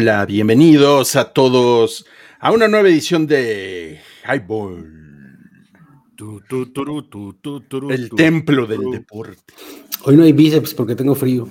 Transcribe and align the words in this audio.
Hola, 0.00 0.24
bienvenidos 0.26 1.16
a 1.16 1.32
todos 1.32 2.06
a 2.38 2.52
una 2.52 2.68
nueva 2.68 2.88
edición 2.88 3.26
de 3.26 3.98
Highball. 4.24 4.86
Tu, 6.14 6.40
tu, 6.48 6.66
turu, 6.66 7.02
tu, 7.02 7.32
tu, 7.32 7.62
turu, 7.62 7.90
El 7.90 8.08
tu, 8.08 8.14
templo 8.14 8.68
del 8.68 8.92
deporte. 8.92 9.52
Hoy 10.04 10.16
no 10.16 10.22
hay 10.22 10.32
bíceps 10.32 10.72
porque 10.72 10.94
tengo 10.94 11.16
frío. 11.16 11.48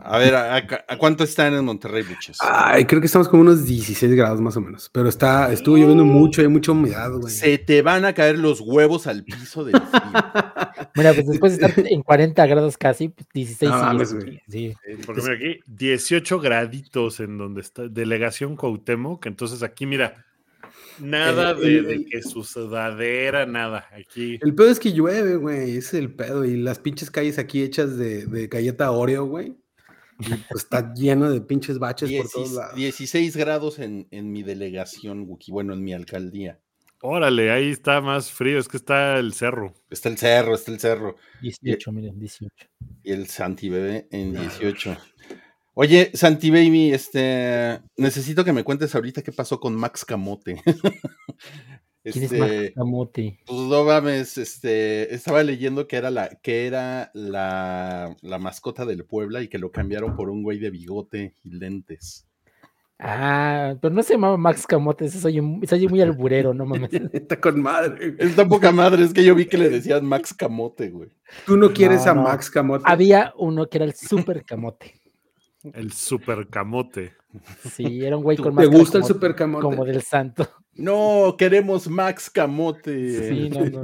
A 0.00 0.18
ver, 0.18 0.34
¿a, 0.34 0.56
a- 0.56 0.84
a 0.88 0.96
cuánto 0.98 1.24
están 1.24 1.54
en 1.54 1.64
Monterrey, 1.64 2.02
buches? 2.02 2.38
Ay, 2.40 2.84
creo 2.84 3.00
que 3.00 3.06
estamos 3.06 3.28
como 3.28 3.42
unos 3.42 3.64
16 3.64 4.14
grados 4.14 4.40
más 4.40 4.56
o 4.56 4.60
menos. 4.60 4.88
Pero 4.92 5.08
está, 5.08 5.52
estuvo 5.52 5.76
lloviendo 5.76 6.04
mucho, 6.04 6.40
hay 6.40 6.48
mucha 6.48 6.72
humedad, 6.72 7.10
güey. 7.12 7.32
Se 7.32 7.58
te 7.58 7.82
van 7.82 8.04
a 8.04 8.12
caer 8.12 8.38
los 8.38 8.60
huevos 8.60 9.06
al 9.06 9.24
piso 9.24 9.64
del 9.64 9.74
frío. 9.80 9.90
Mira, 10.94 11.12
pues 11.14 11.26
después 11.26 11.56
de 11.58 11.66
estar 11.66 11.86
en 11.86 12.02
40 12.02 12.46
grados 12.46 12.76
casi, 12.76 13.08
pues 13.08 13.26
16 13.32 13.70
No 13.70 13.78
sí, 13.78 13.84
mames, 13.84 14.08
es- 14.12 14.24
güey. 14.24 14.42
sí. 14.48 14.74
Eh, 14.86 14.98
Porque 15.06 15.22
mira 15.22 15.34
aquí, 15.34 15.60
18 15.66 16.40
graditos 16.40 17.20
en 17.20 17.38
donde 17.38 17.60
está 17.60 17.88
Delegación 17.88 18.56
Cuauhtémoc. 18.56 19.26
Entonces 19.26 19.62
aquí, 19.62 19.86
mira, 19.86 20.24
nada 21.02 21.52
Eh, 21.52 21.54
de, 21.60 21.76
el- 21.78 21.86
de 21.86 22.04
que 22.06 22.22
su 22.22 22.44
sudadera, 22.44 23.46
nada. 23.46 23.88
Aquí. 23.92 24.38
El 24.42 24.54
pedo 24.54 24.70
es 24.70 24.78
que 24.80 24.92
llueve, 24.92 25.36
güey. 25.36 25.70
Ese 25.70 25.78
es 25.78 25.94
el 25.94 26.14
pedo. 26.14 26.44
Y 26.44 26.56
las 26.56 26.78
pinches 26.78 27.10
calles 27.10 27.38
aquí 27.38 27.62
hechas 27.62 27.96
de, 27.96 28.26
de 28.26 28.46
galleta 28.48 28.90
Oreo, 28.90 29.26
güey. 29.26 29.56
y, 30.20 30.24
pues, 30.48 30.64
está 30.64 30.92
lleno 30.94 31.30
de 31.30 31.40
pinches 31.40 31.78
baches 31.78 32.10
por 32.12 32.30
todos 32.30 32.52
lados. 32.52 32.74
16 32.76 33.36
grados 33.36 33.78
en, 33.78 34.06
en 34.10 34.30
mi 34.32 34.42
delegación, 34.42 35.22
Wookie. 35.28 35.52
Bueno, 35.52 35.74
en 35.74 35.82
mi 35.84 35.92
alcaldía. 35.92 36.58
Órale, 37.04 37.50
ahí 37.50 37.70
está 37.72 38.00
más 38.00 38.30
frío, 38.30 38.60
es 38.60 38.68
que 38.68 38.76
está 38.76 39.18
el 39.18 39.32
cerro. 39.32 39.74
Está 39.90 40.08
el 40.08 40.18
cerro, 40.18 40.54
está 40.54 40.70
el 40.70 40.78
cerro. 40.78 41.16
18, 41.40 41.90
miren, 41.90 42.16
18. 42.16 42.54
Y 43.02 43.10
el 43.10 43.26
Santi 43.26 43.68
Bebé 43.68 44.06
en 44.12 44.32
18. 44.34 44.96
Oye, 45.74 46.10
Santi 46.14 46.50
Baby, 46.50 46.92
este, 46.92 47.80
necesito 47.96 48.44
que 48.44 48.52
me 48.52 48.64
cuentes 48.64 48.94
ahorita 48.94 49.22
qué 49.22 49.32
pasó 49.32 49.58
con 49.58 49.74
Max 49.74 50.04
Camote. 50.04 50.60
¿Quién 52.04 52.24
es 52.24 52.32
Este, 52.32 52.38
Max 52.38 52.72
Camote? 52.74 53.38
Pues 53.46 53.58
no 53.60 53.84
mames, 53.84 54.36
este, 54.36 55.14
estaba 55.14 55.42
leyendo 55.42 55.86
que 55.86 55.96
era 55.96 56.10
la, 56.10 56.28
que 56.42 56.66
era 56.66 57.10
la, 57.14 58.14
la 58.20 58.38
mascota 58.38 58.84
del 58.84 59.04
Puebla 59.04 59.40
y 59.40 59.48
que 59.48 59.58
lo 59.58 59.70
cambiaron 59.70 60.14
por 60.16 60.28
un 60.28 60.42
güey 60.42 60.58
de 60.58 60.70
bigote 60.70 61.34
y 61.44 61.50
lentes. 61.50 62.26
Ah, 62.98 63.74
pero 63.80 63.94
no 63.94 64.02
se 64.02 64.12
llamaba 64.12 64.36
Max 64.36 64.66
Camote, 64.66 65.06
ese 65.06 65.20
soy, 65.20 65.40
un- 65.40 65.66
soy 65.66 65.88
muy 65.88 66.00
alburero, 66.00 66.52
no 66.54 66.66
mames. 66.66 66.90
Está 67.12 67.40
con 67.40 67.60
madre. 67.62 68.10
güey. 68.10 68.28
Es 68.30 68.36
tan 68.36 68.48
poca 68.48 68.70
madre, 68.72 69.04
es 69.04 69.12
que 69.14 69.24
yo 69.24 69.34
vi 69.34 69.46
que 69.46 69.58
le 69.58 69.70
decían 69.70 70.04
Max 70.04 70.34
Camote, 70.34 70.90
güey. 70.90 71.08
Tú 71.46 71.56
no 71.56 71.72
quieres 71.72 72.04
No, 72.06 72.12
a 72.12 72.14
no. 72.14 72.22
Max 72.24 72.50
Camote. 72.50 72.84
Había 72.86 73.32
uno 73.38 73.68
que 73.68 73.78
era 73.78 73.84
el 73.86 73.94
Super 73.94 74.44
Camote. 74.44 75.00
El 75.74 75.92
super 75.92 76.48
camote. 76.48 77.12
Sí, 77.70 78.04
era 78.04 78.16
un 78.16 78.22
güey 78.22 78.36
¿Tú- 78.36 78.42
con 78.42 78.52
¿Te 78.52 78.56
máscara 78.56 78.78
gusta 78.78 78.98
el 78.98 79.02
como- 79.02 79.14
Super 79.14 79.34
Camote? 79.34 79.62
Como 79.62 79.84
del 79.84 80.02
santo. 80.02 80.48
No, 80.74 81.34
queremos 81.38 81.88
Max 81.88 82.28
Camote. 82.30 83.28
Sí, 83.28 83.50
no, 83.50 83.64
no. 83.66 83.82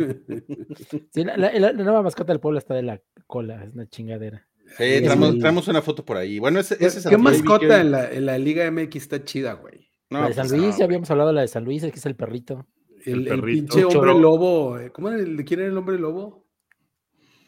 Sí, 1.13 1.25
la, 1.25 1.37
la- 1.37 1.53
la 1.53 1.73
nueva 1.73 2.03
mascota 2.03 2.33
del 2.33 2.41
pueblo 2.41 2.59
está 2.59 2.75
de 2.75 2.83
la 2.83 3.01
cola, 3.27 3.65
es 3.65 3.75
una 3.75 3.87
chingadera. 3.89 4.47
Sí, 4.77 4.85
Es 4.85 5.03
traemos, 5.05 5.31
el- 5.35 5.39
traemos 5.41 5.69
una 5.69 5.83
foto 5.83 6.05
por 6.05 6.17
ahí. 6.17 6.39
Bueno, 6.39 6.61
ese, 6.61 6.77
ese 6.85 7.09
¿Qué 7.09 7.17
mascota 7.17 7.67
que- 7.69 7.81
en 7.81 7.91
la, 7.91 8.11
en 8.13 8.27
la 8.27 8.39
Liga 8.39 8.71
MX 8.71 8.97
está 8.97 9.25
chida, 9.25 9.55
güey? 9.55 9.89
No, 10.11 10.21
la 10.21 10.29
de 10.29 10.35
San 10.35 10.49
pues, 10.49 10.61
Luis, 10.61 10.73
no, 10.75 10.79
ya 10.79 10.85
habíamos 10.87 11.11
hablado 11.11 11.29
de 11.29 11.35
la 11.35 11.41
de 11.43 11.49
San 11.49 11.65
Luis, 11.65 11.83
que 11.83 11.89
es 11.89 12.07
el 12.07 12.17
perrito. 12.17 12.67
El, 13.05 13.13
El 13.13 13.19
el 13.21 13.41
perrito. 13.41 13.75
pinche 13.77 13.85
hombre 13.97 14.19
lobo. 14.21 14.79
eh, 14.79 14.91
¿Cómo 14.91 15.09
era 15.09 15.19
el, 15.19 15.37
¿De 15.37 15.45
quién 15.45 15.61
era 15.61 15.69
el 15.71 15.77
hombre 15.79 15.99
lobo? 15.99 16.48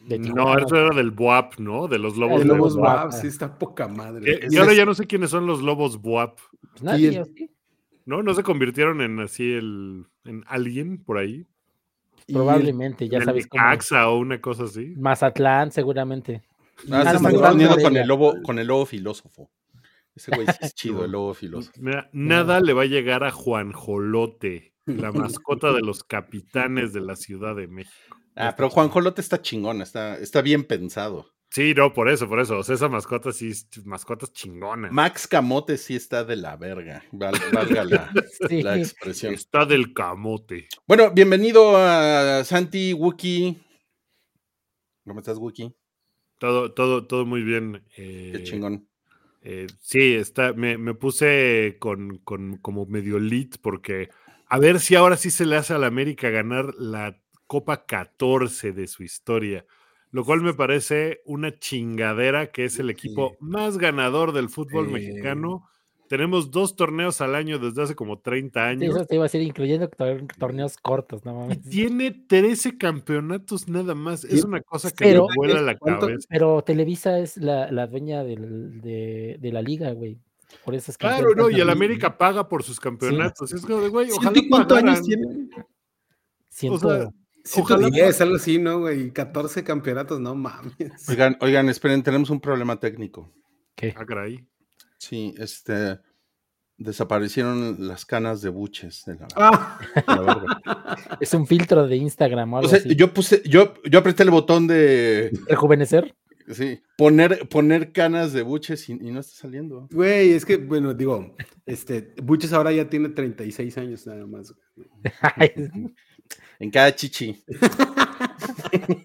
De 0.07 0.19
No, 0.19 0.57
eso 0.59 0.77
era 0.77 0.95
del 0.97 1.11
BUAP, 1.11 1.59
¿no? 1.59 1.87
De 1.87 1.99
los 1.99 2.17
lobos. 2.17 2.41
El 2.43 2.49
de 2.49 2.55
Lobos 2.55 2.77
Guapa. 2.77 3.05
Wap, 3.05 3.13
sí, 3.13 3.27
está 3.27 3.59
poca 3.59 3.87
madre. 3.89 4.25
Que- 4.41 4.47
Y 4.51 4.57
ahora 4.57 4.73
ya 4.75 4.85
no 4.87 4.95
sé 4.95 5.07
quiénes 5.07 5.31
son 5.31 5.47
los 5.47 5.61
lobos 5.63 6.01
BUAP. 6.01 6.39
Pues 6.73 6.83
nadie. 6.83 7.23
¿No? 8.07 8.23
¿No 8.23 8.35
se 8.35 8.43
convirtieron 8.43 9.01
en 9.03 9.21
así 9.21 9.53
el. 9.53 10.07
en 10.25 10.43
alguien 10.49 11.03
por 11.05 11.19
ahí? 11.19 11.47
Probablemente, 12.33 13.09
ya 13.09 13.23
sabes 13.23 13.47
cómo. 13.47 13.63
Necaxa 13.63 14.09
o 14.09 14.19
una 14.19 14.41
cosa 14.41 14.65
así. 14.65 14.95
Mazatlán, 14.97 15.71
seguramente. 15.73 16.43
Ah, 16.91 17.03
se 17.11 17.17
están 17.17 17.33
confundiendo 17.35 17.77
con 17.81 17.97
el 17.97 18.07
lobo, 18.09 18.35
con 18.43 18.59
el 18.59 18.67
lobo 18.67 18.87
filósofo. 18.87 19.51
Ese 20.15 20.33
güey 20.35 20.47
sí 20.47 20.53
es 20.61 20.75
chido, 20.75 21.05
el 21.05 21.13
lobo 21.13 21.35
filósofo. 21.35 21.79
Mira, 21.81 22.09
nada 22.13 22.61
le 22.61 22.73
va 22.73 22.83
a 22.83 22.87
llegar 22.87 23.23
a 23.25 23.31
Juan 23.31 23.73
Jolote, 23.73 24.73
la 24.87 25.13
mascota 25.43 25.73
de 25.73 25.81
los 25.83 26.03
capitanes 26.05 26.93
de 26.93 27.01
la 27.01 27.17
Ciudad 27.17 27.55
de 27.55 27.69
México. 27.69 28.17
Ah, 28.41 28.55
pero 28.57 28.71
Juan 28.71 28.89
Jolote 28.89 29.21
está 29.21 29.41
chingón, 29.43 29.83
está, 29.83 30.17
está 30.19 30.41
bien 30.43 30.65
pensado. 30.65 31.33
Sí, 31.53 31.75
no, 31.75 31.93
por 31.93 32.09
eso, 32.09 32.29
por 32.29 32.39
eso. 32.39 32.59
O 32.59 32.63
sea, 32.63 32.77
esa 32.77 32.89
mascota 32.89 33.33
sí 33.33 33.51
es 33.51 33.67
mascota 33.85 34.25
es 34.27 34.33
chingona. 34.33 34.89
Max 34.93 35.27
Camote 35.27 35.77
sí 35.79 35.97
está 35.97 36.23
de 36.25 36.37
la 36.37 36.57
verga, 36.57 37.03
val- 37.11 37.35
valga 37.53 37.83
la, 37.85 38.13
Sí. 38.49 38.63
la 38.63 38.79
expresión. 38.79 39.35
Está 39.35 39.67
del 39.67 39.93
camote. 39.93 40.69
Bueno, 40.87 41.11
bienvenido 41.11 41.77
a 41.77 42.45
Santi 42.45 42.93
Wookie. 42.93 43.59
¿Cómo 45.05 45.21
estás, 45.21 45.39
Wookie? 45.39 45.75
Todo, 46.39 46.73
todo, 46.73 47.07
todo 47.07 47.27
muy 47.27 47.43
bien. 47.43 47.83
Qué 47.95 48.37
eh, 48.37 48.43
chingón. 48.45 48.89
eh, 49.43 49.67
sí, 49.81 50.15
está, 50.15 50.53
me, 50.53 50.79
me 50.79 50.95
puse 50.95 51.77
con, 51.81 52.19
con 52.19 52.59
como 52.59 52.87
medio 52.87 53.19
lit 53.19 53.57
porque 53.61 54.09
a 54.47 54.59
ver 54.59 54.79
si 54.81 54.95
ahora 54.95 55.17
sí 55.17 55.31
se 55.31 55.47
le 55.47 55.57
hace 55.57 55.75
a 55.75 55.79
la 55.79 55.87
América 55.89 56.31
ganar 56.31 56.75
la 56.79 57.21
Copa 57.51 57.85
14 57.85 58.71
de 58.73 58.87
su 58.87 59.03
historia. 59.03 59.67
Lo 60.13 60.25
cual 60.25 60.41
me 60.41 60.55
parece 60.55 61.21
una 61.25 61.59
chingadera 61.59 62.53
que 62.53 62.65
es 62.65 62.79
el 62.79 62.91
equipo 62.91 63.37
más 63.41 63.77
ganador 63.77 64.31
del 64.33 64.49
fútbol 64.49 64.87
Sí. 64.87 64.93
mexicano. 64.93 65.67
Tenemos 66.09 66.53
dos 66.53 66.77
torneos 66.77 67.21
al 67.21 67.35
año 67.35 67.59
desde 67.59 67.83
hace 67.83 67.97
como 67.97 68.21
30 68.21 68.61
Sí, 68.61 68.71
años. 68.71 68.95
eso 68.95 69.05
te 69.05 69.17
iba 69.17 69.25
a 69.25 69.27
decir, 69.27 69.43
incluyendo 69.43 69.89
tor- 69.91 70.29
torneos 70.39 70.77
cortos, 70.77 71.25
no 71.25 71.33
Y 71.33 71.35
mames. 71.39 71.63
tiene 71.69 72.13
13 72.13 72.79
campeonatos 72.79 73.67
nada 73.69 73.97
más. 73.97 74.21
Sí, 74.21 74.29
Es 74.31 74.45
una 74.45 74.61
cosa 74.61 74.91
que 74.93 75.05
pero- 75.07 75.27
me 75.27 75.35
vuela 75.35 75.61
la 75.61 75.77
¿cuánto- 75.77 76.07
cabeza. 76.07 76.29
Pero 76.31 76.63
Televisa 76.63 77.19
es 77.19 77.37
la, 77.37 77.69
la 77.73 77.89
dueña 77.89 78.23
del- 78.23 78.81
de, 78.81 79.39
de 79.41 79.53
la 79.53 79.61
liga, 79.61 79.91
güey. 79.91 80.19
Por 80.65 80.77
eso 80.77 80.93
es 80.93 80.99
que. 80.99 81.07
Claro, 81.09 81.35
no, 81.35 81.51
y 81.51 81.61
el 81.61 81.69
América 81.71 82.17
paga 82.17 82.49
por 82.49 82.63
sus 82.63 82.79
campeonatos. 82.79 83.53
Es 83.53 83.61
como 83.67 83.81
de, 83.81 83.89
güey, 83.89 84.09
ojalá 84.13 84.31
¿Ciento 84.33 84.41
y 84.41 84.49
cuántos 84.49 84.79
años 84.79 85.03
tiene? 85.03 85.27
Siento, 86.49 86.89
o 86.89 86.91
sea, 86.91 87.11
110, 87.45 88.21
algo 88.21 88.37
así, 88.37 88.59
¿no, 88.59 88.81
güey? 88.81 89.13
14 89.13 89.65
campeonatos, 89.65 90.21
no 90.21 90.35
mames. 90.35 91.09
Oigan, 91.09 91.37
oigan, 91.41 91.69
esperen, 91.69 92.03
tenemos 92.03 92.31
un 92.31 92.41
problema 92.41 92.79
técnico. 92.79 93.33
¿qué? 93.75 93.95
Ah, 93.97 94.05
caray. 94.07 94.47
Sí, 94.99 95.35
este. 95.39 95.99
Desaparecieron 96.77 97.77
las 97.87 98.07
canas 98.07 98.41
de 98.41 98.49
buches 98.49 99.05
de 99.05 99.15
la, 99.17 99.29
Ah, 99.37 99.79
de 99.95 100.03
la 100.17 100.23
verga. 100.23 100.61
Es 101.21 101.35
un 101.35 101.47
filtro 101.47 101.87
de 101.87 101.97
Instagram 101.97 102.55
o 102.55 102.57
O 102.57 102.59
algo 102.61 102.71
sea, 102.71 102.79
así. 102.79 102.95
yo 102.97 103.13
puse, 103.13 103.43
yo, 103.45 103.75
yo 103.85 103.99
apreté 103.99 104.23
el 104.23 104.31
botón 104.31 104.67
de 104.67 105.31
¿Rejuvenecer? 105.47 106.15
sí, 106.51 106.81
poner, 106.97 107.47
poner 107.51 107.93
canas 107.93 108.33
de 108.33 108.41
buches 108.43 108.89
y, 108.89 108.93
y 108.93 109.11
no 109.11 109.21
está 109.21 109.35
saliendo. 109.43 109.89
güey, 109.93 110.33
es 110.33 110.47
que, 110.47 110.57
bueno, 110.57 110.95
digo, 110.95 111.37
este, 111.67 112.15
Buches 112.23 112.53
ahora 112.55 112.73
ya 112.73 112.89
tiene 112.89 113.11
36 113.11 113.77
años 113.77 114.07
nada 114.07 114.27
más. 114.27 114.55
En 116.61 116.71
cada 116.71 116.95
chichi. 116.95 117.43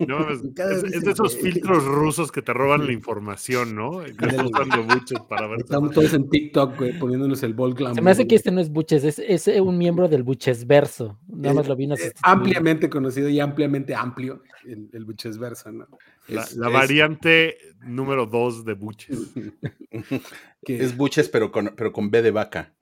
No, 0.07 0.17
Cada 0.55 0.73
es, 0.75 1.01
de 1.03 1.11
esos 1.11 1.35
filtros 1.37 1.83
rusos 1.85 2.31
que 2.31 2.41
te 2.43 2.53
roban 2.53 2.85
la 2.85 2.91
información, 2.91 3.75
¿no? 3.75 3.99
Que 4.03 4.11
estás 4.11 4.33
Ándale. 4.39 4.49
usando 4.49 4.83
muchos 4.83 5.19
para 5.27 5.47
ver. 5.47 5.59
Estamos 5.61 5.91
todos 5.91 6.13
en 6.13 6.29
TikTok, 6.29 6.77
güey, 6.77 6.99
poniéndonos 6.99 7.41
el 7.41 7.53
bol 7.55 7.73
glamour. 7.73 7.95
Se 7.95 8.01
me 8.01 8.11
hace 8.11 8.27
que 8.27 8.35
este 8.35 8.51
no 8.51 8.61
es 8.61 8.69
Buches, 8.69 9.03
es, 9.03 9.17
es 9.19 9.47
un 9.59 9.77
miembro 9.77 10.07
del 10.07 10.21
Buches 10.23 10.67
verso. 10.67 11.17
Nada 11.27 11.55
más 11.55 11.67
lo 11.67 11.75
vino 11.75 11.95
a 11.95 11.97
ampliamente 12.31 12.89
conocido 12.89 13.27
y 13.29 13.39
ampliamente 13.39 13.95
amplio 13.95 14.43
el, 14.65 14.89
el 14.93 15.05
Buches 15.05 15.37
verso, 15.39 15.71
¿no? 15.71 15.87
La, 16.27 16.43
Es- 16.43 16.55
la 16.55 16.67
es- 16.67 16.73
variante 16.73 17.57
número 17.81 18.27
dos 18.27 18.65
de 18.65 18.73
Buches. 18.73 19.17
Que, 20.65 20.83
Es 20.83 20.97
buches, 20.97 21.29
pero 21.29 21.51
con, 21.51 21.73
pero 21.77 21.91
con 21.93 22.09
B 22.09 22.21
de 22.23 22.31
vaca. 22.31 22.73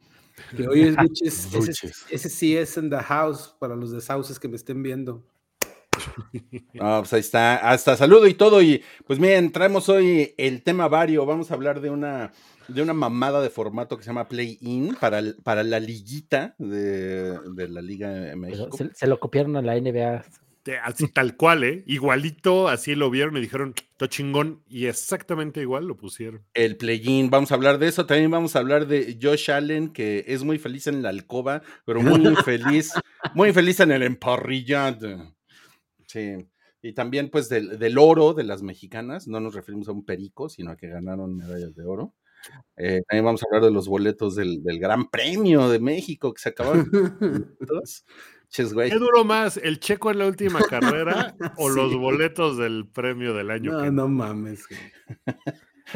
Que 0.55 0.67
hoy 0.67 0.81
es 0.81 0.95
Buches, 1.01 1.53
ese, 1.53 1.91
ese 2.09 2.29
sí 2.29 2.55
es 2.57 2.77
en 2.77 2.89
the 2.89 2.97
house 2.97 3.55
para 3.59 3.75
los 3.75 3.91
de 3.91 4.01
sauces 4.01 4.39
que 4.39 4.47
me 4.47 4.55
estén 4.55 4.81
viendo. 4.83 5.23
Ah, 6.79 6.99
pues 7.01 7.13
ahí 7.13 7.19
está. 7.19 7.57
Hasta 7.69 7.95
saludo 7.95 8.27
y 8.27 8.33
todo. 8.33 8.61
Y 8.61 8.83
pues 9.05 9.19
miren, 9.19 9.51
traemos 9.51 9.89
hoy 9.89 10.33
el 10.37 10.63
tema 10.63 10.87
vario. 10.87 11.25
Vamos 11.25 11.51
a 11.51 11.53
hablar 11.53 11.81
de 11.81 11.89
una, 11.89 12.31
de 12.67 12.81
una 12.81 12.93
mamada 12.93 13.41
de 13.41 13.49
formato 13.49 13.97
que 13.97 14.03
se 14.03 14.09
llama 14.09 14.27
Play-In 14.27 14.95
para, 14.99 15.21
para 15.43 15.63
la 15.63 15.79
liguita 15.79 16.55
de, 16.57 17.37
de 17.39 17.67
la 17.69 17.81
Liga 17.81 18.09
de 18.09 18.25
Pero 18.29 18.37
México. 18.37 18.77
se, 18.77 18.93
se 18.93 19.07
lo 19.07 19.19
copiaron 19.19 19.55
a 19.55 19.61
la 19.61 19.79
NBA. 19.79 20.25
Te- 20.63 20.77
Así 20.77 21.09
tal 21.09 21.35
cual, 21.35 21.63
¿eh? 21.65 21.83
Igualito, 21.87 22.69
así 22.69 22.95
lo 22.95 23.09
vieron 23.09 23.35
y 23.37 23.41
dijeron, 23.41 23.73
to 23.97 24.07
chingón, 24.07 24.63
y 24.67 24.85
exactamente 24.85 25.59
igual 25.61 25.85
lo 25.85 25.97
pusieron. 25.97 26.45
El 26.53 26.77
play-in, 26.77 27.29
vamos 27.29 27.51
a 27.51 27.55
hablar 27.55 27.79
de 27.79 27.89
eso. 27.89 28.05
También 28.05 28.31
vamos 28.31 28.55
a 28.55 28.59
hablar 28.59 28.87
de 28.87 29.17
Josh 29.21 29.51
Allen, 29.51 29.91
que 29.91 30.23
es 30.27 30.43
muy 30.43 30.57
feliz 30.59 30.87
en 30.87 31.01
la 31.01 31.09
alcoba, 31.09 31.61
pero 31.85 32.01
muy 32.01 32.21
infeliz, 32.27 32.93
muy 33.33 33.51
feliz 33.51 33.79
en 33.81 33.91
el 33.91 34.03
emparrillado. 34.03 35.35
Sí. 36.07 36.35
Y 36.81 36.93
también, 36.93 37.29
pues, 37.29 37.47
del, 37.49 37.77
del 37.79 37.97
oro 37.97 38.33
de 38.33 38.43
las 38.43 38.61
mexicanas. 38.61 39.27
No 39.27 39.39
nos 39.39 39.55
referimos 39.55 39.87
a 39.87 39.93
un 39.93 40.05
perico, 40.05 40.49
sino 40.49 40.71
a 40.71 40.77
que 40.77 40.87
ganaron 40.89 41.35
medallas 41.37 41.75
de 41.75 41.83
oro. 41.85 42.13
Eh, 42.75 43.01
también 43.07 43.23
vamos 43.23 43.41
a 43.41 43.45
hablar 43.47 43.63
de 43.63 43.71
los 43.71 43.87
boletos 43.87 44.35
del, 44.35 44.61
del 44.63 44.79
Gran 44.79 45.09
Premio 45.09 45.69
de 45.69 45.79
México 45.79 46.33
que 46.33 46.41
se 46.41 46.49
acabaron. 46.49 46.89
güey. 48.73 48.89
¿Qué 48.91 48.97
duró 48.97 49.23
más, 49.25 49.57
el 49.57 49.79
checo 49.79 50.11
en 50.11 50.19
la 50.19 50.27
última 50.27 50.59
carrera 50.69 51.35
o 51.57 51.69
Sí. 51.71 51.75
los 51.75 51.95
boletos 51.95 52.57
del 52.57 52.85
premio 52.87 53.33
del 53.33 53.49
año? 53.49 53.71
No, 53.71 53.81
que- 53.83 53.91
no 53.91 54.07
mames. 54.07 54.65
güey. 54.67 54.79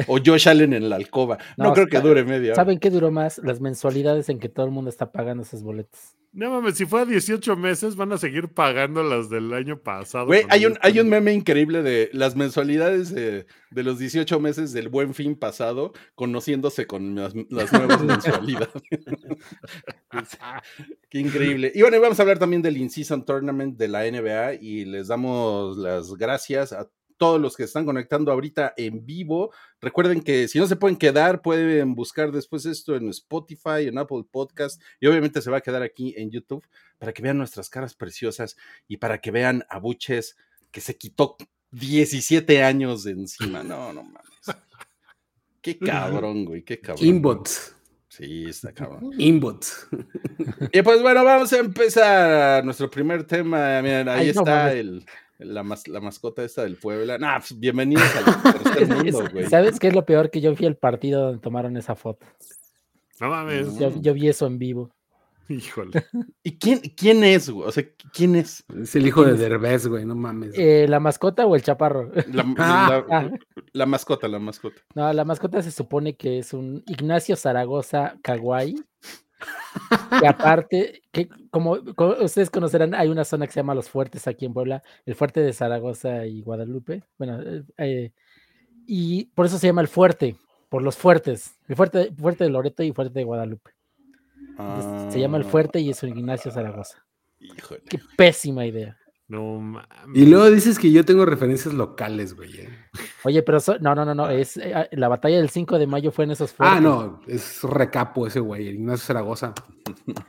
O 0.06 0.18
Josh 0.24 0.48
Allen 0.48 0.72
en 0.72 0.88
la 0.88 0.96
alcoba. 0.96 1.38
No, 1.56 1.66
No, 1.66 1.72
creo 1.72 1.86
que 1.86 2.00
dure 2.00 2.24
media 2.24 2.52
hora. 2.52 2.56
¿Saben 2.56 2.78
qué 2.78 2.90
duró 2.90 3.10
más? 3.10 3.38
Las 3.38 3.60
mensualidades 3.60 4.28
en 4.28 4.38
que 4.38 4.48
todo 4.48 4.66
el 4.66 4.72
mundo 4.72 4.90
está 4.90 5.12
pagando 5.12 5.42
esos 5.42 5.62
boletos. 5.62 6.14
No 6.32 6.50
mames, 6.50 6.76
si 6.76 6.84
fue 6.84 7.00
a 7.00 7.04
18 7.06 7.56
meses, 7.56 7.96
van 7.96 8.12
a 8.12 8.18
seguir 8.18 8.48
pagando 8.48 9.02
las 9.02 9.30
del 9.30 9.52
año 9.54 9.80
pasado. 9.80 10.26
Güey, 10.26 10.42
hay 10.50 10.66
un, 10.66 10.78
hay 10.82 11.00
un 11.00 11.08
meme 11.08 11.32
increíble 11.32 11.82
de 11.82 12.10
las 12.12 12.36
mensualidades 12.36 13.12
de, 13.14 13.46
de 13.70 13.82
los 13.82 13.98
18 13.98 14.38
meses 14.38 14.72
del 14.72 14.90
buen 14.90 15.14
fin 15.14 15.36
pasado, 15.36 15.94
conociéndose 16.14 16.86
con 16.86 17.14
las, 17.14 17.32
las 17.48 17.72
nuevas 17.72 18.02
mensualidades. 18.04 18.68
Qué 21.08 21.18
increíble. 21.18 21.72
Y 21.74 21.80
bueno, 21.80 21.96
y 21.96 22.00
vamos 22.00 22.18
a 22.18 22.22
hablar 22.22 22.38
también 22.38 22.60
del 22.60 22.76
In-Season 22.76 23.24
Tournament 23.24 23.78
de 23.78 23.88
la 23.88 24.02
NBA 24.10 24.54
y 24.60 24.84
les 24.84 25.08
damos 25.08 25.78
las 25.78 26.14
gracias 26.14 26.72
a 26.72 26.88
todos 27.18 27.40
los 27.40 27.56
que 27.56 27.64
están 27.64 27.84
conectando 27.84 28.32
ahorita 28.32 28.72
en 28.76 29.04
vivo. 29.04 29.52
Recuerden 29.80 30.22
que 30.22 30.48
si 30.48 30.58
no 30.58 30.66
se 30.66 30.76
pueden 30.76 30.96
quedar, 30.96 31.42
pueden 31.42 31.94
buscar 31.94 32.32
después 32.32 32.64
esto 32.64 32.96
en 32.96 33.08
Spotify, 33.10 33.88
en 33.88 33.98
Apple 33.98 34.24
Podcast 34.30 34.80
y 35.00 35.06
obviamente 35.06 35.42
se 35.42 35.50
va 35.50 35.58
a 35.58 35.60
quedar 35.60 35.82
aquí 35.82 36.14
en 36.16 36.30
YouTube 36.30 36.66
para 36.98 37.12
que 37.12 37.22
vean 37.22 37.36
nuestras 37.36 37.68
caras 37.68 37.94
preciosas 37.94 38.56
y 38.86 38.96
para 38.96 39.18
que 39.18 39.30
vean 39.30 39.64
a 39.68 39.78
Buches 39.78 40.36
que 40.70 40.80
se 40.80 40.96
quitó 40.96 41.36
17 41.72 42.62
años 42.62 43.04
de 43.04 43.12
encima. 43.12 43.62
No, 43.62 43.92
no 43.92 44.04
mames. 44.04 44.62
Qué 45.60 45.78
cabrón, 45.78 46.44
güey, 46.44 46.62
qué 46.62 46.80
cabrón. 46.80 47.06
Inbots. 47.06 47.74
Sí, 48.08 48.46
está 48.48 48.72
cabrón. 48.72 49.10
Inbots. 49.18 49.86
Y 50.72 50.82
pues 50.82 51.02
bueno, 51.02 51.24
vamos 51.24 51.52
a 51.52 51.58
empezar 51.58 52.64
nuestro 52.64 52.90
primer 52.90 53.24
tema. 53.24 53.82
Miren, 53.82 54.08
ahí 54.08 54.28
Ay, 54.28 54.32
no 54.34 54.40
está 54.40 54.54
mames. 54.54 54.74
el, 54.74 55.06
la, 55.38 55.62
mas- 55.62 55.88
la 55.88 56.00
mascota 56.00 56.42
esta 56.44 56.62
del 56.62 56.76
Puebla. 56.76 57.18
Nah, 57.18 57.38
pues, 57.38 57.58
bienvenidos 57.58 58.04
al 58.16 58.42
tercer 58.54 58.82
Es- 59.06 59.14
mundo, 59.14 59.30
güey. 59.32 59.46
¿Sabes 59.46 59.78
qué 59.78 59.88
es 59.88 59.94
lo 59.94 60.04
peor? 60.04 60.30
Que 60.30 60.40
yo 60.40 60.54
fui 60.56 60.66
al 60.66 60.76
partido 60.76 61.22
donde 61.22 61.40
tomaron 61.40 61.76
esa 61.76 61.94
foto. 61.94 62.26
No 63.20 63.28
mames. 63.30 63.76
Yo, 63.78 63.92
yo 64.00 64.14
vi 64.14 64.28
eso 64.28 64.46
en 64.46 64.58
vivo. 64.58 64.90
Híjole. 65.48 66.04
¿Y 66.42 66.58
quién, 66.58 66.80
quién 66.96 67.24
es, 67.24 67.48
güey? 67.48 67.66
O 67.66 67.72
sea, 67.72 67.84
¿quién 68.12 68.36
es? 68.36 68.64
Es 68.82 68.94
el 68.96 69.06
hijo 69.06 69.24
de 69.24 69.32
Derbez, 69.34 69.86
güey, 69.86 70.04
no 70.04 70.14
mames. 70.14 70.52
Eh, 70.58 70.86
¿La 70.88 71.00
mascota 71.00 71.46
o 71.46 71.56
el 71.56 71.62
chaparro? 71.62 72.10
La, 72.32 72.44
Ah, 72.58 73.04
la- 73.08 73.16
ah. 73.18 73.30
la 73.72 73.86
mascota, 73.86 74.28
la 74.28 74.38
mascota. 74.38 74.80
No, 74.94 75.10
la 75.12 75.24
mascota 75.24 75.62
se 75.62 75.70
supone 75.70 76.16
que 76.16 76.38
es 76.40 76.52
un 76.52 76.82
Ignacio 76.86 77.34
Zaragoza 77.34 78.18
Kawaii. 78.22 78.76
Y 80.22 80.26
aparte, 80.26 81.02
que 81.12 81.28
como, 81.50 81.78
como 81.94 82.12
ustedes 82.22 82.50
conocerán, 82.50 82.94
hay 82.94 83.08
una 83.08 83.24
zona 83.24 83.46
que 83.46 83.52
se 83.52 83.60
llama 83.60 83.74
Los 83.74 83.88
Fuertes 83.88 84.26
aquí 84.26 84.44
en 84.44 84.52
Puebla, 84.52 84.82
el 85.06 85.14
fuerte 85.14 85.40
de 85.40 85.52
Zaragoza 85.52 86.26
y 86.26 86.42
Guadalupe. 86.42 87.02
Bueno, 87.18 87.40
eh, 87.42 87.62
eh, 87.78 88.12
y 88.86 89.26
por 89.26 89.46
eso 89.46 89.58
se 89.58 89.66
llama 89.66 89.82
el 89.82 89.88
fuerte, 89.88 90.36
por 90.68 90.82
los 90.82 90.96
fuertes, 90.96 91.56
el 91.68 91.76
fuerte, 91.76 92.12
fuerte 92.18 92.44
de 92.44 92.50
Loreto 92.50 92.82
y 92.82 92.92
fuerte 92.92 93.18
de 93.18 93.24
Guadalupe. 93.24 93.70
Entonces, 94.58 95.12
Se 95.12 95.20
llama 95.20 95.38
el 95.38 95.44
Ah, 95.44 95.48
fuerte 95.48 95.80
y 95.80 95.90
es 95.90 96.02
un 96.02 96.10
Ignacio 96.10 96.50
Zaragoza. 96.50 97.04
Híjole. 97.38 97.82
Qué 97.88 98.00
pésima 98.16 98.66
idea. 98.66 98.98
No 99.28 99.60
mames. 99.60 99.86
Y 100.14 100.24
luego 100.24 100.50
dices 100.50 100.78
que 100.78 100.90
yo 100.90 101.04
tengo 101.04 101.26
referencias 101.26 101.74
locales, 101.74 102.34
güey. 102.34 102.60
eh. 102.60 102.68
Oye, 103.24 103.42
pero 103.42 103.60
so- 103.60 103.78
no, 103.78 103.94
no, 103.94 104.04
no, 104.06 104.14
no, 104.14 104.30
es 104.30 104.56
eh, 104.56 104.72
ah, 104.74 104.88
la 104.92 105.08
batalla 105.08 105.36
del 105.36 105.50
5 105.50 105.78
de 105.78 105.86
mayo 105.86 106.10
fue 106.10 106.24
en 106.24 106.30
esos 106.30 106.52
fuertes. 106.52 106.78
Ah, 106.78 106.80
no, 106.80 107.20
es 107.26 107.62
recapo 107.62 108.26
ese 108.26 108.40
güey, 108.40 108.68
el 108.68 108.74
Ignacio 108.76 109.06
Zaragoza. 109.06 109.52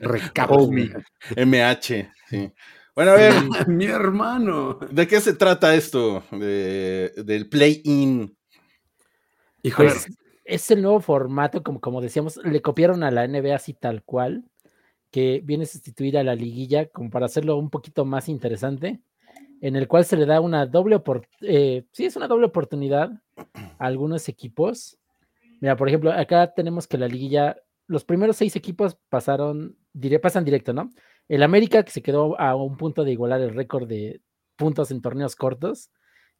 Recapo. 0.00 0.54
Homie. 0.56 0.88
güey. 0.88 1.46
MH, 1.46 2.10
sí. 2.28 2.52
Bueno, 2.94 3.12
a 3.12 3.14
ver, 3.14 3.34
Mi 3.68 3.86
hermano. 3.86 4.78
¿de 4.90 5.06
qué 5.06 5.20
se 5.20 5.32
trata 5.34 5.74
esto? 5.74 6.22
De- 6.32 7.12
del 7.24 7.48
play-in. 7.48 8.36
Híjole. 9.62 9.90
Pues 9.90 10.08
es 10.44 10.70
el 10.70 10.82
nuevo 10.82 11.00
formato, 11.00 11.62
como, 11.62 11.80
como 11.80 12.00
decíamos, 12.00 12.36
le 12.44 12.60
copiaron 12.60 13.02
a 13.04 13.10
la 13.10 13.26
NBA 13.26 13.54
así 13.54 13.72
tal 13.74 14.02
cual, 14.02 14.44
que 15.10 15.40
viene 15.44 15.64
a 15.64 15.66
sustituir 15.66 16.16
a 16.18 16.24
la 16.24 16.34
liguilla 16.34 16.86
como 16.86 17.10
para 17.10 17.26
hacerlo 17.26 17.56
un 17.56 17.70
poquito 17.70 18.04
más 18.04 18.28
interesante, 18.28 19.00
en 19.60 19.76
el 19.76 19.88
cual 19.88 20.04
se 20.04 20.16
le 20.16 20.26
da 20.26 20.40
una 20.40 20.66
doble 20.66 20.96
oportunidad, 20.96 21.84
sí, 21.92 22.04
es 22.04 22.16
una 22.16 22.28
doble 22.28 22.46
oportunidad 22.46 23.10
a 23.78 23.86
algunos 23.86 24.28
equipos. 24.28 24.96
Mira, 25.60 25.76
por 25.76 25.88
ejemplo, 25.88 26.12
acá 26.12 26.52
tenemos 26.54 26.86
que 26.86 26.96
la 26.98 27.08
liguilla, 27.08 27.56
los 27.86 28.04
primeros 28.04 28.36
seis 28.36 28.56
equipos 28.56 28.96
pasaron, 29.08 29.76
dire- 29.92 30.20
pasan 30.20 30.44
directo, 30.44 30.72
¿no? 30.72 30.90
El 31.28 31.42
América, 31.42 31.82
que 31.82 31.90
se 31.90 32.02
quedó 32.02 32.40
a 32.40 32.54
un 32.56 32.76
punto 32.76 33.04
de 33.04 33.12
igualar 33.12 33.40
el 33.40 33.54
récord 33.54 33.86
de 33.86 34.20
puntos 34.56 34.90
en 34.90 35.00
torneos 35.02 35.36
cortos, 35.36 35.90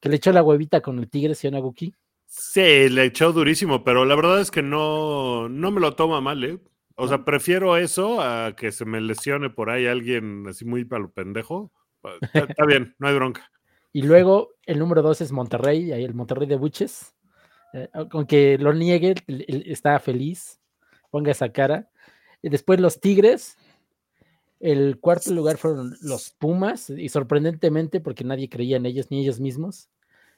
que 0.01 0.09
le 0.09 0.17
echó 0.17 0.33
la 0.33 0.43
huevita 0.43 0.81
con 0.81 0.99
el 0.99 1.09
Tigres 1.11 1.45
y 1.45 1.49
Onaguki. 1.49 1.95
Sí, 2.27 2.89
le 2.89 3.05
echó 3.05 3.33
durísimo, 3.33 3.85
pero 3.85 4.05
la 4.05 4.15
verdad 4.15 4.41
es 4.41 4.51
que 4.51 4.63
no, 4.63 5.49
no 5.49 5.71
me 5.71 5.81
lo 5.81 5.95
toma 5.95 6.21
mal, 6.21 6.43
¿eh? 6.45 6.59
O 7.01 7.09
sea, 7.09 7.25
prefiero 7.25 7.79
eso 7.79 8.21
a 8.21 8.55
que 8.55 8.73
se 8.73 8.85
me 8.85 9.01
lesione 9.01 9.49
por 9.49 9.71
ahí 9.71 9.87
alguien 9.87 10.47
así 10.47 10.67
muy 10.67 10.85
para 10.85 11.01
lo 11.01 11.11
pendejo. 11.11 11.73
Está, 12.35 12.67
bien, 12.67 12.95
no 12.99 13.09
hay 13.09 13.15
bronca. 13.15 13.51
Y 13.91 14.03
luego 14.03 14.51
el 14.67 14.79
número 14.79 15.01
dos 15.01 15.23
es 15.23 15.33
Monterrey, 15.33 15.91
el 15.93 16.13
Monterrey 16.13 16.47
de 16.47 16.57
Buches. 16.57 17.15
Eh, 17.73 17.89
aunque 18.13 18.59
lo 18.59 18.75
niegue, 18.75 19.15
está 19.27 19.99
feliz. 19.99 20.61
Ponga 21.11 21.31
esa 21.31 21.51
cara. 21.51 21.89
Y 22.43 22.51
después 22.51 22.79
los 22.81 23.01
Tigres. 23.01 23.57
El 24.59 25.01
cuarto 25.01 25.33
lugar 25.33 25.57
fueron 25.57 25.97
los 26.03 26.33
Pumas, 26.33 26.91
y 26.91 27.09
sorprendentemente, 27.09 28.01
porque 28.01 28.25
nadie 28.25 28.51
creía 28.51 28.77
en 28.77 28.85
ellos 28.85 29.07
ni 29.11 29.23
ellos 29.23 29.41
mismos. 29.41 29.89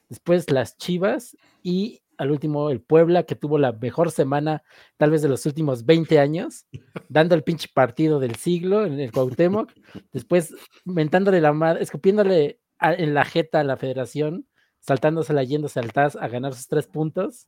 Después 0.07 0.49
las 0.49 0.77
Chivas 0.77 1.35
y 1.61 2.02
al 2.17 2.31
último 2.31 2.69
el 2.69 2.81
Puebla, 2.81 3.23
que 3.23 3.35
tuvo 3.35 3.57
la 3.57 3.71
mejor 3.71 4.11
semana 4.11 4.63
tal 4.97 5.11
vez 5.11 5.21
de 5.21 5.29
los 5.29 5.45
últimos 5.45 5.85
20 5.85 6.19
años, 6.19 6.65
dando 7.09 7.35
el 7.35 7.43
pinche 7.43 7.67
partido 7.73 8.19
del 8.19 8.35
siglo 8.35 8.85
en 8.85 8.99
el 8.99 9.11
Cuauhtémoc. 9.11 9.71
Después 10.11 10.53
mentándole 10.85 11.41
la 11.41 11.53
madre, 11.53 11.83
escupiéndole 11.83 12.59
a- 12.79 12.93
en 12.93 13.13
la 13.13 13.25
jeta 13.25 13.59
a 13.59 13.63
la 13.63 13.77
federación, 13.77 14.47
saltándosela 14.79 15.43
yéndose 15.43 15.79
al 15.79 15.93
TAS 15.93 16.15
a 16.15 16.27
ganar 16.27 16.53
sus 16.53 16.67
tres 16.67 16.87
puntos 16.87 17.47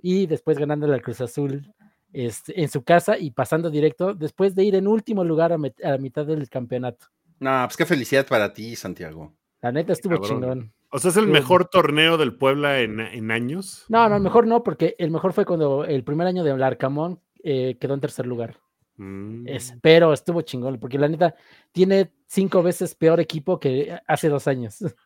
y 0.00 0.26
después 0.26 0.58
ganándole 0.58 0.94
al 0.94 1.02
Cruz 1.02 1.20
Azul 1.20 1.72
este, 2.12 2.60
en 2.60 2.68
su 2.68 2.82
casa 2.82 3.18
y 3.18 3.30
pasando 3.30 3.70
directo 3.70 4.14
después 4.14 4.54
de 4.54 4.64
ir 4.64 4.74
en 4.74 4.86
último 4.86 5.24
lugar 5.24 5.52
a, 5.52 5.58
la 5.58 5.98
mitad 5.98 6.26
del 6.26 6.48
campeonato. 6.48 7.06
No, 7.38 7.64
pues 7.66 7.76
qué 7.76 7.84
felicidad 7.86 8.26
para 8.26 8.52
ti, 8.52 8.74
Santiago. 8.76 9.34
La 9.60 9.72
neta 9.72 9.92
estuvo 9.92 10.14
Cabrón. 10.14 10.28
chingón. 10.28 10.72
O 10.90 10.98
sea, 10.98 11.10
es 11.10 11.16
el 11.16 11.26
mejor 11.26 11.66
torneo 11.68 12.16
del 12.16 12.34
Puebla 12.36 12.80
en, 12.80 13.00
en 13.00 13.30
años. 13.30 13.84
No, 13.88 14.08
no, 14.08 14.18
mejor 14.20 14.46
no, 14.46 14.62
porque 14.62 14.94
el 14.98 15.10
mejor 15.10 15.32
fue 15.32 15.44
cuando 15.44 15.84
el 15.84 16.04
primer 16.04 16.26
año 16.26 16.44
de 16.44 16.52
Arcamón 16.64 17.20
eh, 17.42 17.76
quedó 17.80 17.94
en 17.94 18.00
tercer 18.00 18.26
lugar. 18.26 18.58
Mm. 18.96 19.46
Es- 19.48 19.74
pero 19.82 20.12
estuvo 20.12 20.40
chingón, 20.42 20.78
porque 20.78 20.98
la 20.98 21.08
neta 21.08 21.34
tiene 21.72 22.12
cinco 22.26 22.62
veces 22.62 22.94
peor 22.94 23.20
equipo 23.20 23.60
que 23.60 23.98
hace 24.06 24.28
dos 24.28 24.46
años. 24.48 24.78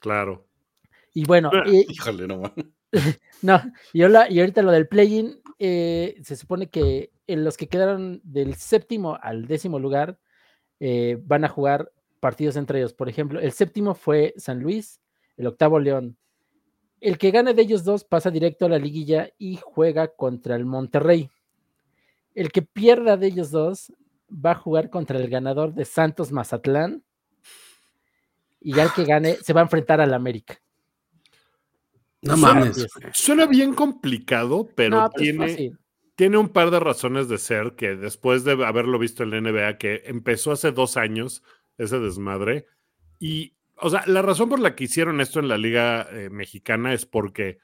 Claro. 0.00 0.46
Y 1.12 1.24
bueno, 1.24 1.50
Ah, 1.52 1.64
y- 1.66 1.86
Híjole, 1.92 2.28
no. 2.28 2.42
No, 3.42 3.60
y 3.92 4.02
ahorita 4.02 4.62
lo 4.62 4.70
del 4.70 4.86
play-in, 4.86 5.40
eh, 5.58 6.14
se 6.22 6.36
supone 6.36 6.68
que 6.70 7.10
en 7.26 7.42
los 7.44 7.56
que 7.56 7.68
quedaron 7.68 8.20
del 8.22 8.54
séptimo 8.54 9.18
al 9.20 9.46
décimo 9.48 9.78
lugar 9.80 10.18
eh, 10.80 11.18
van 11.24 11.44
a 11.44 11.48
jugar 11.48 11.90
partidos 12.20 12.56
entre 12.56 12.78
ellos. 12.78 12.94
Por 12.94 13.08
ejemplo, 13.08 13.40
el 13.40 13.50
séptimo 13.52 13.94
fue 13.96 14.34
San 14.36 14.60
Luis, 14.60 15.00
el 15.38 15.46
octavo 15.46 15.78
León. 15.80 16.18
El 17.00 17.16
que 17.16 17.30
gane 17.30 17.54
de 17.54 17.62
ellos 17.62 17.84
dos 17.84 18.04
pasa 18.04 18.30
directo 18.30 18.66
a 18.66 18.68
la 18.68 18.78
liguilla 18.78 19.30
y 19.38 19.56
juega 19.62 20.08
contra 20.08 20.56
el 20.56 20.66
Monterrey. 20.66 21.30
El 22.34 22.50
que 22.52 22.62
pierda 22.62 23.16
de 23.16 23.28
ellos 23.28 23.50
dos 23.50 23.92
va 24.30 24.50
a 24.50 24.56
jugar 24.56 24.90
contra 24.90 25.18
el 25.18 25.28
ganador 25.30 25.72
de 25.74 25.84
Santos 25.84 26.30
Mazatlán. 26.32 27.02
Y 28.60 28.74
ya 28.74 28.82
el 28.84 28.92
que 28.92 29.04
gane 29.04 29.34
se 29.36 29.52
va 29.52 29.60
a 29.60 29.64
enfrentar 29.64 30.00
al 30.00 30.12
América. 30.12 30.60
No 32.22 32.36
Suena- 32.36 32.54
mames. 32.60 32.78
es. 32.78 32.88
Suena 33.12 33.46
bien 33.46 33.74
complicado, 33.74 34.68
pero, 34.74 34.96
No, 35.02 35.10
pero 35.10 35.22
tiene, 35.22 35.76
tiene 36.16 36.36
un 36.36 36.48
par 36.48 36.72
de 36.72 36.80
razones 36.80 37.28
de 37.28 37.38
ser 37.38 37.76
que 37.76 37.94
después 37.94 38.42
de 38.42 38.52
haberlo 38.64 38.98
visto 38.98 39.22
en 39.22 39.30
la 39.30 39.36
NBA, 39.40 39.78
que 39.78 40.02
empezó 40.06 40.50
hace 40.50 40.72
dos 40.72 40.96
años 40.96 41.44
ese 41.76 42.00
desmadre, 42.00 42.66
y, 43.20 43.54
o 43.80 43.90
sea, 43.90 44.02
la 44.06 44.22
razón 44.22 44.48
por 44.48 44.60
la 44.60 44.74
que 44.74 44.84
hicieron 44.84 45.20
esto 45.20 45.40
en 45.40 45.48
la 45.48 45.58
Liga 45.58 46.06
eh, 46.10 46.30
Mexicana 46.30 46.92
es 46.92 47.06
porque 47.06 47.58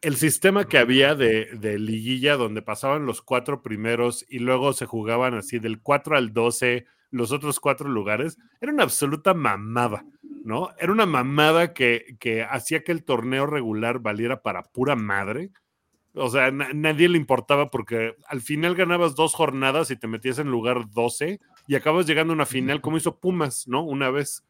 el 0.00 0.16
sistema 0.16 0.66
que 0.68 0.78
había 0.78 1.14
de, 1.14 1.78
liguilla 1.78 2.36
donde 2.36 2.60
pasaban 2.62 3.06
los 3.06 3.22
cuatro 3.22 3.62
primeros 3.62 4.26
y 4.28 4.38
luego 4.38 4.72
se 4.74 4.86
jugaban 4.86 5.34
así 5.34 5.58
del 5.58 5.80
4 5.80 6.16
al 6.16 6.32
12 6.32 6.86
los 7.10 7.30
otros 7.30 7.60
cuatro 7.60 7.88
lugares, 7.88 8.38
era 8.60 8.72
una 8.72 8.82
absoluta 8.82 9.34
mamada, 9.34 10.04
¿no? 10.44 10.70
Era 10.80 10.90
una 10.90 11.06
mamada 11.06 11.72
que, 11.72 12.16
que 12.18 12.42
hacía 12.42 12.82
que 12.82 12.90
el 12.90 13.04
torneo 13.04 13.46
regular 13.46 14.00
valiera 14.00 14.42
para 14.42 14.64
pura 14.64 14.96
madre. 14.96 15.52
O 16.14 16.28
sea, 16.28 16.50
na- 16.50 16.72
nadie 16.74 17.08
le 17.08 17.16
importaba 17.16 17.70
porque 17.70 18.16
al 18.26 18.40
final 18.40 18.74
ganabas 18.74 19.14
dos 19.14 19.32
jornadas 19.32 19.92
y 19.92 19.96
te 19.96 20.08
metías 20.08 20.40
en 20.40 20.48
lugar 20.50 20.90
12 20.90 21.38
y 21.68 21.74
acabas 21.76 22.06
llegando 22.06 22.32
a 22.32 22.36
una 22.36 22.46
final 22.46 22.80
como 22.80 22.96
hizo 22.96 23.20
Pumas, 23.20 23.68
¿no? 23.68 23.84
Una 23.84 24.10
vez. 24.10 24.44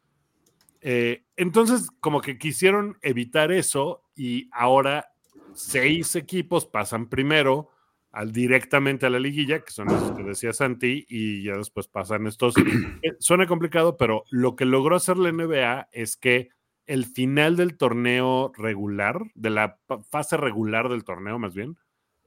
Eh, 0.87 1.23
entonces, 1.35 1.89
como 1.99 2.21
que 2.21 2.37
quisieron 2.37 2.99
evitar 3.01 3.51
eso 3.51 4.03
y 4.15 4.49
ahora 4.51 5.09
seis 5.55 6.15
equipos 6.15 6.67
pasan 6.67 7.09
primero 7.09 7.71
al, 8.11 8.31
directamente 8.31 9.07
a 9.07 9.09
la 9.09 9.17
liguilla, 9.17 9.61
que 9.61 9.71
son 9.71 9.89
esos 9.89 10.11
que 10.11 10.21
decía 10.21 10.53
Santi, 10.53 11.03
y 11.09 11.41
ya 11.41 11.57
después 11.57 11.87
pasan 11.87 12.27
estos. 12.27 12.53
Eh, 13.01 13.15
Suena 13.17 13.47
complicado, 13.47 13.97
pero 13.97 14.25
lo 14.29 14.55
que 14.55 14.65
logró 14.65 14.95
hacer 14.95 15.17
la 15.17 15.31
NBA 15.31 15.89
es 15.91 16.17
que 16.17 16.49
el 16.85 17.05
final 17.05 17.55
del 17.55 17.77
torneo 17.77 18.51
regular, 18.55 19.19
de 19.33 19.49
la 19.49 19.79
fase 20.11 20.37
regular 20.37 20.89
del 20.89 21.03
torneo 21.03 21.39
más 21.39 21.55
bien, 21.55 21.77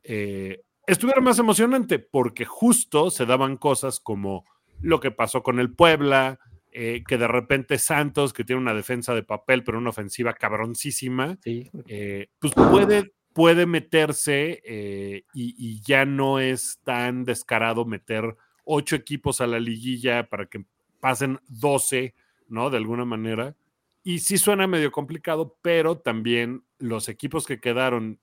eh, 0.02 0.62
estuviera 0.88 1.20
más 1.20 1.38
emocionante 1.38 2.00
porque 2.00 2.44
justo 2.44 3.12
se 3.12 3.24
daban 3.24 3.56
cosas 3.56 4.00
como 4.00 4.44
lo 4.80 4.98
que 4.98 5.12
pasó 5.12 5.44
con 5.44 5.60
el 5.60 5.72
Puebla, 5.72 6.40
eh, 6.72 7.02
que 7.06 7.18
de 7.18 7.28
repente 7.28 7.78
Santos, 7.78 8.32
que 8.32 8.44
tiene 8.44 8.60
una 8.60 8.74
defensa 8.74 9.14
de 9.14 9.22
papel, 9.22 9.64
pero 9.64 9.78
una 9.78 9.90
ofensiva 9.90 10.34
cabroncísima, 10.34 11.38
Sí, 11.42 11.70
eh, 11.86 12.28
pues 12.38 12.52
puede, 12.54 13.12
puede 13.32 13.66
meterse 13.66 14.60
eh, 14.64 15.24
y, 15.32 15.54
y 15.58 15.80
ya 15.80 16.04
no 16.04 16.40
es 16.40 16.78
tan 16.84 17.24
descarado 17.24 17.84
meter 17.84 18.36
ocho 18.64 18.96
equipos 18.96 19.40
a 19.40 19.46
la 19.46 19.58
liguilla 19.58 20.28
para 20.28 20.46
que 20.46 20.64
pasen 21.00 21.40
12, 21.48 22.14
¿no? 22.48 22.70
De 22.70 22.76
alguna 22.76 23.04
manera. 23.04 23.56
Y 24.02 24.18
sí 24.20 24.38
suena 24.38 24.66
medio 24.66 24.92
complicado, 24.92 25.56
pero 25.62 25.98
también 25.98 26.64
los 26.78 27.08
equipos 27.08 27.46
que 27.46 27.60
quedaron 27.60 28.20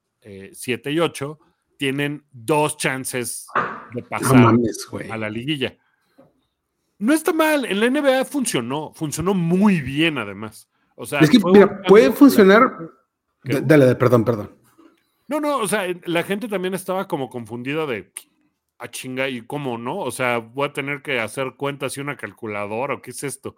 7 0.54 0.92
y 0.92 1.00
8 1.00 1.40
tienen 1.78 2.24
dos 2.32 2.78
chances 2.78 3.48
de 3.94 4.02
No 4.02 4.08
pasar 4.08 4.40
mames, 4.40 4.88
a 5.10 5.18
la 5.18 5.30
liguilla. 5.30 5.78
No 6.98 7.14
está 7.14 7.34
mal, 7.34 7.66
en 7.66 7.80
la 7.80 7.88
NBA 7.88 8.26
funcionó, 8.26 8.94
funcionó 8.94 9.34
muy 9.34 9.82
bien 9.82 10.18
además. 10.18 10.70
O 10.96 11.06
sea, 11.06 11.20
Es 11.20 11.30
que, 11.30 11.40
mira, 11.44 11.82
puede 11.84 12.08
la- 12.10 12.14
funcionar. 12.16 12.78
Dale, 13.44 13.96
perdón, 13.96 14.24
perdón. 14.24 14.52
No, 15.28 15.40
no, 15.40 15.58
o 15.58 15.68
sea, 15.68 15.86
la 16.06 16.24
gente 16.24 16.48
también 16.48 16.74
estaba 16.74 17.08
como 17.08 17.30
confundida 17.30 17.86
de 17.86 18.12
a 18.78 18.90
chinga 18.90 19.28
y 19.30 19.42
cómo 19.42 19.78
no, 19.78 19.98
o 20.00 20.12
sea, 20.12 20.38
voy 20.40 20.68
a 20.70 20.74
tener 20.74 21.02
que 21.02 21.20
hacer 21.20 21.54
cuentas 21.58 21.98
y 21.98 22.02
una 22.02 22.18
calculadora 22.18 22.96
o 22.96 23.02
qué 23.02 23.12
es 23.12 23.24
esto. 23.24 23.56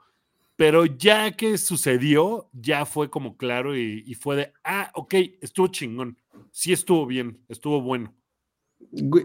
Pero 0.55 0.85
ya 0.85 1.31
que 1.33 1.57
sucedió, 1.57 2.49
ya 2.53 2.85
fue 2.85 3.09
como 3.09 3.37
claro 3.37 3.75
y, 3.77 4.03
y 4.07 4.15
fue 4.15 4.35
de, 4.35 4.53
ah, 4.63 4.91
ok, 4.95 5.13
estuvo 5.41 5.67
chingón, 5.67 6.17
sí 6.51 6.71
estuvo 6.73 7.05
bien, 7.05 7.39
estuvo 7.49 7.81
bueno. 7.81 8.13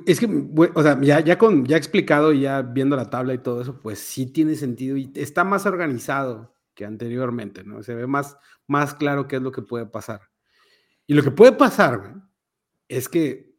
Es 0.06 0.18
que, 0.18 0.26
o 0.74 0.82
sea, 0.82 1.00
ya, 1.02 1.20
ya, 1.20 1.38
con, 1.38 1.64
ya 1.66 1.76
explicado 1.76 2.32
y 2.32 2.40
ya 2.42 2.62
viendo 2.62 2.96
la 2.96 3.10
tabla 3.10 3.34
y 3.34 3.38
todo 3.38 3.60
eso, 3.62 3.78
pues 3.80 3.98
sí 3.98 4.26
tiene 4.26 4.54
sentido 4.56 4.96
y 4.96 5.10
está 5.14 5.44
más 5.44 5.66
organizado 5.66 6.54
que 6.74 6.84
anteriormente, 6.84 7.62
¿no? 7.64 7.82
Se 7.82 7.94
ve 7.94 8.06
más, 8.06 8.36
más 8.66 8.94
claro 8.94 9.28
qué 9.28 9.36
es 9.36 9.42
lo 9.42 9.52
que 9.52 9.62
puede 9.62 9.86
pasar. 9.86 10.20
Y 11.06 11.14
lo 11.14 11.22
que 11.22 11.30
puede 11.30 11.52
pasar, 11.52 11.98
güey, 11.98 12.12
es 12.88 13.08
que 13.08 13.54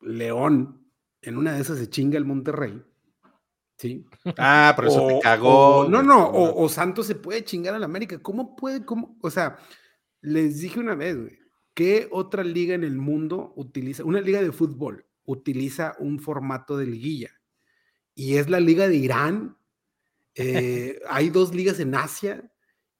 León, 0.00 0.84
en 1.22 1.36
una 1.38 1.54
de 1.54 1.60
esas 1.60 1.78
se 1.78 1.88
chinga 1.88 2.18
el 2.18 2.24
Monterrey, 2.24 2.82
¿sí? 3.76 4.04
Ah, 4.38 4.72
por 4.76 4.86
eso 4.86 5.04
O- 5.04 5.08
te 5.08 5.20
cagó. 5.20 5.78
o- 5.80 5.88
no, 5.88 6.02
no, 6.02 6.26
o, 6.28 6.64
o 6.64 6.68
Santos 6.68 7.06
se 7.06 7.14
puede 7.14 7.44
chingar 7.44 7.74
al 7.74 7.84
América. 7.84 8.18
¿Cómo 8.20 8.54
puede? 8.56 8.84
Cómo? 8.84 9.16
O 9.22 9.30
sea, 9.30 9.56
les 10.20 10.60
dije 10.60 10.80
una 10.80 10.94
vez, 10.94 11.16
güey, 11.16 11.38
¿qué 11.74 12.08
otra 12.10 12.42
liga 12.44 12.74
en 12.74 12.84
el 12.84 12.96
mundo 12.96 13.52
utiliza, 13.56 14.04
una 14.04 14.20
liga 14.20 14.42
de 14.42 14.52
fútbol, 14.52 15.04
utiliza 15.28 15.94
un 15.98 16.18
formato 16.18 16.76
de 16.76 16.86
liguilla? 16.86 17.30
Y 18.14 18.36
es 18.36 18.48
la 18.50 18.58
liga 18.60 18.88
de 18.88 18.96
Irán. 18.96 19.56
eh, 20.34 20.98
hay 21.10 21.30
dos 21.30 21.54
ligas 21.54 21.78
en 21.80 21.94
Asia 21.94 22.50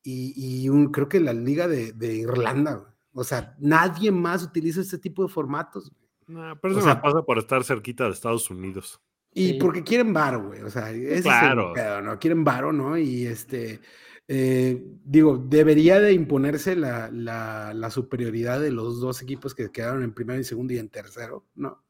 y, 0.03 0.33
y 0.65 0.69
un, 0.69 0.91
creo 0.93 1.09
que 1.09 1.21
la 1.21 1.33
liga 1.33 1.67
de, 1.69 1.93
de 1.93 2.15
Irlanda. 2.17 2.75
güey. 2.75 2.93
O 3.15 3.25
sea, 3.25 3.57
nadie 3.59 4.11
más 4.13 4.43
utiliza 4.45 4.81
este 4.81 4.99
tipo 4.99 5.23
de 5.23 5.29
formatos. 5.33 5.91
Nah, 6.27 6.55
pero 6.61 6.75
O 6.75 6.79
eso 6.79 6.87
sea- 6.87 6.97
me 6.97 7.01
pasa 7.01 7.23
por 7.23 7.39
estar 7.39 7.65
cerquita 7.65 8.05
de 8.05 8.11
Estados 8.11 8.49
Unidos. 8.51 9.01
Y 9.35 9.49
Sí. 9.49 9.59
porque 9.61 9.83
quieren 9.83 10.13
varo, 10.13 10.49
güey. 10.49 10.61
O 10.63 10.71
sea, 10.71 10.91
ese 10.91 11.23
Claro. 11.23 11.73
es 11.73 11.79
el 11.79 11.85
pedo, 11.85 12.01
¿no? 12.03 12.19
Quieren 12.19 12.45
varo, 12.45 12.73
¿no? 12.73 12.97
Y 12.97 13.27
este, 13.27 13.81
eh, 14.29 14.83
digo, 15.05 15.37
debería 15.39 16.01
de 16.01 16.13
imponerse 16.13 16.77
la, 16.77 17.11
la- 17.11 17.73
la 17.75 17.91
superioridad 17.91 18.61
de 18.61 18.71
los 18.71 19.01
dos 19.01 19.21
equipos 19.23 19.55
que 19.55 19.71
quedaron 19.71 20.03
en 20.03 20.13
primero 20.13 20.41
y 20.41 20.45
segundo 20.45 20.73
y 20.75 20.79
en 20.79 20.89
tercero, 20.91 21.47
¿no? 21.55 21.83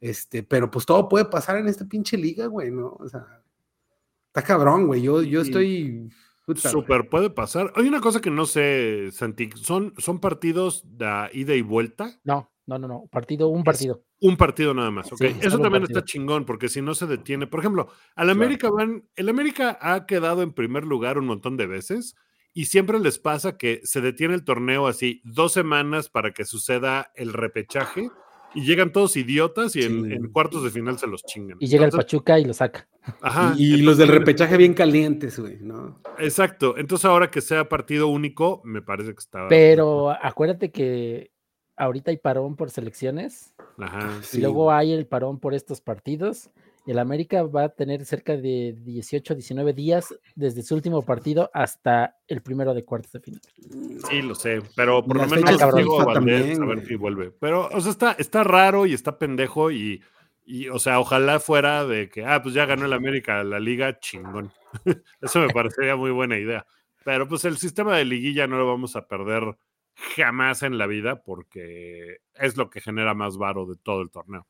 Este, 0.00 0.42
pero 0.42 0.70
pues 0.70 0.86
todo 0.86 1.08
puede 1.08 1.24
pasar 1.24 1.56
en 1.58 1.68
esta 1.68 1.86
pinche 1.86 2.16
liga, 2.16 2.46
güey, 2.46 2.70
¿no? 2.70 2.96
O 2.98 3.08
sea, 3.08 3.42
está 4.28 4.42
cabrón, 4.42 4.86
güey. 4.86 5.02
Yo, 5.02 5.22
yo 5.22 5.40
estoy. 5.40 6.10
puta, 6.44 6.60
güey. 6.62 6.72
Súper 6.72 7.08
puede 7.08 7.30
pasar. 7.30 7.72
Hay 7.76 7.88
una 7.88 8.00
cosa 8.00 8.20
que 8.20 8.30
no 8.30 8.46
sé, 8.46 9.10
Santi, 9.12 9.50
¿son, 9.54 9.94
son 9.98 10.20
partidos 10.20 10.82
de 10.84 11.30
ida 11.32 11.54
y 11.54 11.62
vuelta? 11.62 12.20
No, 12.24 12.50
no, 12.66 12.78
no, 12.78 12.88
no. 12.88 13.06
Partido, 13.10 13.48
un 13.48 13.64
partido. 13.64 14.04
Un 14.20 14.36
partido 14.36 14.74
nada 14.74 14.90
más, 14.90 15.10
¿ok? 15.12 15.18
Sí, 15.18 15.26
Eso 15.40 15.58
también 15.58 15.82
partido. 15.82 15.98
está 15.98 16.04
chingón, 16.04 16.44
porque 16.44 16.68
si 16.68 16.82
no 16.82 16.94
se 16.94 17.06
detiene. 17.06 17.46
Por 17.46 17.60
ejemplo, 17.60 17.88
al 18.14 18.30
América 18.30 18.70
van, 18.70 19.08
el 19.16 19.28
América 19.28 19.78
ha 19.80 20.06
quedado 20.06 20.42
en 20.42 20.52
primer 20.52 20.84
lugar 20.84 21.18
un 21.18 21.26
montón 21.26 21.56
de 21.56 21.66
veces 21.66 22.16
y 22.52 22.66
siempre 22.66 22.98
les 22.98 23.18
pasa 23.18 23.58
que 23.58 23.80
se 23.84 24.00
detiene 24.00 24.34
el 24.34 24.44
torneo 24.44 24.86
así 24.86 25.20
dos 25.24 25.52
semanas 25.52 26.08
para 26.08 26.32
que 26.32 26.44
suceda 26.46 27.12
el 27.14 27.32
repechaje 27.34 28.10
y 28.56 28.64
llegan 28.64 28.90
todos 28.92 29.16
idiotas 29.16 29.76
y 29.76 29.82
en, 29.82 30.04
Sí. 30.04 30.12
en 30.14 30.32
cuartos 30.32 30.64
de 30.64 30.70
final 30.70 30.98
se 30.98 31.06
los 31.06 31.22
chingan. 31.24 31.56
Y 31.60 31.66
llega 31.68 31.84
el 31.84 31.92
Pachuca 31.92 32.38
y 32.40 32.44
lo 32.44 32.54
saca. 32.54 32.88
ajá, 33.20 33.54
y, 33.56 33.74
y 33.74 33.82
los 33.82 33.98
del 33.98 34.08
repechaje 34.08 34.56
bien 34.56 34.74
calientes, 34.74 35.38
güey, 35.38 35.58
¿no? 35.60 36.00
Exacto. 36.18 36.76
Entonces 36.76 37.04
ahora 37.04 37.30
que 37.30 37.40
sea 37.40 37.68
partido 37.68 38.08
único, 38.08 38.60
me 38.64 38.82
parece 38.82 39.12
que 39.12 39.20
está. 39.20 39.46
Pero 39.48 40.10
acuérdate 40.10 40.70
que 40.72 41.30
ahorita 41.76 42.10
hay 42.10 42.16
parón 42.16 42.56
por 42.56 42.70
selecciones 42.70 43.54
Ajá. 43.78 44.10
Sí, 44.22 44.38
y 44.38 44.40
luego 44.40 44.72
hay 44.72 44.92
el 44.92 45.06
parón 45.06 45.38
por 45.38 45.52
estos 45.54 45.80
partidos. 45.82 46.50
El 46.86 47.00
América 47.00 47.42
va 47.42 47.64
a 47.64 47.68
tener 47.68 48.04
cerca 48.04 48.36
de 48.36 48.76
18, 48.78 49.34
19 49.34 49.72
días 49.72 50.14
desde 50.36 50.62
su 50.62 50.74
último 50.74 51.02
partido 51.02 51.50
hasta 51.52 52.16
el 52.28 52.42
primero 52.42 52.74
de 52.74 52.84
cuartos 52.84 53.12
de 53.12 53.20
final. 53.20 53.40
Sí, 54.08 54.22
lo 54.22 54.36
sé, 54.36 54.62
pero 54.76 55.04
por 55.04 55.16
lo 55.16 55.26
menos 55.26 55.50
Diego 55.50 55.72
FIFA 55.76 56.04
Valdés, 56.04 56.14
también, 56.14 56.62
a 56.62 56.66
ver 56.66 56.86
si 56.86 56.94
vuelve. 56.94 57.32
Pero, 57.40 57.68
o 57.72 57.80
sea, 57.80 57.90
está, 57.90 58.12
está 58.12 58.44
raro 58.44 58.86
y 58.86 58.94
está 58.94 59.18
pendejo 59.18 59.72
y, 59.72 60.00
y, 60.44 60.68
o 60.68 60.78
sea, 60.78 61.00
ojalá 61.00 61.40
fuera 61.40 61.84
de 61.84 62.08
que, 62.08 62.24
ah, 62.24 62.40
pues 62.40 62.54
ya 62.54 62.66
ganó 62.66 62.84
el 62.84 62.92
América 62.92 63.42
la 63.42 63.58
liga, 63.58 63.98
chingón. 63.98 64.52
Eso 65.20 65.40
me 65.40 65.48
parecería 65.48 65.96
muy 65.96 66.12
buena 66.12 66.38
idea. 66.38 66.66
Pero 67.04 67.26
pues 67.28 67.44
el 67.44 67.56
sistema 67.56 67.96
de 67.96 68.04
liguilla 68.04 68.46
no 68.46 68.58
lo 68.58 68.66
vamos 68.66 68.94
a 68.94 69.08
perder 69.08 69.56
jamás 70.16 70.62
en 70.62 70.78
la 70.78 70.86
vida 70.86 71.22
porque 71.22 72.18
es 72.34 72.56
lo 72.56 72.70
que 72.70 72.80
genera 72.80 73.14
más 73.14 73.38
varo 73.38 73.66
de 73.66 73.76
todo 73.76 74.02
el 74.02 74.10
torneo. 74.10 74.46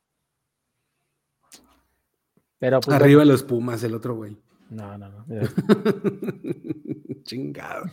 Pero 2.59 2.81
pues, 2.81 2.97
Arriba 2.97 3.25
los 3.25 3.43
Pumas, 3.43 3.83
el 3.83 3.95
otro, 3.95 4.15
güey. 4.17 4.37
No, 4.71 4.97
no, 4.99 5.09
no. 5.09 5.25
Chingado. 7.25 7.85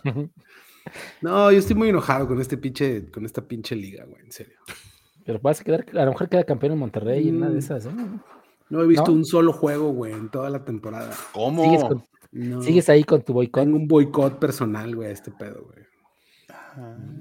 No, 1.21 1.51
yo 1.51 1.57
estoy 1.59 1.75
muy 1.75 1.89
enojado 1.89 2.27
con 2.27 2.39
este 2.41 2.57
pinche, 2.57 3.09
con 3.11 3.25
esta 3.25 3.41
pinche 3.47 3.75
liga, 3.75 4.05
güey, 4.05 4.21
en 4.23 4.31
serio. 4.31 4.55
Pero 5.25 5.39
vas 5.39 5.61
a 5.61 5.63
quedar, 5.63 5.85
a 5.93 6.05
lo 6.05 6.11
mejor 6.11 6.29
queda 6.29 6.43
campeón 6.43 6.73
en 6.73 6.79
Monterrey 6.79 7.27
en 7.29 7.37
una 7.37 7.47
de 7.49 7.55
Mm. 7.55 7.59
esas. 7.59 7.85
¿eh? 7.85 7.91
No 8.69 8.81
he 8.81 8.87
visto 8.87 9.07
¿No? 9.07 9.13
un 9.13 9.25
solo 9.25 9.53
juego, 9.53 9.91
güey, 9.91 10.13
en 10.13 10.29
toda 10.29 10.49
la 10.49 10.63
temporada. 10.65 11.13
¿Cómo? 11.31 11.63
Sigues, 11.63 11.83
con- 11.83 12.03
No. 12.31 12.61
sigues 12.61 12.89
ahí 12.89 13.03
con 13.03 13.21
tu 13.21 13.33
boicot. 13.33 13.63
Tengo 13.63 13.77
un 13.77 13.87
boicot 13.87 14.39
personal, 14.39 14.95
güey, 14.95 15.09
a 15.09 15.11
este 15.11 15.31
pedo, 15.31 15.63
güey. 15.65 15.83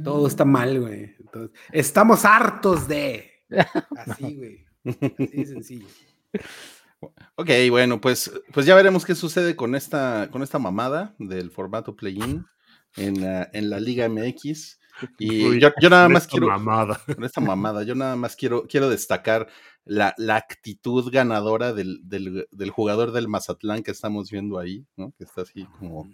Todo 0.03 0.27
está 0.27 0.45
mal, 0.47 0.81
güey. 0.81 1.15
Entonces, 1.21 1.57
estamos 1.73 2.25
hartos 2.25 2.89
de. 2.89 3.31
Así, 3.97 4.35
güey. 4.37 4.65
Así 4.85 5.37
de 5.37 5.47
sencillo. 5.47 5.87
Ok, 7.37 7.49
bueno, 7.71 8.01
pues, 8.01 8.31
pues 8.53 8.67
ya 8.67 8.75
veremos 8.75 9.07
qué 9.07 9.15
sucede 9.15 9.57
con 9.57 9.75
esta, 9.75 10.29
con 10.31 10.43
esta 10.43 10.59
mamada 10.59 11.15
del 11.19 11.51
formato 11.51 11.97
play-in 11.97 12.45
en 12.97 13.21
la, 13.23 13.49
en 13.53 13.71
la 13.71 13.81
Liga 13.81 14.09
MX. 14.09 14.79
Y 15.19 15.47
Uy, 15.47 15.61
yo, 15.61 15.71
yo 15.81 15.89
nada 15.89 16.05
con 16.05 16.13
más 16.13 16.23
esta 16.25 16.31
quiero, 16.33 16.47
mamada. 16.49 17.01
con 17.17 17.25
esta 17.25 17.41
mamada, 17.41 17.83
yo 17.85 17.95
nada 17.95 18.17
más 18.17 18.37
quiero, 18.37 18.67
quiero 18.69 18.91
destacar 18.91 19.49
la, 19.85 20.15
la 20.19 20.37
actitud 20.37 21.11
ganadora 21.11 21.73
del, 21.73 22.01
del, 22.05 22.47
del 22.51 22.71
jugador 22.71 23.13
del 23.13 23.29
Mazatlán 23.29 23.83
que 23.83 23.91
estamos 23.91 24.31
viendo 24.31 24.59
ahí, 24.59 24.87
¿no? 24.97 25.13
Que 25.17 25.25
está 25.25 25.43
así 25.43 25.65
como, 25.79 26.11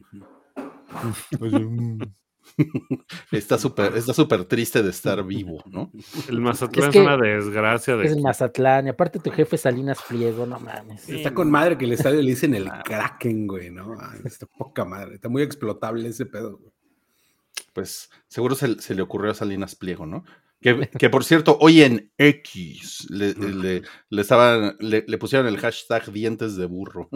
está 3.33 3.59
súper, 3.59 3.97
está 3.97 4.15
súper 4.15 4.45
triste 4.45 4.83
de 4.83 4.91
estar 4.91 5.23
vivo, 5.27 5.63
¿no? 5.71 5.91
El 6.29 6.41
Mazatlán 6.41 6.89
es, 6.89 6.93
que 6.93 7.01
una 7.01 7.17
desgracia 7.17 7.97
de 7.97 8.07
Es 8.07 8.13
el 8.13 8.23
Mazatlán. 8.23 8.87
Y 8.87 8.91
aparte 8.91 9.19
tu 9.19 9.31
jefe 9.31 9.57
Salinas 9.57 9.99
Pliego, 10.09 10.47
no 10.47 10.59
mames. 10.59 11.09
Está 11.09 11.35
con 11.35 11.51
madre 11.51 11.79
que 11.79 11.85
el 11.85 11.93
estadio 11.93 12.23
le 12.23 12.31
dicen 12.31 12.55
el 12.55 12.69
Kraken, 12.85 13.47
güey, 13.47 13.71
¿no? 13.71 13.95
Ah, 13.99 14.15
Está 14.25 14.47
poca 14.47 14.85
madre. 14.85 15.17
Está 15.17 15.29
muy 15.29 15.43
explotable 15.43 16.09
ese 16.09 16.27
pedo, 16.27 16.59
güey. 16.59 16.73
Pues 17.73 18.11
seguro 18.27 18.55
se, 18.55 18.81
se 18.81 18.95
le 18.95 19.03
ocurrió 19.03 19.31
a 19.31 19.35
Salinas 19.35 19.77
Pliego, 19.77 20.07
¿no? 20.07 20.25
Que, 20.61 20.91
que, 20.99 21.09
por 21.09 21.25
cierto, 21.25 21.57
hoy 21.61 21.83
en 21.83 22.11
X 22.19 23.07
le, 23.11 23.33
le, 23.35 23.83
le 24.11 24.21
estaban, 24.21 24.77
le, 24.81 25.05
le, 25.07 25.19
pusieron 25.19 25.47
el 25.47 25.59
hashtag 25.59 26.11
dientes 26.11 26.57
de 26.57 26.67
burro. 26.67 27.09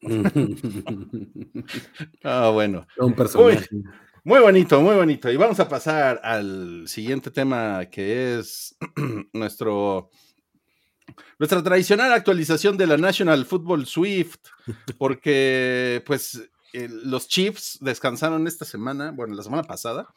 ah, 2.22 2.50
bueno. 2.50 2.86
Un 2.98 3.14
personaje. 3.14 3.66
Muy, 4.24 4.40
bonito, 4.40 4.80
muy 4.80 4.96
bonito. 4.96 5.30
Y 5.30 5.36
vamos 5.36 5.60
a 5.60 5.68
pasar 5.68 6.20
al 6.24 6.88
siguiente 6.88 7.30
tema 7.30 7.86
que 7.86 8.38
es 8.38 8.76
nuestro 9.32 10.10
nuestra 11.38 11.62
tradicional 11.62 12.12
actualización 12.12 12.76
de 12.76 12.86
la 12.86 12.96
National 12.96 13.44
Football 13.44 13.86
Swift, 13.86 14.38
porque 14.98 16.02
pues 16.06 16.42
eh, 16.72 16.88
los 16.90 17.28
Chiefs 17.28 17.78
descansaron 17.80 18.46
esta 18.46 18.64
semana, 18.64 19.12
bueno, 19.12 19.34
la 19.34 19.42
semana 19.42 19.62
pasada, 19.62 20.08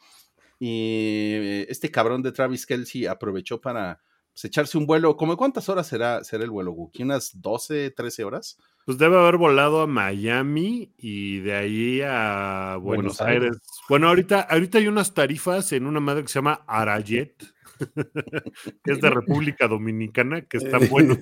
y 0.58 1.64
este 1.68 1.90
cabrón 1.90 2.22
de 2.22 2.32
Travis 2.32 2.66
Kelsey 2.66 3.06
aprovechó 3.06 3.60
para 3.60 4.00
pues, 4.32 4.44
echarse 4.44 4.76
un 4.76 4.86
vuelo. 4.86 5.16
¿Cómo 5.16 5.36
cuántas 5.36 5.68
horas 5.68 5.86
será, 5.86 6.24
será 6.24 6.44
el 6.44 6.50
vuelo, 6.50 6.72
Guki? 6.72 7.02
¿Unas 7.04 7.40
12, 7.40 7.90
13 7.90 8.24
horas? 8.24 8.58
Pues 8.88 8.96
debe 8.96 9.18
haber 9.18 9.36
volado 9.36 9.82
a 9.82 9.86
Miami 9.86 10.94
y 10.96 11.40
de 11.40 11.54
ahí 11.54 12.00
a 12.00 12.78
Buenos, 12.80 13.18
Buenos 13.18 13.20
Aires. 13.20 13.42
Aires. 13.42 13.58
Bueno, 13.86 14.08
ahorita, 14.08 14.40
ahorita 14.40 14.78
hay 14.78 14.88
unas 14.88 15.12
tarifas 15.12 15.74
en 15.74 15.84
una 15.84 16.00
madre 16.00 16.22
que 16.22 16.28
se 16.28 16.38
llama 16.38 16.64
Arayet, 16.66 17.34
que 18.82 18.92
es 18.92 18.98
de 19.02 19.10
República 19.10 19.68
Dominicana, 19.68 20.40
que 20.40 20.56
está 20.56 20.78
bueno. 20.78 21.18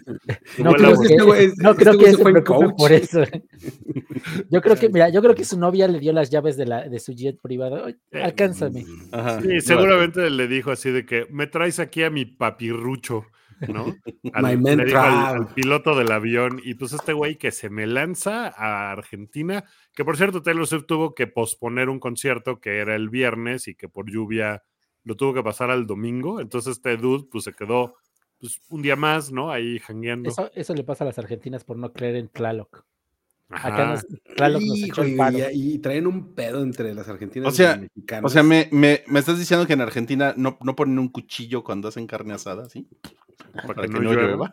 No 0.59 0.75
creo 0.75 1.01
que, 1.01 1.53
no 1.57 1.75
creo 1.75 1.99
que 1.99 2.13
se 2.13 2.23
preocupe 2.23 2.69
por 2.79 2.93
eso. 2.93 3.25
Yo 4.49 4.63
creo 4.63 4.77
que, 4.77 4.89
mira, 4.89 5.09
yo 5.09 5.21
creo 5.21 5.35
que 5.35 5.45
su 5.45 5.59
novia 5.59 5.89
le 5.89 5.99
dio 5.99 6.13
las 6.13 6.31
llaves 6.31 6.57
de, 6.57 6.67
la, 6.67 6.89
de 6.89 7.01
su 7.01 7.15
jet 7.15 7.41
privado. 7.41 7.89
Alcánzame. 8.13 8.85
Ajá. 9.11 9.41
Sí, 9.43 9.61
seguramente 9.61 10.31
le 10.31 10.47
dijo 10.47 10.71
así 10.71 10.93
de 10.93 11.05
que 11.05 11.27
me 11.31 11.49
traes 11.49 11.81
aquí 11.81 12.05
a 12.05 12.11
mi 12.11 12.27
papirrucho. 12.27 13.27
¿No? 13.69 13.95
Al, 14.33 14.63
le 14.63 14.85
dijo 14.85 14.99
al, 14.99 15.37
al, 15.37 15.47
piloto 15.49 15.97
del 15.97 16.13
avión 16.13 16.61
y 16.63 16.75
pues 16.75 16.93
este 16.93 17.13
güey 17.13 17.37
que 17.37 17.51
se 17.51 17.71
me 17.71 17.87
lanza 17.87 18.49
a 18.49 18.93
Argentina, 18.93 19.65
que 19.95 20.05
por 20.05 20.17
cierto 20.17 20.43
Taylor 20.43 20.67
Swift 20.67 20.87
tuvo 20.87 21.15
que 21.15 21.27
posponer 21.27 21.89
un 21.89 22.01
concierto 22.01 22.61
que 22.61 22.79
era 22.79 22.95
el 22.95 23.09
viernes 23.09 23.69
y 23.69 23.75
que 23.75 23.89
por 23.89 24.11
lluvia 24.11 24.63
lo 25.05 25.17
tuvo 25.17 25.35
que 25.35 25.43
pasar 25.43 25.71
al 25.71 25.87
domingo, 25.87 26.41
entonces 26.41 26.77
este 26.77 26.97
dude 26.97 27.29
pues 27.31 27.45
se 27.45 27.53
quedó 27.53 27.95
pues, 28.39 28.61
un 28.69 28.83
día 28.83 28.97
más, 28.97 29.33
¿no? 29.33 29.51
Ahí 29.51 29.79
jangueando. 29.79 30.29
Eso, 30.29 30.51
eso 30.55 30.75
le 30.75 30.85
pasa 30.85 31.05
a 31.05 31.07
las 31.07 31.19
argentinas 31.19 31.65
por 31.65 31.79
no 31.79 31.93
creer 31.93 32.17
en 32.17 32.29
Tlaloc. 32.29 32.85
Ajá. 33.49 33.69
Acá 33.69 33.87
nos, 33.87 34.07
Tlaloc 34.37 34.63
nos 34.63 34.79
Hijo, 34.79 34.87
echó 34.87 35.03
el 35.03 35.17
paro. 35.17 35.39
Y, 35.53 35.75
y, 35.75 35.79
traen 35.79 36.07
un 36.07 36.35
pedo 36.35 36.63
entre 36.63 36.93
las 36.95 37.09
argentinas 37.09 37.53
o 37.53 37.57
sea, 37.57 37.67
y 37.67 37.69
las 37.69 37.81
mexicanas. 37.83 38.25
O 38.25 38.29
sea, 38.29 38.43
me, 38.43 38.69
me, 38.73 39.05
me, 39.07 39.21
estás 39.21 39.39
diciendo 39.39 39.67
que 39.67 39.75
en 39.75 39.81
Argentina 39.81 40.35
no, 40.37 40.59
no, 40.63 40.75
ponen 40.75 40.99
un 40.99 41.09
cuchillo 41.09 41.63
cuando 41.63 41.89
hacen 41.89 42.09
carne 42.09 42.35
asada, 42.35 42.69
¿sí? 42.69 42.89
Para, 43.53 43.67
Para 43.69 43.83
que, 43.83 43.89
que, 43.89 44.01
no, 44.01 44.13
llueva. 44.13 44.51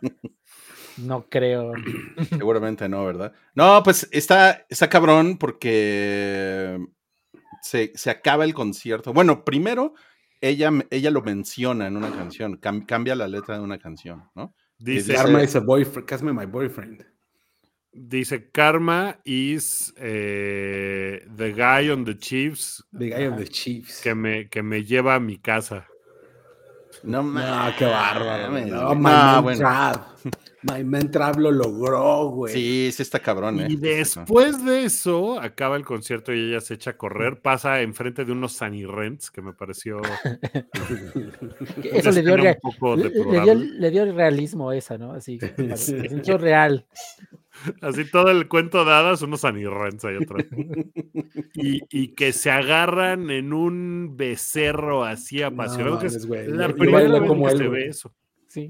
No 0.98 1.26
creo. 1.28 1.72
Seguramente 2.30 2.88
no, 2.88 3.04
¿verdad? 3.04 3.32
No, 3.54 3.82
pues 3.82 4.08
está, 4.12 4.64
está 4.68 4.88
cabrón 4.88 5.38
porque 5.38 6.78
se, 7.62 7.92
se 7.94 8.10
acaba 8.10 8.44
el 8.44 8.54
concierto. 8.54 9.12
Bueno, 9.12 9.44
primero 9.44 9.94
ella, 10.40 10.70
ella 10.90 11.10
lo 11.10 11.22
menciona 11.22 11.86
en 11.86 11.96
una 11.96 12.10
canción, 12.10 12.56
cam, 12.58 12.84
cambia 12.84 13.14
la 13.14 13.28
letra 13.28 13.56
de 13.56 13.62
una 13.62 13.78
canción, 13.78 14.24
¿no? 14.34 14.54
Dice, 14.78 15.14
Karma 15.14 15.42
is 15.42 15.56
a 15.56 15.60
boyfriend, 15.60 16.06
Casme 16.06 16.32
my 16.32 16.46
boyfriend. 16.46 17.06
Dice, 17.92 18.50
Karma 18.50 19.20
is 19.24 19.94
eh, 19.96 21.24
the 21.36 21.52
guy 21.52 21.88
on 21.90 22.04
the 22.04 22.18
Chiefs. 22.18 22.84
The 22.92 23.08
guy 23.08 23.26
on 23.28 23.36
the 23.36 23.48
Chiefs. 23.48 24.02
Que 24.02 24.14
me, 24.14 24.48
que 24.48 24.62
me 24.62 24.84
lleva 24.84 25.14
a 25.14 25.20
mi 25.20 25.38
casa. 25.38 25.86
No, 27.04 27.22
no 27.22 27.40
qué 27.78 27.84
bárbaro. 27.84 28.50
No, 28.50 28.94
no, 28.94 29.42
bueno. 29.42 29.70
My 30.62 30.82
Man 30.82 31.10
Trap 31.10 31.36
lo 31.36 31.50
logró, 31.50 32.30
güey. 32.30 32.54
Sí, 32.54 32.90
sí 32.92 33.02
está 33.02 33.20
cabrón, 33.20 33.60
¿eh? 33.60 33.66
Y 33.68 33.76
después 33.76 34.64
de 34.64 34.84
eso, 34.84 35.38
acaba 35.38 35.76
el 35.76 35.84
concierto 35.84 36.32
y 36.32 36.48
ella 36.48 36.60
se 36.60 36.74
echa 36.74 36.92
a 36.92 36.96
correr, 36.96 37.42
pasa 37.42 37.82
enfrente 37.82 38.24
de 38.24 38.32
unos 38.32 38.54
Sunny 38.54 38.86
Rents, 38.86 39.30
que 39.30 39.42
me 39.42 39.52
pareció. 39.52 40.00
eso 41.82 42.10
le 42.10 42.22
dio, 42.22 42.36
le, 42.38 42.58
le, 42.96 43.40
dio, 43.42 43.54
le 43.54 43.90
dio 43.90 44.12
realismo 44.12 44.70
a 44.70 44.76
esa, 44.76 44.96
¿no? 44.96 45.12
Así, 45.12 45.38
se 45.76 46.08
sintió 46.08 46.38
real. 46.38 46.86
Así 47.80 48.10
todo 48.10 48.30
el 48.30 48.48
cuento 48.48 48.84
de 48.84 48.92
hadas, 48.92 49.22
unos 49.22 49.42
Rents 49.42 50.04
ahí 50.04 50.16
atrás. 50.16 50.46
y, 51.54 51.80
y, 51.90 52.08
que 52.08 52.32
se 52.32 52.50
agarran 52.50 53.30
en 53.30 53.52
un 53.52 54.16
becerro 54.16 55.04
así 55.04 55.42
apasionado. 55.42 55.94
No, 55.94 56.00
que 56.00 56.06
es 56.06 56.26
güey. 56.26 56.48
la 56.48 56.68
primera 56.68 57.20
vez 57.20 57.28
como 57.28 57.46
que 57.46 57.52
él, 57.52 57.58
se 57.58 57.66
güey. 57.68 57.82
ve 57.82 57.88
eso. 57.88 58.14
Sí. 58.48 58.68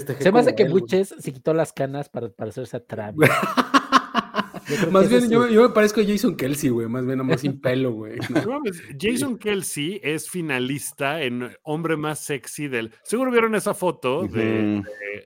Se 0.00 0.32
me 0.32 0.40
hace 0.40 0.54
que 0.54 0.68
Buches 0.68 1.14
se 1.18 1.32
quitó 1.32 1.54
las 1.54 1.72
canas 1.72 2.08
para, 2.08 2.28
para 2.28 2.50
hacerse 2.50 2.76
a 2.76 2.80
Trump. 2.80 3.18
más 4.90 5.08
bien, 5.08 5.30
yo, 5.30 5.46
yo, 5.48 5.62
me 5.62 5.74
parezco 5.74 6.00
a 6.00 6.04
Jason 6.04 6.36
Kelsey, 6.36 6.70
güey. 6.70 6.88
Más 6.88 7.06
bien, 7.06 7.24
más 7.24 7.40
sin 7.40 7.60
pelo, 7.60 7.92
güey. 7.92 8.18
No, 8.30 8.60
Jason 8.98 9.38
Kelsey 9.38 10.00
es 10.02 10.28
finalista 10.28 11.22
en 11.22 11.50
Hombre 11.62 11.96
Más 11.96 12.20
Sexy 12.20 12.68
del. 12.68 12.92
Seguro 13.02 13.30
vieron 13.30 13.54
esa 13.54 13.74
foto 13.74 14.20
uh 14.20 14.24
-huh. 14.24 14.30
de, 14.32 14.82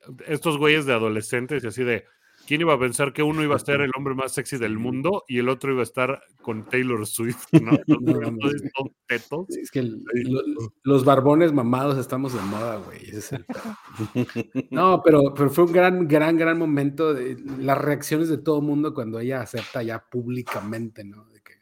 de, 0.08 0.24
estos 0.26 0.58
güeyes 0.58 0.86
de 0.86 0.92
adolescentes 0.92 1.64
y 1.64 1.66
así 1.66 1.84
de. 1.84 2.04
¿Quién 2.48 2.62
iba 2.62 2.72
a 2.72 2.78
pensar 2.78 3.12
que 3.12 3.22
uno 3.22 3.42
iba 3.42 3.56
a 3.56 3.58
ser 3.58 3.82
el 3.82 3.90
hombre 3.94 4.14
más 4.14 4.32
sexy 4.32 4.56
del 4.56 4.78
mundo 4.78 5.22
y 5.28 5.36
el 5.36 5.50
otro 5.50 5.70
iba 5.70 5.80
a 5.80 5.82
estar 5.82 6.22
con 6.40 6.64
Taylor 6.64 7.06
Swift? 7.06 7.44
¿no? 7.62 7.72
no, 7.86 8.20
no, 8.20 8.30
no. 8.30 8.94
tetos. 9.06 9.50
Es 9.50 9.70
que 9.70 9.80
el, 9.80 10.02
lo, 10.24 10.40
los 10.82 11.04
barbones 11.04 11.52
mamados 11.52 11.98
estamos 11.98 12.32
de 12.32 12.40
moda, 12.40 12.76
güey. 12.76 13.00
Es 13.10 13.34
el... 13.34 13.44
no, 14.70 15.02
pero, 15.04 15.34
pero, 15.34 15.50
fue 15.50 15.64
un 15.64 15.72
gran, 15.72 16.08
gran, 16.08 16.38
gran 16.38 16.58
momento 16.58 17.12
de 17.12 17.36
las 17.58 17.76
reacciones 17.76 18.30
de 18.30 18.38
todo 18.38 18.60
el 18.60 18.64
mundo 18.64 18.94
cuando 18.94 19.20
ella 19.20 19.42
acepta 19.42 19.82
ya 19.82 20.02
públicamente, 20.10 21.04
¿no? 21.04 21.26
De 21.26 21.42
que, 21.42 21.52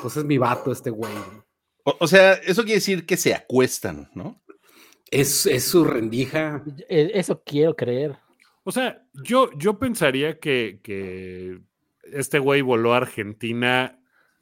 pues 0.00 0.16
es 0.16 0.24
mi 0.24 0.38
vato 0.38 0.70
este 0.70 0.90
güey. 0.90 1.12
¿no? 1.12 1.44
O, 1.82 1.96
o, 1.98 2.06
sea, 2.06 2.34
eso 2.34 2.62
quiere 2.62 2.76
decir 2.76 3.04
que 3.04 3.16
se 3.16 3.34
acuestan, 3.34 4.08
¿no? 4.14 4.40
Es, 5.10 5.44
es 5.46 5.64
su 5.64 5.82
rendija. 5.82 6.62
Eh, 6.88 7.10
Eso 7.14 7.42
quiero 7.44 7.74
creer. 7.74 8.16
O 8.70 8.72
sea, 8.72 9.02
yo, 9.14 9.50
yo 9.58 9.80
pensaría 9.80 10.38
que, 10.38 10.78
que 10.84 11.58
este 12.04 12.38
güey 12.38 12.62
voló 12.62 12.94
a 12.94 12.98
Argentina 12.98 13.98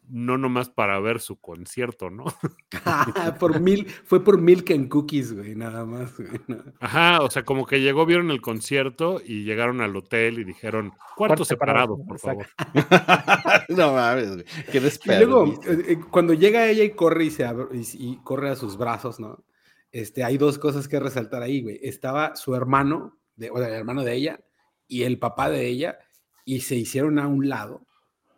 no 0.06 0.36
nomás 0.36 0.68
para 0.68 1.00
ver 1.00 1.18
su 1.20 1.40
concierto, 1.40 2.10
¿no? 2.10 2.26
por 3.40 3.58
mil, 3.58 3.86
fue 3.86 4.22
por 4.22 4.38
Milk 4.38 4.70
and 4.70 4.90
Cookies, 4.90 5.32
güey, 5.32 5.54
nada 5.54 5.86
más. 5.86 6.14
Güey, 6.14 6.28
no. 6.46 6.62
Ajá, 6.78 7.22
o 7.22 7.30
sea, 7.30 7.42
como 7.42 7.64
que 7.64 7.80
llegó, 7.80 8.04
vieron 8.04 8.30
el 8.30 8.42
concierto 8.42 9.22
y 9.24 9.44
llegaron 9.44 9.80
al 9.80 9.96
hotel 9.96 10.40
y 10.40 10.44
dijeron, 10.44 10.90
cuarto, 10.90 11.14
cuarto 11.16 11.44
separado, 11.46 11.96
separado, 11.96 12.06
por 12.06 12.18
favor. 12.18 12.46
no 13.70 13.94
mames, 13.94 14.34
güey, 14.34 14.44
qué 14.70 14.78
Y 14.78 15.16
luego, 15.24 15.54
eh, 15.66 16.00
cuando 16.10 16.34
llega 16.34 16.68
ella 16.68 16.84
y 16.84 16.90
corre 16.90 17.24
y, 17.24 17.30
se 17.30 17.46
abre, 17.46 17.68
y, 17.72 17.82
y 17.94 18.18
corre 18.22 18.50
a 18.50 18.56
sus 18.56 18.76
brazos, 18.76 19.18
¿no? 19.18 19.42
Este, 19.90 20.22
hay 20.22 20.36
dos 20.36 20.58
cosas 20.58 20.86
que 20.86 21.00
resaltar 21.00 21.42
ahí, 21.42 21.62
güey. 21.62 21.80
Estaba 21.82 22.36
su 22.36 22.54
hermano, 22.54 23.17
o 23.50 23.58
el 23.58 23.72
hermano 23.72 24.04
de 24.04 24.14
ella 24.14 24.40
y 24.86 25.02
el 25.02 25.18
papá 25.18 25.50
de 25.50 25.66
ella, 25.66 25.98
y 26.44 26.60
se 26.60 26.76
hicieron 26.76 27.18
a 27.18 27.28
un 27.28 27.48
lado, 27.48 27.86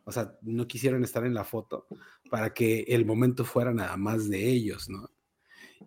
o 0.04 0.12
sea, 0.12 0.32
no 0.42 0.66
quisieron 0.66 1.04
estar 1.04 1.24
en 1.24 1.34
la 1.34 1.44
foto 1.44 1.86
para 2.28 2.52
que 2.52 2.80
el 2.88 3.06
momento 3.06 3.44
fuera 3.44 3.72
nada 3.72 3.96
más 3.96 4.28
de 4.28 4.48
ellos, 4.48 4.88
¿no? 4.88 5.10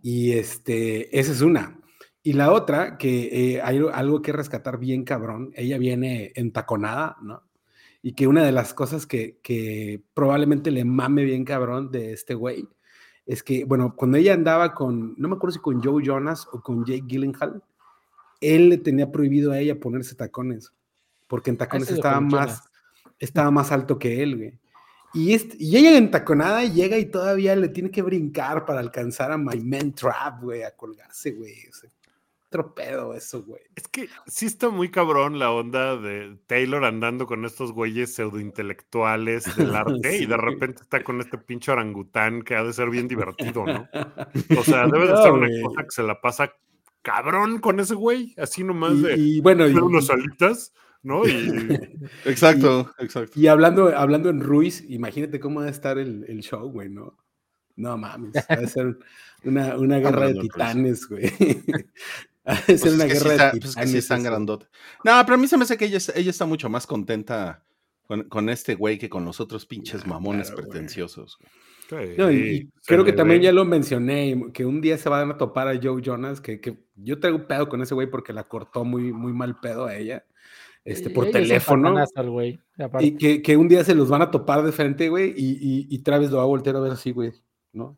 Y 0.02 0.32
este, 0.32 1.18
esa 1.20 1.32
es 1.34 1.42
una. 1.42 1.80
Y 2.22 2.34
la 2.34 2.54
otra, 2.54 2.98
que 2.98 3.56
eh, 3.56 3.62
hay 3.62 3.82
algo 3.92 4.22
que 4.22 4.32
rescatar 4.32 4.80
bien 4.80 5.04
cabrón, 5.04 5.52
ella 5.56 5.78
viene 5.78 6.32
entaconada, 6.36 7.18
¿no? 7.22 7.44
Y 8.02 8.14
que 8.14 8.28
una 8.28 8.44
de 8.46 8.54
las 8.54 8.74
cosas 8.74 9.06
que, 9.06 9.40
que 9.44 10.02
probablemente 10.14 10.72
le 10.72 10.86
mame 10.86 11.26
bien 11.26 11.44
cabrón 11.44 11.92
de 11.92 12.14
este 12.14 12.34
güey 12.34 12.68
es 13.26 13.44
que, 13.44 13.66
bueno, 13.66 13.96
cuando 13.96 14.18
ella 14.18 14.34
andaba 14.34 14.74
con, 14.74 15.16
no 15.18 15.28
me 15.28 15.36
acuerdo 15.36 15.54
si 15.54 15.60
con 15.60 15.82
Joe 15.82 16.04
Jonas 16.04 16.48
o 16.52 16.62
con 16.62 16.86
Jake 16.86 17.04
Gyllenhaal, 17.08 17.64
él 18.44 18.70
le 18.70 18.78
tenía 18.78 19.12
prohibido 19.12 19.52
a 19.52 19.60
ella 19.60 19.80
ponerse 19.80 20.16
tacones, 20.16 20.74
porque 21.28 21.50
en 21.50 21.58
tacones 21.58 21.90
estaba 21.90 22.20
más, 22.20 22.64
estaba 23.20 23.52
más 23.52 23.72
alto 23.72 23.98
que 23.98 24.22
él, 24.22 24.38
güey. 24.38 24.60
Y, 25.14 25.34
este, 25.34 25.56
y 25.60 25.78
ella 25.78 25.96
entaconada 25.96 26.64
llega 26.64 26.98
y 26.98 27.06
todavía 27.06 27.56
le 27.56 27.70
tiene 27.70 27.92
que 27.92 28.02
brincar 28.02 28.66
para 28.66 28.80
alcanzar 28.80 29.32
a 29.32 29.38
My 29.38 29.60
Man 29.60 29.94
Trap, 29.94 30.42
güey, 30.42 30.64
a 30.64 30.72
colgarse, 30.72 31.32
güey. 31.32 31.54
O 31.70 31.74
sea, 31.74 31.90
tropedo 32.54 33.16
eso, 33.16 33.44
güey. 33.44 33.62
Es 33.76 33.88
que 33.88 34.08
sí 34.28 34.46
está 34.46 34.70
muy 34.70 34.92
cabrón 34.92 35.40
la 35.40 35.52
onda 35.52 35.98
de 35.98 36.38
Taylor 36.46 36.86
andando 36.86 37.26
con 37.26 37.46
estos 37.46 37.72
güeyes 37.72 38.14
pseudointelectuales 38.14 39.56
del 39.56 39.76
arte 39.76 40.18
sí, 40.18 40.24
y 40.24 40.26
de 40.28 40.38
repente 40.38 40.84
está 40.84 41.04
con 41.04 41.20
este 41.20 41.40
pinche 41.40 41.72
orangután 41.72 42.44
que 42.44 42.56
ha 42.56 42.64
de 42.64 42.72
ser 42.74 42.92
bien 42.92 43.08
divertido, 43.08 43.66
¿no? 43.66 43.90
O 44.58 44.64
sea, 44.64 44.86
debe 44.92 45.08
de 45.08 45.14
no, 45.14 45.24
ser 45.24 45.32
una 45.32 45.48
güey. 45.48 45.62
cosa 45.64 45.84
que 45.84 45.92
se 45.92 46.04
la 46.04 46.22
pasa 46.22 46.54
cabrón 47.04 47.60
con 47.60 47.80
ese 47.80 47.94
güey, 47.94 48.34
así 48.38 48.64
nomás 48.64 49.00
de 49.02 49.16
y, 49.18 49.38
y 49.38 49.42
bueno, 49.42 49.68
y, 49.68 49.76
unos 49.76 50.10
alitas, 50.10 50.74
¿no? 51.04 51.28
Y, 51.28 51.32
exacto, 52.26 52.92
exacto. 52.98 53.40
Y 53.40 53.46
hablando, 53.48 53.96
hablando 53.96 54.30
en 54.30 54.40
Ruiz, 54.42 54.84
imagínate 54.90 55.40
cómo 55.40 55.60
va 55.60 55.68
a 55.68 55.70
estar 55.70 55.98
el, 56.00 56.26
el 56.28 56.40
show, 56.42 56.70
güey, 56.72 56.90
¿no? 56.90 57.16
No 57.76 57.98
mames, 57.98 58.34
va 58.36 58.56
a 58.56 58.68
ser 58.68 58.98
una, 59.44 59.78
una 59.78 60.00
guerra 60.00 60.28
de 60.28 60.36
titanes, 60.40 61.08
güey. 61.08 61.24
Va 62.46 62.56
a 62.56 62.62
Pues 62.66 62.82
ser 62.82 62.90
es 62.90 62.96
una 62.96 63.08
que 63.08 63.16
sí 63.16 63.24
guerra 63.24 63.32
está- 63.36 63.52
de 63.52 63.60
pues 63.62 63.64
es 63.64 63.70
titanes. 63.72 63.86
que 63.88 63.92
sí 63.94 63.98
están 64.00 64.20
eso. 64.20 64.30
grandote. 64.30 64.66
No, 65.06 65.12
pero 65.24 65.36
a 65.36 65.38
mí 65.38 65.48
se 65.48 65.56
me 65.56 65.64
hace 65.64 65.78
que 65.78 65.86
ella, 65.86 65.96
es- 65.98 66.12
ella 66.14 66.30
está 66.30 66.46
mucho 66.46 66.70
más 66.70 66.86
contenta 66.86 67.64
con, 68.06 68.24
con 68.24 68.50
este 68.50 68.76
güey 68.76 68.98
que 69.00 69.10
con 69.10 69.24
los 69.24 69.40
otros 69.40 69.66
pinches 69.66 70.06
mamones 70.06 70.52
claro, 70.52 70.64
pretenciosos. 70.68 71.38
güey. 71.40 71.50
Sí, 72.02 72.14
No, 72.18 72.32
y, 72.32 72.36
y 72.38 72.60
se 72.82 72.94
creo 72.94 73.04
que 73.06 73.14
también 73.14 73.40
ve. 73.42 73.46
ya 73.46 73.52
lo 73.52 73.66
mencioné, 73.66 74.46
que 74.54 74.66
un 74.66 74.82
día 74.82 74.98
se 74.98 75.10
van 75.10 75.32
a 75.32 75.38
topar 75.38 75.68
a 75.68 75.80
Joe 75.82 76.02
Jonas, 76.02 76.42
que, 76.42 76.60
que 76.62 76.78
yo 76.96 77.20
traigo 77.20 77.48
pedo 77.48 77.68
con 77.70 77.82
ese 77.82 77.94
güey 77.94 78.08
porque 78.10 78.34
la 78.34 78.44
cortó 78.44 78.84
muy, 78.86 79.12
muy 79.14 79.34
mal 79.34 79.60
pedo 79.60 79.86
a 79.86 79.96
ella, 79.96 80.26
este, 80.86 81.10
por 81.10 81.30
teléfono. 81.32 81.96
al 82.16 82.30
güey. 82.30 82.60
Y 83.00 83.18
que, 83.18 83.42
que 83.42 83.56
un 83.58 83.68
día 83.68 83.84
se 83.84 83.96
los 83.96 84.10
van 84.10 84.22
a 84.22 84.32
topar 84.32 84.64
de 84.64 84.72
frente, 84.72 85.10
güey, 85.10 85.34
y, 85.36 85.52
y, 85.60 85.88
y 85.90 86.00
Travis 86.00 86.30
lo 86.32 86.38
va 86.38 86.44
a 86.44 86.48
voltear 86.48 86.76
a 86.76 86.80
ver 86.82 86.92
así, 86.94 87.12
güey, 87.12 87.32
¿no? 87.72 87.98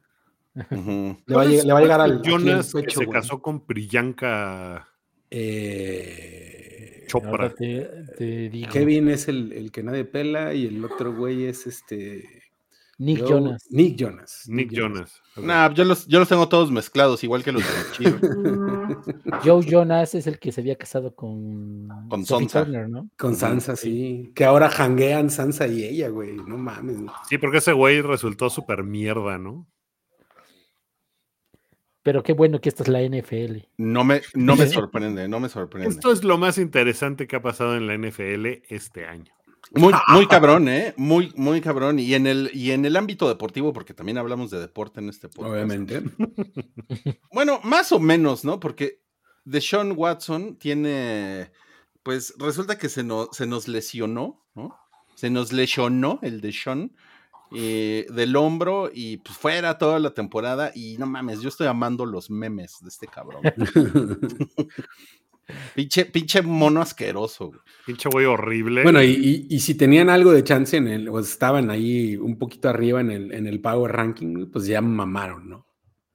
Le 0.54 0.64
va, 0.64 0.72
a 0.72 1.18
¿Cuál 1.34 1.50
lleg- 1.50 1.54
es- 1.58 1.66
le 1.66 1.74
va 1.74 1.80
a 1.80 1.82
cuál 1.82 1.84
llegar 1.84 2.02
al 2.02 2.22
Jonas 2.22 2.74
que 2.74 2.82
pecho, 2.82 3.00
se 3.00 3.06
güey. 3.06 3.14
casó 3.20 3.42
con 3.42 3.66
Priyanka 3.66 4.88
Eh, 5.30 7.04
Chopra. 7.08 7.30
Ahora 7.30 7.50
te, 7.54 7.88
te 8.18 8.50
digo. 8.50 8.70
Kevin 8.72 9.10
es 9.10 9.28
el, 9.28 9.52
el 9.54 9.72
que 9.72 9.84
nadie 9.84 10.06
pela 10.06 10.54
y 10.54 10.66
el 10.68 10.84
otro 10.84 11.14
güey 11.14 11.44
es 11.46 11.68
este... 11.68 12.24
Nick 12.98 13.26
Jonas. 13.26 13.68
Nick 13.70 13.98
Jonas. 13.98 14.44
Nick 14.48 14.72
Jonas. 14.72 15.22
Nah, 15.36 15.70
yo 15.74 15.84
los, 15.84 16.08
yo 16.08 16.20
los 16.20 16.30
tengo 16.30 16.48
todos 16.48 16.72
mezclados, 16.72 17.24
igual 17.26 17.44
que 17.44 17.52
los 17.52 17.62
de. 17.62 18.12
Joe 19.44 19.66
Jonas 19.66 20.16
es 20.16 20.28
el 20.28 20.40
que 20.40 20.54
se 20.54 20.62
había 20.62 20.78
casado 20.78 21.14
con, 21.14 21.90
Con 22.10 22.26
Sansa. 22.26 22.64
Turner, 22.64 22.88
¿no? 22.88 23.10
Con 23.18 23.36
Sansa, 23.36 23.76
sí. 23.76 24.32
Que 24.34 24.46
ahora 24.46 24.70
janguean 24.70 25.30
Sansa 25.30 25.68
y 25.68 25.84
ella, 25.84 26.08
güey. 26.08 26.38
No 26.38 26.58
mames. 26.58 27.02
güey. 27.02 27.16
Sí, 27.30 27.38
porque 27.38 27.58
ese 27.58 27.74
güey 27.74 28.02
resultó 28.02 28.50
súper 28.50 28.84
mierda, 28.84 29.38
¿no? 29.38 29.68
Pero 32.02 32.24
qué 32.24 32.32
bueno 32.32 32.62
que 32.62 32.70
esta 32.70 32.84
es 32.84 32.90
la 32.90 33.02
NFL. 33.02 33.66
No 33.78 34.06
me, 34.06 34.22
no 34.36 34.56
me 34.56 34.68
sorprende, 34.68 35.28
no 35.28 35.42
me 35.42 35.50
sorprende. 35.50 35.90
Esto 35.90 36.14
es 36.14 36.24
lo 36.24 36.38
más 36.38 36.58
interesante 36.60 37.28
que 37.28 37.36
ha 37.36 37.42
pasado 37.42 37.76
en 37.76 37.88
la 37.88 37.98
NFL 37.98 38.64
este 38.70 39.06
año. 39.06 39.35
Muy, 39.76 39.94
muy 40.10 40.28
cabrón, 40.28 40.68
¿eh? 40.70 40.94
Muy, 40.98 41.32
muy 41.36 41.62
cabrón. 41.62 42.00
Y 42.00 42.14
en, 42.14 42.28
el, 42.28 42.50
y 42.54 42.72
en 42.72 42.86
el 42.86 42.96
ámbito 42.96 43.28
deportivo, 43.28 43.74
porque 43.74 43.94
también 43.94 44.18
hablamos 44.18 44.52
de 44.52 44.60
deporte 44.60 45.00
en 45.00 45.10
este 45.10 45.30
podcast. 45.30 45.54
Obviamente. 45.54 46.04
Bueno, 47.32 47.60
más 47.64 47.92
o 47.92 48.00
menos, 48.00 48.46
¿no? 48.46 48.60
Porque 48.60 49.02
Deshaun 49.44 49.94
Watson 49.96 50.56
tiene, 50.56 51.52
pues 52.02 52.34
resulta 52.40 52.78
que 52.78 52.88
se, 52.90 53.04
no- 53.04 53.28
se 53.34 53.46
nos 53.46 53.68
lesionó, 53.68 54.42
¿no? 54.56 54.78
Se 55.16 55.30
nos 55.30 55.52
lesionó 55.52 56.20
el 56.22 56.40
Deshaun 56.42 56.96
eh, 57.54 58.06
del 58.10 58.36
hombro 58.38 58.90
y 58.94 59.18
pues 59.18 59.38
fuera 59.38 59.78
toda 59.78 60.00
la 60.00 60.14
temporada 60.14 60.72
y 60.74 60.98
no 60.98 61.06
mames, 61.08 61.42
yo 61.42 61.50
estoy 61.50 61.68
amando 61.68 62.06
los 62.06 62.30
memes 62.30 62.78
de 62.82 62.90
este 62.90 63.08
cabrón. 63.08 63.42
pinche, 65.76 66.06
pinche 66.06 66.42
mono 66.42 66.82
asqueroso. 66.82 67.48
güey. 67.48 67.60
Pinche 67.86 68.10
güey 68.10 68.26
horrible. 68.26 68.84
bueno, 68.84 69.02
y, 69.04 69.08
y- 69.12 69.48
y 69.56 69.60
si 69.60 69.76
tenían 69.76 70.10
algo 70.10 70.32
de 70.32 70.44
chance 70.44 70.76
en 70.78 70.88
el, 70.88 71.10
o 71.10 71.20
estaban 71.20 71.70
ahí 71.70 72.16
un 72.18 72.38
poquito 72.38 72.70
arriba 72.70 73.02
en 73.02 73.12
el, 73.12 73.32
en 73.34 73.48
el 73.48 73.62
Power 73.62 73.92
Ranking, 73.92 74.48
pues 74.52 74.66
ya 74.66 74.82
mamaron, 74.82 75.50
¿no? 75.50 75.68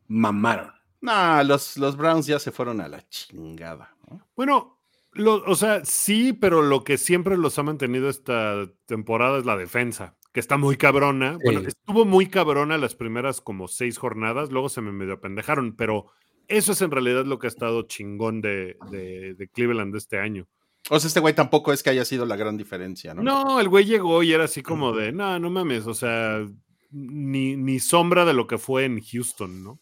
Mamaron. 0.08 0.72
Nah, 1.00 1.42
los, 1.44 1.76
los 1.78 1.96
Browns 1.96 2.26
ya 2.26 2.38
se 2.38 2.50
fueron 2.50 2.80
a 2.80 2.88
la 2.88 3.06
chingada. 3.08 3.94
¿no? 4.10 4.26
Bueno, 4.36 4.80
lo- 5.12 5.42
o 5.44 5.54
sea, 5.54 5.84
sí, 5.84 6.32
pero 6.32 6.62
lo 6.62 6.84
que 6.84 6.98
siempre 6.98 7.36
los 7.36 7.58
ha 7.58 7.62
mantenido 7.62 8.08
esta 8.08 8.68
temporada 8.86 9.38
es 9.38 9.46
la 9.46 9.56
defensa, 9.56 10.16
que 10.32 10.40
está 10.40 10.56
muy 10.56 10.76
cabrona. 10.76 11.38
Bueno, 11.42 11.60
estuvo 11.60 12.04
muy 12.04 12.26
cabrona 12.26 12.76
las 12.78 12.94
primeras 12.94 13.40
como 13.40 13.66
seis 13.68 13.96
jornadas, 13.98 14.50
luego 14.50 14.68
se 14.68 14.80
me 14.80 14.92
medio 14.92 15.14
apendejaron, 15.14 15.74
pero 15.76 16.06
eso 16.50 16.72
es 16.72 16.82
en 16.82 16.90
realidad 16.90 17.24
lo 17.24 17.38
que 17.38 17.46
ha 17.46 17.48
estado 17.48 17.82
chingón 17.82 18.40
de, 18.40 18.76
de- 18.90 19.34
de 19.34 19.48
Cleveland 19.48 19.94
este 19.96 20.18
año. 20.18 20.46
O 20.88 20.98
sea, 20.98 21.08
este 21.08 21.20
güey 21.20 21.34
tampoco 21.34 21.72
es 21.72 21.82
que 21.82 21.90
haya 21.90 22.04
sido 22.04 22.26
la 22.26 22.36
gran 22.36 22.56
diferencia, 22.56 23.14
¿no? 23.14 23.22
No, 23.22 23.60
el 23.60 23.68
güey 23.68 23.84
llegó 23.84 24.22
y 24.22 24.32
era 24.32 24.44
así 24.44 24.62
como 24.62 24.92
de, 24.92 25.12
no, 25.12 25.38
no 25.38 25.50
mames, 25.50 25.86
o 25.86 25.94
sea, 25.94 26.44
ni, 26.90 27.56
ni 27.56 27.78
sombra 27.80 28.24
de 28.24 28.32
lo 28.34 28.46
que 28.46 28.58
fue 28.58 28.84
en 28.86 29.00
Houston, 29.00 29.62
¿no? 29.62 29.78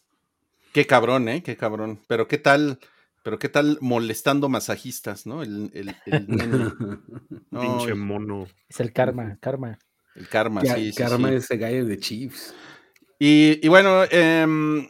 Qué 0.73 0.85
cabrón, 0.85 1.27
¿eh? 1.29 1.41
Qué 1.41 1.55
cabrón. 1.57 1.99
Pero 2.07 2.27
qué 2.27 2.37
tal, 2.37 2.79
pero 3.23 3.39
qué 3.39 3.49
tal 3.49 3.77
molestando 3.81 4.49
masajistas, 4.49 5.25
¿no? 5.25 5.41
El, 5.41 5.71
el, 5.73 5.95
el. 6.05 6.27
No, 7.51 7.61
Pinche 7.61 7.89
el- 7.89 7.95
mono. 7.95 8.47
Es 8.67 8.79
el 8.79 8.93
karma, 8.93 9.37
karma. 9.41 9.79
el 10.15 10.27
karma, 10.27 10.61
Ya- 10.63 10.75
sí, 10.75 10.91
sí, 10.91 10.97
Karma 10.97 11.29
sí. 11.29 11.35
ese 11.35 11.57
gallo 11.57 11.85
de 11.85 11.97
Chiefs. 11.97 12.53
Y, 13.17 13.59
y 13.65 13.67
bueno, 13.69 14.03
em, 14.11 14.87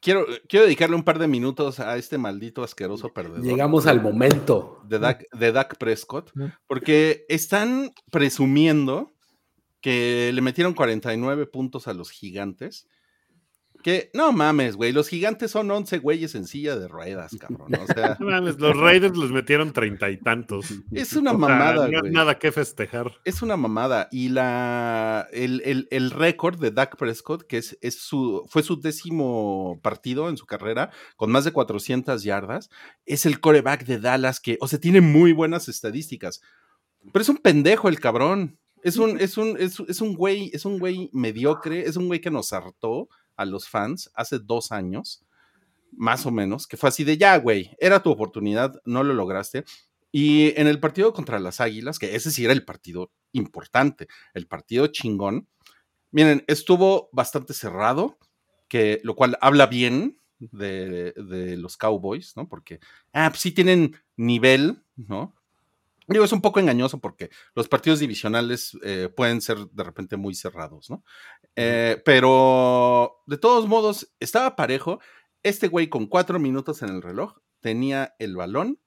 quiero, 0.00 0.26
quiero 0.48 0.64
dedicarle 0.64 0.96
un 0.96 1.02
par 1.02 1.18
de 1.18 1.28
minutos 1.28 1.80
a 1.80 1.96
este 1.96 2.18
maldito 2.18 2.62
asqueroso 2.62 3.12
perdedor. 3.12 3.42
Llegamos 3.42 3.86
al 3.86 4.00
momento. 4.00 4.80
de 4.84 4.98
Dak, 4.98 5.24
de 5.32 5.52
Dak 5.52 5.76
Prescott, 5.78 6.32
porque 6.66 7.24
están 7.28 7.92
presumiendo 8.10 9.12
que 9.80 10.30
le 10.32 10.40
metieron 10.40 10.74
49 10.74 11.46
puntos 11.46 11.88
a 11.88 11.94
los 11.94 12.10
gigantes. 12.10 12.86
Que 13.82 14.10
no 14.14 14.32
mames, 14.32 14.76
güey, 14.76 14.92
los 14.92 15.08
gigantes 15.08 15.50
son 15.50 15.70
11 15.70 15.98
güeyes 15.98 16.34
en 16.34 16.46
silla 16.46 16.76
de 16.76 16.86
ruedas, 16.88 17.36
cabrón. 17.38 17.74
O 17.74 17.86
sea, 17.86 18.16
No 18.20 18.26
mames, 18.26 18.58
los 18.58 18.76
Raiders 18.76 19.16
los 19.16 19.32
metieron 19.32 19.72
treinta 19.72 20.08
y 20.10 20.16
tantos. 20.18 20.66
es 20.92 21.14
una 21.14 21.32
O 21.32 21.38
sea, 21.38 21.48
mamada, 21.48 21.88
no 21.88 22.00
hay 22.04 22.10
nada 22.10 22.38
que 22.38 22.52
festejar. 22.52 23.12
Es 23.24 23.42
una 23.42 23.56
mamada. 23.56 24.08
Y 24.12 24.28
la 24.28 25.26
el, 25.32 25.62
el- 25.64 25.88
el 25.90 26.10
récord 26.10 26.60
de 26.60 26.70
Dak 26.70 26.96
Prescott, 26.96 27.42
que 27.46 27.58
es, 27.58 27.76
es 27.80 27.98
su, 27.98 28.46
fue 28.48 28.62
su 28.62 28.80
décimo 28.80 29.80
partido 29.82 30.28
en 30.28 30.36
su 30.36 30.46
carrera, 30.46 30.90
con 31.16 31.30
más 31.32 31.44
de 31.44 31.52
400 31.52 32.22
yardas, 32.22 32.70
es 33.04 33.26
el 33.26 33.40
coreback 33.40 33.84
de 33.84 33.98
Dallas, 33.98 34.40
que, 34.40 34.58
o 34.60 34.68
sea, 34.68 34.78
tiene 34.78 35.00
muy 35.00 35.32
buenas 35.32 35.68
estadísticas. 35.68 36.40
Pero 37.12 37.22
es 37.22 37.28
un 37.28 37.38
pendejo 37.38 37.88
el 37.88 37.98
cabrón. 37.98 38.58
Es 38.84 38.96
un, 38.96 39.20
es 39.20 39.36
un, 39.38 39.56
es, 39.60 39.78
es 39.88 40.00
un 40.00 40.14
güey, 40.14 40.50
es 40.52 40.64
un 40.64 40.78
güey 40.78 41.08
mediocre, 41.12 41.80
es 41.86 41.96
un 41.96 42.06
güey 42.08 42.20
que 42.20 42.30
nos 42.32 42.52
hartó 42.52 43.08
a 43.36 43.44
los 43.44 43.68
fans 43.68 44.10
hace 44.14 44.38
dos 44.38 44.72
años, 44.72 45.24
más 45.92 46.26
o 46.26 46.30
menos, 46.30 46.66
que 46.66 46.76
fue 46.76 46.88
así 46.88 47.04
de 47.04 47.18
ya, 47.18 47.36
güey, 47.38 47.70
era 47.78 48.02
tu 48.02 48.10
oportunidad, 48.10 48.80
no 48.84 49.04
lo 49.04 49.14
lograste. 49.14 49.64
Y 50.10 50.58
en 50.60 50.66
el 50.66 50.80
partido 50.80 51.12
contra 51.12 51.40
las 51.40 51.60
Águilas, 51.60 51.98
que 51.98 52.14
ese 52.14 52.30
sí 52.30 52.44
era 52.44 52.52
el 52.52 52.64
partido 52.64 53.12
importante, 53.32 54.08
el 54.34 54.46
partido 54.46 54.86
chingón, 54.88 55.48
miren, 56.10 56.44
estuvo 56.46 57.08
bastante 57.12 57.54
cerrado, 57.54 58.18
que, 58.68 59.00
lo 59.04 59.14
cual 59.14 59.36
habla 59.40 59.66
bien 59.66 60.18
de, 60.38 61.12
de 61.12 61.56
los 61.56 61.76
Cowboys, 61.76 62.36
¿no? 62.36 62.48
Porque, 62.48 62.80
ah, 63.12 63.28
pues 63.30 63.40
sí 63.40 63.52
tienen 63.52 63.96
nivel, 64.16 64.82
¿no? 64.96 65.34
Digo, 66.08 66.24
es 66.24 66.32
un 66.32 66.40
poco 66.42 66.60
engañoso 66.60 66.98
porque 67.00 67.30
los 67.54 67.68
partidos 67.68 68.00
divisionales 68.00 68.76
eh, 68.82 69.08
pueden 69.14 69.40
ser 69.40 69.58
de 69.70 69.84
repente 69.84 70.16
muy 70.16 70.34
cerrados, 70.34 70.90
¿no? 70.90 71.04
Eh, 71.56 72.02
pero 72.04 73.22
de 73.26 73.38
todos 73.38 73.68
modos, 73.68 74.12
estaba 74.20 74.56
parejo. 74.56 75.00
Este 75.42 75.68
güey 75.68 75.88
con 75.88 76.06
cuatro 76.06 76.38
minutos 76.38 76.82
en 76.82 76.88
el 76.90 77.02
reloj 77.02 77.38
tenía 77.60 78.14
el 78.18 78.36
balón. 78.36 78.78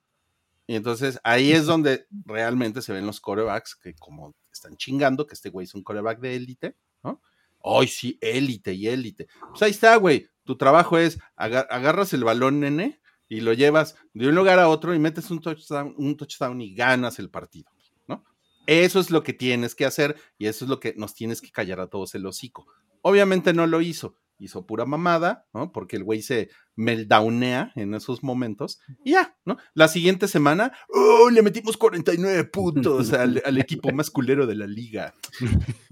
Y 0.68 0.76
entonces 0.76 1.20
ahí 1.24 1.52
es 1.52 1.66
donde 1.68 2.08
realmente 2.26 2.82
se 2.82 2.92
ven 2.92 3.06
los 3.06 3.22
corebacks 3.22 3.76
que 3.76 3.94
como 3.96 4.36
están 4.52 4.76
chingando, 4.78 5.28
que 5.28 5.36
este 5.36 5.50
güey 5.50 5.66
es 5.66 5.76
un 5.76 5.84
coreback 5.84 6.20
de 6.20 6.36
élite, 6.36 6.76
¿no? 7.04 7.22
Ay, 7.64 7.88
sí, 7.88 8.18
élite 8.22 8.74
y 8.74 8.88
élite. 8.88 9.28
Pues 9.52 9.62
ahí 9.62 9.72
está, 9.72 9.96
güey. 9.98 10.28
Tu 10.44 10.58
trabajo 10.58 10.98
es 10.98 11.20
aga- 11.36 11.68
agarras 11.70 12.14
el 12.14 12.24
balón, 12.24 12.60
nene, 12.62 13.00
y 13.36 13.42
lo 13.42 13.54
llevas 13.54 13.96
de 14.14 14.28
un 14.30 14.36
lugar 14.36 14.60
a 14.60 14.70
otro 14.70 14.94
y 14.96 15.00
metes 15.00 15.30
un 15.32 15.40
touchdown, 15.42 15.94
un 15.98 16.16
touchdown 16.18 16.60
y 16.62 16.74
ganas 16.74 17.20
el 17.20 17.30
partido, 17.30 17.70
¿no? 18.08 18.24
Eso 18.68 19.00
es 19.00 19.12
lo 19.12 19.24
que 19.24 19.34
tienes 19.34 19.76
que 19.76 19.86
hacer 19.86 20.16
y 20.38 20.48
eso 20.48 20.66
es 20.66 20.70
lo 20.70 20.80
que 20.80 20.94
nos 20.98 21.14
tienes 21.14 21.42
que 21.42 21.52
callar 21.52 21.80
a 21.80 21.88
todos 21.88 22.16
el 22.16 22.26
hocico. 22.26 22.66
Obviamente 23.02 23.54
no 23.54 23.68
lo 23.68 23.82
hizo, 23.82 24.18
hizo 24.40 24.66
pura 24.66 24.86
mamada, 24.86 25.46
¿no? 25.54 25.72
Porque 25.72 25.96
el 25.98 26.04
güey 26.04 26.22
se 26.22 26.50
meltdownea 26.76 27.72
en 27.76 27.94
esos 27.94 28.24
momentos 28.24 28.80
y 29.04 29.12
ya, 29.12 29.38
¿no? 29.46 29.58
La 29.76 29.88
siguiente 29.88 30.28
semana, 30.28 30.74
¡oh! 30.90 31.30
Le 31.30 31.42
metimos 31.42 31.78
49 31.78 32.44
puntos 32.46 33.14
al, 33.14 33.42
al 33.46 33.58
equipo 33.60 33.92
más 33.92 34.10
culero 34.10 34.46
de 34.48 34.56
la 34.56 34.68
liga. 34.68 35.14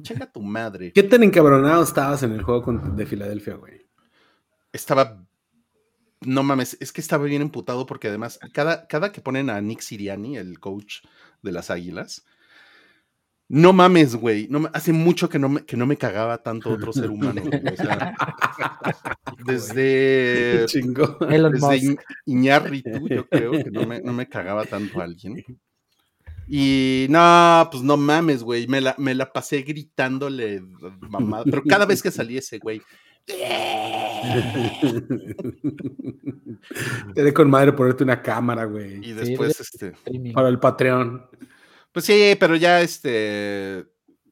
Chenga 0.01 0.31
tu 0.31 0.41
madre. 0.41 0.91
¿Qué 0.93 1.03
tan 1.03 1.23
encabronado 1.23 1.83
estabas 1.83 2.23
en 2.23 2.31
el 2.33 2.41
juego 2.41 2.63
con- 2.63 2.95
de 2.95 3.05
Filadelfia, 3.05 3.55
güey? 3.55 3.85
Estaba. 4.71 5.23
No 6.25 6.43
mames, 6.43 6.77
es 6.79 6.91
que 6.91 7.01
estaba 7.01 7.25
bien 7.25 7.41
emputado 7.41 7.85
porque 7.85 8.07
además, 8.07 8.39
cada, 8.53 8.87
cada 8.87 9.11
que 9.11 9.21
ponen 9.21 9.49
a 9.49 9.59
Nick 9.61 9.81
Siriani, 9.81 10.37
el 10.37 10.59
coach 10.59 10.97
de 11.41 11.51
las 11.51 11.69
águilas, 11.69 12.25
no 13.49 13.73
mames, 13.73 14.15
güey. 14.15 14.47
No, 14.49 14.69
hace 14.73 14.93
mucho 14.93 15.29
que 15.29 15.37
no, 15.37 15.49
me, 15.49 15.65
que 15.65 15.77
no 15.77 15.85
me 15.85 15.97
cagaba 15.97 16.41
tanto 16.41 16.71
otro 16.71 16.91
ser 16.93 17.09
humano. 17.11 17.41
güey, 17.43 17.61
o 17.73 17.75
sea, 17.75 18.15
desde. 19.45 20.65
Chingo. 20.67 21.17
Elon 21.29 21.51
Desde 21.51 21.65
Musk. 21.67 21.83
Iñ- 21.83 21.99
Iñárritu, 22.25 23.07
yo 23.07 23.27
creo 23.27 23.51
que 23.51 23.69
no 23.69 23.85
me, 23.85 24.01
no 24.01 24.13
me 24.13 24.27
cagaba 24.27 24.65
tanto 24.65 25.01
alguien. 25.01 25.43
Y 26.47 27.05
no, 27.09 27.67
pues 27.71 27.83
no 27.83 27.95
mames, 27.97 28.43
güey. 28.43 28.67
Me 28.67 28.81
la, 28.81 28.95
me 28.97 29.13
la 29.13 29.31
pasé 29.31 29.61
gritándole 29.61 30.61
mamada. 31.09 31.43
Pero 31.45 31.63
cada 31.63 31.85
vez 31.85 32.01
que 32.01 32.11
salía 32.11 32.39
ese 32.39 32.59
güey, 32.59 32.81
Te 37.13 37.23
de 37.23 37.33
con 37.33 37.49
madre 37.49 37.73
ponerte 37.73 38.03
una 38.03 38.21
cámara, 38.21 38.65
güey. 38.65 39.05
Y 39.07 39.13
después, 39.13 39.57
de- 39.57 39.63
este. 39.63 39.87
streaming. 39.89 40.33
Para 40.33 40.49
el 40.49 40.59
Patreon. 40.59 41.25
Pues 41.91 42.05
sí, 42.05 42.35
pero 42.39 42.55
ya 42.55 42.81
este. 42.81 43.85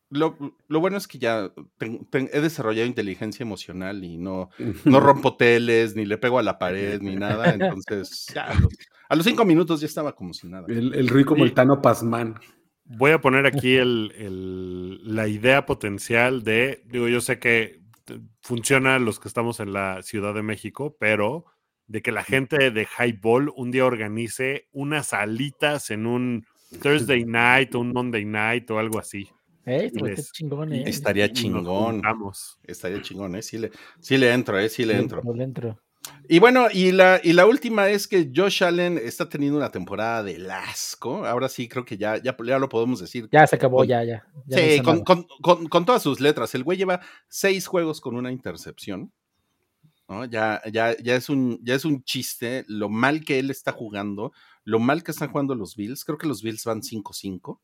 Lo, 0.09 0.37
lo 0.67 0.79
bueno 0.81 0.97
es 0.97 1.07
que 1.07 1.19
ya 1.19 1.53
ten- 1.77 2.05
ten- 2.09 2.29
he 2.33 2.41
desarrollado 2.41 2.85
inteligencia 2.85 3.43
emocional 3.43 4.03
y 4.03 4.17
no, 4.17 4.49
no 4.83 4.99
rompo 4.99 5.37
teles, 5.37 5.95
ni 5.95 6.05
le 6.05 6.17
pego 6.17 6.37
a 6.39 6.43
la 6.43 6.59
pared, 6.59 6.99
ni 7.01 7.15
nada. 7.17 7.53
Entonces, 7.53 8.27
a 8.35 8.53
los, 8.59 8.73
a 9.07 9.15
los 9.15 9.25
cinco 9.25 9.45
minutos 9.45 9.79
ya 9.79 9.87
estaba 9.87 10.13
como 10.15 10.33
si 10.33 10.47
nada. 10.47 10.65
El, 10.67 10.93
el 10.95 11.07
Rui 11.07 11.23
como 11.23 11.43
Sí. 11.43 11.49
el 11.49 11.53
Tano 11.53 11.81
Pazman. 11.81 12.35
Voy 12.83 13.11
a 13.11 13.21
poner 13.21 13.45
aquí 13.45 13.75
el, 13.75 14.11
el- 14.17 15.15
la 15.15 15.27
idea 15.29 15.65
potencial 15.65 16.43
de, 16.43 16.83
digo, 16.87 17.07
yo 17.07 17.21
sé 17.21 17.39
que 17.39 17.80
funciona 18.41 18.99
los 18.99 19.19
que 19.19 19.27
estamos 19.27 19.59
en 19.59 19.73
la 19.73 20.01
Ciudad 20.03 20.33
de 20.33 20.43
México, 20.43 20.95
pero 20.99 21.45
de 21.87 22.01
que 22.01 22.11
la 22.11 22.23
gente 22.23 22.71
de 22.71 22.87
Highball 22.99 23.51
un 23.55 23.71
día 23.71 23.85
organice 23.85 24.67
unas 24.71 25.13
alitas 25.13 25.91
en 25.91 26.05
un 26.05 26.45
Thursday 26.81 27.25
night 27.25 27.75
o 27.75 27.79
un 27.79 27.91
Monday 27.91 28.25
night 28.25 28.69
o 28.71 28.79
algo 28.79 28.99
así. 28.99 29.29
Este 29.65 30.01
les- 30.01 30.19
está 30.19 30.31
chingón, 30.33 30.73
eh. 30.73 30.83
Estaría 30.87 31.31
chingón. 31.31 32.01
Estaría 32.63 33.01
chingón, 33.01 33.35
¿eh? 33.35 33.41
Sí 33.41 33.57
le, 33.57 33.71
sí 33.99 34.17
le 34.17 34.31
entro, 34.31 34.57
¿eh? 34.59 34.69
Sí 34.69 34.85
le 34.85 34.97
entro. 34.97 35.19
entro, 35.19 35.33
le 35.35 35.43
entro. 35.43 35.81
Y 36.27 36.39
bueno, 36.39 36.67
y 36.71 36.91
la, 36.91 37.19
y 37.23 37.33
la 37.33 37.45
última 37.45 37.89
es 37.89 38.07
que 38.07 38.31
Josh 38.35 38.63
Allen 38.63 38.97
está 38.97 39.29
teniendo 39.29 39.57
una 39.57 39.69
temporada 39.69 40.23
de 40.23 40.49
asco. 40.51 41.25
Ahora 41.25 41.47
sí 41.49 41.67
creo 41.67 41.85
que 41.85 41.97
ya, 41.97 42.17
ya, 42.17 42.35
ya 42.43 42.57
lo 42.57 42.69
podemos 42.69 42.99
decir. 42.99 43.27
Ya 43.31 43.45
se 43.45 43.55
acabó, 43.57 43.77
Con- 43.77 43.87
ya, 43.87 44.03
ya. 44.03 44.25
ya 44.47 44.57
sí, 44.57 44.81
con, 44.81 45.03
con- 45.03 45.27
con- 45.41 45.67
con 45.67 45.85
todas 45.85 46.01
sus 46.01 46.19
letras. 46.19 46.55
El 46.55 46.63
güey 46.63 46.77
lleva 46.77 47.01
seis 47.27 47.67
juegos 47.67 48.01
con 48.01 48.15
una 48.15 48.31
intercepción. 48.31 49.11
¿no? 50.07 50.25
Ya, 50.25 50.61
ya, 50.71 50.97
ya, 50.97 51.15
es 51.15 51.29
un, 51.29 51.59
ya 51.63 51.75
es 51.75 51.85
un 51.85 52.03
chiste 52.03 52.65
lo 52.67 52.89
mal 52.89 53.23
que 53.23 53.39
él 53.39 53.49
está 53.51 53.71
jugando, 53.71 54.33
lo 54.63 54.79
mal 54.79 55.03
que 55.03 55.11
están 55.11 55.31
jugando 55.31 55.53
los 55.55 55.75
Bills. 55.75 56.03
Creo 56.03 56.17
que 56.17 56.27
los 56.27 56.41
Bills 56.41 56.65
van 56.65 56.81
5-5 56.81 57.59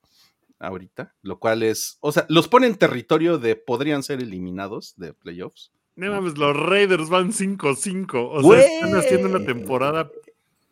ahorita, 0.59 1.13
lo 1.23 1.39
cual 1.39 1.63
es, 1.63 1.97
o 2.01 2.11
sea, 2.11 2.25
los 2.29 2.47
pone 2.47 2.67
en 2.67 2.75
territorio 2.75 3.37
de 3.37 3.55
podrían 3.55 4.01
ser 4.03 4.21
eliminados 4.21 4.93
de 4.97 5.13
playoffs. 5.13 5.71
No 5.97 6.11
mames, 6.11 6.37
los 6.37 6.55
Raiders 6.55 7.09
van 7.09 7.31
5-5. 7.33 8.13
O 8.31 8.41
Güey. 8.41 8.61
sea, 8.61 8.71
están 8.75 8.95
haciendo 8.95 9.27
una 9.29 9.43
temporada 9.45 10.09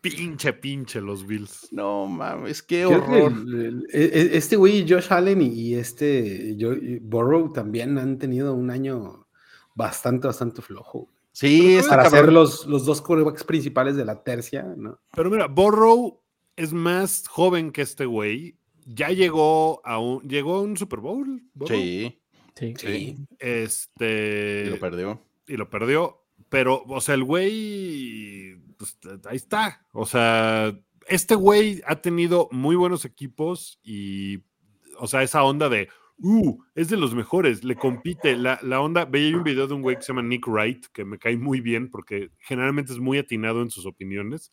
pinche, 0.01 0.53
pinche 0.53 1.01
los 1.01 1.25
Bills. 1.25 1.67
No 1.71 2.05
mames, 2.07 2.61
qué 2.61 2.85
horror. 2.85 3.31
el- 3.33 3.87
e- 3.91 4.29
este 4.37 4.55
güey, 4.55 4.87
Josh 4.87 5.07
Allen 5.11 5.41
y, 5.41 5.73
este 5.73 6.55
yo- 6.57 6.73
y 6.75 6.99
Burrow 6.99 7.51
también 7.51 7.97
han 7.97 8.17
tenido 8.19 8.53
un 8.53 8.69
año 8.69 9.25
bastante, 9.73 10.27
bastante 10.27 10.61
flojo. 10.61 11.09
Sí, 11.31 11.75
este 11.75 11.89
Para 11.89 12.09
ser 12.09 12.31
los, 12.31 12.65
los 12.67 12.85
dos 12.85 13.01
quarterbacks 13.01 13.43
principales 13.43 13.95
de 13.97 14.05
la 14.05 14.23
tercia, 14.23 14.63
¿no? 14.77 14.99
Pero 15.15 15.29
mira, 15.29 15.47
Borrow 15.47 16.21
es 16.55 16.71
más 16.71 17.27
joven 17.27 17.71
que 17.71 17.81
este 17.81 18.05
güey. 18.05 18.55
Ya 18.85 19.09
llegó 19.09 19.81
a 19.83 19.97
un, 19.99 20.21
llegó 20.21 20.55
a 20.57 20.61
un 20.61 20.77
Super 20.77 20.99
Bowl. 20.99 21.41
Burrow. 21.55 21.77
Sí, 21.77 22.21
Sí. 22.55 22.73
sí, 22.77 23.17
Este. 23.39 24.63
y 24.67 24.69
lo 24.69 24.79
perdió. 24.79 25.21
y 25.47 25.57
lo 25.57 25.69
perdió. 25.69 26.21
Pero, 26.49 26.83
o 26.87 27.01
sea, 27.01 27.15
el 27.15 27.23
güey, 27.23 28.55
pues, 28.77 28.97
ahí 29.25 29.35
está. 29.37 29.85
O 29.91 30.05
sea, 30.05 30.77
este 31.07 31.35
güey 31.35 31.81
ha 31.85 31.97
tenido 32.01 32.49
muy 32.51 32.75
buenos 32.75 33.03
equipos 33.05 33.79
y, 33.83 34.43
o 34.97 35.07
sea, 35.07 35.23
esa 35.23 35.43
onda 35.43 35.69
de, 35.69 35.89
uh, 36.19 36.57
es 36.75 36.89
de 36.89 36.97
los 36.97 37.13
mejores, 37.15 37.63
le 37.63 37.75
compite. 37.75 38.35
La, 38.35 38.59
la 38.61 38.79
onda, 38.81 39.05
veía 39.05 39.35
un 39.35 39.43
video 39.43 39.67
de 39.67 39.73
un 39.73 39.81
güey 39.81 39.95
que 39.95 40.03
se 40.03 40.09
llama 40.09 40.21
Nick 40.21 40.47
Wright, 40.47 40.85
que 40.93 41.03
me 41.03 41.17
cae 41.17 41.37
muy 41.37 41.61
bien 41.61 41.89
porque 41.89 42.31
generalmente 42.39 42.93
es 42.93 42.99
muy 42.99 43.17
atinado 43.17 43.61
en 43.61 43.69
sus 43.69 43.85
opiniones. 43.85 44.51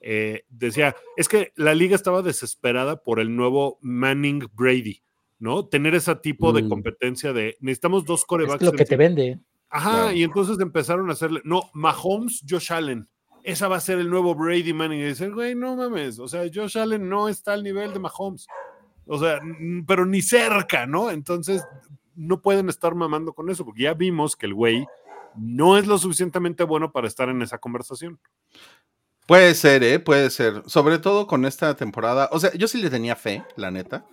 Eh, 0.00 0.44
decía, 0.48 0.96
es 1.16 1.28
que 1.28 1.52
la 1.56 1.74
liga 1.74 1.94
estaba 1.94 2.22
desesperada 2.22 3.02
por 3.02 3.20
el 3.20 3.34
nuevo 3.36 3.78
Manning 3.82 4.48
Brady, 4.54 5.02
¿no? 5.40 5.66
Tener 5.66 5.94
ese 5.96 6.14
tipo 6.16 6.52
de 6.52 6.62
Mm. 6.62 6.68
competencia 6.68 7.32
de, 7.32 7.56
necesitamos 7.60 8.04
dos 8.04 8.24
corebacks. 8.24 8.62
Es 8.62 8.66
lo 8.70 8.72
que 8.72 8.84
te 8.84 8.96
vende. 8.96 9.40
Ajá, 9.68 9.90
Claro. 9.90 10.12
y 10.12 10.22
entonces 10.22 10.58
empezaron 10.60 11.10
a 11.10 11.14
hacerle, 11.14 11.40
no, 11.44 11.62
Mahomes, 11.74 12.44
Josh 12.48 12.72
Allen. 12.72 13.08
Esa 13.42 13.68
va 13.68 13.76
a 13.76 13.80
ser 13.80 13.98
el 13.98 14.10
nuevo 14.10 14.34
Brady 14.34 14.72
Manning. 14.74 15.00
Y 15.00 15.04
dicen, 15.04 15.32
güey, 15.32 15.54
no 15.54 15.74
mames. 15.76 16.18
O 16.18 16.28
sea, 16.28 16.42
Josh 16.52 16.76
Allen 16.78 17.08
no 17.08 17.28
está 17.28 17.54
al 17.54 17.64
nivel 17.64 17.92
de 17.92 17.98
Mahomes. 17.98 18.46
O 19.06 19.18
sea, 19.18 19.40
pero 19.86 20.04
ni 20.06 20.20
cerca, 20.22 20.86
¿no? 20.86 21.10
Entonces, 21.10 21.64
no 22.14 22.42
pueden 22.42 22.68
estar 22.68 22.94
mamando 22.94 23.32
con 23.32 23.48
eso, 23.48 23.64
porque 23.64 23.84
ya 23.84 23.94
vimos 23.94 24.36
que 24.36 24.44
el 24.46 24.52
güey 24.54 24.86
no 25.36 25.78
es 25.78 25.86
lo 25.86 25.96
suficientemente 25.96 26.64
bueno 26.64 26.92
para 26.92 27.06
estar 27.08 27.28
en 27.30 27.40
esa 27.40 27.56
conversación. 27.58 28.18
Puede 29.26 29.54
ser, 29.54 29.82
¿eh? 29.84 29.98
Puede 30.00 30.28
ser. 30.30 30.62
Sobre 30.66 30.98
todo 30.98 31.26
con 31.26 31.44
esta 31.44 31.74
temporada. 31.76 32.28
O 32.32 32.40
sea, 32.40 32.52
yo 32.54 32.66
sí 32.68 32.82
le 32.82 32.90
tenía 32.90 33.14
fe, 33.16 33.44
la 33.56 33.70
neta. 33.70 34.04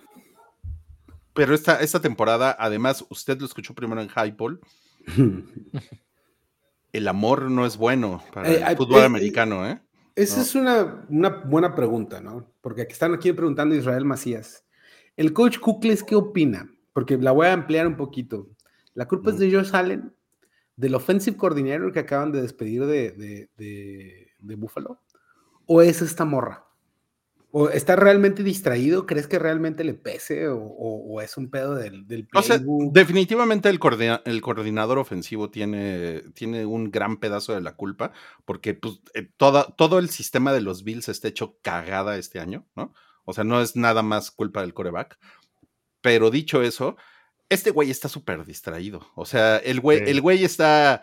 Pero 1.38 1.54
esta, 1.54 1.80
esta 1.80 2.00
temporada, 2.00 2.56
además, 2.58 3.06
usted 3.10 3.38
lo 3.38 3.46
escuchó 3.46 3.72
primero 3.72 4.00
en 4.02 4.08
Highball. 4.08 4.60
El 6.92 7.06
amor 7.06 7.50
no 7.50 7.64
es 7.66 7.76
bueno 7.76 8.22
para 8.32 8.50
Eh, 8.50 8.56
el 8.56 8.72
eh, 8.72 8.76
fútbol 8.76 9.02
eh, 9.02 9.04
americano, 9.04 9.66
¿eh? 9.68 9.80
Esa 10.16 10.36
No. 10.36 10.42
es 10.42 10.54
una, 10.54 11.06
una 11.10 11.28
buena 11.28 11.74
pregunta, 11.74 12.20
¿no? 12.20 12.50
Porque 12.60 12.82
aquí 12.82 12.92
están 12.92 13.14
aquí 13.14 13.32
preguntando 13.32 13.74
Israel 13.74 14.04
Macías. 14.04 14.64
¿El 15.16 15.32
coach 15.32 15.58
Kukles 15.58 16.02
qué 16.02 16.16
opina? 16.16 16.68
Porque 16.92 17.16
la 17.18 17.30
voy 17.32 17.46
a 17.46 17.52
ampliar 17.52 17.86
un 17.86 17.96
poquito. 17.96 18.48
¿La 18.94 19.06
culpa 19.06 19.30
es 19.30 19.38
de 19.38 19.52
Josh 19.52 19.70
Allen? 19.76 20.12
¿Del 20.76 20.94
offensive 20.94 21.36
coordinator 21.36 21.92
que 21.92 22.00
acaban 22.00 22.32
de 22.32 22.42
despedir 22.42 22.84
de, 22.86 23.12
de, 23.12 23.50
de- 23.56 24.32
de 24.40 24.54
Buffalo? 24.56 25.00
¿O 25.66 25.82
es 25.82 26.02
esta 26.02 26.24
morra? 26.24 26.64
¿O 27.50 27.70
está 27.70 27.96
realmente 27.96 28.42
distraído? 28.42 29.06
¿Crees 29.06 29.26
que 29.26 29.38
realmente 29.38 29.82
le 29.82 29.94
pese? 29.94 30.48
¿O, 30.48 30.58
o- 30.58 31.14
o 31.14 31.20
es 31.22 31.36
un 31.38 31.50
pedo 31.50 31.74
del, 31.74 32.06
del 32.06 32.28
O 32.34 32.42
sea, 32.42 32.60
definitivamente 32.92 33.70
el, 33.70 33.78
coordina- 33.80 34.20
el 34.26 34.42
coordinador 34.42 34.98
ofensivo 34.98 35.50
tiene, 35.50 36.24
tiene 36.34 36.66
un 36.66 36.90
gran 36.90 37.16
pedazo 37.16 37.54
de 37.54 37.62
la 37.62 37.74
culpa, 37.74 38.12
porque 38.44 38.74
pues, 38.74 39.00
eh, 39.14 39.30
toda- 39.38 39.74
todo 39.76 39.98
el 39.98 40.10
sistema 40.10 40.52
de 40.52 40.60
los 40.60 40.84
Bills 40.84 41.08
está 41.08 41.28
hecho 41.28 41.56
cagada 41.62 42.18
este 42.18 42.38
año, 42.38 42.66
¿no? 42.76 42.92
O 43.24 43.32
sea, 43.32 43.44
no 43.44 43.62
es 43.62 43.76
nada 43.76 44.02
más 44.02 44.30
culpa 44.30 44.60
del 44.60 44.74
coreback. 44.74 45.18
Pero 46.02 46.30
dicho 46.30 46.62
eso, 46.62 46.96
este 47.48 47.70
güey 47.70 47.90
está 47.90 48.08
súper 48.08 48.44
distraído. 48.44 49.06
O 49.14 49.24
sea, 49.24 49.56
el 49.56 49.80
güey, 49.80 49.98
Sí. 50.00 50.04
el 50.08 50.20
güey 50.20 50.44
está. 50.44 51.02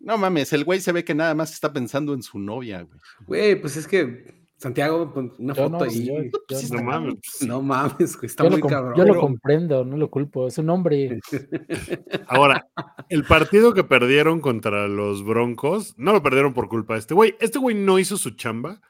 No 0.00 0.16
mames, 0.18 0.52
el 0.54 0.64
güey 0.64 0.80
se 0.80 0.92
ve 0.92 1.04
que 1.04 1.14
nada 1.14 1.34
más 1.34 1.52
está 1.52 1.72
pensando 1.72 2.14
en 2.14 2.22
su 2.22 2.38
novia, 2.38 2.82
güey. 2.82 2.98
Güey, 3.26 3.60
pues 3.60 3.76
es 3.76 3.86
que 3.86 4.43
Santiago, 4.56 5.12
pon 5.12 5.32
una 5.38 5.52
Yo 5.54 5.64
foto 5.64 5.78
no, 5.78 5.84
ahí. 5.84 6.06
yo- 6.06 6.14
yo 6.48 6.56
Sí, 6.58 6.72
No 6.72 6.82
mames. 6.82 7.14
No 7.46 7.60
mames, 7.62 8.16
güey, 8.16 8.26
está 8.26 8.44
Yo, 8.44 8.50
muy 8.50 8.60
cabrón. 8.62 8.94
yo 8.96 9.04
lo 9.04 9.18
comprendo, 9.20 9.84
no 9.84 9.96
lo 9.96 10.08
culpo. 10.10 10.46
Es 10.46 10.58
un 10.58 10.70
hombre. 10.70 11.20
Ahora, 12.28 12.66
el 13.08 13.24
partido 13.24 13.74
que 13.74 13.84
perdieron 13.84 14.40
contra 14.40 14.88
los 14.88 15.24
Broncos, 15.24 15.94
no 15.98 16.12
lo 16.12 16.22
perdieron 16.22 16.54
por 16.54 16.68
culpa 16.68 16.94
de 16.94 17.00
este 17.00 17.14
güey. 17.14 17.34
Este 17.40 17.58
güey 17.58 17.74
no 17.76 17.98
hizo 17.98 18.16
su 18.16 18.30
chamba, 18.30 18.80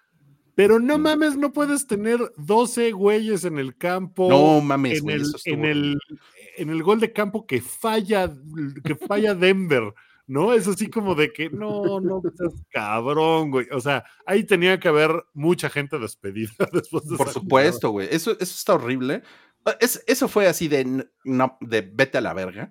pero 0.55 0.79
no 0.79 0.99
mames, 0.99 1.37
no 1.37 1.53
puedes 1.53 1.87
tener 1.87 2.21
12 2.37 2.93
güeyes 2.93 3.45
en 3.45 3.59
el 3.59 3.77
campo. 3.77 4.29
No 4.29 4.61
mames, 4.61 4.99
en 4.99 5.05
güey. 5.05 5.17
el, 5.17 5.25
en, 5.47 5.65
el, 5.65 5.99
en 6.59 6.71
el 6.71 6.83
gol 6.83 7.01
de 7.01 7.13
campo 7.13 7.47
que 7.47 7.61
falla, 7.61 8.31
que 8.85 8.95
falla 8.95 9.35
Denver, 9.35 9.93
¿no? 10.27 10.53
Es 10.53 10.67
así 10.69 10.89
como 10.89 11.15
de 11.15 11.33
que 11.33 11.51
no, 11.51 12.01
no 12.01 12.23
seas 12.37 12.55
cabrón, 12.71 13.51
güey. 13.51 13.67
O 13.73 13.81
sea, 13.81 14.05
ahí 14.27 14.45
tenía 14.45 14.79
que 14.81 14.89
haber 14.89 15.25
mucha 15.33 15.69
gente 15.71 15.99
despedida 15.99 16.53
después 16.73 17.07
de 17.09 17.17
Por 17.17 17.31
supuesto, 17.31 17.91
güey. 17.91 18.09
Eso, 18.11 18.33
eso 18.33 18.43
está 18.43 18.75
horrible. 18.75 19.23
Ah, 19.65 19.77
Es, 19.81 20.03
eso 20.07 20.29
fue 20.29 20.47
así 20.47 20.69
de, 20.69 21.07
no, 21.25 21.57
de 21.61 21.81
vete 21.83 22.19
a 22.19 22.21
la 22.21 22.35
verga. 22.35 22.71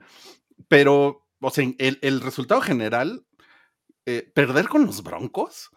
Pero, 0.67 1.27
o 1.39 1.49
sea, 1.49 1.65
el, 1.77 1.99
el 2.01 2.21
resultado 2.21 2.61
general, 2.61 3.25
eh, 4.05 4.31
perder 4.33 4.67
con 4.67 4.85
los 4.85 5.03
Broncos. 5.03 5.69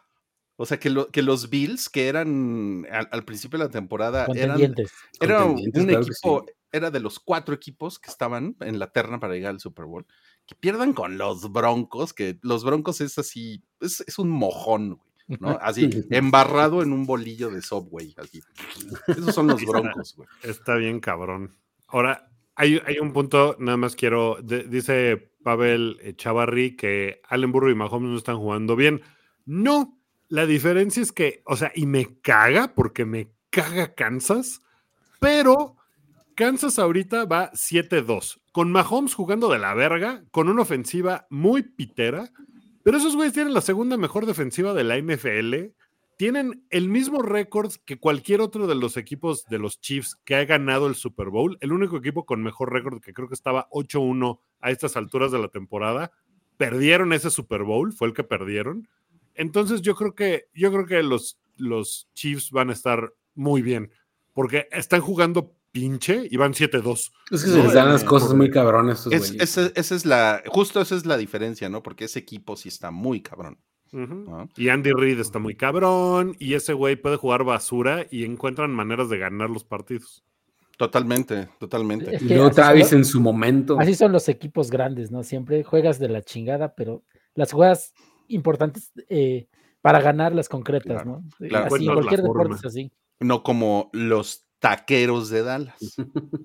O 0.58 0.64
sea, 0.64 0.78
que, 0.78 0.88
lo- 0.88 1.08
que 1.08 1.20
los 1.20 1.50
Bills, 1.50 1.90
que 1.90 2.08
eran 2.08 2.86
al, 2.90 3.08
al 3.12 3.24
principio 3.26 3.58
de 3.58 3.66
la 3.66 3.70
temporada, 3.70 4.24
eran, 4.34 4.52
Contendientes. 4.56 4.90
era 5.20 5.44
un 5.44 5.56
claro 5.70 6.00
equipo, 6.02 6.44
sí. 6.46 6.52
era 6.72 6.90
de 6.90 7.00
los 7.00 7.18
cuatro 7.20 7.54
equipos 7.54 7.98
que 7.98 8.08
estaban 8.10 8.56
en 8.60 8.78
la 8.78 8.90
terna 8.90 9.20
para 9.20 9.34
llegar 9.34 9.50
al 9.50 9.60
Super 9.60 9.84
Bowl. 9.84 10.06
Que 10.46 10.54
pierdan 10.54 10.92
con 10.92 11.18
los 11.18 11.50
Broncos, 11.52 12.12
que 12.12 12.38
los 12.42 12.64
Broncos 12.64 13.00
es 13.00 13.18
así, 13.18 13.62
es, 13.80 14.02
es 14.06 14.18
un 14.18 14.30
mojón, 14.30 14.94
güey. 14.94 15.38
¿no? 15.40 15.50
Así, 15.60 15.90
embarrado 16.10 16.82
en 16.82 16.92
un 16.92 17.04
bolillo 17.04 17.50
de 17.50 17.60
Subway, 17.60 18.14
así. 18.16 18.40
Esos 19.08 19.34
son 19.34 19.48
los 19.48 19.60
broncos, 19.64 20.14
güey. 20.14 20.28
Está 20.44 20.76
bien, 20.76 21.00
cabrón. 21.00 21.52
Ahora, 21.88 22.30
hay, 22.54 22.80
hay 22.86 23.00
un 23.00 23.12
punto, 23.12 23.56
nada 23.58 23.76
más 23.76 23.96
quiero. 23.96 24.38
de- 24.40 24.62
dice 24.62 25.32
Pavel 25.42 26.14
Chavarri 26.16 26.76
que 26.76 27.20
Allen 27.28 27.50
Burro 27.50 27.72
y 27.72 27.74
Mahomes 27.74 28.10
no 28.10 28.16
están 28.16 28.36
jugando 28.38 28.76
bien. 28.76 29.02
No, 29.46 29.98
la 30.28 30.46
diferencia 30.46 31.02
es 31.02 31.10
que, 31.10 31.42
o 31.44 31.56
sea, 31.56 31.72
y 31.74 31.86
me 31.86 32.20
caga 32.20 32.72
porque 32.76 33.04
me 33.04 33.32
caga 33.50 33.94
Kansas, 33.94 34.62
pero 35.18 35.76
Kansas 36.36 36.78
ahorita 36.78 37.24
va 37.24 37.50
7-2, 37.52 38.38
con 38.56 38.72
Mahomes 38.72 39.12
jugando 39.12 39.50
de 39.50 39.58
la 39.58 39.74
verga, 39.74 40.24
con 40.30 40.48
una 40.48 40.62
ofensiva 40.62 41.26
muy 41.28 41.62
pitera, 41.62 42.32
pero 42.82 42.96
esos 42.96 43.14
güeyes 43.14 43.34
tienen 43.34 43.52
la 43.52 43.60
segunda 43.60 43.98
mejor 43.98 44.24
defensiva 44.24 44.72
de 44.72 44.82
la 44.82 44.96
NFL. 44.96 45.74
Tienen 46.16 46.64
el 46.70 46.88
mismo 46.88 47.20
récord 47.20 47.74
que 47.84 47.98
cualquier 47.98 48.40
otro 48.40 48.66
de 48.66 48.74
los 48.74 48.96
equipos 48.96 49.44
de 49.50 49.58
los 49.58 49.78
Chiefs 49.82 50.16
que 50.24 50.36
ha 50.36 50.44
ganado 50.46 50.86
el 50.86 50.94
Super 50.94 51.28
Bowl. 51.28 51.58
El 51.60 51.70
único 51.70 51.98
equipo 51.98 52.24
con 52.24 52.42
mejor 52.42 52.72
récord, 52.72 53.02
que 53.02 53.12
creo 53.12 53.28
que 53.28 53.34
estaba 53.34 53.68
8-1 53.72 54.40
a 54.62 54.70
estas 54.70 54.96
alturas 54.96 55.30
de 55.32 55.38
la 55.38 55.48
temporada, 55.48 56.12
perdieron 56.56 57.12
ese 57.12 57.28
Super 57.28 57.62
Bowl, 57.62 57.92
fue 57.92 58.08
el 58.08 58.14
que 58.14 58.24
perdieron. 58.24 58.88
Entonces 59.34 59.82
yo 59.82 59.94
creo 59.94 60.14
que, 60.14 60.46
yo 60.54 60.72
creo 60.72 60.86
que 60.86 61.02
los, 61.02 61.38
los 61.58 62.08
Chiefs 62.14 62.52
van 62.52 62.70
a 62.70 62.72
estar 62.72 63.12
muy 63.34 63.60
bien, 63.60 63.90
porque 64.32 64.66
están 64.72 65.02
jugando 65.02 65.52
pinche 65.80 66.26
y 66.30 66.36
van 66.38 66.52
7-2. 66.54 67.12
Es 67.30 67.44
que 67.44 67.50
se 67.50 67.62
les 67.62 67.72
dan 67.74 67.90
las 67.92 68.02
cosas 68.04 68.32
muy 68.34 68.50
cabrones. 68.50 68.98
estos 68.98 69.12
Es- 69.12 69.30
güeyes. 69.32 69.42
esa, 69.58 69.72
esa 69.74 69.94
es 69.94 70.06
la, 70.06 70.42
justo 70.46 70.80
esa 70.80 70.94
es 70.96 71.04
la 71.06 71.16
diferencia, 71.18 71.68
¿no? 71.68 71.82
Porque 71.82 72.06
ese 72.06 72.18
equipo 72.18 72.56
sí 72.56 72.68
está 72.68 72.90
muy 72.90 73.20
cabrón. 73.20 73.58
Y 74.56 74.68
Andy 74.68 74.92
Reid 74.92 75.20
está 75.20 75.38
muy 75.38 75.54
cabrón 75.54 76.34
y 76.38 76.54
ese 76.54 76.72
güey 76.74 76.96
puede 76.96 77.16
jugar 77.16 77.44
basura 77.44 78.06
y 78.10 78.24
encuentran 78.24 78.70
maneras 78.70 79.08
de 79.08 79.16
ganar 79.18 79.48
los 79.48 79.64
partidos. 79.64 80.22
Totalmente, 80.76 81.48
totalmente. 81.58 82.16
Es 82.16 82.22
Y 82.22 82.26
luego 82.28 82.46
son 82.46 82.54
Travis 82.54 82.92
en 82.92 83.04
su 83.04 83.20
momento. 83.20 83.78
Así 83.80 83.94
son 83.94 84.12
los 84.12 84.28
equipos 84.28 84.70
grandes, 84.70 85.10
¿no? 85.10 85.22
Siempre 85.22 85.62
juegas 85.64 85.98
de 85.98 86.08
la 86.08 86.20
chingada, 86.22 86.74
pero 86.74 87.04
las 87.34 87.52
jugadas 87.52 87.94
importantes 88.28 88.92
eh, 89.08 89.46
para 89.80 90.00
ganar 90.00 90.34
las 90.34 90.48
concretas, 90.48 91.02
Claro, 91.02 91.22
¿no? 91.38 91.46
claro. 91.48 91.74
Así, 91.74 91.84
la 91.86 91.94
cualquier 91.94 92.20
deporte 92.22 92.38
forma. 92.42 92.56
es 92.56 92.64
así. 92.64 92.92
No 93.20 93.42
como 93.42 93.88
los 93.92 94.45
taqueros 94.58 95.28
de 95.28 95.42
Dallas. 95.42 95.96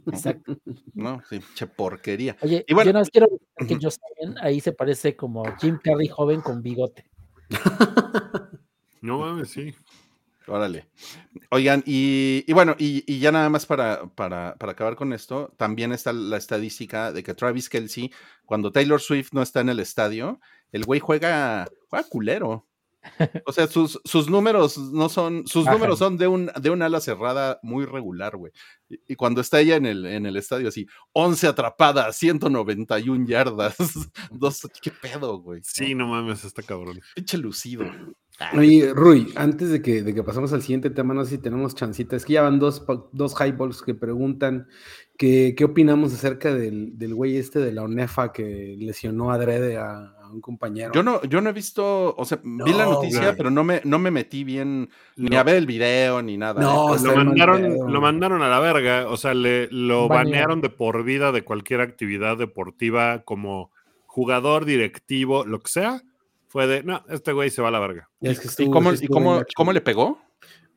Exacto. 0.08 0.58
¿No? 0.93 1.21
Sí, 1.30 1.39
che 1.56 1.67
porquería. 1.67 2.38
Oye, 2.41 2.63
Y 2.67 2.74
bueno, 2.74 2.91
yo 2.91 3.00
más 3.00 3.10
quiero 3.10 3.28
que 3.58 3.74
Allen 3.74 4.38
ahí 4.41 4.60
se 4.60 4.74
parece 4.74 5.15
como 5.15 5.43
Jim 5.58 5.80
Carrey 5.84 6.08
joven 6.08 6.41
con 6.41 6.62
bigote. 6.62 7.06
No 9.02 9.19
mames, 9.19 9.50
sí. 9.50 9.74
Órale. 10.47 10.88
Oigan, 11.50 11.84
y, 11.86 12.43
y 12.47 12.54
bueno, 12.54 12.76
y, 12.78 13.04
y 13.08 13.19
ya 13.19 13.32
nada 13.32 13.50
más 13.50 13.65
para, 13.65 14.08
para, 14.15 14.56
para 14.56 14.71
acabar 14.74 14.95
con 14.95 15.13
esto, 15.13 15.54
también 15.58 15.91
está 15.91 16.13
la 16.13 16.38
estadística 16.38 17.12
de 17.12 17.24
que 17.24 17.34
Travis 17.34 17.69
Kelsey, 17.69 18.12
cuando 18.45 18.71
Taylor 18.71 19.00
Swift 19.00 19.30
no 19.34 19.41
está 19.41 19.62
en 19.62 19.69
el 19.69 19.80
estadio, 19.80 20.39
el 20.71 20.84
güey 20.84 21.00
juega, 21.00 21.67
juega 21.89 22.08
culero. 22.10 22.67
O 23.45 23.51
sea, 23.51 23.67
sus, 23.67 23.99
sus 24.05 24.29
números 24.29 24.77
no 24.77 25.09
son, 25.09 25.47
sus 25.47 25.65
números 25.65 25.99
son 25.99 26.17
de 26.17 26.27
un, 26.27 26.51
de 26.61 26.69
un 26.69 26.81
ala 26.81 26.99
cerrada 26.99 27.59
muy 27.63 27.85
regular, 27.85 28.37
güey. 28.37 28.51
Y, 28.89 28.99
y 29.07 29.15
cuando 29.15 29.41
está 29.41 29.59
ella 29.59 29.75
en 29.75 29.85
el, 29.85 30.05
en 30.05 30.25
el 30.25 30.37
estadio, 30.37 30.67
así, 30.67 30.87
11 31.13 31.47
atrapadas, 31.47 32.15
191 32.15 33.25
yardas, 33.25 33.75
dos, 34.31 34.67
¿qué 34.81 34.91
pedo, 34.91 35.39
güey? 35.39 35.61
Sí, 35.63 35.95
no 35.95 36.07
mames, 36.07 36.43
está 36.43 36.61
cabrón. 36.61 36.99
Pinche 37.15 37.37
lucido. 37.37 37.85
Oye, 38.53 38.91
Rui, 38.93 39.31
antes 39.35 39.69
de 39.69 39.81
que, 39.81 40.01
de 40.01 40.13
que 40.13 40.23
pasemos 40.23 40.51
al 40.53 40.61
siguiente 40.61 40.89
tema, 40.89 41.13
no 41.13 41.23
sé 41.23 41.31
si 41.31 41.37
tenemos 41.37 41.75
chancita. 41.75 42.15
Es 42.15 42.25
que 42.25 42.33
ya 42.33 42.41
van 42.41 42.59
dos, 42.59 42.83
dos 43.11 43.35
highballs 43.39 43.81
que 43.81 43.93
preguntan 43.93 44.67
que, 45.17 45.53
qué 45.55 45.65
opinamos 45.65 46.13
acerca 46.13 46.53
del, 46.53 46.97
del 46.97 47.13
güey 47.13 47.37
este 47.37 47.59
de 47.59 47.71
la 47.71 47.83
ONEFA 47.83 48.31
que 48.31 48.75
lesionó 48.79 49.31
adrede 49.31 49.77
a 49.77 50.15
un 50.32 50.41
compañero. 50.41 50.91
Yo 50.94 51.04
no, 51.04 51.22
yo 51.24 51.41
no 51.41 51.50
he 51.50 51.54
visto, 51.54 52.15
o 52.15 52.26
sea, 52.26 52.39
vi 52.44 52.74
la 52.74 52.86
No, 52.86 52.94
noticia, 52.94 53.22
güey. 53.22 53.36
pero 53.38 53.52
no 53.52 53.63
me, 53.63 53.82
no 53.84 54.00
me 54.00 54.12
metí 54.12 54.44
bien 54.44 54.89
ni 55.17 55.36
a 55.36 55.44
ver 55.44 55.56
el 55.56 55.65
video 55.65 56.22
ni 56.22 56.38
nada. 56.38 56.62
No, 56.62 56.96
¿eh? 56.96 57.00
Lo 57.04 57.15
mandaron, 57.15 57.91
lo 57.94 58.02
mandaron 58.02 58.41
a 58.41 58.50
la 58.50 58.60
verga, 58.60 59.08
o 59.10 59.17
sea, 59.17 59.34
le, 59.34 59.67
lo 59.72 60.08
Baneado. 60.08 60.10
banearon 60.32 60.62
de 60.62 60.70
por 60.70 61.04
vida 61.04 61.32
de 61.32 61.44
cualquier 61.44 61.82
actividad 61.82 62.38
deportiva 62.38 63.24
como 63.24 63.72
jugador, 64.08 64.65
directivo, 64.65 65.46
lo 65.46 65.60
que 65.60 65.70
sea. 65.70 66.02
Fue 66.48 66.67
de, 66.67 66.84
no, 66.84 67.02
este 67.10 67.32
güey 67.32 67.50
se 67.50 67.62
va 67.62 67.70
a 67.70 67.72
la 67.72 67.80
verga. 67.80 68.10
Es 68.20 68.39
que 68.39 68.63
¿Y 68.63 68.70
cómo, 68.70 68.94
sí 68.96 69.06
y 69.06 69.08
cómo, 69.08 69.41
cómo 69.56 69.72
le 69.72 69.80
pegó? 69.80 70.20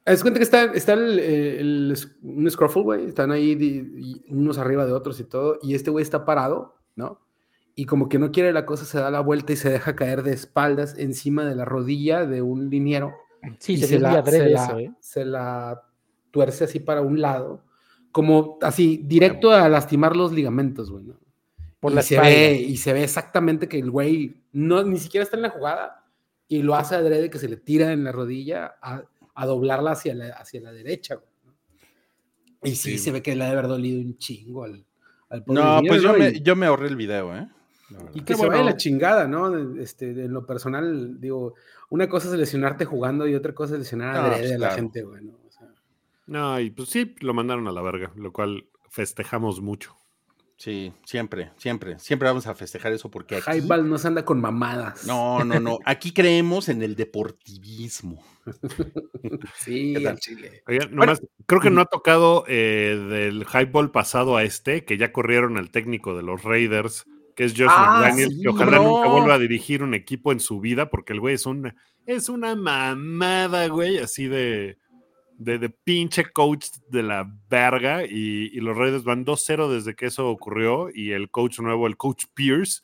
Haz 0.06 0.20
cuenta 0.22 0.38
que 0.38 0.44
está, 0.44 0.64
está 0.66 0.92
el, 0.92 1.18
el- 1.18 1.90
el- 1.90 1.98
un 2.22 2.50
scruffle, 2.50 2.82
güey. 2.82 3.06
Están 3.06 3.32
ahí 3.32 3.54
di- 3.54 4.22
y 4.28 4.32
unos 4.32 4.58
arriba 4.58 4.84
de 4.86 4.92
otros 4.92 5.18
y 5.18 5.24
todo. 5.24 5.58
Y 5.62 5.74
este 5.74 5.90
güey 5.90 6.02
está 6.02 6.24
parado, 6.24 6.76
¿no? 6.94 7.20
Y 7.76 7.86
como 7.86 8.08
que 8.08 8.18
no 8.18 8.30
quiere 8.30 8.52
la 8.52 8.64
cosa, 8.66 8.84
se 8.84 8.98
da 8.98 9.10
la 9.10 9.20
vuelta 9.20 9.52
y 9.52 9.56
se 9.56 9.68
deja 9.70 9.96
caer 9.96 10.22
de 10.22 10.32
espaldas 10.32 10.96
encima 10.98 11.44
de 11.44 11.56
la 11.56 11.64
rodilla 11.64 12.24
de 12.24 12.40
un 12.42 12.70
liniero. 12.70 13.12
Sí, 13.58 13.74
y 13.74 13.78
se, 13.78 13.98
la, 13.98 14.12
adrede 14.12 14.44
se 14.44 14.50
la- 14.50 14.64
eso, 14.64 14.78
¿eh? 14.78 14.92
se 15.00 15.24
la 15.24 15.82
tuerce 16.30 16.64
así 16.64 16.78
para 16.80 17.02
un 17.02 17.20
lado. 17.20 17.62
Como 18.12 18.58
así, 18.62 19.02
directo 19.04 19.50
a 19.50 19.68
lastimar 19.68 20.14
los 20.14 20.32
ligamentos, 20.32 20.90
güey. 20.90 21.04
¿no? 21.04 21.18
Por 21.80 21.92
y 21.92 21.94
la 21.96 22.02
se 22.02 22.14
espalda. 22.14 22.30
ve 22.36 22.54
Y 22.60 22.76
se 22.76 22.92
ve 22.92 23.02
exactamente 23.02 23.68
que 23.68 23.78
el 23.80 23.90
güey 23.90 24.36
no, 24.52 24.82
ni 24.84 24.98
siquiera 24.98 25.24
está 25.24 25.36
en 25.36 25.42
la 25.42 25.50
jugada 25.50 26.04
y 26.46 26.62
lo 26.62 26.76
hace 26.76 26.94
adrede 26.94 27.28
que 27.28 27.38
se 27.38 27.48
le 27.48 27.56
tira 27.56 27.92
en 27.92 28.04
la 28.04 28.12
rodilla 28.12 28.76
a, 28.80 29.02
a 29.34 29.46
doblarla 29.46 29.90
hacia 29.92 30.14
la, 30.14 30.28
hacia 30.28 30.60
la 30.60 30.70
derecha. 30.72 31.16
güey, 31.16 31.28
¿no? 31.44 31.52
Y 32.62 32.76
sí, 32.76 32.92
Sí. 32.92 32.98
se 32.98 33.10
ve 33.10 33.20
que 33.20 33.34
le 33.34 33.42
ha 33.42 33.46
de 33.48 33.52
haber 33.52 33.66
dolido 33.68 34.00
un 34.00 34.16
chingo 34.16 34.62
al, 34.64 34.84
al 35.28 35.42
pobre 35.44 35.60
No, 35.60 35.80
niño, 35.82 35.88
pues 35.90 36.02
yo 36.02 36.14
me, 36.14 36.40
yo 36.40 36.54
me 36.56 36.66
ahorré 36.66 36.86
el 36.88 36.96
video, 36.96 37.36
¿eh? 37.36 37.48
Y 38.14 38.20
que 38.20 38.24
Qué 38.24 38.34
se 38.34 38.42
vaya 38.46 38.62
bueno. 38.62 38.70
la 38.70 38.76
chingada, 38.76 39.26
¿no? 39.28 39.50
De- 39.50 39.82
Este, 39.82 40.10
en 40.10 40.32
lo 40.32 40.46
personal, 40.46 41.20
digo, 41.20 41.54
una 41.90 42.08
cosa 42.08 42.28
es 42.28 42.34
lesionarte 42.34 42.84
jugando 42.84 43.26
y 43.28 43.34
otra 43.34 43.54
cosa 43.54 43.74
es 43.74 43.80
lesionar 43.80 44.14
No, 44.14 44.20
adrede 44.22 44.40
pues, 44.40 44.52
a 44.52 44.58
la 44.58 44.70
gente, 44.70 45.02
güey. 45.02 45.24
¿no? 45.24 45.32
O 45.46 45.50
sea, 45.52 45.68
No, 46.26 46.58
y 46.60 46.70
pues 46.70 46.88
sí, 46.88 47.14
lo 47.20 47.34
mandaron 47.34 47.68
a 47.68 47.72
la 47.72 47.82
verga, 47.82 48.10
lo 48.16 48.32
cual 48.32 48.66
festejamos 48.90 49.60
mucho. 49.60 49.94
Sí, 50.56 50.92
siempre, 51.04 51.50
siempre, 51.56 51.98
siempre 51.98 52.28
vamos 52.28 52.46
a 52.46 52.54
festejar 52.54 52.92
eso 52.92 53.10
porque 53.10 53.36
aquí... 53.36 53.58
Highball 53.58 53.88
no 53.90 53.98
se 53.98 54.06
anda 54.06 54.24
con 54.24 54.40
mamadas. 54.40 55.04
No, 55.04 55.44
no, 55.44 55.58
no. 55.58 55.78
Aquí 55.84 56.12
creemos 56.12 56.68
en 56.68 56.82
el 56.82 56.94
deportivismo. 56.94 58.22
Sí, 59.56 59.94
nomás, 60.90 61.22
creo 61.46 61.60
que 61.60 61.70
no 61.70 61.80
ha 61.80 61.86
tocado 61.86 62.44
eh, 62.46 62.94
del 63.08 63.46
highball 63.52 63.90
pasado 63.90 64.36
a 64.36 64.42
este, 64.44 64.84
que 64.84 64.98
ya 64.98 65.12
corrieron 65.12 65.56
al 65.56 65.70
técnico 65.70 66.14
de 66.16 66.22
los 66.22 66.42
Raiders, 66.42 67.06
que 67.34 67.44
es 67.44 67.52
Josh 67.52 67.66
Ah, 67.70 68.00
McDaniels, 68.00 68.34
sí, 68.34 68.42
que 68.42 68.48
ojalá 68.48 68.78
bro. 68.78 68.82
nunca 68.84 69.08
vuelva 69.08 69.34
a 69.34 69.38
dirigir 69.38 69.82
un 69.82 69.94
equipo 69.94 70.32
en 70.32 70.40
su 70.40 70.60
vida, 70.60 70.90
porque 70.90 71.12
el 71.12 71.20
güey 71.20 71.34
es 71.34 71.46
una, 71.46 71.74
es 72.06 72.28
una 72.28 72.54
mamada, 72.56 73.66
güey, 73.68 73.98
así 73.98 74.26
de, 74.26 74.78
de, 75.38 75.58
de 75.58 75.68
pinche 75.70 76.24
coach 76.32 76.66
de 76.90 77.02
la 77.02 77.30
verga, 77.48 78.04
y, 78.04 78.50
y 78.52 78.60
los 78.60 78.76
Raiders 78.76 79.04
van 79.04 79.24
2-0 79.24 79.68
desde 79.68 79.94
que 79.94 80.06
eso 80.06 80.28
ocurrió, 80.28 80.88
y 80.94 81.12
el 81.12 81.30
coach 81.30 81.58
nuevo, 81.60 81.86
el 81.86 81.96
coach 81.96 82.24
Pierce, 82.34 82.82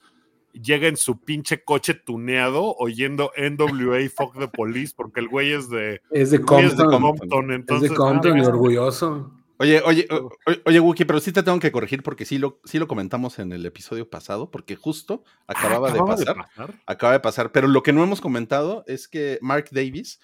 llega 0.53 0.89
en 0.89 0.97
su 0.97 1.21
pinche 1.21 1.63
coche 1.63 1.95
tuneado 1.95 2.75
oyendo 2.79 3.31
NWA 3.37 4.01
Fuck 4.15 4.37
the 4.39 4.49
Police, 4.49 4.93
porque 4.97 5.21
el 5.21 5.29
güey 5.29 5.53
es 5.53 5.71
de... 5.71 6.01
Es 6.11 6.31
de 6.33 6.39
güey 6.39 6.65
es 6.67 6.77
de 6.77 6.85
Compton. 6.85 7.19
Compton, 7.19 7.51
Es 7.51 7.57
entonces, 7.57 7.91
de 7.91 7.97
Compton 7.97 8.39
y 8.39 8.41
ah, 8.43 8.49
orgulloso. 8.49 9.33
Oye, 9.61 9.83
oye, 9.85 10.09
oye, 10.64 10.81
Wookie, 10.81 11.05
pero 11.05 11.20
sí 11.20 11.33
te 11.33 11.42
tengo 11.42 11.61
que 11.61 11.70
corregir 11.70 12.03
porque 12.03 12.25
sí 12.25 12.38
lo, 12.38 12.62
sí 12.64 12.79
lo 12.79 12.88
comentamos 12.88 13.38
en 13.38 13.53
el 13.53 13.66
episodio 13.66 14.09
pasado, 14.09 14.51
porque 14.51 14.75
justo 14.75 15.23
acababa, 15.46 15.90
ah, 15.90 15.92
de 15.92 15.99
pasar. 15.99 16.37
pasar. 16.37 16.81
Acaba 16.87 17.12
de 17.12 17.20
pasar, 17.20 17.53
pero 17.53 17.68
lo 17.68 17.83
que 17.83 17.92
no 17.92 18.03
hemos 18.03 18.23
comentado 18.23 18.85
es 18.87 19.07
que 19.07 19.38
Mark 19.42 19.66
Davis, 19.70 20.18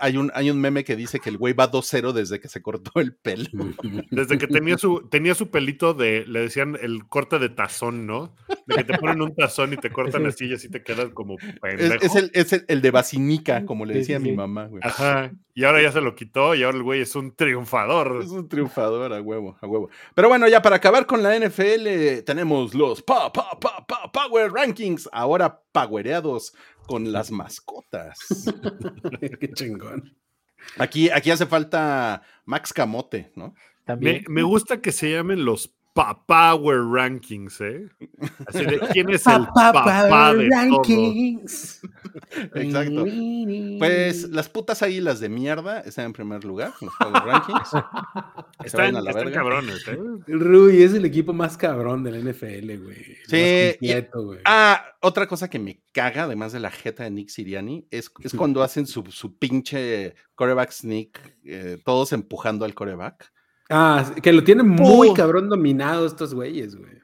hay 0.00 0.16
un, 0.16 0.30
hay 0.34 0.50
un 0.50 0.60
meme 0.60 0.84
que 0.84 0.96
dice 0.96 1.20
que 1.20 1.30
el 1.30 1.38
güey 1.38 1.54
va 1.54 1.70
2-0 1.70 2.12
desde 2.12 2.40
que 2.40 2.48
se 2.48 2.62
cortó 2.62 3.00
el 3.00 3.14
pelo. 3.14 3.48
Desde 4.10 4.38
que 4.38 4.46
tenía 4.46 4.76
su, 4.78 5.08
tenía 5.08 5.34
su 5.34 5.50
pelito 5.50 5.94
de, 5.94 6.24
le 6.26 6.40
decían 6.40 6.76
el 6.80 7.06
corte 7.06 7.38
de 7.38 7.48
tazón, 7.48 8.06
¿no? 8.06 8.34
De 8.66 8.76
que 8.76 8.84
te 8.84 8.98
ponen 8.98 9.22
un 9.22 9.34
tazón 9.34 9.72
y 9.72 9.76
te 9.76 9.90
cortan 9.90 10.26
así 10.26 10.46
y 10.46 10.54
así 10.54 10.68
te 10.68 10.82
quedas 10.82 11.10
como 11.14 11.36
Es, 11.38 11.54
pendejo. 11.60 12.04
es 12.04 12.14
el, 12.16 12.30
es 12.34 12.52
el, 12.52 12.64
el 12.68 12.82
de 12.82 12.90
Basinica, 12.90 13.64
como 13.64 13.84
le 13.84 13.94
Sí, 13.94 13.98
decía 14.00 14.18
sí, 14.18 14.24
mi 14.24 14.32
mamá, 14.32 14.66
güey. 14.66 14.82
Ajá. 14.84 15.32
Y 15.54 15.64
ahora 15.64 15.82
ya 15.82 15.92
se 15.92 16.00
lo 16.00 16.14
quitó 16.14 16.54
y 16.54 16.62
ahora 16.62 16.76
el 16.78 16.82
güey 16.82 17.00
es 17.00 17.14
un 17.16 17.34
triunfador. 17.34 18.22
Es 18.22 18.30
un 18.30 18.48
triunfador 18.48 19.12
a 19.12 19.20
huevo, 19.20 19.58
a 19.60 19.66
huevo. 19.66 19.90
Pero 20.14 20.28
bueno, 20.28 20.48
ya 20.48 20.62
para 20.62 20.76
acabar 20.76 21.06
con 21.06 21.22
la 21.22 21.36
NFL, 21.38 22.22
tenemos 22.24 22.74
los 22.74 23.02
pa, 23.02 23.32
pa, 23.32 23.58
pa, 23.60 23.84
pa, 23.86 24.10
Power 24.12 24.52
Rankings, 24.52 25.08
ahora 25.12 25.60
powereados 25.72 26.54
con 26.86 27.12
las 27.12 27.30
mascotas. 27.30 28.18
Qué 29.40 29.52
chingón. 29.52 30.16
Aquí, 30.78 31.10
aquí 31.10 31.30
hace 31.30 31.46
falta 31.46 32.22
Max 32.44 32.72
Camote, 32.72 33.32
¿no? 33.34 33.48
Me, 33.48 33.84
También. 33.84 34.24
me 34.28 34.42
gusta 34.42 34.80
que 34.80 34.92
se 34.92 35.10
llamen 35.10 35.44
los 35.44 35.74
Power 35.92 36.84
Rankings, 36.84 37.60
¿eh? 37.60 37.88
Así 38.46 38.64
de 38.64 38.78
quién 38.92 39.10
es 39.10 39.26
el 39.26 39.46
papá 39.54 40.34
de 40.34 40.48
todo. 40.70 40.82
Exacto. 42.54 43.04
Pues 43.78 44.28
las 44.30 44.48
putas 44.48 44.82
águilas 44.82 45.20
de 45.20 45.28
mierda 45.28 45.80
están 45.80 46.06
en 46.06 46.12
primer 46.12 46.44
lugar, 46.44 46.72
en 46.80 46.86
los 46.86 46.94
Power 46.96 47.22
Rankings. 47.24 47.70
Están, 48.64 48.92
vayan 48.92 48.96
a 48.96 49.00
la 49.00 49.10
están 49.10 49.32
cabrones, 49.32 49.88
¿eh? 49.88 49.98
Rui 50.28 50.82
es 50.82 50.92
el 50.92 51.06
equipo 51.06 51.32
más 51.32 51.56
cabrón 51.56 52.04
de 52.04 52.10
la 52.10 52.18
NFL, 52.18 52.76
güey. 52.82 53.16
Sí, 53.26 53.76
Más 53.80 54.04
y-. 54.04 54.40
Ah, 54.44 54.84
otra 55.00 55.26
cosa 55.26 55.48
que 55.48 55.58
me 55.58 55.82
caga, 55.92 56.24
además 56.24 56.52
de 56.52 56.60
la 56.60 56.70
jeta 56.70 57.04
de 57.04 57.10
Nick 57.10 57.30
Siriani, 57.30 57.86
es, 57.90 58.12
es 58.22 58.34
cuando 58.34 58.62
hacen 58.62 58.86
su, 58.86 59.02
su 59.10 59.38
pinche 59.38 60.14
coreback 60.34 60.72
sneak, 60.72 61.38
eh, 61.44 61.78
todos 61.82 62.12
empujando 62.12 62.66
al 62.66 62.74
coreback. 62.74 63.32
Ah, 63.70 64.04
que 64.22 64.32
lo 64.32 64.42
tienen 64.44 64.68
muy 64.68 65.14
cabrón 65.14 65.48
dominado 65.48 66.06
estos 66.06 66.34
güeyes, 66.34 66.76
güey. 66.76 67.00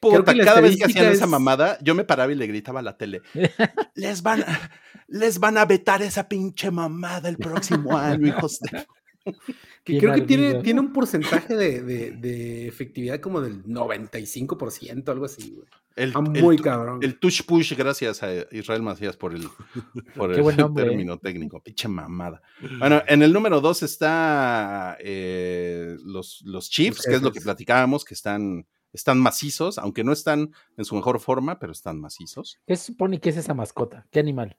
Puta, 0.00 0.32
que 0.34 0.40
cada 0.40 0.60
vez 0.60 0.76
que 0.76 0.84
hacían 0.84 1.06
esa 1.12 1.24
es- 1.24 1.30
mamada, 1.30 1.78
yo 1.82 1.94
me 1.94 2.04
paraba 2.04 2.30
y 2.32 2.34
le 2.34 2.46
gritaba 2.46 2.80
a 2.80 2.82
la 2.82 2.96
tele. 2.96 3.22
les 3.94 4.22
van, 4.22 4.42
a- 4.42 4.70
les 5.08 5.38
van 5.38 5.56
a 5.58 5.64
vetar 5.64 6.02
esa 6.02 6.28
pinche 6.28 6.70
mamada 6.70 7.28
el 7.28 7.36
próximo 7.38 7.96
año, 7.96 8.26
hijos 8.28 8.58
de. 8.60 8.86
Que 9.84 9.98
creo 9.98 10.14
que 10.14 10.22
tiene, 10.22 10.54
tiene 10.62 10.80
un 10.80 10.92
porcentaje 10.92 11.54
de, 11.54 11.80
de- 11.82 12.10
de 12.12 12.66
efectividad 12.66 13.20
como 13.20 13.40
del 13.40 13.62
95%, 13.64 15.08
algo 15.08 15.24
así, 15.26 15.52
güey. 15.54 15.66
El, 15.94 16.08
Está 16.08 16.18
el 16.34 16.42
muy 16.42 16.58
cabrón. 16.58 16.98
el 17.02 17.18
touch 17.18 17.42
push, 17.46 17.72
gracias 17.74 18.22
a 18.22 18.28
Israel 18.52 18.82
Macías 18.82 19.16
por 19.16 19.32
el, 19.34 19.48
por 20.16 20.32
el 20.32 20.42
buen 20.42 20.56
nombre, 20.56 20.84
¿eh? 20.86 20.88
término 20.88 21.18
técnico. 21.18 21.60
Pinche 21.62 21.88
mamada. 21.88 22.42
Bueno, 22.78 23.00
en 23.06 23.22
el 23.22 23.32
número 23.32 23.60
dos 23.60 23.82
está 23.82 24.96
eh, 25.00 25.96
los, 26.04 26.42
los 26.44 26.68
Chiefs, 26.68 26.98
Los 26.98 27.06
que 27.06 27.14
es 27.14 27.22
lo 27.22 27.32
que 27.32 27.40
platicábamos, 27.40 28.04
que 28.04 28.12
están, 28.14 28.66
están 28.92 29.18
macizos, 29.20 29.78
aunque 29.78 30.04
no 30.04 30.12
están 30.12 30.50
en 30.76 30.84
su 30.84 30.94
mejor 30.96 31.18
forma, 31.20 31.58
pero 31.58 31.72
están 31.72 31.98
macizos. 32.00 32.58
¿Qué 32.66 32.76
se 32.76 32.86
supone 32.92 33.20
que 33.20 33.30
es 33.30 33.36
esa 33.38 33.54
mascota? 33.54 34.06
¿Qué 34.10 34.18
animal? 34.20 34.56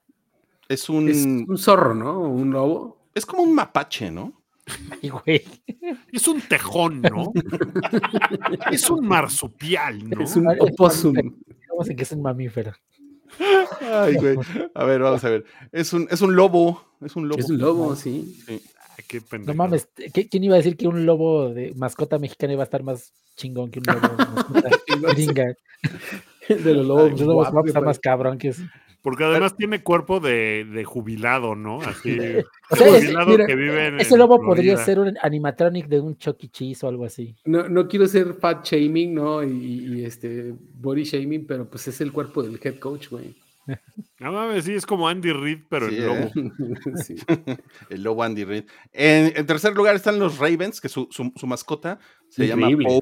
Es 0.70 0.90
un. 0.90 1.08
Es 1.10 1.18
Es, 1.18 1.26
un 1.26 1.58
zorro, 1.58 1.94
¿no? 1.94 2.20
Un 2.22 2.50
lobo. 2.52 3.10
como 3.26 3.44
un 3.44 3.54
mapache, 3.54 4.10
¿no? 4.10 4.42
Ay, 5.02 5.10
güey. 5.10 5.44
Es 6.12 6.28
un 6.28 6.42
tejón, 6.42 7.02
¿no? 7.02 7.32
es 8.72 8.90
un 8.90 9.08
marsupial, 9.08 10.10
¿no? 10.10 10.22
Es 10.24 10.36
un 10.36 10.48
opossum. 10.60 11.16
Vamos 11.70 11.90
en 11.90 11.96
que 11.96 12.04
es 12.04 12.12
un 12.12 12.22
mamífero. 12.22 12.74
Ay, 13.82 14.16
güey. 14.16 14.38
A 14.74 14.84
ver, 14.86 15.02
vamos 15.02 15.24
a 15.24 15.30
ver. 15.30 15.46
Es 15.72 15.94
un, 15.94 16.08
es 16.10 16.22
un 16.22 16.36
lobo. 16.36 16.84
Es 17.02 17.16
un 17.16 17.28
lobo. 17.28 17.40
Es 17.40 17.50
un 17.50 17.58
lobo, 17.60 17.96
sí. 17.96 18.38
Ay, 18.48 18.62
qué 19.08 19.20
No 19.20 19.26
pendejo. 19.30 19.58
mames, 19.58 19.88
¿qué- 20.14 20.28
¿quién 20.28 20.44
iba 20.44 20.56
a 20.56 20.58
decir 20.58 20.76
que 20.76 20.88
un 20.88 21.06
lobo 21.06 21.50
de 21.50 21.74
mascota 21.76 22.18
mexicana 22.20 22.54
iba 22.54 22.64
a 22.64 22.66
estar 22.66 22.84
más 22.84 23.14
chingón 23.36 23.70
que 23.70 23.80
un 23.80 23.86
lobo 23.86 24.00
de 24.18 24.26
mascota 24.26 24.70
gringa? 25.14 25.56
De 26.50 26.74
los 26.74 26.86
lobos. 26.86 27.12
Los 27.12 27.22
lobos 27.22 27.36
guapos, 27.36 27.52
guapos 27.54 27.68
está 27.70 27.80
güey. 27.80 27.88
más 27.88 28.00
cabrón 28.00 28.38
que 28.38 28.48
es. 28.50 28.62
Porque 29.08 29.24
además 29.24 29.56
tiene 29.56 29.82
cuerpo 29.84 30.20
de, 30.20 30.66
de 30.66 30.84
jubilado, 30.84 31.56
¿no? 31.56 31.80
Así. 31.82 32.18
O 32.70 32.76
sea, 32.76 32.88
es- 32.88 33.06
jubilado 33.06 33.30
mira, 33.30 33.46
que 33.46 33.56
vive 33.56 33.88
en. 33.88 34.02
Ese 34.02 34.16
en 34.16 34.20
lobo 34.20 34.42
podría 34.42 34.76
ser 34.76 35.00
un 35.00 35.18
animatronic 35.22 35.88
de 35.88 36.02
un 36.02 36.18
Chucky 36.18 36.50
Cheese 36.50 36.84
o 36.86 36.90
algo 36.90 37.06
así. 37.06 37.34
No, 37.46 37.70
no 37.70 37.88
quiero 37.88 38.06
ser 38.06 38.34
fat 38.34 38.66
shaming, 38.66 39.14
¿no? 39.14 39.42
Y, 39.46 39.48
y, 40.02 40.04
este 40.04 40.54
body 40.74 41.06
shaming, 41.06 41.48
pero 41.48 41.70
pues 41.70 41.88
es 41.88 42.02
el 42.02 42.12
cuerpo 42.12 42.44
del 42.44 42.60
head 42.62 42.80
coach, 42.80 43.08
güey. 43.10 43.34
No 44.20 44.34
mames, 44.34 44.66
sí, 44.66 44.74
es 44.74 44.86
como 44.86 45.08
Andy 45.08 45.32
Reid, 45.32 45.60
pero 45.70 45.88
Sí, 45.88 45.96
el 45.96 46.04
¿eh? 46.04 46.06
lobo. 46.36 46.52
Sí. 47.06 47.16
El 47.90 48.04
lobo 48.04 48.24
Andy 48.24 48.44
Reid. 48.44 48.66
En, 48.92 49.32
en 49.38 49.46
tercer 49.46 49.74
lugar 49.74 49.96
están 49.96 50.20
los 50.20 50.38
Ravens, 50.38 50.82
que 50.82 50.90
su, 50.90 51.08
su- 51.12 51.32
su 51.34 51.48
mascota 51.48 51.98
se 52.28 52.46
llama. 52.46 52.68
Poe. 52.84 53.00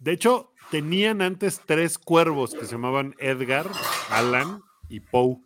De 0.00 0.10
hecho, 0.12 0.50
tenían 0.70 1.22
antes 1.22 1.60
tres 1.64 1.98
cuervos 1.98 2.54
que 2.54 2.66
se 2.66 2.72
llamaban 2.72 3.14
Edgar, 3.18 3.70
Alan 4.10 4.62
y 4.88 5.00
Poe. 5.00 5.38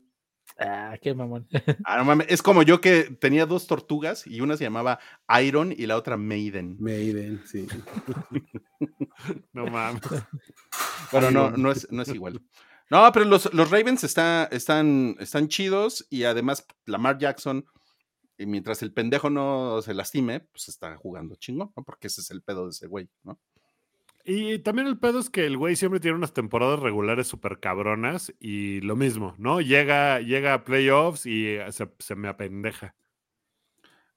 Ah, 0.58 0.96
qué 1.00 1.14
mamón. 1.14 1.48
Ah, 1.84 1.96
no 1.96 2.04
mames, 2.04 2.26
Es 2.28 2.42
como 2.42 2.62
yo 2.62 2.80
que 2.82 3.04
tenía 3.04 3.46
dos 3.46 3.66
tortugas 3.66 4.26
y 4.26 4.42
una 4.42 4.58
se 4.58 4.64
llamaba 4.64 4.98
Iron 5.42 5.72
y 5.72 5.86
la 5.86 5.96
otra 5.96 6.16
Maiden. 6.18 6.76
Maiden, 6.78 7.42
sí. 7.46 7.66
No 9.52 9.66
mames. 9.66 10.02
Bueno, 11.12 11.30
no, 11.30 11.50
no 11.50 11.70
es, 11.70 11.90
no 11.90 12.02
es 12.02 12.08
igual. 12.08 12.40
No, 12.90 13.10
pero 13.12 13.24
los, 13.24 13.52
los 13.54 13.70
Ravens 13.70 14.02
está, 14.02 14.48
están, 14.50 15.16
están 15.20 15.48
chidos 15.48 16.06
y 16.10 16.24
además 16.24 16.66
Lamar 16.86 17.18
Jackson, 17.18 17.64
y 18.36 18.46
mientras 18.46 18.82
el 18.82 18.92
pendejo 18.92 19.28
no 19.28 19.82
se 19.82 19.94
lastime, 19.94 20.40
pues 20.40 20.68
está 20.68 20.96
jugando 20.96 21.36
chingón, 21.36 21.70
¿no? 21.76 21.84
Porque 21.84 22.06
ese 22.06 22.22
es 22.22 22.30
el 22.30 22.42
pedo 22.42 22.64
de 22.64 22.70
ese 22.70 22.86
güey, 22.86 23.08
¿no? 23.22 23.38
Y 24.24 24.58
también 24.60 24.86
el 24.86 24.98
pedo 24.98 25.18
es 25.18 25.30
que 25.30 25.46
el 25.46 25.56
güey 25.56 25.76
siempre 25.76 26.00
tiene 26.00 26.16
unas 26.16 26.34
temporadas 26.34 26.80
regulares 26.80 27.26
súper 27.26 27.58
cabronas 27.58 28.32
y 28.38 28.80
lo 28.82 28.94
mismo, 28.96 29.34
¿no? 29.38 29.60
Llega, 29.60 30.20
llega 30.20 30.54
a 30.54 30.64
playoffs 30.64 31.26
y 31.26 31.46
eh, 31.46 31.72
se, 31.72 31.88
se 31.98 32.14
me 32.14 32.28
apendeja. 32.28 32.94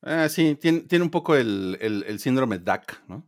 Ah, 0.01 0.27
sí, 0.27 0.55
tiene, 0.59 0.81
tiene 0.81 1.03
un 1.05 1.11
poco 1.11 1.35
el, 1.35 1.77
el- 1.79 2.03
el 2.07 2.19
síndrome 2.19 2.59
DAC, 2.59 3.01
¿no? 3.07 3.25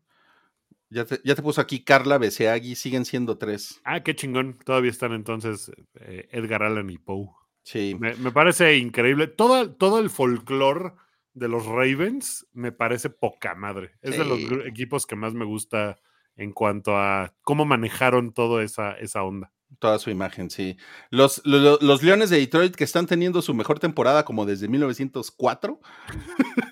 Ya 0.89 1.05
te, 1.05 1.19
ya 1.23 1.34
te 1.36 1.41
puso 1.41 1.61
aquí 1.61 1.84
Carla 1.84 2.17
Beseagui, 2.17 2.76
siguen 2.76 3.05
siendo 3.05 3.38
tres. 3.38 3.82
Ah, 3.86 4.01
qué 4.03 4.15
chingón. 4.15 4.57
Todavía 4.63 4.91
están 4.91 5.13
entonces 5.13 5.71
eh, 6.01 6.28
Edgar 6.32 6.63
Allan 6.63 6.89
y 6.89 6.97
Poe. 6.97 7.30
Sí. 7.63 7.95
Me, 7.99 8.13
me 8.15 8.32
parece 8.32 8.78
increíble. 8.78 9.28
Todo, 9.28 9.71
todo 9.73 9.99
el 9.99 10.09
folclore 10.09 10.91
de 11.34 11.47
los 11.47 11.65
Ravens 11.65 12.45
me 12.53 12.71
parece 12.71 13.09
poca 13.09 13.55
madre. 13.55 13.93
Es 14.01 14.17
de 14.17 14.26
los 14.26 14.39
equipos 14.67 15.05
que 15.07 15.15
más 15.15 15.34
me 15.34 15.43
gusta 15.45 15.97
en 16.38 16.52
cuanto 16.52 16.98
a 16.98 17.34
cómo 17.42 17.66
manejaron 17.66 18.34
toda 18.34 18.64
esa, 18.64 18.92
esa 18.94 19.24
onda. 19.24 19.52
Toda 19.80 20.00
su 20.00 20.10
imagen, 20.10 20.50
sí. 20.50 20.78
Los, 21.10 21.42
lo- 21.46 21.58
lo- 21.60 21.78
los 21.82 22.02
Leones 22.02 22.30
de 22.30 22.38
Detroit 22.38 22.76
que 22.76 22.84
están 22.86 23.08
teniendo 23.08 23.42
su 23.42 23.54
mejor 23.54 23.80
temporada 23.80 24.24
como 24.24 24.46
desde 24.46 24.68
1904. 24.70 25.80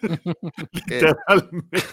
Que- 0.88 0.96
Literalmente. 1.02 1.84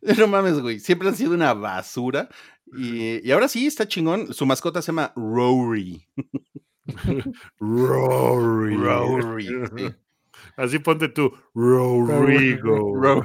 no 0.18 0.26
mames, 0.26 0.60
güey. 0.60 0.80
Siempre 0.80 1.08
han 1.08 1.14
sido 1.16 1.32
una 1.34 1.54
basura. 1.54 2.28
Y, 2.76 3.26
y 3.26 3.32
ahora 3.32 3.48
sí, 3.48 3.66
está 3.66 3.86
chingón. 3.86 4.32
Su 4.34 4.44
mascota 4.46 4.82
se 4.82 4.88
llama 4.88 5.12
Rory. 5.16 6.06
Rory. 7.60 8.76
Rory. 8.76 9.44
sí. 9.76 9.94
Así 10.56 10.78
ponte 10.78 11.08
tú, 11.08 11.32
Rodrigo. 11.54 13.24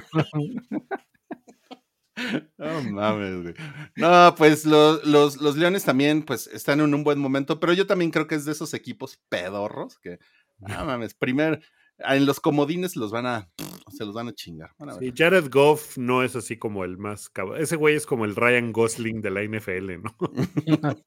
No 2.58 2.84
mames, 2.84 3.42
güey. 3.44 3.54
No, 3.96 4.34
pues 4.38 4.66
lo- 4.66 5.02
los, 5.04 5.38
los 5.42 5.56
Leones 5.58 5.84
también, 5.84 6.24
pues, 6.24 6.48
están 6.48 6.80
en 6.82 6.94
un 6.94 7.04
buen 7.04 7.20
momento, 7.20 7.60
pero 7.60 7.74
yo 7.74 7.86
también 7.88 8.12
creo 8.12 8.28
que 8.28 8.36
es 8.36 8.46
de 8.46 8.52
esos 8.54 8.74
equipos 8.74 9.20
pedorros 9.30 10.00
que, 10.00 10.20
no 10.60 10.86
mames, 10.86 11.14
primer, 11.14 11.62
en 12.00 12.26
los 12.26 12.40
comodines 12.40 12.96
los 12.96 13.12
van 13.12 13.26
a, 13.26 13.50
se 13.90 14.06
los 14.06 14.14
van 14.14 14.28
a 14.28 14.34
chingar. 14.34 14.72
Van 14.78 14.90
a 14.92 14.94
ver. 14.98 15.04
Sí, 15.04 15.14
Jared 15.16 15.50
Goff 15.52 15.98
no 15.98 16.22
es 16.24 16.36
así 16.36 16.58
como 16.58 16.84
el 16.84 16.98
más 16.98 17.30
cabrón. 17.30 17.60
Ese 17.62 17.76
güey 17.76 17.96
es 17.96 18.06
como 18.06 18.26
el 18.26 18.36
Ryan 18.36 18.72
Gosling 18.72 19.22
de 19.22 19.32
la 19.32 19.42
NFL, 19.44 20.02
¿no? 20.04 20.16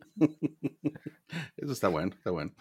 Eso 1.56 1.72
está 1.72 1.88
bueno, 1.88 2.12
está 2.14 2.30
bueno. 2.30 2.52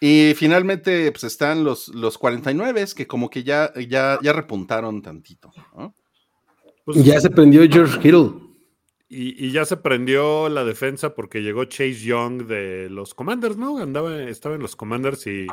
Y 0.00 0.34
finalmente, 0.36 1.10
pues 1.12 1.24
están 1.24 1.64
los, 1.64 1.88
los 1.88 2.18
49 2.18 2.86
que 2.94 3.06
como 3.06 3.30
que 3.30 3.44
ya, 3.44 3.72
ya, 3.88 4.18
ya 4.22 4.32
repuntaron 4.32 5.00
tantito, 5.02 5.50
¿no? 5.76 5.94
Pues, 6.86 7.04
Ya 7.04 7.20
se 7.20 7.28
prendió 7.30 7.60
George 7.70 7.98
Kittle. 8.00 8.30
y, 9.08 9.44
y 9.46 9.50
ya 9.52 9.64
se 9.66 9.76
prendió 9.76 10.48
la 10.48 10.64
defensa 10.64 11.14
porque 11.14 11.42
llegó 11.42 11.64
Chase 11.66 12.00
Young 12.00 12.46
de 12.46 12.88
los 12.88 13.12
Commanders, 13.14 13.56
¿no? 13.58 13.78
Andaba, 13.78 14.22
estaba 14.22 14.54
en 14.54 14.62
los 14.62 14.74
Commanders 14.76 15.26
y 15.26 15.46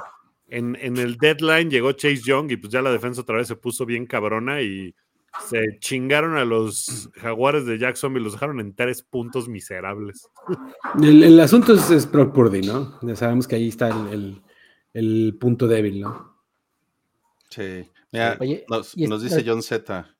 en, 0.47 0.77
en 0.79 0.97
el 0.97 1.17
deadline 1.17 1.69
llegó 1.69 1.91
Chase 1.91 2.21
Young 2.23 2.51
y 2.51 2.57
pues 2.57 2.71
ya 2.71 2.81
la 2.81 2.91
defensa 2.91 3.21
otra 3.21 3.37
vez 3.37 3.47
se 3.47 3.55
puso 3.55 3.85
bien 3.85 4.05
cabrona 4.05 4.61
y 4.61 4.95
se 5.49 5.79
chingaron 5.79 6.37
a 6.37 6.45
los 6.45 7.09
jaguares 7.15 7.65
de 7.65 7.79
Jacksonville, 7.79 8.23
los 8.23 8.33
dejaron 8.33 8.59
en 8.59 8.75
tres 8.75 9.01
puntos 9.01 9.47
miserables. 9.49 10.29
El, 11.01 11.23
el 11.23 11.39
asunto 11.39 11.73
es, 11.73 11.89
es 11.89 12.09
Brock 12.11 12.33
Purdy, 12.35 12.61
¿no? 12.61 12.99
Ya 13.01 13.15
sabemos 13.15 13.47
que 13.47 13.55
ahí 13.55 13.67
está 13.69 13.89
el, 13.89 14.13
el- 14.13 14.41
el 14.93 15.35
punto 15.39 15.67
débil, 15.67 16.01
¿no? 16.01 16.37
Sí. 17.49 17.89
Mira, 18.11 18.37
Oye, 18.39 18.63
nos, 18.69 18.95
y 18.95 19.07
nos 19.07 19.23
dice 19.23 19.43
John 19.43 19.63
Z. 19.63 20.12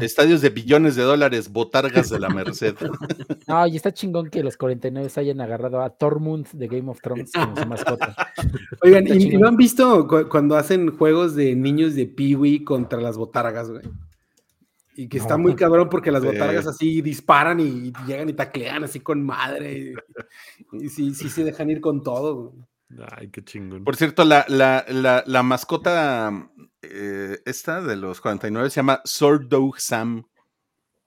Estadios 0.00 0.40
de 0.40 0.50
billones 0.50 0.96
de 0.96 1.02
dólares, 1.04 1.50
botargas 1.52 2.10
de 2.10 2.18
la 2.18 2.28
Merced. 2.28 2.74
No, 3.46 3.64
y 3.66 3.76
está 3.76 3.92
chingón 3.92 4.28
que 4.28 4.42
los 4.42 4.56
49 4.56 5.08
hayan 5.16 5.40
agarrado 5.40 5.80
a 5.80 5.90
Tormund 5.90 6.48
de 6.52 6.66
Game 6.66 6.90
of 6.90 7.00
Thrones 7.00 7.30
como 7.32 7.56
su 7.56 7.66
mascota. 7.66 8.16
Oigan, 8.82 9.06
¿y, 9.06 9.18
chingón. 9.18 9.40
no 9.42 9.48
han 9.48 9.56
visto 9.56 10.08
cu- 10.08 10.28
cuando 10.28 10.56
hacen 10.56 10.96
juegos 10.96 11.36
de 11.36 11.54
niños 11.54 11.94
de 11.94 12.06
Peewee 12.06 12.64
contra 12.64 13.00
las 13.00 13.16
botargas, 13.16 13.70
güey? 13.70 13.82
Y 14.96 15.08
que 15.08 15.18
está 15.18 15.36
No. 15.36 15.44
muy 15.44 15.54
cabrón 15.54 15.88
porque 15.88 16.10
las 16.10 16.24
botargas 16.24 16.66
así 16.66 17.02
disparan 17.02 17.60
y, 17.60 17.92
llegan 18.06 18.28
y 18.28 18.32
taclean 18.32 18.82
así 18.82 18.98
con 19.00 19.22
madre. 19.22 19.94
Y, 20.72 20.86
y 20.86 20.88
sí, 20.88 21.14
sí 21.14 21.28
se 21.28 21.44
dejan 21.44 21.70
ir 21.70 21.80
con 21.80 22.02
todo. 22.02 22.34
güey. 22.34 22.64
Ay, 23.16 23.28
qué 23.28 23.44
chingón. 23.44 23.84
Por 23.84 23.94
cierto, 23.94 24.24
la, 24.24 24.44
la, 24.48 24.84
la, 24.88 25.22
la 25.26 25.42
mascota 25.44 26.48
eh, 26.90 27.42
esta 27.44 27.82
de 27.82 27.96
los 27.96 28.20
49 28.20 28.70
se 28.70 28.76
llama 28.76 29.00
Sordog 29.04 29.78
Sam. 29.78 30.24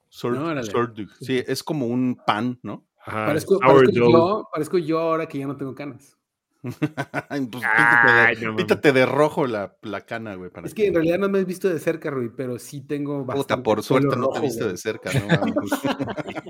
Sord-. 0.08 0.64
Sordog. 0.64 1.08
Sí, 1.20 1.42
es 1.46 1.62
como 1.62 1.86
un 1.86 2.20
pan, 2.26 2.58
¿no? 2.62 2.86
Ajá, 3.04 3.26
Parezco, 3.26 3.58
parezco 3.58 3.92
yo, 3.92 4.48
parezco 4.52 4.78
yo 4.78 4.98
ahora 4.98 5.26
que 5.26 5.38
ya 5.38 5.46
no 5.46 5.56
tengo 5.56 5.74
canas. 5.74 6.18
Pues, 6.70 6.76
Ay, 7.28 7.46
píntate, 7.46 8.12
de, 8.12 8.36
no 8.36 8.52
mames. 8.52 8.56
píntate 8.56 8.92
de 8.92 9.06
rojo 9.06 9.46
la, 9.46 9.76
la 9.82 10.02
cana, 10.02 10.34
güey. 10.34 10.50
para 10.50 10.66
Es 10.66 10.74
que 10.74 10.88
en 10.88 10.94
realidad 10.94 11.18
no 11.18 11.28
me 11.28 11.38
has 11.38 11.46
visto 11.46 11.68
de 11.68 11.78
cerca, 11.78 12.10
Rui, 12.10 12.30
pero 12.36 12.58
sí 12.58 12.82
tengo 12.82 13.24
Puta, 13.24 13.34
bastante 13.34 13.62
por 13.62 13.82
suerte 13.82 14.08
pelo 14.08 14.22
no 14.22 14.28
te 14.28 14.40
viste 14.40 14.60
güey. 14.64 14.72
de 14.72 14.78
cerca, 14.78 15.10
¿no? 15.12 15.26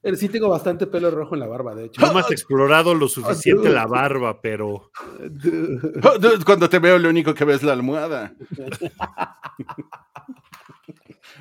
Pero 0.00 0.16
sí 0.16 0.28
tengo 0.28 0.48
bastante 0.48 0.86
pelo 0.86 1.10
rojo 1.10 1.34
en 1.34 1.40
la 1.40 1.46
barba, 1.46 1.74
de 1.74 1.86
hecho. 1.86 2.00
No 2.00 2.12
me 2.12 2.20
has 2.20 2.30
explorado 2.30 2.94
lo 2.94 3.08
suficiente 3.08 3.68
la 3.68 3.86
barba, 3.86 4.40
pero 4.40 4.90
Cuando 6.44 6.68
te 6.68 6.78
veo, 6.78 6.98
lo 6.98 7.08
único 7.08 7.34
que 7.34 7.44
ves 7.44 7.56
es 7.56 7.62
la 7.62 7.72
almohada. 7.72 8.34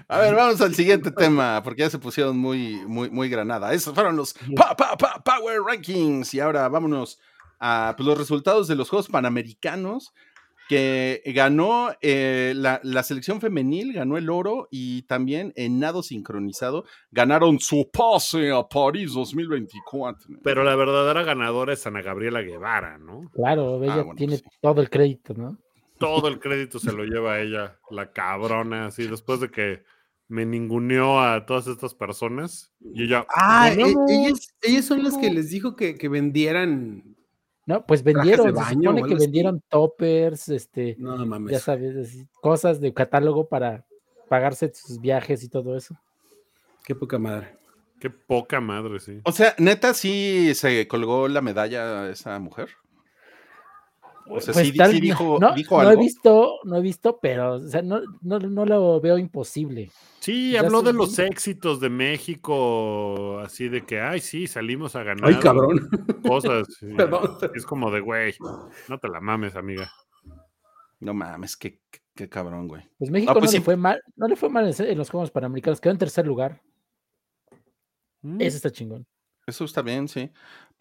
A 0.08 0.20
ver, 0.20 0.36
vamos 0.36 0.62
al 0.62 0.76
siguiente 0.76 1.12
tema, 1.12 1.62
porque 1.64 1.82
ya 1.82 1.90
se 1.90 2.00
pusieron 2.00 2.38
muy, 2.38 2.82
muy, 2.88 3.10
muy 3.10 3.30
granada. 3.30 3.74
Esos 3.74 3.94
fueron 3.94 4.16
los 4.16 4.34
pa, 4.56 4.76
pa, 4.76 4.98
pa, 4.98 5.22
Power 5.24 5.62
Rankings. 5.62 6.34
Y 6.34 6.40
ahora 6.40 6.68
vámonos 6.70 7.20
a 7.62 7.94
pues, 7.96 8.08
los 8.08 8.18
resultados 8.18 8.68
de 8.68 8.76
los 8.76 8.90
Juegos 8.90 9.08
Panamericanos, 9.08 10.14
que 10.68 11.22
ganó 11.36 11.90
eh, 12.02 12.54
la, 12.56 12.80
la, 12.84 13.04
selección 13.04 13.40
femenil, 13.42 13.94
ganó 13.94 14.18
el 14.18 14.30
oro 14.30 14.68
y 14.72 15.02
también 15.04 15.52
en 15.58 15.80
nado 15.80 16.02
sincronizado 16.02 16.86
ganaron 17.12 17.60
su 17.60 17.90
pase 17.92 18.52
a 18.52 18.64
París 18.68 19.14
2024. 19.14 20.40
Pero 20.42 20.64
la 20.64 20.76
verdadera 20.76 21.24
ganadora 21.24 21.74
es 21.74 21.86
Ana 21.86 22.02
Gabriela 22.02 22.42
Guevara, 22.42 22.98
¿no? 22.98 23.30
Claro, 23.34 23.84
ella 23.84 23.94
Ah, 23.94 23.98
bueno, 23.98 24.16
tiene 24.16 24.38
sí. 24.38 24.44
todo 24.62 24.82
el 24.82 24.90
crédito, 24.90 25.34
¿no? 25.34 25.58
Todo 26.00 26.30
el 26.30 26.40
crédito 26.40 26.80
se 26.80 26.94
lo 26.94 27.04
lleva 27.04 27.34
a 27.34 27.42
ella, 27.42 27.78
la 27.92 28.12
cabrona, 28.12 28.88
así 28.88 29.06
después 29.08 29.40
de 29.42 29.52
que 29.52 29.84
me 30.30 30.46
ninguneó 30.46 31.20
a 31.20 31.46
todas 31.46 31.68
estas 31.68 31.94
personas 31.94 32.72
y 32.80 33.04
ella 33.04 33.26
Ah, 33.36 33.70
e- 33.70 33.96
ellas, 34.08 34.56
ellas 34.62 34.86
son 34.86 35.04
las 35.04 35.18
que 35.18 35.30
les 35.30 35.50
dijo 35.50 35.76
que, 35.76 35.98
que 35.98 36.08
vendieran. 36.08 37.11
No, 37.72 37.86
pues 37.86 38.04
de 38.04 38.14
vendieron, 38.14 38.56
se 38.56 38.74
supone 38.74 39.04
que 39.04 39.16
vendieron 39.16 39.64
toppers, 39.70 40.50
este, 40.50 40.96
No 41.00 41.18
ya 41.18 41.26
mames. 41.26 41.62
sabes, 41.62 41.96
así, 41.96 42.28
cosas 42.42 42.82
de 42.82 42.94
catálogo 42.94 43.48
para 43.48 43.86
pagarse 44.28 44.72
sus 44.74 45.00
viajes 45.00 45.44
y 45.44 45.50
todo 45.50 45.78
eso. 45.78 45.96
Qué 46.84 46.96
poca 46.96 47.18
madre. 47.18 47.56
qué 48.00 48.10
poca 48.10 48.60
madre, 48.60 49.00
sí. 49.00 49.22
O 49.24 49.32
sea, 49.32 49.56
neta, 49.58 49.94
sí 49.94 50.54
se 50.56 50.88
colgó 50.88 51.28
la 51.28 51.42
medalla 51.42 52.10
esa 52.10 52.38
mujer. 52.40 52.70
O 54.28 54.40
sea, 54.40 54.54
sí, 54.54 54.74
tal- 54.76 54.92
sí 54.92 55.00
dijo, 55.02 55.38
no, 55.40 55.54
dijo 55.54 55.78
no 55.82 55.88
he 55.90 55.92
algo. 55.92 56.02
visto, 56.02 56.60
no 56.64 56.78
he 56.78 56.82
visto, 56.82 57.20
pero 57.22 57.56
o 57.56 57.60
sea, 57.62 57.82
no, 57.82 58.02
no, 58.22 58.40
no 58.40 58.66
lo 58.66 59.02
veo 59.02 59.18
imposible. 59.18 59.92
Sí, 60.20 60.52
Ya 60.52 60.62
habló 60.62 60.82
de 60.82 60.94
los 60.94 61.18
éxitos 61.20 61.80
de 61.80 61.90
México, 61.90 63.40
así 63.40 63.68
de 63.70 63.86
que, 63.86 64.00
ay, 64.02 64.20
sí, 64.22 64.48
salimos 64.48 64.96
a 64.96 65.04
ganar 65.04 65.30
Ay, 65.30 65.36
cabrón. 65.40 65.90
cosas. 66.28 66.68
Es 67.56 67.66
como 67.66 67.92
de, 67.92 68.00
güey, 68.00 68.34
no 68.88 68.98
te 69.00 69.08
la 69.10 69.20
mames, 69.20 69.56
amiga. 69.56 69.92
No 71.00 71.14
mames, 71.14 71.58
qué, 71.58 71.80
qué- 71.90 72.00
qué 72.16 72.30
cabrón, 72.30 72.68
güey. 72.68 72.84
Pues 73.00 73.10
México 73.10 73.34
pues 73.34 73.46
no 73.46 73.52
sí. 73.52 73.58
le 73.58 73.64
fue 73.64 73.76
mal, 73.76 74.02
no 74.16 74.28
le 74.28 74.36
fue 74.36 74.50
mal 74.50 74.72
en 74.78 74.98
los 74.98 75.10
Juegos 75.10 75.32
Panamericanos, 75.32 75.82
quedó 75.82 75.92
en 75.94 75.98
tercer 76.00 76.28
lugar. 76.28 76.62
Mm. 78.22 78.42
Eso 78.42 78.58
está 78.58 78.70
chingón. 78.70 79.06
Eso 79.48 79.66
está 79.66 79.82
bien, 79.82 80.08
sí. 80.08 80.30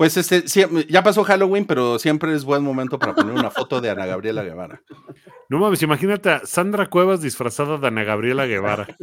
Pues 0.00 0.16
este, 0.16 0.48
sí, 0.48 0.64
ya 0.88 1.02
pasó 1.02 1.22
Halloween, 1.24 1.66
pero 1.66 1.98
siempre 1.98 2.34
es 2.34 2.42
buen 2.46 2.62
momento 2.62 2.98
para 2.98 3.14
poner 3.14 3.34
una 3.34 3.50
foto 3.50 3.82
de 3.82 3.90
Ana 3.90 4.06
Gabriela 4.06 4.42
Guevara. 4.42 4.82
No 5.50 5.58
mames, 5.58 5.82
imagínate 5.82 6.30
a 6.30 6.46
Sandra 6.46 6.88
Cuevas 6.88 7.20
disfrazada 7.20 7.76
de 7.76 7.86
Ana 7.86 8.02
Gabriela 8.02 8.46
Guevara. 8.46 8.96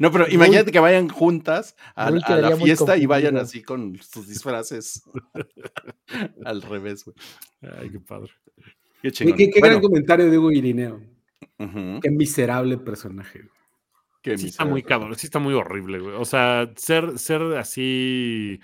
No, 0.00 0.10
pero 0.10 0.24
Muy- 0.24 0.34
imagínate 0.34 0.72
que 0.72 0.80
vayan 0.80 1.08
juntas 1.08 1.76
a, 1.94 2.10
la 2.10 2.56
fiesta 2.56 2.96
y 2.96 3.06
vayan 3.06 3.36
así 3.36 3.62
con 3.62 3.96
sus 4.02 4.26
disfraces 4.26 5.04
al 6.44 6.62
revés, 6.62 7.04
güey. 7.04 7.14
Ay, 7.80 7.90
qué 7.90 8.00
padre. 8.00 8.32
Qué 9.02 9.12
chingón. 9.12 9.36
qué- 9.36 9.50
qué 9.50 9.60
Bueno, 9.60 9.76
gran 9.76 9.82
comentario 9.82 10.28
de 10.28 10.36
Hugo 10.36 10.50
Irineo. 10.50 11.00
Qué 11.58 12.10
miserable 12.10 12.76
personaje. 12.76 13.42
qué 14.20 14.36
Sí 14.36 14.48
está 14.48 14.64
muy 14.64 14.82
cabrón, 14.82 15.14
sí 15.14 15.28
está 15.28 15.38
muy 15.38 15.54
horrible, 15.54 16.00
güey. 16.00 16.16
O 16.16 16.24
sea, 16.24 16.72
ser, 16.74 17.20
ser 17.20 17.40
así. 17.56 18.58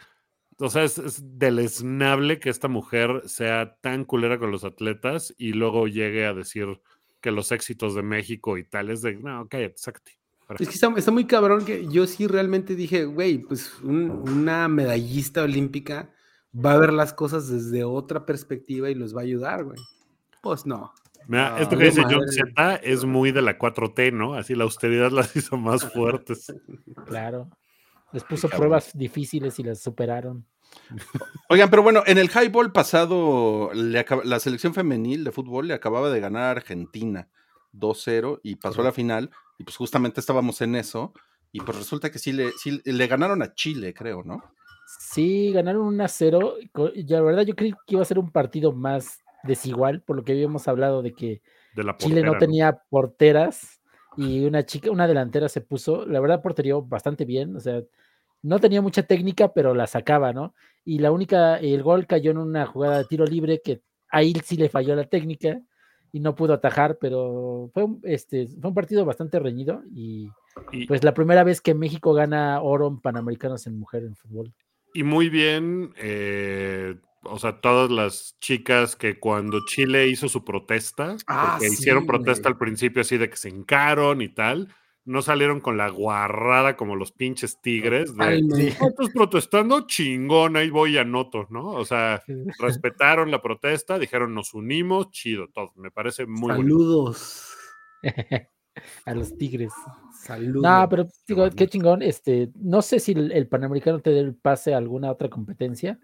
O 0.61 0.69
sea, 0.71 0.83
es, 0.85 0.99
es 0.99 1.23
deleznable 1.39 2.41
que 2.41 2.51
esta 2.51 2.69
mujer 2.69 3.23
sea 3.27 3.77
tan 3.81 4.05
culera 4.05 4.39
con 4.39 4.51
los 4.51 4.65
atletas 4.65 5.35
y 5.39 5.53
luego 5.53 5.87
llegue 5.87 6.27
a 6.27 6.35
decir 6.35 6.81
que 7.21 7.31
los 7.31 7.53
éxitos 7.53 7.95
de 7.95 8.03
México 8.03 8.59
y 8.59 8.65
tal 8.65 8.91
es 8.91 9.03
de. 9.03 9.15
No, 9.17 9.47
cállate, 9.49 9.75
sácate. 9.77 10.19
Es 10.59 10.69
que 10.69 10.75
está, 10.75 10.93
está 10.97 11.11
muy 11.11 11.27
cabrón 11.27 11.65
que 11.65 11.87
yo 11.89 12.07
sí 12.07 12.27
realmente 12.27 12.75
dije, 12.75 13.05
güey, 13.05 13.39
pues 13.39 13.79
un- 13.83 14.11
una 14.11 14.67
medallista 14.69 15.43
olímpica 15.43 16.11
va 16.55 16.73
a 16.73 16.79
ver 16.79 16.93
las 16.95 17.13
cosas 17.13 17.49
desde 17.49 17.85
otra 17.85 18.25
perspectiva 18.25 18.89
y 18.89 18.95
los 18.95 19.15
va 19.15 19.21
a 19.21 19.25
ayudar, 19.25 19.65
güey. 19.65 19.79
Pues 20.43 20.65
no. 20.65 20.93
Mira, 21.27 21.57
Ah, 21.57 21.61
esto 21.61 21.77
que 21.77 21.85
no 21.85 21.91
dice 21.91 22.03
John. 22.09 22.27
Z 22.29 22.77
es 22.77 23.05
muy 23.05 23.31
de 23.33 23.43
la 23.43 23.59
4T, 23.59 24.11
¿no? 24.13 24.33
Así 24.35 24.55
la 24.55 24.65
austeridad 24.65 25.11
las 25.13 25.37
hizo 25.37 25.57
más 25.59 25.85
fuertes. 25.93 26.53
Claro. 27.07 27.51
Les 28.13 28.25
puso 28.25 28.49
pruebas 28.49 28.97
difíciles 28.97 29.59
y 29.59 29.63
las 29.65 29.81
superaron. 29.83 30.47
Oigan, 31.49 31.71
pero 31.71 31.83
bueno, 31.83 32.03
en 32.07 32.19
el 32.19 32.31
highball 32.31 32.73
pasado, 32.73 33.71
le 33.75 33.99
acaba- 33.99 34.25
la 34.25 34.41
selección 34.41 34.75
femenil 34.75 35.25
de 35.25 35.33
fútbol 35.33 35.69
le 35.69 35.75
acababa 35.75 36.11
de 36.11 36.21
ganar 36.21 36.45
a 36.45 36.51
Argentina 36.53 37.29
2-0 37.73 38.41
y 38.43 38.57
pasó 38.57 38.81
a 38.81 38.85
la 38.85 38.93
final. 38.93 39.31
Y 39.59 39.65
pues 39.65 39.77
justamente 39.77 40.21
estábamos 40.21 40.61
en 40.61 40.75
eso. 40.75 41.13
Y 41.53 41.61
pues 41.61 41.77
resulta 41.79 42.11
que 42.11 42.19
sí 42.19 42.33
le, 42.33 42.53
sí 42.53 42.81
le 42.85 43.07
ganaron 43.07 43.43
a 43.43 43.55
Chile, 43.55 43.95
creo, 43.95 44.23
¿no? 44.23 44.43
Sí, 45.01 45.53
ganaron 45.53 45.83
1 45.87 46.05
a 46.05 46.09
0. 46.09 46.57
co- 46.73 46.91
y 46.95 47.07
La 47.07 47.21
verdad, 47.23 47.43
yo 47.43 47.55
creí 47.55 47.73
que 47.87 47.95
iba 47.95 48.03
a 48.03 48.07
ser 48.07 48.19
un 48.19 48.31
partido 48.31 48.73
más 48.73 49.21
desigual, 49.45 50.03
por 50.03 50.17
lo 50.17 50.25
que 50.25 50.33
habíamos 50.33 50.67
hablado 50.69 51.03
de 51.03 51.13
que 51.15 51.43
De 51.75 51.85
la 51.85 51.97
Chile 51.97 52.23
no 52.23 52.33
portera, 52.33 52.39
tenía 52.39 52.83
porteras 52.91 53.78
y 54.19 54.45
una 54.45 54.67
chica, 54.67 54.91
una 54.91 55.07
delantera 55.07 55.49
se 55.49 55.61
puso, 55.61 56.05
la 56.05 56.19
verdad, 56.19 56.43
porterió 56.43 56.83
bastante 56.83 57.25
bien. 57.25 57.55
O 57.55 57.61
sea, 57.61 57.83
no 58.43 58.59
tenía 58.59 58.83
mucha 58.83 59.05
técnica, 59.05 59.53
pero 59.53 59.75
la 59.75 59.87
sacaba, 59.87 60.33
¿no? 60.33 60.55
Y 60.85 60.99
la 60.99 61.13
única, 61.13 61.57
el 61.59 61.83
gol 61.85 62.07
cayó 62.07 62.33
en 62.33 62.39
una 62.39 62.67
jugada 62.67 62.99
de 62.99 63.05
tiro 63.05 63.25
libre 63.25 63.61
que 63.63 63.81
ahí 64.11 64.35
sí 64.45 64.57
le 64.57 64.69
falló 64.69 64.97
la 64.97 65.05
técnica 65.05 65.61
y 66.11 66.19
no 66.19 66.35
pudo 66.35 66.55
atajar, 66.55 66.99
pero 67.01 67.71
fue 67.73 67.85
un, 67.85 68.01
este, 68.03 68.49
fue 68.49 68.71
un 68.71 68.75
partido 68.75 69.05
bastante 69.05 69.39
reñido 69.39 69.83
y 69.95 70.29
Y, 70.73 70.87
pues 70.87 71.05
la 71.05 71.15
primera 71.15 71.45
vez 71.45 71.61
que 71.61 71.75
México 71.75 72.13
gana 72.13 72.61
oro 72.61 72.89
en 72.89 72.99
Panamericanos 73.01 73.67
en 73.69 73.79
mujer 73.79 74.03
en 74.03 74.17
fútbol. 74.17 74.53
y 74.95 75.05
muy 75.05 75.29
bien, 75.29 75.93
eh, 75.97 76.97
o 77.31 77.39
sea, 77.39 77.61
todas 77.61 77.91
las 77.91 78.37
chicas 78.41 78.97
que 78.97 79.19
cuando 79.19 79.65
Chile 79.67 80.09
hizo 80.09 80.29
su 80.29 80.45
protesta, 80.45 81.17
Ah, 81.27 81.53
porque 81.59 81.69
sí, 81.69 81.75
hicieron 81.75 82.07
protesta 82.07 82.49
güey. 82.49 82.53
al 82.55 82.59
principio 82.59 83.03
así 83.03 83.17
de 83.19 83.29
que 83.31 83.37
se 83.37 83.49
hincaron 83.49 84.23
y 84.23 84.29
tal, 84.29 84.69
no 85.05 85.23
salieron 85.23 85.61
con 85.61 85.77
la 85.79 85.89
guarrada 85.89 86.77
como 86.77 86.95
los 86.95 87.13
pinches 87.13 87.61
tigres 87.63 88.15
de. 88.17 88.25
"Ah, 88.25 88.35
¿estás 88.35 89.09
protestando? 89.15 89.87
Chingón, 89.87 90.57
ahí 90.57 90.69
voy 90.71 90.95
y 90.95 90.99
anoto, 90.99 91.47
¿no? 91.51 91.69
O 91.71 91.85
sea, 91.87 92.23
respetaron 92.59 93.31
la 93.31 93.41
protesta, 93.41 93.99
dijeron 93.99 94.35
nos 94.35 94.53
unimos, 94.53 95.11
chido, 95.11 95.49
todo. 95.49 95.73
Me 95.77 95.91
parece 95.91 96.27
muy 96.27 96.49
bueno. 96.55 96.57
Saludos. 96.63 97.55
a 99.07 99.15
los 99.15 99.37
Tigres. 99.37 99.73
Saludos. 100.23 100.63
No, 100.63 100.89
pero 100.89 101.07
digo, 101.27 101.49
qué 101.57 101.67
chingón. 101.69 102.03
Este, 102.03 102.51
no 102.57 102.83
sé 102.83 103.01
si 103.01 103.13
el, 103.13 103.33
el 103.33 103.49
Panamericano 103.49 104.01
te 104.01 104.11
dé 104.11 104.21
el 104.21 104.35
pase 104.37 104.75
a 104.75 104.77
alguna 104.79 105.11
otra 105.11 105.29
competencia, 105.29 105.99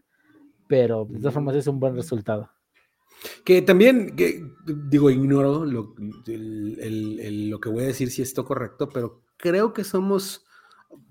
pero 0.66 1.06
de 1.08 1.18
todas 1.18 1.34
formas 1.34 1.56
es 1.56 1.66
un 1.66 1.78
buen 1.80 1.94
resultado. 1.94 2.50
Que 3.44 3.62
también, 3.62 4.16
que, 4.16 4.42
digo, 4.90 5.10
ignoro 5.10 5.64
lo, 5.64 5.94
el- 6.26 6.78
el- 6.80 7.20
el- 7.20 7.50
lo 7.50 7.60
que 7.60 7.68
voy 7.70 7.84
a 7.84 7.86
decir 7.88 8.10
si 8.10 8.22
esto 8.22 8.44
correcto, 8.44 8.88
pero 8.88 9.22
creo 9.36 9.72
que 9.72 9.84
somos 9.84 10.44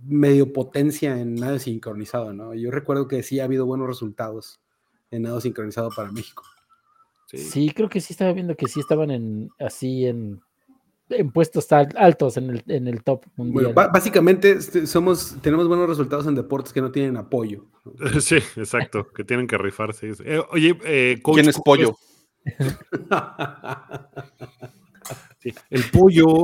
medio 0.02 0.54
potencia 0.54 1.20
en 1.20 1.36
nado 1.36 1.60
sincronizado, 1.60 2.34
¿no? 2.34 2.54
Yo 2.54 2.72
recuerdo 2.72 3.08
que 3.08 3.24
sí 3.24 3.40
ha 3.40 3.46
habido 3.46 3.66
buenos 3.66 3.88
resultados 3.88 4.62
en 5.12 5.24
nado 5.24 5.42
sincronizado 5.42 5.90
para 5.96 6.12
México. 6.12 6.44
Sí. 7.28 7.38
Sí, 7.38 7.70
creo 7.72 7.90
que 7.90 8.00
sí 8.02 8.14
estaba 8.14 8.32
viendo 8.34 8.56
que 8.56 8.68
sí 8.68 8.80
estaban 8.80 9.10
en 9.12 9.50
así 9.60 10.06
en, 10.06 10.42
en 11.14 11.32
puestos 11.32 11.72
al- 11.72 11.94
altos 11.98 12.38
en 12.38 12.50
el, 12.50 12.64
en 12.68 12.88
el 12.88 13.04
top 13.04 13.26
mundial. 13.36 13.74
Bueno, 13.74 13.92
básicamente 13.92 14.52
este, 14.52 14.86
somos, 14.88 15.38
tenemos 15.42 15.68
buenos 15.68 15.88
resultados 15.88 16.28
en 16.28 16.36
deportes 16.36 16.74
que 16.74 16.82
no 16.82 16.92
tienen 16.92 17.18
apoyo. 17.18 17.66
Sí, 18.22 18.38
exacto, 18.56 19.08
que 19.12 19.24
tienen 19.24 19.48
que 19.48 19.58
rifarse. 19.58 20.12
Eh, 20.24 20.42
oye, 20.52 20.78
eh, 20.86 21.20
coach, 21.22 21.36
¿Quién 21.36 21.50
es 21.50 21.56
¿cómo 21.56 21.64
pollo? 21.64 21.96
Sí, 25.40 25.54
el 25.70 25.84
pollo. 25.92 26.44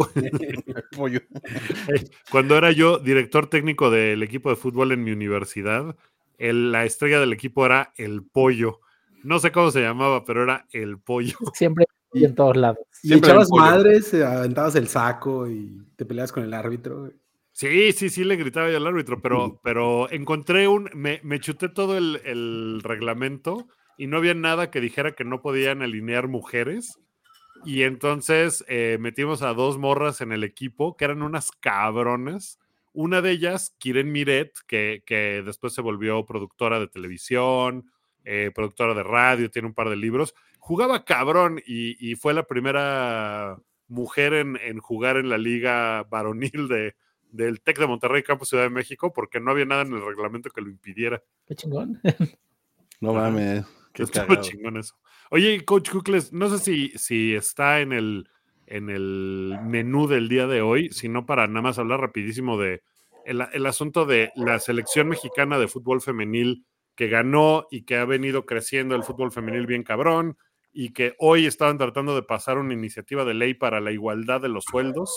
pollo. 0.96 1.22
Cuando 2.32 2.58
era 2.58 2.72
yo 2.72 3.00
director 3.00 3.48
técnico 3.48 3.90
del 3.90 4.22
equipo 4.24 4.50
de 4.50 4.58
fútbol 4.58 4.92
en 4.92 5.04
mi 5.06 5.12
universidad, 5.12 5.96
el- 6.38 6.72
la 6.74 6.84
estrella 6.84 7.20
del 7.22 7.32
equipo 7.32 7.66
era 7.66 7.94
el 7.96 8.24
pollo. 8.24 8.82
No 9.24 9.40
sé 9.40 9.52
cómo 9.54 9.72
se 9.72 9.82
llamaba, 9.82 10.26
pero 10.26 10.44
era 10.44 10.66
el 10.72 11.00
pollo. 11.00 11.36
Siempre 11.54 11.86
y 12.14 12.26
en 12.26 12.36
todos 12.36 12.58
lados. 12.58 12.80
y 13.04 13.14
echabas 13.14 13.50
madres, 13.52 14.14
eh, 14.14 14.26
aventabas 14.26 14.76
el 14.76 14.88
saco 14.88 15.48
y 15.48 15.82
te 15.96 16.06
peleabas 16.06 16.32
con 16.32 16.44
el 16.44 16.54
árbitro. 16.54 17.12
Sí, 17.52 17.92
sí, 17.92 18.10
sí, 18.10 18.24
le 18.24 18.38
gritaba 18.38 18.70
yo 18.70 18.78
al 18.78 18.88
árbitro, 18.88 19.22
pero, 19.22 19.60
pero 19.64 20.10
encontré 20.12 20.68
un. 20.68 20.90
Me, 20.94 21.20
me 21.24 21.40
chuté 21.40 21.68
todo 21.68 21.98
el, 21.98 22.22
el 22.24 22.82
reglamento 22.84 23.68
y 23.98 24.08
no 24.08 24.18
había 24.18 24.34
nada 24.34 24.72
que 24.72 24.80
dijera 24.80 25.12
que 25.12 25.26
no 25.26 25.42
podían 25.42 25.82
alinear 25.82 26.28
mujeres. 26.30 27.00
Y 27.66 27.84
entonces 27.84 28.64
eh, 28.70 28.98
metimos 29.00 29.42
a 29.42 29.54
dos 29.54 29.78
morras 29.78 30.22
en 30.22 30.32
el 30.32 30.46
equipo 30.46 30.96
que 30.96 31.06
eran 31.06 31.22
unas 31.22 31.52
cabronas. 31.52 32.60
Una 32.94 33.22
de 33.22 33.32
ellas, 33.32 33.76
Kiren 33.78 34.12
Miret, 34.12 34.54
que, 34.66 35.04
que 35.06 35.44
después 35.46 35.74
se 35.74 35.82
volvió 35.82 36.26
productora 36.26 36.80
de 36.80 36.88
televisión, 36.88 37.92
eh, 38.24 38.52
productora 38.54 38.94
de 38.94 39.04
radio, 39.04 39.52
tiene 39.52 39.68
un 39.68 39.74
par 39.74 39.90
de 39.90 39.96
libros. 39.96 40.34
Jugaba 40.60 41.04
cabrón 41.04 41.62
y, 41.66 42.12
y 42.12 42.16
fue 42.16 42.34
la 42.34 42.44
primera 42.44 43.58
mujer 43.88 44.34
en, 44.34 44.58
en 44.58 44.80
jugar 44.80 45.18
en 45.18 45.30
la 45.30 45.38
liga 45.38 46.04
varonil 46.04 46.68
de, 46.68 46.96
del 47.32 47.62
TEC 47.62 47.80
de 47.80 47.88
Monterrey, 47.88 48.24
Campus 48.24 48.50
Ciudad 48.50 48.64
de 48.64 48.70
México, 48.70 49.12
porque 49.12 49.40
no 49.40 49.52
había 49.52 49.66
nada 49.66 49.82
en 49.82 49.94
el 49.94 50.06
reglamento 50.06 50.50
que 50.50 50.62
lo 50.62 50.70
impidiera. 50.70 51.22
Qué 51.46 51.56
chingón. 51.56 52.00
No 53.02 53.14
mames. 53.14 53.66
Qué 53.94 54.04
Estuvo 54.04 54.36
chingón 54.42 54.76
eso. 54.76 54.94
Oye, 55.32 55.64
Coach 55.64 55.90
Kukles, 55.90 56.34
no 56.34 56.50
sé 56.50 56.60
si, 56.60 56.90
si 56.98 57.34
está 57.34 57.80
en 57.80 57.94
el, 57.94 58.30
en 58.68 58.90
el 58.90 59.58
menú 59.64 60.06
del 60.10 60.28
día 60.28 60.48
de 60.48 60.62
hoy, 60.62 60.90
sino 60.92 61.26
para 61.26 61.48
nada 61.48 61.62
más 61.62 61.80
hablar 61.80 62.02
rapidísimo 62.02 62.58
de 62.58 62.84
el, 63.26 63.42
el 63.54 63.66
asunto 63.68 64.06
de 64.06 64.34
la 64.36 64.60
selección 64.60 65.08
mexicana 65.08 65.58
de 65.58 65.70
fútbol 65.70 66.02
femenil 66.02 66.66
que 66.96 67.08
ganó 67.08 67.68
y 67.72 67.84
que 67.84 67.96
ha 67.96 68.04
venido 68.04 68.46
creciendo 68.46 68.96
el 68.96 69.04
fútbol 69.04 69.32
femenil 69.32 69.66
bien 69.66 69.84
cabrón 69.84 70.38
y 70.72 70.92
que 70.94 71.16
hoy 71.20 71.46
estaban 71.46 71.78
tratando 71.78 72.16
de 72.16 72.24
pasar 72.24 72.58
una 72.58 72.74
iniciativa 72.74 73.26
de 73.26 73.34
ley 73.34 73.54
para 73.54 73.80
la 73.82 73.92
igualdad 73.92 74.42
de 74.42 74.50
los 74.50 74.66
sueldos. 74.66 75.12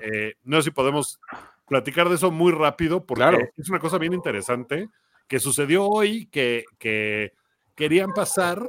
Eh, 0.00 0.34
no 0.44 0.58
sé 0.58 0.64
si 0.64 0.70
podemos 0.70 1.18
platicar 1.66 2.08
de 2.08 2.14
eso 2.16 2.30
muy 2.30 2.52
rápido 2.52 3.04
porque 3.04 3.22
Claro. 3.22 3.38
es 3.56 3.68
una 3.68 3.78
cosa 3.80 3.98
bien 3.98 4.12
interesante 4.12 4.88
que 5.26 5.40
sucedió 5.40 5.86
hoy 5.86 6.26
que, 6.26 6.64
que 6.78 7.32
querían 7.74 8.12
pasar 8.14 8.62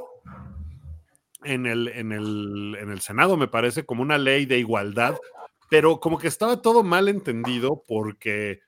en 1.44 1.66
el, 1.66 1.88
en, 1.88 2.12
el, 2.12 2.76
en 2.80 2.90
el 2.90 3.00
Senado, 3.00 3.36
me 3.36 3.46
parece, 3.48 3.84
como 3.86 4.02
una 4.02 4.18
ley 4.18 4.44
de 4.44 4.58
igualdad, 4.58 5.16
pero 5.70 6.00
como 6.00 6.18
que 6.18 6.26
estaba 6.28 6.60
todo 6.62 6.82
mal 6.82 7.08
entendido 7.08 7.84
porque 7.86 8.60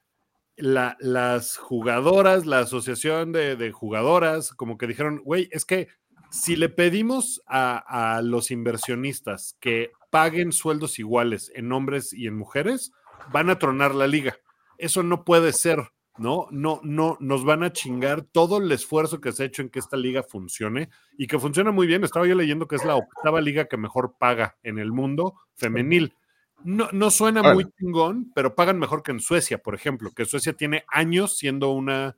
la- 0.57 0.97
las 1.01 1.57
jugadoras, 1.57 2.47
la 2.47 2.61
asociación 2.61 3.33
de, 3.33 3.57
de 3.57 3.73
jugadoras, 3.73 4.53
como 4.55 4.79
que 4.79 4.87
dijeron, 4.87 5.21
güey, 5.25 5.49
es 5.51 5.65
que 5.65 5.89
si 6.31 6.57
le 6.57 6.69
pedimos 6.69 7.43
a, 7.47 8.17
a 8.17 8.23
los 8.23 8.51
inversionistas 8.51 9.57
que 9.61 9.93
paguen 10.11 10.53
sueldos 10.53 10.99
iguales 10.99 11.51
en 11.55 11.73
hombres 11.73 12.13
y 12.13 12.27
en 12.27 12.37
mujeres, 12.37 12.93
van 13.33 13.51
a 13.51 13.59
tronar 13.59 13.95
la 13.95 14.07
liga. 14.07 14.37
Eso 14.79 15.03
no 15.03 15.25
puede 15.25 15.53
ser, 15.53 15.93
¿no? 16.19 16.49
No, 16.51 16.81
no, 16.83 17.17
nos 17.21 17.45
van 17.45 17.63
a 17.63 17.73
chingar 17.73 18.23
todo 18.23 18.59
el 18.59 18.71
esfuerzo 18.73 19.21
que 19.21 19.33
se 19.33 19.43
ha 19.43 19.47
hecho 19.47 19.63
en 19.63 19.69
que 19.69 19.79
esta 19.79 19.97
liga 19.97 20.23
funcione 20.23 20.89
y 21.17 21.27
que 21.27 21.39
funciona 21.39 21.71
muy 21.71 21.87
bien. 21.87 22.05
Estaba 22.05 22.27
yo 22.27 22.35
leyendo 22.35 22.67
que 22.67 22.77
es 22.77 22.85
la 22.85 22.97
octava 22.97 23.41
liga 23.41 23.67
que 23.67 23.77
mejor 23.77 24.17
paga 24.19 24.57
en 24.63 24.79
el 24.79 24.93
mundo 24.93 25.35
femenil. 25.55 26.15
No, 26.63 26.89
no 26.93 27.11
suena 27.11 27.55
muy 27.55 27.67
chingón, 27.79 28.33
pero 28.35 28.55
pagan 28.55 28.79
mejor 28.79 29.03
que 29.03 29.13
en 29.13 29.21
Suecia, 29.21 29.63
por 29.63 29.75
ejemplo, 29.75 30.11
que 30.15 30.27
Suecia 30.27 30.53
tiene 30.53 30.85
años 30.89 31.39
siendo 31.39 31.71
una 31.71 32.17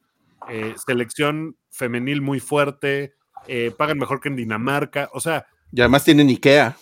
eh, 0.49 0.75
selección 0.85 1.57
femenil 1.71 2.23
muy 2.23 2.41
fuerte, 2.41 3.15
eh, 3.49 3.73
pagan 3.77 3.99
mejor 3.99 4.21
que 4.21 4.29
en 4.29 4.37
Dinamarca, 4.37 5.11
o 5.13 5.21
sea, 5.21 5.47
Y 5.73 5.81
además 5.81 6.05
tienen 6.05 6.29
Ikea. 6.29 6.77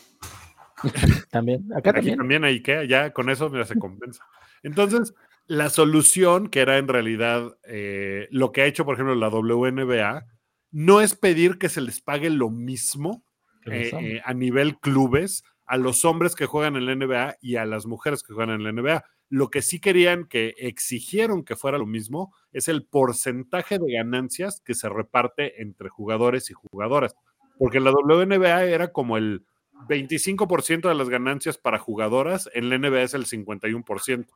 También. 1.31 1.67
Acá 1.73 1.91
aquí 1.91 1.99
también. 1.99 2.17
también 2.17 2.45
hay 2.45 2.63
que, 2.63 2.89
ya 2.89 3.13
con 3.13 3.29
eso 3.29 3.51
mira, 3.51 3.67
se 3.67 3.79
compensa. 3.79 4.25
Entonces, 4.63 5.15
la 5.47 5.69
solución, 5.69 6.49
que 6.49 6.61
era 6.61 6.79
en 6.79 6.89
realidad 6.89 7.57
eh, 7.65 8.29
lo 8.31 8.53
que 8.53 8.63
ha 8.63 8.67
hecho, 8.67 8.85
por 8.85 8.95
ejemplo, 8.95 9.15
la 9.15 9.29
WNBA, 9.29 10.25
no 10.71 11.01
es 11.01 11.17
pedir 11.17 11.59
que 11.59 11.69
se 11.69 11.81
les 11.81 12.01
pague 12.01 12.31
lo 12.31 12.51
mismo 12.51 13.25
eh, 13.67 13.91
eh, 13.93 14.23
a 14.25 14.33
nivel 14.33 14.79
clubes 14.79 15.43
a 15.67 15.77
los 15.77 16.05
hombres 16.05 16.35
que 16.35 16.47
juegan 16.47 16.77
en 16.77 16.87
la 16.87 16.95
NBA 16.95 17.37
y 17.41 17.57
a 17.57 17.65
las 17.65 17.87
mujeres 17.87 18.23
que 18.23 18.33
juegan 18.33 18.55
en 18.55 18.63
la 18.63 18.73
NBA. 18.73 19.05
Lo 19.31 19.49
que 19.49 19.63
sí 19.63 19.81
querían, 19.81 20.25
que 20.27 20.55
exigieron 20.59 21.45
que 21.45 21.57
fuera 21.57 21.79
lo 21.79 21.87
mismo, 21.87 22.35
es 22.53 22.67
el 22.69 22.85
porcentaje 22.85 23.79
de 23.79 23.93
ganancias 23.93 24.61
que 24.65 24.75
se 24.75 24.89
reparte 24.89 25.63
entre 25.63 25.89
jugadores 25.89 26.51
y 26.51 26.55
jugadoras. 26.55 27.15
Porque 27.59 27.79
en 27.79 27.85
la 27.85 27.93
WNBA 27.93 28.65
era 28.65 28.93
como 28.93 29.17
el 29.17 29.45
25% 29.89 30.89
de 30.89 30.95
las 30.95 31.09
ganancias 31.09 31.59
para 31.59 31.79
jugadoras, 31.79 32.51
en 32.55 32.69
la 32.69 32.79
NBA 32.79 33.03
es 33.03 33.15
el 33.15 33.27
51%. 33.27 34.27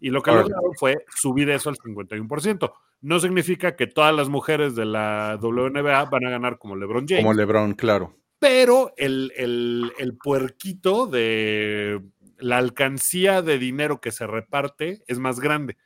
Y 0.00 0.10
lo 0.10 0.20
que 0.22 0.32
lograron 0.32 0.74
fue 0.78 0.96
subir 1.14 1.48
eso 1.50 1.70
al 1.70 1.76
51%. 1.76 2.72
No 3.02 3.20
significa 3.20 3.76
que 3.76 3.86
todas 3.86 4.14
las 4.14 4.28
mujeres 4.28 4.74
de 4.74 4.84
la 4.84 5.38
WNBA 5.40 6.04
van 6.06 6.26
a 6.26 6.30
ganar 6.30 6.58
como 6.58 6.76
LeBron 6.76 7.06
James 7.08 7.22
Como 7.24 7.34
LeBron, 7.34 7.74
claro. 7.74 8.16
pero 8.38 8.92
el, 8.96 9.32
el- 9.36 9.92
el 9.98 10.16
puerquito 10.16 11.06
de 11.06 12.00
la 12.42 12.58
alcancía 12.58 13.42
de 13.42 13.58
dinero 13.58 14.00
que 14.00 14.12
se 14.12 14.26
reparte 14.26 15.02
es 15.06 15.18
más 15.18 15.40
grande. 15.40 15.76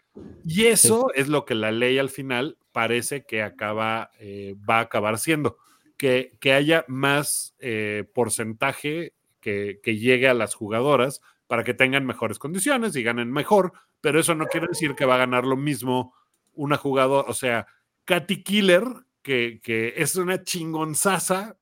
Y 0.44 0.66
eso 0.66 1.12
es 1.14 1.28
lo 1.28 1.44
que 1.44 1.54
la 1.54 1.70
ley 1.70 1.98
al 1.98 2.08
final 2.08 2.56
parece 2.72 3.24
que 3.24 3.42
acaba, 3.42 4.10
eh, 4.18 4.54
va 4.68 4.78
a 4.78 4.82
acabar 4.82 5.18
siendo, 5.18 5.58
que, 5.96 6.36
que 6.40 6.52
haya 6.52 6.84
más 6.88 7.54
eh, 7.58 8.04
porcentaje 8.14 9.12
que, 9.40 9.80
que 9.82 9.98
llegue 9.98 10.28
a 10.28 10.34
las 10.34 10.54
jugadoras 10.54 11.20
para 11.46 11.64
que 11.64 11.74
tengan 11.74 12.06
mejores 12.06 12.38
condiciones 12.38 12.96
y 12.96 13.02
ganen 13.02 13.30
mejor, 13.30 13.72
pero 14.00 14.18
eso 14.18 14.34
no 14.34 14.46
quiere 14.46 14.68
decir 14.68 14.94
que 14.94 15.04
va 15.04 15.14
a 15.14 15.18
ganar 15.18 15.44
lo 15.44 15.56
mismo 15.56 16.14
una 16.54 16.76
jugadora, 16.76 17.28
o 17.28 17.34
sea, 17.34 17.66
Katy 18.04 18.42
Killer, 18.42 18.84
que, 19.22 19.60
que 19.62 19.94
es 19.96 20.16
una 20.16 20.42
chingonzaza, 20.42 21.56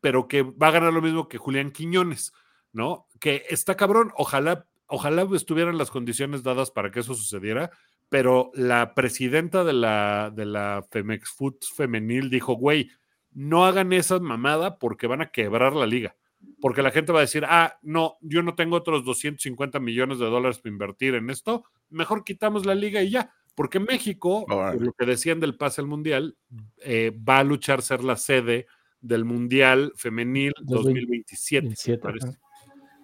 pero 0.00 0.28
que 0.28 0.42
va 0.42 0.68
a 0.68 0.72
ganar 0.72 0.92
lo 0.92 1.02
mismo 1.02 1.28
que 1.28 1.38
Julián 1.38 1.70
Quiñones, 1.70 2.32
¿no? 2.76 3.08
Que 3.18 3.44
está 3.48 3.74
cabrón, 3.74 4.12
ojalá, 4.16 4.66
ojalá 4.86 5.26
estuvieran 5.34 5.78
las 5.78 5.90
condiciones 5.90 6.42
dadas 6.42 6.70
para 6.70 6.90
que 6.90 7.00
eso 7.00 7.14
sucediera, 7.14 7.70
pero 8.10 8.50
la 8.54 8.94
presidenta 8.94 9.64
de 9.64 9.72
la, 9.72 10.30
de 10.32 10.44
la 10.44 10.86
Femex 10.90 11.30
Foods 11.30 11.70
femenil 11.74 12.28
dijo, 12.28 12.52
güey, 12.52 12.90
no 13.32 13.64
hagan 13.64 13.94
esa 13.94 14.20
mamada 14.20 14.78
porque 14.78 15.06
van 15.06 15.22
a 15.22 15.30
quebrar 15.30 15.74
la 15.74 15.86
liga. 15.86 16.16
Porque 16.60 16.82
la 16.82 16.90
gente 16.90 17.12
va 17.12 17.20
a 17.20 17.22
decir, 17.22 17.44
ah, 17.48 17.78
no, 17.82 18.18
yo 18.20 18.42
no 18.42 18.54
tengo 18.54 18.76
otros 18.76 19.04
250 19.04 19.80
millones 19.80 20.18
de 20.18 20.26
dólares 20.26 20.58
para 20.58 20.72
invertir 20.72 21.14
en 21.14 21.30
esto, 21.30 21.64
mejor 21.88 22.24
quitamos 22.24 22.66
la 22.66 22.74
liga 22.74 23.02
y 23.02 23.10
ya. 23.10 23.32
Porque 23.54 23.80
México, 23.80 24.44
por 24.46 24.80
lo 24.80 24.92
que 24.92 25.06
decían 25.06 25.40
del 25.40 25.56
pase 25.56 25.80
al 25.80 25.86
mundial, 25.86 26.36
eh, 26.82 27.10
va 27.26 27.38
a 27.38 27.44
luchar 27.44 27.80
ser 27.80 28.04
la 28.04 28.16
sede 28.16 28.66
del 29.00 29.24
Mundial 29.24 29.92
Femenil 29.96 30.52
2027. 30.62 31.62
me 31.62 31.68
27, 31.68 32.02
parece. 32.02 32.28
ajá. 32.28 32.45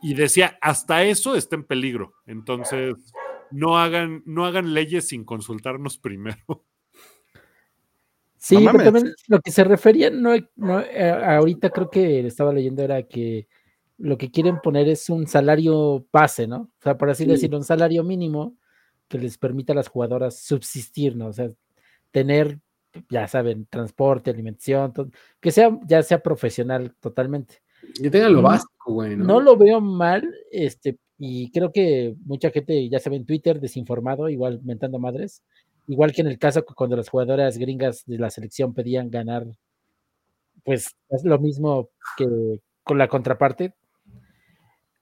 Y 0.02 0.14
decía, 0.14 0.58
hasta 0.60 1.04
eso 1.04 1.36
está 1.36 1.56
en 1.56 1.64
peligro. 1.64 2.14
Entonces, 2.26 2.94
no 3.50 3.78
hagan, 3.78 4.22
no 4.26 4.44
hagan 4.46 4.74
leyes 4.74 5.08
sin 5.08 5.24
consultarnos 5.24 5.98
primero. 5.98 6.64
Sí, 8.36 8.56
No 8.56 8.72
pero 8.72 8.84
también 8.84 9.14
lo 9.28 9.40
que 9.40 9.52
se 9.52 9.62
refería, 9.62 10.10
no, 10.10 10.30
no, 10.56 10.80
eh, 10.80 11.10
ahorita 11.10 11.70
creo 11.70 11.88
que 11.88 12.26
estaba 12.26 12.52
leyendo 12.52 12.82
era 12.82 13.04
que 13.04 13.46
lo 13.98 14.18
que 14.18 14.32
quieren 14.32 14.58
poner 14.60 14.88
es 14.88 15.08
un 15.08 15.28
salario 15.28 16.04
base, 16.12 16.48
¿no? 16.48 16.56
O 16.62 16.82
sea, 16.82 16.98
por 16.98 17.08
así 17.08 17.22
Sí. 17.22 17.30
decirlo, 17.30 17.56
un 17.58 17.62
salario 17.64 18.02
mínimo 18.02 18.56
que 19.06 19.18
les 19.18 19.38
permita 19.38 19.72
a 19.74 19.76
las 19.76 19.86
jugadoras 19.86 20.40
subsistir, 20.42 21.14
¿no? 21.14 21.28
O 21.28 21.32
sea, 21.32 21.50
tener, 22.10 22.58
ya 23.08 23.28
saben, 23.28 23.66
transporte, 23.66 24.30
alimentación, 24.30 24.92
todo, 24.92 25.10
que 25.40 25.52
sea, 25.52 25.78
ya 25.86 26.02
sea 26.02 26.20
profesional 26.20 26.96
totalmente. 26.98 27.61
Que 28.00 28.10
tengan 28.10 28.32
lo 28.32 28.42
básico, 28.42 28.92
güey, 28.94 29.16
¿no? 29.16 29.24
No 29.24 29.40
lo 29.40 29.56
veo 29.56 29.80
mal, 29.80 30.22
este, 30.50 30.96
y 31.18 31.50
creo 31.50 31.72
que 31.72 32.14
mucha 32.24 32.50
gente, 32.50 32.88
ya 32.88 32.98
sabe, 32.98 33.16
en 33.16 33.26
Twitter, 33.26 33.60
desinformado, 33.60 34.28
igual 34.28 34.60
mentando 34.64 34.98
madres, 34.98 35.42
igual 35.86 36.12
que 36.12 36.20
en 36.22 36.28
el 36.28 36.38
caso 36.38 36.64
que 36.64 36.74
cuando 36.74 36.96
las 36.96 37.08
jugadoras 37.08 37.58
gringas 37.58 38.04
de 38.06 38.18
la 38.18 38.30
selección 38.30 38.72
pedían 38.74 39.10
ganar, 39.10 39.46
pues 40.64 40.86
es 41.10 41.24
lo 41.24 41.38
mismo 41.38 41.90
que 42.16 42.60
con 42.84 42.98
la 42.98 43.08
contraparte. 43.08 43.74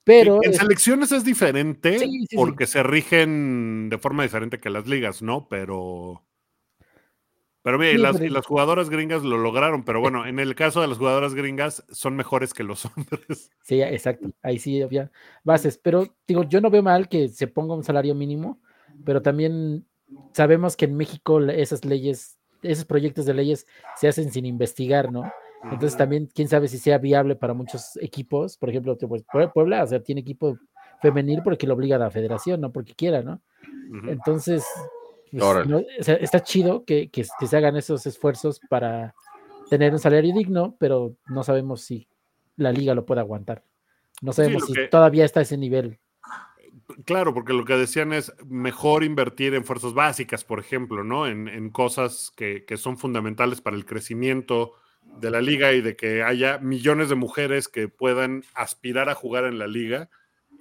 Pero 0.05 0.41
en 0.43 0.51
es- 0.53 0.57
selecciones 0.57 1.13
es 1.13 1.25
diferente 1.25 1.99
Sí, 1.99 2.07
sí, 2.07 2.27
sí. 2.31 2.37
porque 2.37 2.67
se 2.67 2.83
rigen 2.83 3.89
de 3.91 3.99
forma 3.99 4.23
diferente 4.23 4.59
que 4.59 4.71
las 4.71 4.87
ligas, 4.87 5.23
¿no? 5.23 5.47
Pero. 5.49 6.23
Pero 7.63 7.79
mira, 7.79 7.91
y 7.93 7.97
Sí, 7.97 8.03
las, 8.03 8.19
pero- 8.19 8.33
las 8.33 8.47
jugadoras 8.47 8.89
gringas 8.91 9.23
lo 9.23 9.37
lograron, 9.39 9.85
pero 9.85 10.01
bueno, 10.01 10.27
en 10.27 10.39
el 10.39 10.55
caso 10.55 10.81
de 10.81 10.89
las 10.89 10.99
jugadoras 10.99 11.35
gringas 11.35 11.85
son 11.91 12.17
mejores 12.17 12.55
que 12.55 12.63
los 12.63 12.85
hombres. 12.97 13.51
sí, 13.63 13.83
exacto, 13.83 14.31
ahí 14.43 14.59
sí 14.59 14.81
había 14.81 15.11
bases, 15.45 15.77
pero 15.79 16.07
digo, 16.27 16.45
yo 16.45 16.61
no 16.61 16.71
veo 16.71 16.83
mal 16.83 17.09
que 17.09 17.29
se 17.29 17.47
ponga 17.47 17.75
un 17.75 17.85
salario 17.85 18.15
mínimo, 18.15 18.61
pero 19.05 19.21
también 19.21 19.87
sabemos 20.33 20.77
que 20.77 20.87
en 20.87 20.97
México 20.97 21.41
esas 21.41 21.85
leyes, 21.85 22.39
esos 22.63 22.85
proyectos 22.85 23.27
de 23.27 23.35
leyes 23.35 23.67
se 23.97 24.09
hacen 24.09 24.33
sin 24.33 24.47
investigar, 24.47 25.13
¿no? 25.13 25.31
Entonces 25.65 25.97
también, 25.99 26.27
quién 26.35 26.49
sabe 26.49 26.69
si 26.69 26.79
sea 26.79 26.97
viable 26.97 27.37
para 27.37 27.53
muchos 27.53 27.97
equipos. 28.01 28.57
Por 28.57 28.71
ejemplo, 28.71 28.97
pues, 28.97 29.23
Pue- 29.27 29.53
Puebla, 29.53 29.83
o 29.85 29.87
sea, 29.87 30.03
tiene 30.03 30.23
equipo 30.23 30.59
femenil 31.03 31.43
porque 31.45 31.67
lo 31.67 31.75
obliga 31.75 31.99
la 31.99 32.11
federación, 32.11 32.63
no 32.63 32.73
porque 32.73 32.95
quiera, 32.95 33.21
¿no? 33.23 33.43
Entonces, 34.07 34.65
pues, 35.31 35.43
Órale. 35.43 35.69
no, 35.69 35.79
o 35.79 36.03
sea, 36.03 36.15
está 36.17 36.43
chido 36.43 36.85
que, 36.85 37.11
que- 37.11 37.27
que 37.39 37.47
se 37.47 37.57
hagan 37.57 37.77
esos 37.77 38.07
esfuerzos 38.07 38.61
para 38.69 39.15
tener 39.69 39.93
un 39.93 39.99
salario 39.99 40.33
digno, 40.35 40.77
pero 40.79 41.17
no 41.29 41.43
sabemos 41.45 41.83
si 41.83 42.09
la 42.57 42.73
liga 42.73 42.95
lo 42.95 43.07
puede 43.07 43.21
aguantar. 43.21 43.65
No 44.23 44.33
sabemos 44.33 44.67
si 44.67 44.73
que- 44.75 44.89
todavía 44.89 45.25
está 45.25 45.41
a 45.41 45.45
ese 45.45 45.57
nivel. 45.57 45.99
Claro, 47.05 47.33
porque 47.33 47.53
lo 47.53 47.65
que 47.65 47.75
decían 47.77 48.13
es 48.13 48.33
mejor 48.47 49.05
invertir 49.05 49.55
en 49.55 49.65
fuerzas 49.65 49.95
básicas, 49.95 50.45
por 50.45 50.59
ejemplo, 50.59 51.05
¿no? 51.05 51.27
En, 51.29 51.47
en 51.47 51.71
cosas 51.71 52.33
que, 52.37 52.65
que 52.65 52.77
son 52.77 52.99
fundamentales 52.99 53.61
para 53.61 53.77
el 53.77 53.87
crecimiento 53.87 54.73
de 55.21 55.31
la 55.31 55.41
liga 55.41 55.73
y 55.73 55.81
de 55.81 55.95
que 55.97 56.23
haya 56.25 56.59
millones 56.59 57.09
de 57.09 57.15
mujeres 57.15 57.69
que 57.69 57.89
puedan 57.89 58.43
aspirar 58.55 59.09
a 59.09 59.15
jugar 59.15 59.45
en 59.45 59.59
la 59.59 59.67
liga 59.69 60.11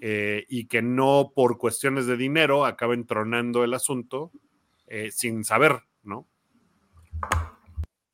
eh, 0.02 0.46
y 0.48 0.68
que 0.68 0.82
no 0.82 1.32
por 1.36 1.58
cuestiones 1.58 2.06
de 2.06 2.16
dinero 2.16 2.66
acaben 2.66 3.06
tronando 3.06 3.64
el 3.64 3.74
asunto 3.74 4.32
eh, 4.90 5.12
sin 5.12 5.44
saber, 5.46 5.82
¿no? 6.04 6.28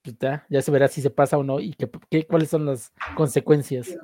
Pues 0.04 0.16
ya, 0.20 0.46
ya 0.50 0.62
se 0.62 0.70
verá 0.72 0.88
si 0.88 1.02
se 1.02 1.10
pasa 1.10 1.36
o 1.38 1.44
no 1.44 1.60
y 1.60 1.74
que, 1.74 1.90
que- 2.12 2.28
cuáles 2.28 2.50
son 2.50 2.66
las 2.68 2.94
consecuencias. 3.16 3.96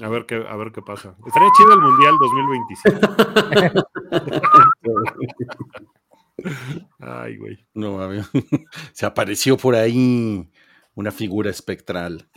A 0.00 0.08
ver 0.08 0.24
qué, 0.24 0.36
a 0.48 0.54
ver 0.56 0.70
qué 0.70 0.82
pasa. 0.82 1.16
Estaría 1.26 1.48
chido 1.56 1.74
el 1.74 1.80
Mundial 1.80 2.14
2027. 2.20 3.00
Ay, 7.00 7.36
güey. 7.36 7.66
No, 7.74 8.00
a 8.00 8.06
ver. 8.06 8.22
Se 8.92 9.04
apareció 9.06 9.56
por 9.56 9.74
ahí 9.74 10.48
una 10.94 11.10
figura 11.10 11.50
espectral. 11.50 12.28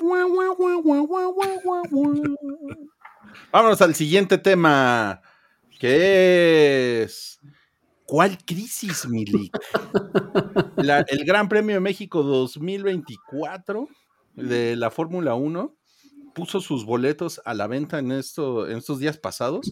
Vámonos 3.51 3.81
al 3.81 3.95
siguiente 3.95 4.37
tema, 4.37 5.21
que 5.79 7.03
es 7.03 7.39
¿Cuál 8.11 8.37
crisis, 8.45 9.07
Milik? 9.07 9.57
El 11.07 11.23
Gran 11.23 11.47
Premio 11.47 11.75
de 11.75 11.79
México 11.79 12.23
2024 12.23 13.87
de 14.35 14.75
la 14.75 14.91
Fórmula 14.91 15.35
1 15.35 15.73
puso 16.35 16.59
sus 16.59 16.83
boletos 16.85 17.41
a 17.45 17.53
la 17.53 17.67
venta 17.67 17.99
en, 17.99 18.11
esto, 18.11 18.67
en 18.67 18.79
estos 18.79 18.99
días 18.99 19.17
pasados 19.17 19.71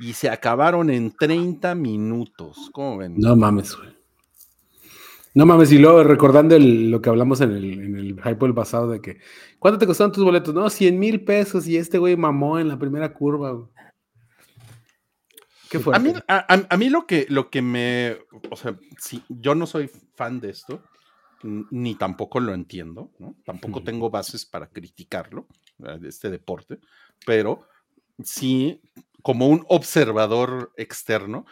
y 0.00 0.14
se 0.14 0.28
acabaron 0.28 0.90
en 0.90 1.12
30 1.12 1.76
minutos. 1.76 2.70
¿Cómo 2.72 2.96
ven? 2.96 3.14
No 3.18 3.36
mames, 3.36 3.76
güey. 3.76 3.90
No 5.34 5.46
mames, 5.46 5.70
y 5.70 5.78
luego 5.78 6.02
recordando 6.02 6.56
el- 6.56 6.90
lo 6.90 7.00
que 7.00 7.08
hablamos 7.08 7.40
en 7.40 7.52
el, 7.52 7.72
en 7.84 7.94
el 7.96 8.20
hype 8.20 8.52
pasado 8.52 8.88
de 8.90 9.00
que, 9.00 9.18
¿cuánto 9.60 9.78
te 9.78 9.86
costaron 9.86 10.10
tus 10.10 10.24
boletos? 10.24 10.52
No, 10.52 10.68
100 10.68 10.98
mil 10.98 11.22
pesos 11.22 11.68
y 11.68 11.76
este 11.76 11.98
güey 11.98 12.16
mamó 12.16 12.58
en 12.58 12.66
la 12.66 12.80
primera 12.80 13.12
curva. 13.12 13.52
güey. 13.52 13.68
A 15.96 15.98
mí, 15.98 16.12
a, 16.28 16.54
a- 16.54 16.66
a 16.68 16.76
mí 16.76 16.88
lo 16.88 17.06
que 17.06 17.26
lo 17.28 17.50
que 17.50 17.62
me. 17.62 18.18
O 18.50 18.56
sea, 18.56 18.78
sí, 18.98 19.22
yo 19.28 19.54
no 19.54 19.66
soy 19.66 19.90
fan 20.14 20.40
de 20.40 20.50
esto, 20.50 20.82
ni 21.42 21.94
tampoco 21.94 22.40
lo 22.40 22.54
entiendo, 22.54 23.10
¿no? 23.18 23.36
Tampoco 23.44 23.82
tengo 23.84 24.10
bases 24.10 24.44
para 24.46 24.68
criticarlo, 24.68 25.46
eh, 25.84 25.98
este 26.04 26.30
deporte, 26.30 26.78
pero 27.24 27.66
sí, 28.22 28.80
como 29.22 29.48
un 29.48 29.64
observador 29.68 30.72
externo, 30.76 31.46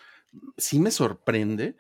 sí 0.57 0.79
me 0.81 0.91
sorprende 0.91 1.77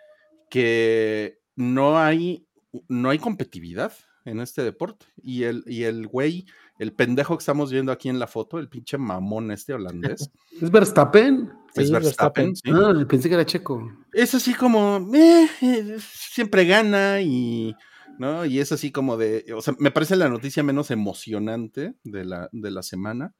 que 0.50 1.38
no 1.56 1.98
hay, 1.98 2.46
no 2.88 3.10
hay 3.10 3.18
competitividad 3.18 3.92
en 4.24 4.40
este 4.40 4.62
deporte. 4.62 5.06
Y 5.22 5.44
el, 5.44 5.64
y 5.66 5.84
el 5.84 6.06
güey, 6.06 6.46
el 6.78 6.92
pendejo 6.92 7.36
que 7.36 7.42
estamos 7.42 7.70
viendo 7.70 7.92
aquí 7.92 8.08
en 8.08 8.18
la 8.18 8.26
foto, 8.26 8.58
el 8.58 8.68
pinche 8.68 8.98
mamón 8.98 9.50
este 9.50 9.74
holandés, 9.74 10.30
¿Es 10.60 10.70
Verstappen? 10.70 11.52
es 11.74 11.86
Sí, 11.86 11.92
Verstappen, 11.92 12.52
Verstappen. 12.52 12.56
¿sí? 12.56 12.70
Ah, 12.72 13.06
pensé 13.08 13.28
que 13.28 13.34
era 13.34 13.46
checo. 13.46 13.90
es 14.12 14.34
así 14.34 14.54
como, 14.54 15.08
eh, 15.14 15.48
eh, 15.60 15.96
siempre 16.00 16.64
gana 16.64 17.20
y, 17.20 17.74
¿no? 18.18 18.44
Y 18.44 18.60
es 18.60 18.72
así 18.72 18.90
como 18.90 19.16
de, 19.16 19.44
o 19.54 19.62
sea, 19.62 19.74
me 19.78 19.90
parece 19.90 20.16
la 20.16 20.28
noticia 20.28 20.62
menos 20.62 20.90
emocionante 20.90 21.94
de 22.04 22.24
la, 22.24 22.48
de 22.52 22.70
la 22.70 22.82
semana. 22.82 23.34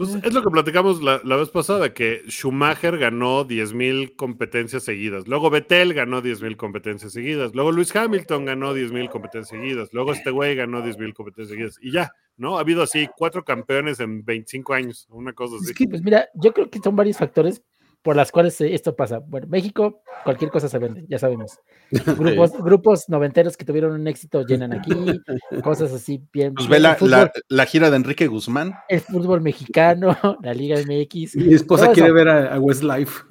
Pues 0.00 0.14
es 0.14 0.32
lo 0.32 0.42
que 0.42 0.48
platicamos 0.48 1.02
la, 1.02 1.20
la 1.24 1.36
vez 1.36 1.50
pasada, 1.50 1.92
que 1.92 2.22
Schumacher 2.26 2.96
ganó 2.96 3.46
10.000 3.46 4.16
competencias 4.16 4.82
seguidas, 4.82 5.28
luego 5.28 5.50
Vettel 5.50 5.92
ganó 5.92 6.22
10.000 6.22 6.56
competencias 6.56 7.12
seguidas, 7.12 7.54
luego 7.54 7.70
Luis 7.70 7.94
Hamilton 7.94 8.46
ganó 8.46 8.74
10.000 8.74 9.10
competencias 9.10 9.60
seguidas, 9.60 9.90
luego 9.92 10.14
este 10.14 10.30
güey 10.30 10.54
ganó 10.54 10.82
10.000 10.82 11.12
competencias 11.12 11.50
seguidas 11.50 11.78
y 11.82 11.92
ya, 11.92 12.10
¿no? 12.38 12.56
Ha 12.56 12.60
habido 12.60 12.82
así 12.82 13.10
cuatro 13.14 13.44
campeones 13.44 14.00
en 14.00 14.24
25 14.24 14.72
años, 14.72 15.06
una 15.10 15.34
cosa 15.34 15.56
así. 15.56 15.72
Es 15.72 15.76
que, 15.76 15.86
Pues 15.86 16.00
mira, 16.00 16.30
yo 16.32 16.54
creo 16.54 16.70
que 16.70 16.78
son 16.78 16.96
varios 16.96 17.18
factores 17.18 17.62
por 18.02 18.16
las 18.16 18.32
cuales 18.32 18.58
eh, 18.60 18.72
esto 18.74 18.96
pasa. 18.96 19.18
Bueno, 19.18 19.46
México, 19.48 20.02
cualquier 20.24 20.50
cosa 20.50 20.68
se 20.68 20.78
vende, 20.78 21.04
ya 21.08 21.18
sabemos. 21.18 21.58
Grupos, 22.18 22.52
grupos 22.62 23.08
noventeros 23.08 23.56
que 23.56 23.64
tuvieron 23.64 23.92
un 23.92 24.06
éxito 24.06 24.46
llenan 24.46 24.72
aquí, 24.72 24.90
cosas 25.64 25.92
así 25.92 26.22
bien. 26.32 26.54
Pues 26.54 26.68
ve 26.68 26.76
el, 26.78 26.82
la, 26.84 26.94
fútbol, 26.94 27.10
la- 27.10 27.32
la 27.48 27.66
gira 27.66 27.90
de 27.90 27.96
Enrique 27.96 28.26
Guzmán. 28.26 28.74
el 28.88 29.00
fútbol 29.00 29.40
mexicano, 29.40 30.16
la 30.42 30.54
Liga 30.54 30.76
MX, 30.78 31.36
mi 31.36 31.54
esposa 31.54 31.92
quiere 31.92 32.08
eso. 32.08 32.14
ver 32.14 32.28
a, 32.28 32.54
a 32.54 32.58
Westlife. 32.60 33.24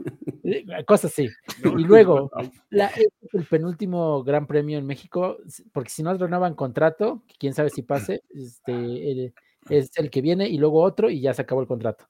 eh, 0.44 0.66
cosas 0.86 1.12
así. 1.14 1.30
Y 1.64 1.84
luego, 1.84 2.30
la- 2.70 2.92
el 3.34 3.46
penúltimo 3.46 4.24
gran 4.24 4.46
premio 4.46 4.78
en 4.78 4.86
México, 4.86 5.38
porque 5.72 5.90
si 5.90 6.04
no 6.04 6.14
renovan 6.16 6.54
contrato, 6.56 7.24
que 7.28 7.36
quién 7.40 7.54
sabe 7.54 7.70
si 7.70 7.82
pase, 7.84 8.22
este, 8.36 8.72
el- 9.12 9.34
es 9.70 9.92
el 9.98 10.10
que 10.10 10.22
viene 10.22 10.48
y 10.48 10.58
luego 10.58 10.82
otro 10.82 11.10
y 11.10 11.22
ya 11.22 11.34
se 11.34 11.42
acabó 11.42 11.62
el 11.62 11.68
contrato. 11.68 12.06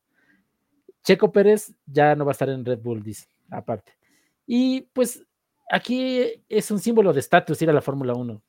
Checo 1.04 1.32
Pérez 1.32 1.74
ya 1.86 2.16
no 2.16 2.26
va 2.26 2.32
a 2.32 2.34
estar 2.34 2.50
en 2.50 2.66
Red 2.66 2.80
Bull, 2.80 3.02
dice, 3.04 3.28
aparte. 3.50 3.94
Y 4.46 4.82
pues 4.94 5.24
aquí 5.70 6.22
es 6.50 6.72
un 6.72 6.80
símbolo 6.80 7.14
de 7.14 7.20
estatus 7.20 7.62
ir 7.62 7.70
a 7.70 7.74
la 7.74 7.82
Fórmula 7.82 8.14
1. 8.14 8.42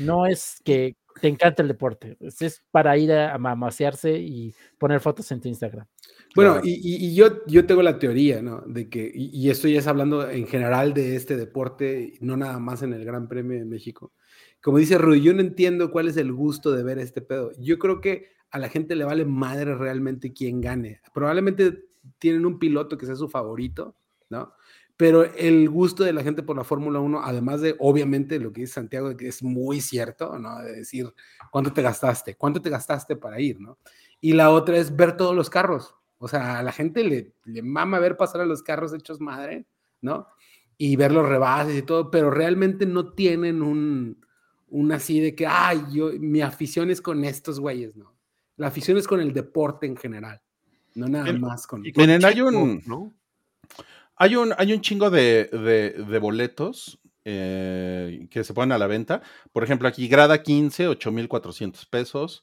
No 0.00 0.26
es 0.26 0.60
que 0.64 0.96
te 1.20 1.28
encanta 1.28 1.62
el 1.62 1.68
deporte, 1.68 2.16
es, 2.20 2.42
es 2.42 2.64
para 2.72 2.96
ir 2.96 3.12
a, 3.12 3.34
a 3.34 3.38
mamasearse 3.38 4.18
y 4.18 4.52
poner 4.78 4.98
fotos 5.00 5.30
en 5.30 5.40
tu 5.40 5.48
Instagram. 5.48 5.86
Bueno, 6.34 6.52
Claro. 6.54 6.66
y, 6.66 6.72
y- 6.72 7.06
y 7.06 7.14
yo, 7.14 7.44
yo 7.46 7.66
tengo 7.66 7.82
la 7.82 7.98
teoría, 8.00 8.42
¿no? 8.42 8.62
De 8.66 8.88
que, 8.88 9.12
y, 9.14 9.30
y 9.32 9.50
esto 9.50 9.68
ya 9.68 9.78
es 9.78 9.86
hablando 9.86 10.28
en 10.28 10.46
general 10.48 10.92
de 10.94 11.14
este 11.14 11.36
deporte, 11.36 12.14
no 12.20 12.36
nada 12.36 12.58
más 12.58 12.82
en 12.82 12.92
el 12.94 13.04
Gran 13.04 13.28
Premio 13.28 13.56
de 13.58 13.64
México. 13.64 14.12
Como 14.60 14.78
dice 14.78 14.98
Rudy, 14.98 15.20
yo 15.20 15.34
no 15.34 15.42
entiendo 15.42 15.90
cuál 15.92 16.08
es 16.08 16.16
el 16.16 16.32
gusto 16.32 16.72
de 16.72 16.82
ver 16.82 16.98
este 16.98 17.20
pedo. 17.20 17.52
Yo 17.60 17.78
creo 17.78 18.00
que 18.00 18.30
a 18.50 18.58
la 18.58 18.68
gente 18.68 18.96
le 18.96 19.04
vale 19.04 19.24
madre 19.24 19.74
realmente 19.76 20.32
quién 20.32 20.60
gane. 20.60 21.00
Probablemente 21.12 21.84
tienen 22.18 22.46
un 22.46 22.58
piloto 22.58 22.96
que 22.96 23.06
sea 23.06 23.16
su 23.16 23.28
favorito, 23.28 23.96
¿no? 24.30 24.54
Pero 24.96 25.24
el 25.24 25.68
gusto 25.68 26.04
de 26.04 26.12
la 26.12 26.22
gente 26.22 26.44
por 26.44 26.56
la 26.56 26.62
Fórmula 26.62 27.00
1, 27.00 27.22
además 27.24 27.60
de, 27.60 27.74
obviamente, 27.80 28.38
lo 28.38 28.52
que 28.52 28.62
dice 28.62 28.74
Santiago, 28.74 29.16
que 29.16 29.26
es 29.26 29.42
muy 29.42 29.80
cierto, 29.80 30.38
¿no? 30.38 30.58
De 30.60 30.72
decir, 30.76 31.12
¿cuánto 31.50 31.72
te 31.72 31.82
gastaste? 31.82 32.36
¿Cuánto 32.36 32.62
te 32.62 32.70
gastaste 32.70 33.16
para 33.16 33.40
ir, 33.40 33.60
¿no? 33.60 33.78
Y 34.20 34.34
la 34.34 34.50
otra 34.50 34.76
es 34.76 34.94
ver 34.94 35.16
todos 35.16 35.34
los 35.34 35.50
carros. 35.50 35.96
O 36.18 36.28
sea, 36.28 36.60
a 36.60 36.62
la 36.62 36.70
gente 36.70 37.02
le, 37.02 37.34
le 37.44 37.62
mama 37.62 37.98
ver 37.98 38.16
pasar 38.16 38.40
a 38.40 38.46
los 38.46 38.62
carros 38.62 38.94
hechos 38.94 39.20
madre, 39.20 39.66
¿no? 40.00 40.28
Y 40.78 40.94
ver 40.96 41.10
los 41.10 41.28
rebases 41.28 41.76
y 41.76 41.82
todo, 41.82 42.10
pero 42.10 42.30
realmente 42.30 42.86
no 42.86 43.12
tienen 43.14 43.62
un, 43.62 44.24
un 44.68 44.92
así 44.92 45.20
de 45.20 45.34
que, 45.34 45.46
ay, 45.46 45.82
yo, 45.92 46.10
mi 46.18 46.40
afición 46.40 46.90
es 46.90 47.00
con 47.00 47.24
estos 47.24 47.58
güeyes, 47.58 47.96
¿no? 47.96 48.14
La 48.56 48.68
afición 48.68 48.96
es 48.96 49.08
con 49.08 49.20
el 49.20 49.32
deporte 49.32 49.86
en 49.86 49.96
general, 49.96 50.40
no 50.94 51.08
nada 51.08 51.28
El- 51.28 51.40
más 51.40 51.66
con... 51.66 51.82
Con 51.82 51.92
Miren, 51.96 52.24
hay 52.24 52.40
un- 52.40 52.82
¿no? 52.86 53.12
Hay 54.16 54.36
un, 54.36 54.54
hay 54.56 54.72
un 54.72 54.80
chingo 54.80 55.10
de, 55.10 55.46
de- 55.46 55.90
de 56.04 56.18
boletos 56.18 57.00
eh, 57.24 58.28
que 58.30 58.44
se 58.44 58.54
ponen 58.54 58.72
a 58.72 58.78
la 58.78 58.86
venta. 58.86 59.22
Por 59.52 59.64
ejemplo, 59.64 59.88
aquí 59.88 60.06
grada 60.08 60.42
15, 60.42 60.88
8,400 60.88 61.86
pesos. 61.86 62.42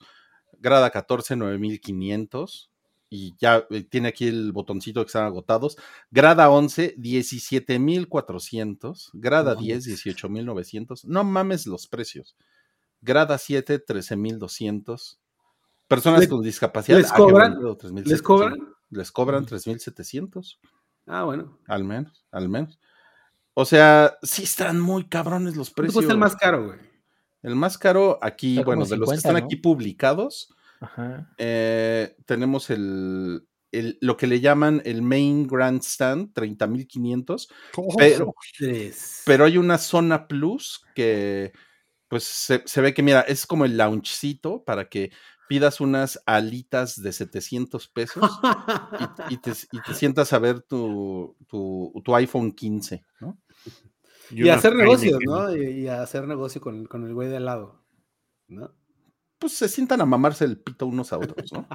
Grada 0.59 0.89
14, 0.89 1.35
9,500. 1.37 2.69
Y 3.09 3.33
ya 3.39 3.65
eh, 3.69 3.83
tiene 3.83 4.09
aquí 4.09 4.27
el 4.27 4.51
botoncito 4.51 5.01
que 5.03 5.07
están 5.07 5.25
agotados. 5.25 5.77
Grada 6.11 6.49
11, 6.49 6.95
17,400. 6.97 9.11
Grada 9.13 9.55
No 9.55 9.61
10, 9.61 9.85
mames. 9.85 10.03
18,900. 10.03 11.05
No 11.05 11.23
mames 11.23 11.67
los 11.67 11.87
precios. 11.87 12.35
Grada 13.01 13.37
7, 13.37 13.79
13,200. 13.79 15.19
Personas 15.95 16.21
¿Le- 16.21 16.29
con 16.29 16.41
discapacidad. 16.41 16.97
les 16.97 17.11
ah, 17.11 17.15
cobran? 17.15 17.55
pedo, 17.57 17.69
¿Les 17.69 17.77
3,700. 17.79 18.21
cobran? 18.21 18.59
Les 18.89 19.11
cobran 19.11 19.45
3,700. 19.45 20.59
Ah, 21.07 21.23
bueno. 21.23 21.59
Al 21.67 21.83
menos, 21.83 22.25
al 22.31 22.49
menos. 22.49 22.79
O 23.53 23.65
sea, 23.65 24.17
sí 24.23 24.43
están 24.43 24.79
muy 24.79 25.07
cabrones 25.09 25.55
los 25.55 25.69
¿Cuánto 25.69 25.75
precios. 25.81 25.93
cuesta 25.95 26.13
el 26.13 26.19
más 26.19 26.35
caro, 26.37 26.65
güey? 26.67 26.79
El 27.43 27.55
más 27.55 27.77
caro 27.77 28.17
aquí, 28.21 28.53
Está 28.57 28.65
bueno, 28.65 28.85
de 28.85 28.97
los 28.97 29.09
que 29.09 29.15
50, 29.15 29.17
están 29.17 29.33
¿no? 29.41 29.45
aquí 29.45 29.55
publicados, 29.57 30.53
Ajá. 30.79 31.29
eh, 31.37 32.15
tenemos 32.25 32.69
el, 32.69 33.45
el- 33.71 33.97
lo 33.99 34.15
que 34.15 34.27
le 34.27 34.39
llaman 34.39 34.81
el 34.85 35.01
Main 35.01 35.47
Grandstand, 35.47 36.33
30,500, 36.33 37.49
pero, 37.97 38.33
pero 39.25 39.45
hay 39.45 39.57
una 39.57 39.77
zona 39.79 40.27
plus 40.27 40.83
que, 40.95 41.51
pues, 42.07 42.23
se, 42.23 42.61
se 42.65 42.79
ve 42.81 42.93
que, 42.93 43.01
mira, 43.03 43.21
es 43.21 43.45
como 43.45 43.65
el 43.65 43.75
loungecito 43.75 44.63
para 44.63 44.87
que 44.87 45.11
pidas 45.51 45.81
unas 45.81 46.21
alitas 46.25 47.01
de 47.01 47.11
700 47.11 47.89
pesos 47.89 48.23
y, 49.29 49.33
y 49.33 49.37
te, 49.37 49.51
y 49.73 49.81
te 49.81 49.93
sientas 49.93 50.31
a 50.31 50.39
ver 50.39 50.61
tu, 50.61 51.35
tu, 51.45 51.91
tu 52.05 52.15
iPhone 52.15 52.53
15, 52.53 53.03
¿no? 53.19 53.37
Y, 54.31 54.47
hacer 54.47 54.73
negocios. 54.75 55.19
¿no? 55.25 55.53
Y, 55.53 55.81
y 55.81 55.87
hacer 55.89 56.25
negocio 56.25 56.61
con, 56.61 56.85
con 56.85 57.05
el 57.05 57.13
güey 57.13 57.27
de 57.27 57.35
al 57.35 57.45
lado, 57.45 57.83
¿no? 58.47 58.71
Pues 59.39 59.51
se 59.53 59.67
sientan 59.67 59.99
a 59.99 60.05
mamarse 60.05 60.45
el 60.45 60.57
pito 60.57 60.85
unos 60.87 61.11
a 61.11 61.17
otros, 61.17 61.51
¿no? 61.51 61.67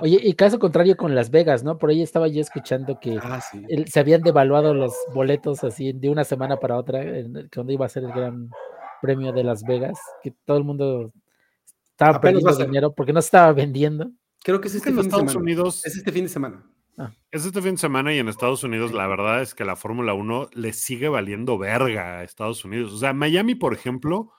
Oye, 0.00 0.20
y 0.22 0.34
caso 0.34 0.58
contrario 0.58 0.96
con 0.96 1.14
Las 1.14 1.30
Vegas, 1.30 1.64
¿no? 1.64 1.78
Por 1.78 1.88
ahí 1.88 2.02
estaba 2.02 2.28
yo 2.28 2.40
escuchando 2.42 2.98
que 3.00 3.18
Ah, 3.22 3.40
sí. 3.40 3.62
el- 3.68 3.88
se 3.88 4.00
habían 4.00 4.20
devaluado 4.20 4.74
los 4.74 4.92
boletos 5.14 5.64
así 5.64 5.92
de 5.94 6.10
una 6.10 6.24
semana 6.24 6.58
para 6.58 6.76
otra, 6.76 7.00
en 7.02 7.48
cuando 7.54 7.72
iba 7.72 7.86
a 7.86 7.88
ser 7.88 8.04
el 8.04 8.12
gran 8.12 8.50
premio 9.00 9.32
de 9.32 9.42
Las 9.44 9.62
Vegas, 9.62 9.98
que 10.22 10.34
todo 10.44 10.58
el 10.58 10.64
mundo 10.64 11.12
estaba 12.00 12.16
Apenas 12.16 12.42
perdiendo 12.42 12.66
dinero 12.66 12.94
porque 12.94 13.12
no 13.12 13.20
se 13.20 13.26
estaba 13.26 13.52
vendiendo. 13.52 14.10
Creo 14.42 14.60
que 14.60 14.68
es 14.68 14.74
Es 14.74 14.78
este 14.78 14.90
que 14.90 14.96
en 14.96 15.02
fin 15.02 15.10
de 15.10 15.16
semana. 15.28 15.38
Unidos 15.38 15.84
Es 15.84 15.96
este 15.96 16.12
fin 16.12 16.22
de 16.24 16.28
semana. 16.30 16.66
Ah. 16.96 17.12
Es 17.30 17.44
este 17.44 17.60
fin 17.60 17.72
de 17.72 17.76
semana 17.78 18.14
y 18.14 18.18
en 18.18 18.28
Estados 18.28 18.64
Unidos 18.64 18.92
la 18.92 19.06
verdad 19.06 19.42
es 19.42 19.54
que 19.54 19.64
la 19.64 19.76
Fórmula 19.76 20.14
1 20.14 20.48
le 20.54 20.72
sigue 20.72 21.08
valiendo 21.08 21.58
verga 21.58 22.18
a 22.18 22.24
Estados 22.24 22.64
Unidos. 22.64 22.92
O 22.92 22.98
sea, 22.98 23.12
Miami, 23.12 23.54
por 23.54 23.74
ejemplo, 23.74 24.32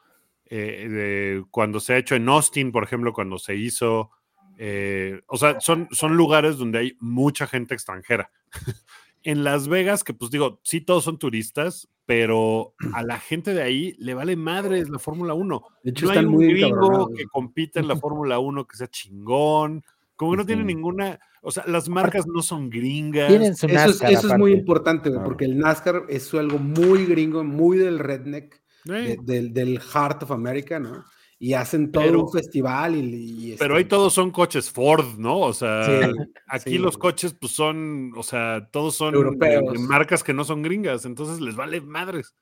eh, 0.46 0.88
de- 0.90 1.46
cuando 1.52 1.80
se 1.80 1.94
ha 1.94 1.98
hecho 1.98 2.16
en 2.16 2.28
Austin, 2.30 2.72
por 2.72 2.84
ejemplo, 2.84 3.14
cuando 3.14 3.38
se 3.38 3.56
hizo, 3.56 4.10
eh, 4.58 5.22
o 5.28 5.38
sea, 5.38 5.60
son, 5.60 5.88
son 5.92 6.16
lugares 6.18 6.58
donde 6.58 6.80
hay 6.80 6.98
mucha 7.00 7.46
gente 7.48 7.74
extranjera. 7.76 8.32
en 9.24 9.44
Las 9.44 9.68
Vegas, 9.68 10.04
que 10.04 10.14
pues 10.14 10.32
digo, 10.32 10.60
sí 10.64 10.82
todos 10.82 11.04
son 11.04 11.18
turistas, 11.20 11.88
pero 12.06 12.74
a 12.94 13.04
la 13.04 13.20
gente 13.20 13.54
de 13.54 13.62
ahí 13.62 13.96
le 14.00 14.14
vale 14.14 14.36
madres 14.36 14.90
la 14.90 15.00
Fórmula 15.00 15.34
1. 15.34 15.64
De 15.84 15.92
hecho, 15.92 16.06
No 16.08 16.12
hay 16.12 16.18
un 16.20 16.26
muy 16.28 16.48
gringo 16.54 17.10
que 17.16 17.26
compita 17.26 17.80
en 17.80 17.88
la 17.88 17.96
Fórmula 18.00 18.40
1 18.40 18.66
que 18.68 18.78
sea 18.78 18.88
chingón. 18.88 19.84
Como 20.16 20.32
que 20.32 20.38
no 20.38 20.46
tiene 20.46 20.64
ninguna, 20.64 21.20
o 21.42 21.50
sea, 21.50 21.64
las 21.66 21.90
marcas 21.90 22.28
no 22.28 22.44
son 22.44 22.70
gringas. 22.70 23.28
Tienen 23.30 23.56
su 23.56 23.66
Eso 23.66 23.76
es, 23.76 23.88
NASCAR 23.88 24.12
eso 24.14 24.28
es 24.34 24.38
muy 24.38 24.52
importante, 24.54 25.10
güey, 25.10 25.18
Claro. 25.20 25.28
porque 25.30 25.46
el 25.46 25.58
NASCAR 25.58 26.04
es 26.10 26.32
algo 26.36 26.60
muy 26.60 27.06
gringo, 27.08 27.44
muy 27.44 27.78
del 27.80 27.98
redneck, 27.98 28.62
de- 28.84 29.18
del, 29.24 29.52
del 29.54 29.80
Heart 29.80 30.24
of 30.24 30.32
America, 30.32 30.80
¿no? 30.80 31.04
Y 31.44 31.54
hacen 31.56 31.92
todo 31.92 32.04
Pero- 32.04 32.24
un 32.26 32.32
festival 32.32 32.96
y, 32.96 33.00
y, 33.00 33.56
pero 33.58 33.74
este, 33.74 33.78
ahí 33.84 33.86
todos 33.90 34.14
son 34.14 34.30
coches 34.30 34.70
Ford, 34.70 35.18
¿no? 35.18 35.40
O 35.40 35.54
sea, 35.54 35.86
Sí, 35.86 36.10
aquí 36.48 36.70
sí, 36.74 36.78
los 36.78 37.00
coches 37.00 37.34
pues 37.34 37.52
son, 37.52 38.14
o 38.16 38.22
sea, 38.22 38.70
todos 38.72 38.94
son 38.94 39.16
Europeos. 39.16 39.80
marcas 39.80 40.24
que 40.24 40.36
no 40.36 40.44
son 40.44 40.62
gringas, 40.62 41.04
entonces 41.06 41.42
les 41.42 41.56
vale 41.56 41.82
madres. 41.82 42.36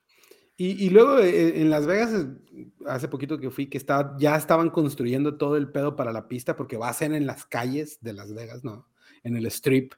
Y, 0.58 0.86
y 0.86 0.89
luego 0.89 1.20
eh, 1.20 1.62
en 1.62 1.70
Las 1.70 1.88
Vegas, 1.88 2.12
eh, 2.54 2.68
hace 2.88 3.08
poquito 3.08 3.38
que 3.39 3.50
fui, 3.50 3.68
que 3.68 3.78
estaba, 3.78 4.18
ya 4.20 4.36
estaban 4.36 4.70
construyendo 4.70 5.38
todo 5.38 5.56
el 5.56 5.72
pedo 5.72 5.95
para 5.95 6.12
la 6.12 6.28
pista, 6.28 6.58
porque 6.58 6.76
va 6.76 6.89
a 6.89 6.93
ser 6.93 7.14
en 7.14 7.26
las 7.26 7.45
calles 7.45 8.00
de 8.02 8.12
Las 8.12 8.34
Vegas, 8.34 8.66
¿no? 8.66 8.89
En 9.24 9.38
el 9.38 9.45
strip. 9.45 9.93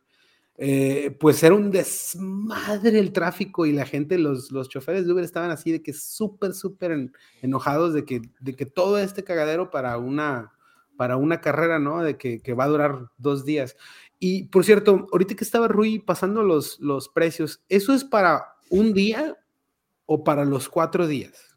Eh, 0.58 1.16
pues 1.20 1.42
era 1.42 1.56
un 1.56 1.72
desmadre 1.72 3.00
el 3.00 3.14
tráfico 3.14 3.66
y 3.66 3.72
la 3.72 3.86
gente, 3.86 4.18
los, 4.20 4.52
los 4.52 4.70
choferes 4.70 5.06
de 5.08 5.14
Uber 5.14 5.24
estaban 5.24 5.50
así 5.50 5.72
de 5.72 5.82
que 5.82 5.94
súper, 5.94 6.54
súper 6.54 6.92
en- 6.92 7.14
enojados 7.42 7.94
de 7.94 8.06
que, 8.06 8.22
de 8.40 8.56
que 8.56 8.66
todo 8.66 9.00
este 9.00 9.24
cagadero 9.24 9.72
para 9.72 9.98
una, 9.98 10.52
para 10.98 11.18
una 11.18 11.42
carrera, 11.42 11.80
¿no? 11.80 12.04
De 12.04 12.18
que, 12.18 12.42
que 12.42 12.54
va 12.54 12.66
a 12.66 12.70
durar 12.70 13.08
dos 13.18 13.44
días. 13.46 13.76
Y 14.20 14.44
por 14.50 14.64
cierto, 14.64 15.08
ahorita 15.12 15.36
que 15.36 15.44
estaba 15.44 15.68
Rui 15.68 15.98
pasando 16.00 16.44
los, 16.44 16.80
los 16.80 17.10
precios, 17.10 17.64
¿eso 17.70 17.94
es 17.94 18.04
para 18.04 18.44
un 18.70 18.94
día 18.94 19.36
o 20.06 20.24
para 20.24 20.46
los 20.46 20.70
cuatro 20.70 21.08
días? 21.08 21.56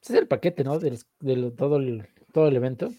Es 0.00 0.10
el 0.10 0.26
paquete, 0.28 0.64
¿no? 0.64 0.78
Del, 0.78 0.98
del- 1.20 1.52
todo, 1.54 1.78
todo 2.32 2.48
el 2.48 2.56
evento. 2.56 2.92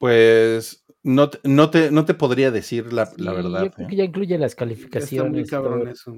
Pues 0.00 0.82
no, 1.02 1.28
te- 1.28 1.40
no, 1.44 1.68
te, 1.70 1.90
no 1.90 2.06
te 2.06 2.14
podría 2.14 2.50
decir 2.50 2.90
la, 2.90 3.12
la 3.18 3.32
verdad. 3.34 3.64
Yo 3.64 3.70
creo 3.70 3.86
¿eh? 3.86 3.90
que 3.90 3.96
ya 3.96 4.04
incluye 4.04 4.38
las 4.38 4.52
Está 4.52 4.64
muy 4.64 4.74
calificaciones. 4.74 5.50
cabrón 5.50 5.80
todo. 5.82 5.90
eso. 5.90 6.16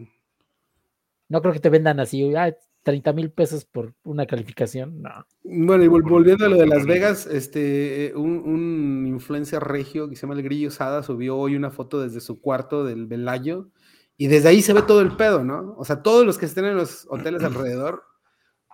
No 1.28 1.42
creo 1.42 1.52
que 1.52 1.58
te 1.60 1.68
vendan 1.68 1.98
así, 1.98 2.32
ah, 2.36 2.54
30 2.84 3.12
mil 3.12 3.32
pesos 3.32 3.64
por 3.64 3.92
una 4.04 4.24
calificación. 4.26 5.02
No. 5.02 5.10
Bueno, 5.42 5.82
y 5.82 5.88
vol- 5.88 6.08
volviendo 6.08 6.46
a 6.46 6.48
lo 6.48 6.56
de 6.58 6.66
Las 6.68 6.86
Vegas, 6.86 7.26
este, 7.26 8.06
eh, 8.06 8.14
un, 8.14 8.38
un 8.44 9.04
influencer 9.08 9.60
regio 9.64 10.08
que 10.08 10.14
se 10.14 10.22
llama 10.22 10.34
El 10.34 10.44
Grillo 10.44 10.70
Sada 10.70 11.02
subió 11.02 11.36
hoy 11.36 11.56
una 11.56 11.70
foto 11.72 12.00
desde 12.00 12.20
su 12.20 12.40
cuarto 12.40 12.84
del 12.84 13.06
Velayo 13.06 13.68
y 14.16 14.28
desde 14.28 14.48
ahí 14.48 14.62
se 14.62 14.74
ve 14.74 14.82
todo 14.82 15.00
el 15.00 15.16
pedo, 15.16 15.42
¿no? 15.42 15.74
O 15.76 15.84
sea, 15.84 16.02
todos 16.02 16.24
los 16.24 16.38
que 16.38 16.46
estén 16.46 16.66
en 16.66 16.76
los 16.76 17.06
hoteles 17.10 17.42
alrededor, 17.44 18.04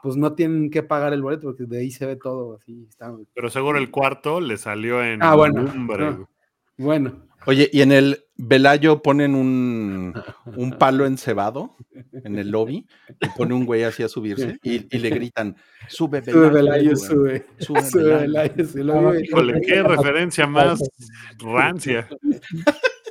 pues 0.03 0.17
no 0.17 0.35
tienen 0.35 0.71
que 0.71 0.83
pagar 0.83 1.13
el 1.13 1.23
boleto 1.23 1.49
porque 1.49 1.65
de 1.65 1.79
ahí 1.81 1.91
se 1.91 2.07
ve 2.07 2.17
todo 2.17 2.57
así. 2.57 2.87
Está... 2.89 3.15
Pero 3.35 3.51
seguro 3.51 3.79
el 3.79 3.91
cuarto 3.91 4.41
le 4.41 4.57
salió 4.57 5.03
en 5.03 5.23
Ah, 5.23 5.35
bueno, 5.35 5.65
güey. 5.87 6.27
Bueno, 6.77 7.29
Oye, 7.47 7.71
y 7.73 7.81
en 7.83 7.93
el 7.93 8.25
Velayo 8.37 9.01
ponen 9.03 9.35
un, 9.35 10.13
un 10.57 10.73
palo 10.73 11.07
encebado 11.07 11.77
en 12.13 12.39
el 12.39 12.51
lobby 12.51 12.87
y 13.21 13.29
pone 13.37 13.55
un 13.55 13.65
güey 13.65 13.85
así 13.85 14.03
a 14.03 14.09
subirse 14.09 14.59
y, 14.63 14.95
y 14.95 14.99
le 14.99 15.11
gritan, 15.11 15.57
sube 15.89 16.23
sube 16.25 16.51
Velayo, 16.51 16.97
sube. 16.97 17.47
sube 17.59 17.83
Sube 17.83 18.15
Velayo". 18.15 18.65
Lo 18.85 19.11
Ah. 19.11 19.21
Híjole, 19.21 19.61
qué 19.63 19.83
referencia 19.83 20.47
más 20.47 20.81
rancia. 21.39 22.09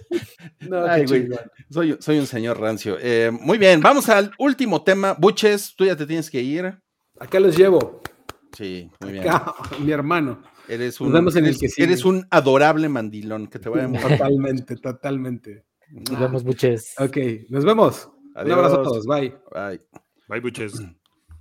No, 0.61 0.83
qué 0.85 0.89
Ay, 0.89 1.05
güey. 1.05 1.21
chingón. 1.23 1.39
Soy, 1.69 1.97
soy 1.99 2.19
un 2.19 2.27
señor 2.27 2.59
rancio. 2.59 2.97
Eh, 2.99 3.31
muy 3.31 3.57
bien, 3.57 3.81
vamos 3.81 4.09
al 4.09 4.31
último 4.39 4.83
tema. 4.83 5.13
Buches, 5.13 5.75
tú 5.75 5.85
ya 5.85 5.95
te 5.95 6.05
tienes 6.05 6.29
que 6.29 6.41
ir. 6.41 6.77
Acá 7.19 7.39
los 7.39 7.55
llevo. 7.57 8.01
Sí, 8.55 8.89
muy 9.01 9.13
bien. 9.13 9.27
Acá, 9.27 9.53
mi 9.79 9.91
hermano. 9.91 10.41
Eres 10.67 10.99
Nos 10.99 11.07
un, 11.07 11.13
vemos 11.13 11.35
en 11.35 11.45
el 11.45 11.57
que 11.57 11.69
sigue. 11.69 11.85
eres 11.87 12.03
un 12.05 12.25
adorable 12.29 12.89
mandilón. 12.89 13.47
Que 13.47 13.59
te 13.59 13.69
vaya 13.69 13.87
bien. 13.87 14.01
Totalmente, 14.01 14.75
totalmente. 14.75 15.65
Nos 15.89 16.19
vemos, 16.19 16.43
buches. 16.43 16.93
Ok, 16.99 17.17
nos 17.49 17.63
vemos. 17.63 18.09
Un 18.35 18.51
abrazo 18.51 18.81
a 18.81 18.83
todos. 18.83 19.05
Bye. 19.05 19.33
Bye. 19.53 19.81
Bye, 20.27 20.41
buches. 20.41 20.73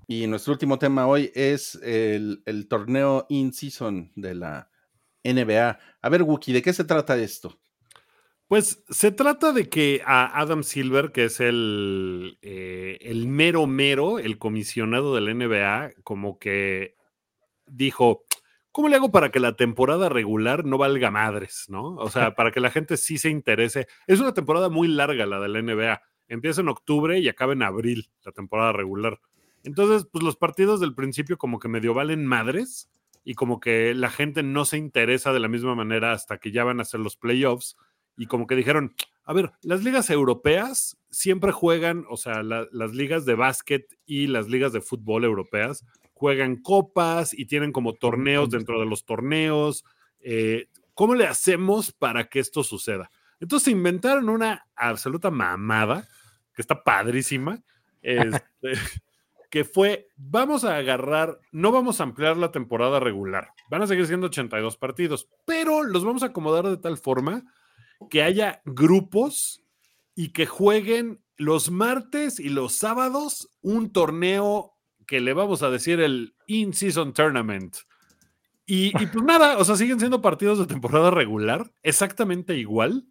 Y 0.09 0.29
nuestro 0.29 0.53
último 0.53 0.79
tema 0.79 1.09
hoy 1.09 1.33
es 1.35 1.75
el, 1.83 2.41
el 2.47 2.69
torneo 2.69 3.27
in-season 3.29 4.12
de 4.14 4.37
la 4.37 4.71
NBA. 5.25 5.81
A 6.01 6.09
ver, 6.09 6.23
Wookie, 6.23 6.53
¿de 6.53 6.62
qué 6.62 6.73
se 6.73 6.85
trata 6.85 7.17
esto? 7.17 7.59
Pues 8.49 8.84
se 8.88 9.11
trata 9.11 9.53
de 9.53 9.68
que 9.68 10.03
a 10.07 10.40
Adam 10.40 10.62
Silver, 10.62 11.11
que 11.11 11.24
es 11.24 11.40
el, 11.40 12.38
eh, 12.42 13.24
mero 13.26 13.66
mero, 13.66 14.20
el 14.20 14.38
comisionado 14.38 15.16
de 15.16 15.20
la 15.20 15.34
NBA, 15.34 15.90
como 16.05 16.38
que 16.38 16.94
dijo, 17.66 18.24
¿cómo 18.70 18.88
le 18.88 18.94
hago 18.94 19.11
para 19.11 19.30
que 19.32 19.40
la 19.40 19.57
temporada 19.57 20.09
regular 20.09 20.64
no 20.64 20.78
valga 20.78 21.11
madres, 21.11 21.66
no? 21.68 21.97
O 21.97 22.09
sea, 22.09 22.36
para 22.36 22.53
que 22.53 22.61
la 22.61 22.70
gente 22.70 22.97
sí 22.97 23.18
se 23.18 23.30
interese. 23.30 23.88
Es 24.07 24.20
una 24.20 24.32
temporada 24.32 24.68
muy 24.68 24.86
larga 24.86 25.26
la 25.26 25.40
de 25.40 25.49
la 25.49 25.61
NBA. 25.61 26.03
Empieza 26.28 26.61
en 26.61 26.68
octubre 26.68 27.18
y 27.18 27.28
acaba 27.28 27.53
en 27.53 27.64
abril 27.64 28.11
la 28.24 28.30
temporada 28.30 28.72
regular. 28.72 29.20
Entonces, 29.64 30.07
pues 30.12 30.22
los 30.22 30.36
partidos 30.36 30.78
del 30.78 30.94
principio 30.94 31.36
como 31.36 31.59
que 31.59 31.66
medio 31.68 31.94
valen 31.94 32.24
madres 32.24 32.88
y 33.24 33.34
como 33.34 33.59
que 33.59 33.92
la 33.92 34.11
gente 34.11 34.44
no 34.44 34.64
se 34.64 34.78
interesa 34.78 35.32
de 35.32 35.40
la 35.40 35.49
misma 35.49 35.74
manera 35.74 36.12
hasta 36.12 36.38
que 36.38 36.53
ya 36.53 36.62
van 36.62 36.78
a 36.78 36.84
ser 36.84 37.01
los 37.01 37.16
playoffs 37.16 37.76
y 38.17 38.27
como 38.27 38.47
que 38.47 38.55
dijeron, 38.57 38.95
a 39.25 39.33
ver, 39.33 39.53
las 39.62 39.83
ligas 39.85 40.09
europeas 40.11 40.97
siempre 41.11 41.53
juegan, 41.53 42.05
o 42.09 42.17
sea, 42.17 42.43
la- 42.43 42.67
las 42.73 42.93
ligas 42.95 43.25
de 43.27 43.35
básquet 43.35 43.87
y 44.07 44.27
las 44.29 44.49
ligas 44.49 44.73
de 44.73 44.81
fútbol 44.81 45.25
europeas 45.25 45.85
juegan 46.14 46.57
copas 46.57 47.35
y 47.35 47.45
tienen 47.47 47.73
como 47.73 47.93
torneos 47.95 48.51
dentro 48.51 48.81
de 48.81 48.87
los 48.87 49.05
torneos. 49.05 49.85
eh, 50.21 50.69
¿Cómo 50.95 51.14
le 51.14 51.27
hacemos 51.27 51.93
para 51.93 52.25
que 52.29 52.39
esto 52.41 52.64
suceda? 52.64 53.11
Entonces 53.39 53.69
inventaron 53.69 54.29
una 54.31 54.67
absoluta 54.75 55.31
mamada, 55.31 56.09
que 56.55 56.62
está 56.62 56.83
padrísima, 56.83 57.62
este, 58.01 58.41
que 59.51 59.64
fue, 59.64 60.09
vamos 60.17 60.64
a 60.64 60.77
agarrar, 60.77 61.39
no 61.53 61.71
vamos 61.71 62.01
a 62.01 62.05
ampliar 62.05 62.37
la 62.39 62.51
temporada 62.51 62.99
regular, 62.99 63.51
van 63.71 63.83
a 63.83 63.87
seguir 63.87 64.07
siendo 64.07 64.29
82 64.29 64.77
partidos, 64.79 65.29
pero 65.45 65.83
los 65.83 66.05
vamos 66.05 66.23
a 66.23 66.27
acomodar 66.27 66.67
de 66.67 66.79
tal 66.79 66.97
forma 66.97 67.45
que 68.11 68.22
haya 68.22 68.62
grupos 68.64 69.62
y 70.14 70.30
que 70.30 70.47
jueguen 70.47 71.20
los 71.36 71.70
martes 71.70 72.40
y 72.40 72.49
los 72.49 72.72
sábados 72.72 73.51
un 73.62 73.92
torneo 73.92 74.74
que 75.07 75.20
le 75.20 75.32
vamos 75.34 75.62
a 75.62 75.70
decir 75.70 76.01
el 76.01 76.34
In-Season 76.47 77.12
Tournament. 77.12 77.76
Y, 78.64 78.86
y 79.01 79.07
pues 79.07 79.24
nada, 79.24 79.59
o 79.59 79.64
sea, 79.64 79.76
siguen 79.76 80.01
siendo 80.01 80.20
partidos 80.20 80.59
de 80.59 80.66
temporada 80.66 81.11
regular, 81.11 81.70
exactamente 81.82 82.57
igual, 82.57 83.07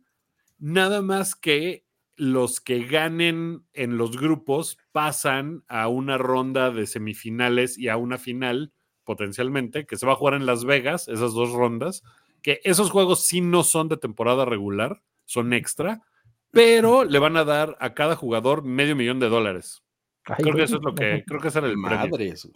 nada 0.58 1.02
más 1.02 1.36
que 1.36 1.86
los 2.18 2.62
que 2.62 2.84
ganen 2.86 3.66
en 3.74 3.98
los 3.98 4.18
grupos 4.18 4.78
pasan 4.92 5.64
a 5.68 5.88
una 5.88 6.18
ronda 6.18 6.72
de 6.72 6.88
semifinales 6.88 7.78
y 7.78 7.90
a 7.90 7.98
una 7.98 8.18
final, 8.18 8.74
potencialmente, 9.04 9.86
que 9.86 9.98
se 9.98 10.06
va 10.06 10.14
a 10.14 10.18
jugar 10.18 10.34
en 10.34 10.46
Las 10.46 10.66
Vegas, 10.66 11.08
esas 11.08 11.34
dos 11.34 11.52
rondas, 11.52 12.04
que 12.46 12.62
esos 12.64 12.92
juegos 12.92 13.26
sí 13.26 13.42
no 13.42 13.64
son 13.64 13.90
de 13.90 13.98
temporada 13.98 14.46
regular, 14.46 15.02
son 15.26 15.52
extra, 15.52 16.04
pero 16.52 17.04
le 17.04 17.18
van 17.18 17.38
a 17.38 17.44
dar 17.44 17.76
a 17.80 17.96
cada 17.96 18.16
jugador 18.16 18.64
medio 18.64 18.96
millón 18.96 19.20
de 19.20 19.30
dólares. 19.30 19.82
Ay, 20.26 20.44
Creo 20.44 20.56
que 20.56 20.62
eso 20.62 20.76
es 20.76 20.84
lo 20.84 20.94
que, 20.94 21.24
creo 21.26 21.42
que 21.42 21.48
ese 21.48 21.58
era 21.58 21.70
el 21.70 21.82
premio. 21.82 22.08
Madres. 22.08 22.48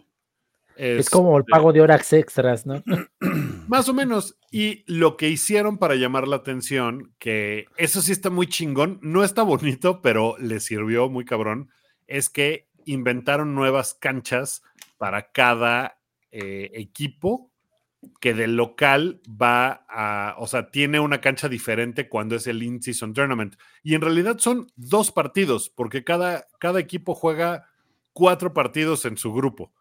Es 0.76 1.10
como 1.10 1.36
el 1.36 1.44
pago 1.44 1.72
de 1.72 1.80
horas 1.80 2.12
extras, 2.12 2.66
¿no? 2.66 2.84
Más 3.66 3.88
o 3.88 3.92
menos. 3.92 4.38
Y 4.52 4.84
lo 4.86 5.16
que 5.16 5.28
hicieron 5.28 5.76
para 5.76 5.96
llamar 5.96 6.28
la 6.28 6.36
atención, 6.36 7.12
que 7.18 7.66
eso 7.76 8.00
sí 8.00 8.12
está 8.12 8.30
muy 8.30 8.46
chingón, 8.46 9.00
no 9.02 9.24
está 9.24 9.42
bonito, 9.42 10.02
pero 10.02 10.36
le 10.38 10.60
sirvió 10.60 11.08
muy 11.08 11.24
cabrón, 11.24 11.70
es 12.06 12.30
que 12.30 12.68
inventaron 12.84 13.56
nuevas 13.56 13.94
canchas 13.94 14.62
para 14.98 15.32
cada 15.32 15.98
eh, 16.30 16.70
equipo 16.74 17.49
que 18.20 18.32
del 18.34 18.56
local 18.56 19.20
va 19.30 19.84
a, 19.88 20.34
o 20.38 20.46
sea, 20.46 20.70
tiene 20.70 21.00
una 21.00 21.20
cancha 21.20 21.48
diferente 21.48 22.08
cuando 22.08 22.36
es 22.36 22.46
el 22.46 22.62
In-Season 22.62 23.12
Tournament. 23.12 23.56
Y 23.82 23.94
en 23.94 24.00
realidad 24.00 24.38
son 24.38 24.66
dos 24.76 25.10
partidos, 25.12 25.68
porque 25.70 26.02
cada, 26.04 26.46
cada 26.58 26.80
equipo 26.80 27.14
juega 27.14 27.66
cuatro 28.12 28.52
partidos 28.54 29.04
en 29.04 29.16
su 29.16 29.32
grupo 29.32 29.72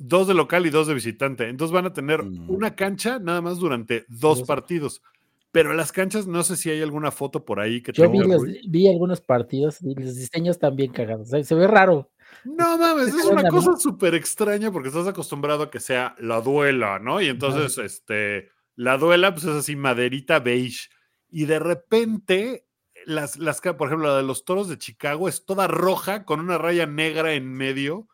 dos 0.00 0.28
de 0.28 0.34
local 0.34 0.64
y 0.64 0.70
dos 0.70 0.86
de 0.86 0.94
visitante. 0.94 1.48
Entonces 1.48 1.72
van 1.74 1.86
a 1.86 1.92
tener 1.92 2.22
Mm. 2.22 2.48
una 2.50 2.76
cancha 2.76 3.18
nada 3.18 3.40
más 3.40 3.58
durante 3.58 4.04
dos 4.08 4.38
Dos. 4.38 4.46
partidos. 4.46 5.02
Pero 5.50 5.72
las 5.74 5.90
canchas, 5.90 6.28
no 6.28 6.44
sé 6.44 6.54
si 6.56 6.70
hay 6.70 6.80
alguna 6.82 7.10
foto 7.10 7.44
por 7.44 7.58
ahí 7.58 7.82
que 7.82 7.90
Yo 7.92 8.08
vi, 8.08 8.18
los- 8.18 8.44
vi 8.68 8.86
algunos 8.86 9.20
partidos 9.20 9.82
y 9.82 9.94
los 9.96 10.14
diseños 10.14 10.54
están 10.54 10.76
bien 10.76 10.92
cagados. 10.92 11.30
Se, 11.30 11.42
se 11.42 11.54
ve 11.56 11.66
raro. 11.66 12.10
No 12.44 12.78
mames, 12.78 13.08
es 13.08 13.24
una 13.26 13.48
cosa 13.48 13.76
súper 13.76 14.14
extraña 14.14 14.70
porque 14.72 14.88
estás 14.88 15.06
acostumbrado 15.06 15.64
a 15.64 15.70
que 15.70 15.80
sea 15.80 16.14
la 16.18 16.40
duela, 16.40 16.98
¿no? 16.98 17.20
Y 17.20 17.28
entonces, 17.28 17.76
este, 17.78 18.50
la 18.76 18.96
duela, 18.96 19.32
pues 19.34 19.44
es 19.44 19.54
así, 19.54 19.76
maderita 19.76 20.38
beige. 20.40 20.88
Y 21.30 21.44
de 21.46 21.58
repente, 21.58 22.66
las, 23.06 23.36
las, 23.38 23.60
por 23.60 23.88
ejemplo, 23.88 24.08
la 24.08 24.16
de 24.16 24.22
los 24.22 24.44
toros 24.44 24.68
de 24.68 24.78
Chicago 24.78 25.28
es 25.28 25.44
toda 25.44 25.66
roja 25.66 26.24
con 26.24 26.40
una 26.40 26.58
raya 26.58 26.86
negra 26.86 27.34
en 27.34 27.52
medio, 27.52 28.08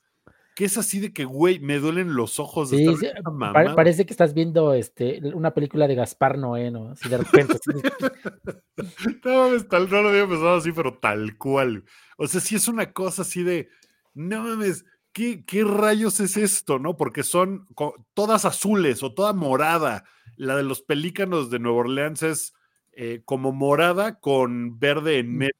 que 0.56 0.64
es 0.64 0.78
así 0.78 1.00
de 1.00 1.12
que, 1.12 1.24
güey, 1.24 1.58
me 1.60 1.78
duelen 1.78 2.14
los 2.14 2.38
ojos 2.40 2.70
de 2.70 2.76
Sí, 2.78 2.82
estar 2.84 2.94
sí, 2.96 3.00
viendo 3.02 3.18
esta 3.18 3.30
pa- 3.30 3.36
mamada. 3.36 3.74
parece 3.74 4.06
que 4.06 4.12
estás 4.12 4.34
viendo 4.34 4.72
este, 4.74 5.20
una 5.34 5.52
película 5.52 5.86
de 5.88 5.96
Gaspar 5.96 6.38
Noé, 6.38 6.70
¿no? 6.70 6.90
Así 6.92 7.08
de 7.08 7.18
repente. 7.18 7.54
así 7.54 7.70
No 9.24 9.44
mames, 9.44 9.68
tal, 9.68 9.88
no 9.90 10.02
lo 10.02 10.08
había 10.10 10.26
pensado 10.26 10.56
así, 10.56 10.72
pero 10.72 10.98
tal 10.98 11.36
cual. 11.38 11.84
O 12.16 12.26
sea, 12.26 12.40
sí 12.40 12.54
es 12.56 12.68
una 12.68 12.92
cosa 12.92 13.22
así 13.22 13.42
de, 13.42 13.68
no 14.14 14.42
mames, 14.44 14.84
¿qué, 15.12 15.44
qué 15.44 15.64
rayos 15.64 16.20
es 16.20 16.36
esto, 16.36 16.78
no? 16.78 16.96
Porque 16.96 17.22
son 17.22 17.66
todas 18.14 18.44
azules 18.44 19.02
o 19.02 19.12
toda 19.12 19.32
morada. 19.32 20.04
La 20.36 20.56
de 20.56 20.62
los 20.62 20.82
pelícanos 20.82 21.50
de 21.50 21.58
Nueva 21.58 21.78
Orleans 21.78 22.22
es 22.22 22.52
eh, 22.92 23.22
como 23.24 23.50
morada 23.52 24.20
con 24.20 24.78
verde 24.78 25.18
en 25.18 25.34
Mm. 25.34 25.36
medio. 25.38 25.52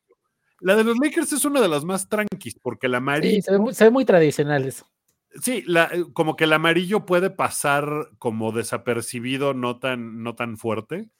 La 0.60 0.76
de 0.76 0.84
los 0.84 0.96
Lakers 0.98 1.32
es 1.32 1.44
una 1.44 1.60
de 1.60 1.68
las 1.68 1.84
más 1.84 2.08
tranquis, 2.08 2.54
porque 2.62 2.86
el 2.86 2.94
amarillo, 2.94 3.34
Sí, 3.34 3.42
se 3.42 3.50
ve, 3.52 3.58
muy, 3.58 3.74
se 3.74 3.84
ve 3.84 3.90
muy 3.90 4.04
tradicional 4.04 4.64
eso. 4.64 4.86
sí, 5.42 5.62
la- 5.66 5.90
eh, 5.92 6.04
como 6.12 6.36
que 6.36 6.44
el 6.44 6.52
amarillo 6.52 7.04
puede 7.04 7.28
pasar 7.30 8.10
como 8.18 8.52
desapercibido, 8.52 9.52
no 9.52 9.78
tan, 9.80 10.22
no 10.22 10.36
tan 10.36 10.56
fuerte. 10.56 11.10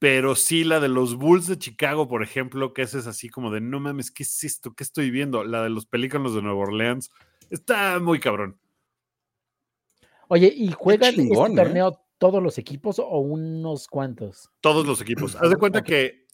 Pero 0.00 0.34
sí, 0.34 0.64
la 0.64 0.80
de 0.80 0.88
los 0.88 1.16
Bulls 1.16 1.46
de 1.46 1.58
Chicago, 1.58 2.08
por 2.08 2.22
ejemplo, 2.22 2.72
que 2.72 2.80
ese 2.80 2.98
es 2.98 3.06
así 3.06 3.28
como 3.28 3.50
de 3.50 3.60
no 3.60 3.80
mames, 3.80 4.10
¿qué 4.10 4.22
es 4.22 4.44
esto? 4.44 4.72
¿Qué 4.72 4.82
estoy 4.82 5.10
viendo? 5.10 5.44
La 5.44 5.62
de 5.62 5.68
los 5.68 5.84
Pelícanos 5.84 6.34
de 6.34 6.40
Nueva 6.40 6.60
Orleans 6.60 7.10
está 7.50 8.00
muy 8.00 8.18
cabrón. 8.18 8.58
Oye, 10.28 10.50
¿y 10.56 10.72
juegan 10.72 11.14
chingón, 11.14 11.50
este 11.50 11.60
¿eh? 11.60 11.64
torneo 11.64 12.00
todos 12.16 12.42
los 12.42 12.56
equipos 12.56 12.98
o 12.98 13.18
unos 13.18 13.88
cuantos? 13.88 14.50
Todos 14.62 14.86
los 14.86 15.02
equipos. 15.02 15.36
Haz 15.40 15.50
de 15.50 15.56
cuenta 15.56 15.84
que 15.84 16.24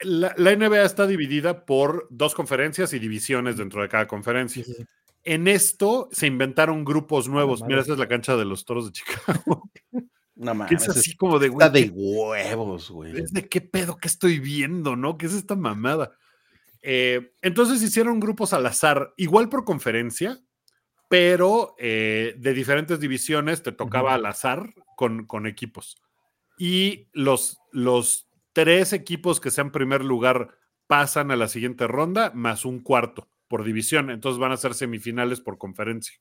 la, 0.00 0.34
la 0.36 0.56
NBA 0.56 0.82
está 0.82 1.06
dividida 1.06 1.66
por 1.66 2.08
dos 2.10 2.34
conferencias 2.34 2.92
y 2.94 2.98
divisiones 2.98 3.56
dentro 3.56 3.80
de 3.80 3.88
cada 3.88 4.08
conferencia. 4.08 4.64
Sí. 4.64 4.74
En 5.22 5.46
esto 5.46 6.08
se 6.10 6.26
inventaron 6.26 6.84
grupos 6.84 7.28
nuevos. 7.28 7.62
Mira, 7.62 7.80
esa 7.80 7.92
es 7.92 7.98
la 8.00 8.08
cancha 8.08 8.34
de 8.34 8.44
los 8.44 8.64
toros 8.64 8.86
de 8.86 8.92
Chicago. 8.92 9.70
No 10.38 10.52
que 10.52 10.58
mames, 10.58 10.82
es 10.84 10.88
así 10.88 11.10
es- 11.10 11.16
como 11.16 11.38
de, 11.38 11.48
está 11.48 11.68
de 11.68 11.90
huevos, 11.92 12.90
güey. 12.90 13.18
es 13.18 13.32
de 13.32 13.48
qué 13.48 13.60
pedo 13.60 13.96
que 13.98 14.08
estoy 14.08 14.38
viendo, 14.38 14.96
¿no? 14.96 15.18
¿Qué 15.18 15.26
es 15.26 15.34
esta 15.34 15.56
mamada? 15.56 16.12
Eh, 16.80 17.32
entonces 17.42 17.82
hicieron 17.82 18.20
grupos 18.20 18.52
al 18.52 18.64
azar, 18.64 19.12
igual 19.16 19.48
por 19.48 19.64
conferencia, 19.64 20.38
pero 21.08 21.74
eh, 21.78 22.34
de 22.38 22.54
diferentes 22.54 23.00
divisiones 23.00 23.62
te 23.62 23.72
tocaba 23.72 24.14
al 24.14 24.26
azar 24.26 24.72
con, 24.96 25.26
con 25.26 25.46
equipos. 25.46 25.96
Y 26.56 27.08
los, 27.12 27.58
los 27.72 28.28
tres 28.52 28.92
equipos 28.92 29.40
que 29.40 29.50
sean 29.50 29.72
primer 29.72 30.04
lugar 30.04 30.54
pasan 30.86 31.30
a 31.30 31.36
la 31.36 31.48
siguiente 31.48 31.86
ronda, 31.86 32.30
más 32.34 32.64
un 32.64 32.80
cuarto 32.80 33.28
por 33.48 33.64
división. 33.64 34.10
Entonces 34.10 34.38
van 34.38 34.52
a 34.52 34.56
ser 34.56 34.74
semifinales 34.74 35.40
por 35.40 35.58
conferencia. 35.58 36.18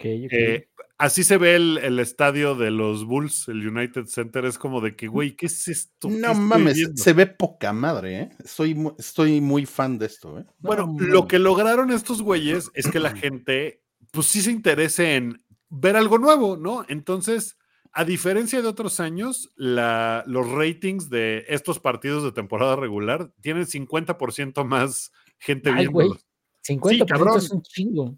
Eh, 0.00 0.68
así 0.98 1.24
se 1.24 1.36
ve 1.36 1.56
el, 1.56 1.78
el 1.78 1.98
estadio 2.00 2.54
de 2.54 2.70
los 2.70 3.04
Bulls, 3.04 3.48
el 3.48 3.66
United 3.66 4.06
Center. 4.06 4.44
Es 4.44 4.58
como 4.58 4.80
de 4.80 4.96
que, 4.96 5.08
güey, 5.08 5.36
¿qué 5.36 5.46
es 5.46 5.68
esto? 5.68 6.08
¿Qué 6.08 6.14
No 6.16 6.34
mames, 6.34 6.74
viendo? 6.76 7.02
se 7.02 7.12
ve 7.12 7.26
poca 7.26 7.72
madre, 7.72 8.20
¿eh? 8.20 8.28
Estoy, 8.42 8.74
mu- 8.74 8.94
estoy 8.98 9.40
muy 9.40 9.66
fan 9.66 9.98
de 9.98 10.06
esto, 10.06 10.38
¿eh? 10.38 10.44
No 10.46 10.52
Bueno, 10.68 10.96
lo 10.98 11.28
que 11.28 11.38
lograron 11.38 11.90
estos 11.90 12.22
güeyes 12.22 12.70
es 12.74 12.86
que 12.88 12.98
la 13.00 13.10
gente, 13.16 13.82
pues 14.10 14.26
sí 14.26 14.40
se 14.40 14.50
interese 14.52 15.16
en 15.16 15.42
ver 15.68 15.96
algo 15.96 16.18
nuevo, 16.18 16.56
¿no? 16.56 16.84
Entonces, 16.88 17.58
a 17.92 18.04
diferencia 18.04 18.62
de 18.62 18.68
otros 18.68 19.00
años, 19.00 19.52
la- 19.56 20.24
los 20.26 20.50
ratings 20.50 21.10
de 21.10 21.44
estos 21.48 21.78
partidos 21.78 22.24
de 22.24 22.32
temporada 22.32 22.74
regular 22.76 23.30
tienen 23.40 23.66
50% 23.66 24.64
más 24.64 25.12
gente 25.38 25.70
Ay, 25.70 25.86
güey. 25.86 26.06
viéndolos. 26.08 26.26
50% 26.66 27.06
cabrón. 27.06 27.36
es 27.38 27.50
un 27.50 27.62
chingo. 27.62 28.16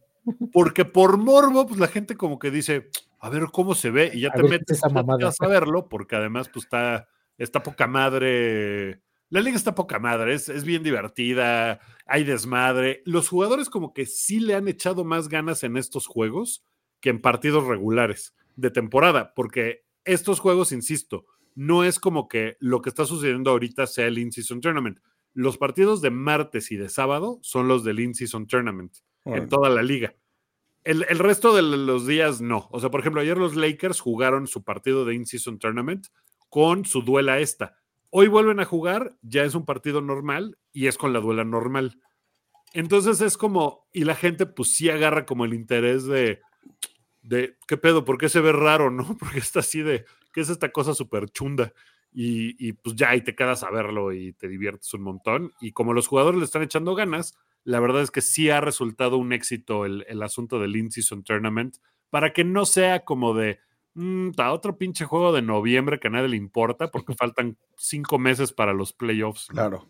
Porque 0.53 0.85
por 0.85 1.19
morbo, 1.19 1.67
pues 1.67 1.79
la 1.79 1.89
gente 1.89 2.17
como 2.17 2.39
que 2.39 2.51
dice, 2.51 2.91
a 3.21 3.31
ver 3.31 3.45
cómo 3.53 3.75
se 3.75 3.91
ve, 3.91 4.11
y 4.15 4.21
ya 4.21 4.29
A 4.29 4.33
te 4.33 4.43
metes 4.43 4.81
a 4.85 5.47
verlo, 5.47 5.89
porque 5.89 6.17
además, 6.17 6.49
pues 6.49 6.65
está, 6.65 7.09
está 7.39 7.63
poca 7.63 7.87
madre. 7.87 9.03
La 9.29 9.41
liga 9.41 9.57
está 9.57 9.75
poca 9.75 9.99
madre, 9.99 10.35
es, 10.35 10.49
es 10.49 10.65
bien 10.65 10.83
divertida, 10.83 11.81
hay 12.07 12.25
desmadre. 12.25 13.03
Los 13.05 13.29
jugadores 13.29 13.69
como 13.69 13.93
que 13.93 14.07
sí 14.07 14.41
le 14.41 14.55
han 14.55 14.69
echado 14.69 15.05
más 15.05 15.29
ganas 15.29 15.65
en 15.65 15.77
estos 15.77 16.07
juegos 16.07 16.65
que 17.01 17.11
en 17.11 17.21
partidos 17.21 17.67
regulares 17.67 18.35
de 18.55 18.71
temporada, 18.71 19.35
porque 19.35 19.85
estos 20.05 20.41
juegos, 20.41 20.73
insisto, 20.73 21.27
no 21.55 21.85
es 21.85 21.99
como 21.99 22.29
que 22.29 22.57
lo 22.61 22.83
que 22.83 22.91
está 22.91 23.05
sucediendo 23.05 23.51
ahorita 23.51 23.87
sea 23.87 24.07
el 24.07 24.19
In-Season 24.19 24.61
Tournament. 24.61 25.01
Los 25.35 25.59
partidos 25.59 26.01
de 26.01 26.11
martes 26.11 26.71
y 26.71 26.77
de 26.77 26.89
sábado 26.89 27.39
son 27.43 27.69
los 27.69 27.85
del 27.85 28.01
In-Season 28.01 28.47
Tournament 28.47 28.97
en 29.27 29.49
toda 29.49 29.69
la 29.69 29.83
liga. 29.83 30.15
El, 30.85 31.05
el 31.09 31.19
resto 31.19 31.55
de 31.55 31.63
los 31.63 32.07
días 32.07 32.41
no. 32.41 32.69
O 32.71 32.81
sea, 32.81 32.91
por 32.91 33.01
ejemplo, 33.01 33.21
ayer 33.21 33.37
los 33.37 33.57
Lakers 33.57 34.01
jugaron 34.01 34.47
su 34.47 34.63
partido 34.63 35.05
de 35.05 35.15
In-Season 35.15 35.59
Tournament 35.59 36.07
con 36.49 36.85
su 36.85 37.03
duela 37.03 37.41
esta. 37.41 37.77
Hoy 38.11 38.29
vuelven 38.29 38.61
a 38.61 38.65
jugar, 38.65 39.17
ya 39.21 39.43
es 39.43 39.55
un 39.55 39.65
partido 39.65 40.01
normal 40.01 40.59
y 40.73 40.87
es 40.87 40.97
con 40.97 41.13
la 41.13 41.21
duela 41.21 41.45
normal. 41.45 42.01
Entonces 42.73 43.21
es 43.21 43.37
como, 43.37 43.89
y 43.93 44.05
la 44.05 44.15
gente 44.15 44.47
pues 44.47 44.75
sí 44.75 44.89
agarra 44.89 45.27
como 45.27 45.45
el 45.45 45.55
interés 45.55 46.05
de, 46.05 46.41
de 47.23 47.57
¿qué 47.67 47.77
pedo? 47.77 48.05
¿Por 48.05 48.19
qué 48.19 48.29
se 48.29 48.41
ve 48.41 48.53
raro, 48.53 48.91
no? 48.91 49.17
Porque 49.19 49.39
está 49.39 49.61
así 49.61 49.83
de, 49.83 50.05
¿qué 50.33 50.41
es 50.43 50.49
esta 50.49 50.71
cosa 50.71 50.95
súper 50.95 51.29
chunda? 51.31 51.73
Y, 52.13 52.55
y 52.67 52.73
pues 52.73 52.97
ya, 52.97 53.15
y 53.15 53.23
te 53.23 53.35
quedas 53.35 53.63
a 53.63 53.71
verlo 53.71 54.13
y 54.13 54.33
te 54.35 54.49
diviertes 54.49 54.93
un 54.95 55.03
montón. 55.03 55.53
Y 55.61 55.73
como 55.73 55.93
los 55.93 56.07
jugadores 56.07 56.39
le 56.39 56.45
están 56.45 56.63
echando 56.63 56.95
ganas, 56.95 57.37
la 57.67 57.81
verdad 57.81 58.03
es 58.03 58.11
que 58.11 58.21
sí 58.23 58.49
ha 58.49 58.61
resultado 58.61 59.19
un 59.19 59.33
éxito 59.33 59.85
el, 59.85 60.05
el 60.09 60.23
asunto 60.23 60.59
del 60.61 60.77
In-Season 60.77 61.25
Tournament 61.25 61.77
para 62.11 62.33
que 62.33 62.45
no 62.45 62.65
sea 62.65 63.05
como 63.05 63.35
de 63.35 63.59
"Mm, 63.95 64.31
ta, 64.33 64.53
otro 64.53 64.79
pinche 64.79 65.05
juego 65.05 65.33
de 65.33 65.43
noviembre 65.43 65.99
que 65.99 66.07
a 66.09 66.11
nadie 66.11 66.29
le 66.29 66.37
importa 66.37 66.91
porque 66.91 67.15
faltan 67.19 67.59
cinco 67.77 68.19
meses 68.19 68.53
para 68.53 68.73
los 68.73 68.93
playoffs. 68.93 69.49
¿no? 69.51 69.55
Claro. 69.55 69.89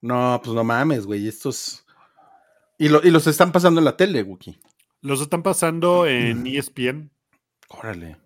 No, 0.00 0.40
pues 0.42 0.54
no 0.54 0.64
mames, 0.64 1.06
güey. 1.06 1.26
Estos. 1.26 1.84
Y, 2.78 2.88
lo- 2.88 3.02
y 3.02 3.10
los 3.10 3.26
están 3.26 3.52
pasando 3.52 3.80
en 3.80 3.84
la 3.86 3.96
tele, 3.96 4.22
Wookie. 4.22 4.58
Los 5.00 5.20
están 5.20 5.42
pasando 5.42 6.06
en 6.06 6.46
E 6.46 6.58
ESPN. 6.58 7.10
Órale. 7.68 8.16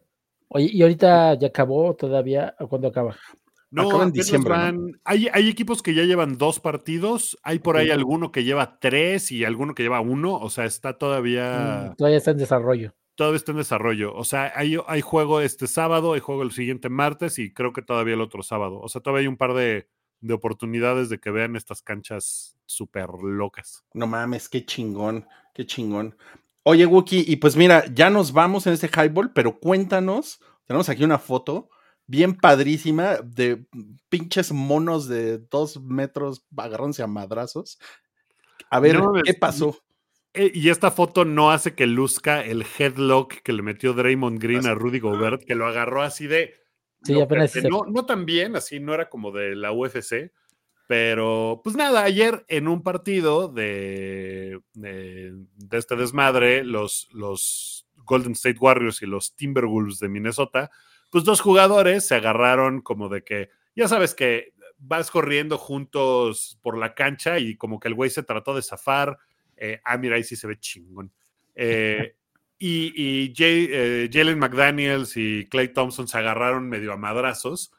Oye, 0.48 0.68
¿y 0.72 0.82
ahorita 0.82 1.34
ya 1.34 1.48
acabó 1.48 1.94
todavía? 1.94 2.54
¿O 2.58 2.68
cuándo 2.68 2.88
acaba? 2.88 3.16
No, 3.70 4.02
en 4.02 4.12
van- 4.44 5.00
hay, 5.04 5.28
hay 5.32 5.48
equipos 5.48 5.82
que 5.82 5.92
ya 5.94 6.04
llevan 6.04 6.38
dos 6.38 6.58
partidos, 6.58 7.36
hay 7.42 7.58
por 7.58 7.76
ahí 7.76 7.90
alguno 7.90 8.32
que 8.32 8.44
lleva 8.44 8.78
tres 8.80 9.30
y 9.30 9.44
alguno 9.44 9.74
que 9.74 9.82
lleva 9.82 10.00
uno, 10.00 10.34
o 10.36 10.48
sea, 10.48 10.64
está 10.64 10.96
todavía, 10.98 11.90
Mm, 11.92 11.96
todavía 11.96 12.16
está 12.18 12.30
en 12.30 12.38
desarrollo. 12.38 12.94
todavía 13.14 13.36
está 13.36 13.52
en 13.52 13.58
desarrollo. 13.58 14.14
O 14.14 14.24
sea, 14.24 14.52
hay, 14.54 14.78
hay 14.86 15.00
juego 15.02 15.40
este 15.42 15.66
sábado, 15.66 16.14
hay 16.14 16.20
juego 16.20 16.42
el 16.42 16.52
siguiente 16.52 16.88
martes 16.88 17.38
y 17.38 17.52
creo 17.52 17.72
que 17.72 17.82
todavía 17.82 18.14
el 18.14 18.20
otro 18.22 18.42
sábado. 18.42 18.78
O 18.80 18.88
sea, 18.88 19.00
todavía 19.02 19.22
hay 19.22 19.26
un 19.28 19.36
par 19.36 19.52
de, 19.54 19.88
de 20.20 20.34
oportunidades 20.34 21.08
de 21.10 21.18
que 21.20 21.30
vean 21.30 21.54
estas 21.56 21.82
canchas 21.82 22.56
súper 22.64 23.08
locas. 23.22 23.84
No 23.92 24.06
mames, 24.06 24.48
qué 24.48 24.64
chingón, 24.64 25.26
qué 25.52 25.66
chingón. 25.66 26.16
Oye, 26.62 26.86
Wookie, 26.86 27.24
y 27.26 27.36
pues 27.36 27.56
mira, 27.56 27.84
ya 27.92 28.08
nos 28.08 28.32
vamos 28.32 28.66
en 28.66 28.72
este 28.74 28.88
highball, 28.88 29.32
pero 29.32 29.58
cuéntanos, 29.58 30.40
tenemos 30.66 30.88
aquí 30.88 31.02
una 31.04 31.18
foto 31.18 31.68
bien 32.08 32.34
padrísima 32.34 33.18
de 33.18 33.64
pinches 34.08 34.50
monos 34.50 35.06
de 35.06 35.38
dos 35.38 35.80
metros 35.80 36.44
agarrándose 36.56 37.02
a 37.04 37.06
madrazos. 37.06 37.78
A 38.70 38.80
ver, 38.80 38.98
No, 38.98 39.12
¿qué 39.22 39.30
es- 39.30 39.38
pasó? 39.38 39.78
Eh, 40.34 40.50
y 40.54 40.68
esta 40.68 40.90
foto 40.90 41.24
no 41.24 41.50
hace 41.50 41.74
que 41.74 41.86
luzca 41.86 42.44
el 42.44 42.64
headlock 42.78 43.34
que 43.42 43.52
le 43.52 43.62
metió 43.62 43.92
Draymond 43.94 44.40
Green 44.40 44.66
a 44.66 44.74
Rudy 44.74 44.98
Gobert, 45.00 45.42
que 45.44 45.54
lo 45.54 45.66
agarró 45.66 46.02
así 46.02 46.26
de. 46.26 46.54
Sí, 47.02 47.14
lo 47.14 47.22
apenas 47.22 47.52
que- 47.52 47.62
se- 47.62 47.68
no, 47.68 47.84
no 47.86 48.04
tan 48.04 48.26
bien, 48.26 48.56
así 48.56 48.80
no 48.80 48.92
era 48.94 49.08
como 49.08 49.30
de 49.30 49.54
la 49.54 49.72
UFC. 49.72 50.32
Pero, 50.86 51.60
pues 51.62 51.76
nada, 51.76 52.02
ayer 52.02 52.44
en 52.48 52.66
un 52.66 52.82
partido 52.82 53.48
de, 53.48 54.58
de, 54.72 55.32
de 55.56 55.78
este 55.78 55.96
desmadre, 55.96 56.64
los, 56.64 57.08
los 57.12 57.86
Golden 58.04 58.32
State 58.32 58.58
Warriors 58.58 59.02
y 59.02 59.06
los 59.06 59.34
Timberwolves 59.36 59.98
de 59.98 60.08
Minnesota, 60.08 60.70
pues 61.10 61.24
dos 61.24 61.40
jugadores 61.40 62.06
se 62.06 62.14
agarraron 62.16 62.80
como 62.82 63.08
de 63.08 63.22
que, 63.24 63.50
ya 63.76 63.88
sabes 63.88 64.14
que 64.14 64.52
vas 64.78 65.10
corriendo 65.10 65.58
juntos 65.58 66.58
por 66.62 66.76
la 66.78 66.94
cancha 66.94 67.38
y 67.38 67.56
como 67.56 67.80
que 67.80 67.88
el 67.88 67.94
güey 67.94 68.10
se 68.10 68.22
trató 68.22 68.54
de 68.54 68.62
zafar. 68.62 69.18
Eh, 69.56 69.80
ah, 69.84 69.96
mira, 69.98 70.16
ahí 70.16 70.24
sí 70.24 70.36
se 70.36 70.46
ve 70.46 70.58
chingón. 70.58 71.12
Eh, 71.54 72.14
Y, 72.60 72.92
y 72.96 73.32
Jay- 73.36 73.68
eh, 73.70 74.10
Jalen 74.12 74.36
McDaniels 74.40 75.16
y 75.16 75.46
Clay 75.48 75.68
Thompson 75.72 76.08
se 76.08 76.18
agarraron 76.18 76.68
medio 76.68 76.92
a 76.92 76.96
madrazos. 76.96 77.70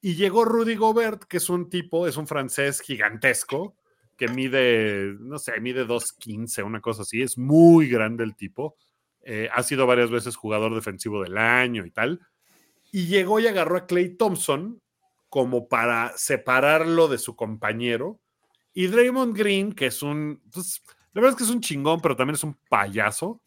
Y 0.00 0.16
llegó 0.16 0.44
Rudy 0.44 0.74
Gobert, 0.74 1.22
que 1.24 1.36
es 1.36 1.48
un 1.48 1.70
tipo, 1.70 2.08
es 2.08 2.16
un 2.16 2.26
francés 2.26 2.80
gigantesco, 2.80 3.76
que 4.16 4.26
mide, 4.26 5.14
no 5.20 5.38
sé, 5.38 5.60
mide 5.60 5.86
2.15, 5.86 6.64
una 6.64 6.80
cosa 6.80 7.02
así. 7.02 7.22
Es 7.22 7.38
muy 7.38 7.88
grande 7.88 8.24
el 8.24 8.34
tipo. 8.34 8.76
Ha 9.52 9.62
sido 9.62 9.86
varias 9.86 10.10
veces 10.10 10.34
jugador 10.36 10.74
defensivo 10.74 11.22
del 11.22 11.38
año 11.38 11.86
y 11.86 11.90
tal. 11.92 12.20
Y 12.94 13.06
llegó 13.06 13.40
y 13.40 13.48
agarró 13.48 13.76
a 13.76 13.86
Clay 13.88 14.10
Thompson 14.16 14.80
como 15.28 15.68
para 15.68 16.12
separarlo 16.16 17.08
de 17.08 17.18
su 17.18 17.34
compañero. 17.34 18.20
Y 18.72 18.86
Draymond 18.86 19.36
Green, 19.36 19.72
que 19.72 19.86
es 19.86 20.00
un, 20.00 20.40
pues, 20.52 20.80
la 21.12 21.20
verdad 21.20 21.30
es 21.32 21.38
que 21.38 21.42
es 21.42 21.50
un 21.50 21.60
chingón, 21.60 22.00
pero 22.00 22.14
también 22.14 22.36
es 22.36 22.44
un 22.44 22.56
payaso. 22.68 23.42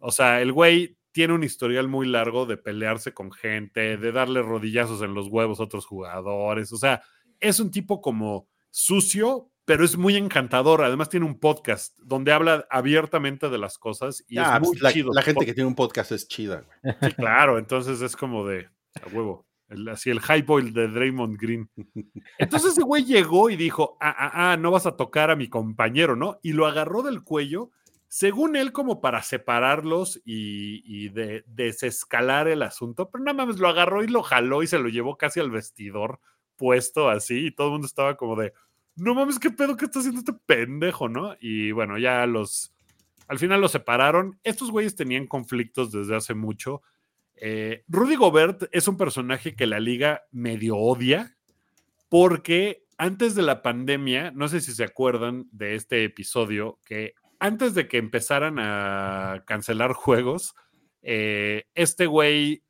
O 0.00 0.10
sea, 0.10 0.40
el 0.40 0.50
güey 0.50 0.96
tiene 1.12 1.34
un 1.34 1.44
historial 1.44 1.88
muy 1.88 2.06
largo 2.06 2.46
de 2.46 2.56
pelearse 2.56 3.12
con 3.12 3.32
gente, 3.32 3.98
de 3.98 4.12
darle 4.12 4.40
rodillazos 4.40 5.02
en 5.02 5.12
los 5.12 5.28
huevos 5.28 5.60
a 5.60 5.64
otros 5.64 5.84
jugadores. 5.84 6.72
O 6.72 6.78
sea, 6.78 7.02
es 7.38 7.60
un 7.60 7.70
tipo 7.70 8.00
como 8.00 8.48
sucio, 8.70 9.50
pero 9.66 9.84
es 9.84 9.98
muy 9.98 10.16
encantador. 10.16 10.82
Además, 10.82 11.10
tiene 11.10 11.26
un 11.26 11.38
podcast 11.38 11.98
donde 11.98 12.32
habla 12.32 12.66
abiertamente 12.70 13.50
de 13.50 13.58
las 13.58 13.76
cosas 13.76 14.24
y 14.26 14.38
Ah, 14.38 14.54
es 14.54 14.60
muy 14.62 14.70
pues, 14.70 14.80
la, 14.80 14.92
chido. 14.94 15.12
la 15.12 15.20
gente 15.20 15.44
que 15.44 15.52
tiene 15.52 15.68
un 15.68 15.74
podcast 15.74 16.12
es 16.12 16.26
chida, 16.28 16.62
güey. 16.62 16.94
Sí, 17.02 17.12
claro, 17.14 17.58
entonces 17.58 18.00
es 18.00 18.16
como 18.16 18.46
de 18.46 18.74
a 19.02 19.08
huevo. 19.14 19.46
el- 19.68 19.88
así 19.88 20.10
el 20.10 20.20
high 20.20 20.42
boil 20.42 20.72
de 20.72 20.88
Draymond 20.88 21.36
Green. 21.40 21.68
Entonces 22.38 22.72
ese 22.72 22.82
güey 22.82 23.04
llegó 23.04 23.50
y 23.50 23.56
dijo: 23.56 23.96
ah, 24.00 24.14
ah, 24.16 24.52
ah, 24.52 24.56
no 24.56 24.70
vas 24.70 24.86
a 24.86 24.96
tocar 24.96 25.30
a 25.30 25.36
mi 25.36 25.48
compañero, 25.48 26.16
¿no? 26.16 26.38
Y 26.42 26.52
lo 26.52 26.66
agarró 26.66 27.02
del 27.02 27.22
cuello, 27.24 27.70
según 28.08 28.56
él, 28.56 28.72
como 28.72 29.00
para 29.00 29.22
separarlos 29.22 30.20
y, 30.24 30.82
y 30.86 31.08
de, 31.10 31.44
desescalar 31.48 32.48
el 32.48 32.62
asunto. 32.62 33.10
Pero 33.10 33.24
nada 33.24 33.44
más 33.46 33.58
lo 33.58 33.68
agarró 33.68 34.04
y 34.04 34.08
lo 34.08 34.22
jaló 34.22 34.62
y 34.62 34.66
se 34.68 34.78
lo 34.78 34.88
llevó 34.88 35.16
casi 35.16 35.40
al 35.40 35.50
vestidor 35.50 36.20
puesto 36.56 37.08
así. 37.10 37.46
Y 37.46 37.50
todo 37.50 37.66
el 37.68 37.72
mundo 37.72 37.86
estaba 37.88 38.16
como 38.16 38.36
de: 38.36 38.52
no 38.94 39.14
mames, 39.14 39.38
qué 39.38 39.50
pedo 39.50 39.76
que 39.76 39.86
está 39.86 39.98
haciendo 39.98 40.20
este 40.20 40.32
pendejo, 40.32 41.08
¿no? 41.08 41.34
Y 41.40 41.72
bueno, 41.72 41.98
ya 41.98 42.24
los. 42.26 42.72
Al 43.28 43.38
final 43.40 43.60
los 43.60 43.72
separaron. 43.72 44.38
Estos 44.44 44.70
güeyes 44.70 44.94
tenían 44.94 45.26
conflictos 45.26 45.90
desde 45.90 46.14
hace 46.14 46.34
mucho. 46.34 46.82
Eh, 47.36 47.84
Rudy 47.88 48.16
Gobert 48.16 48.64
es 48.72 48.88
un 48.88 48.96
personaje 48.96 49.54
que 49.54 49.66
la 49.66 49.78
liga 49.78 50.22
medio 50.32 50.76
odia 50.76 51.36
porque 52.08 52.84
antes 52.98 53.34
de 53.34 53.42
la 53.42 53.62
pandemia, 53.62 54.30
no 54.30 54.48
sé 54.48 54.60
si 54.60 54.72
se 54.72 54.84
acuerdan 54.84 55.48
de 55.52 55.74
este 55.74 56.04
episodio, 56.04 56.78
que 56.86 57.14
antes 57.38 57.74
de 57.74 57.88
que 57.88 57.98
empezaran 57.98 58.58
a 58.58 59.44
cancelar 59.46 59.92
juegos, 59.92 60.54
eh, 61.02 61.64
este 61.74 62.06
güey 62.06 62.62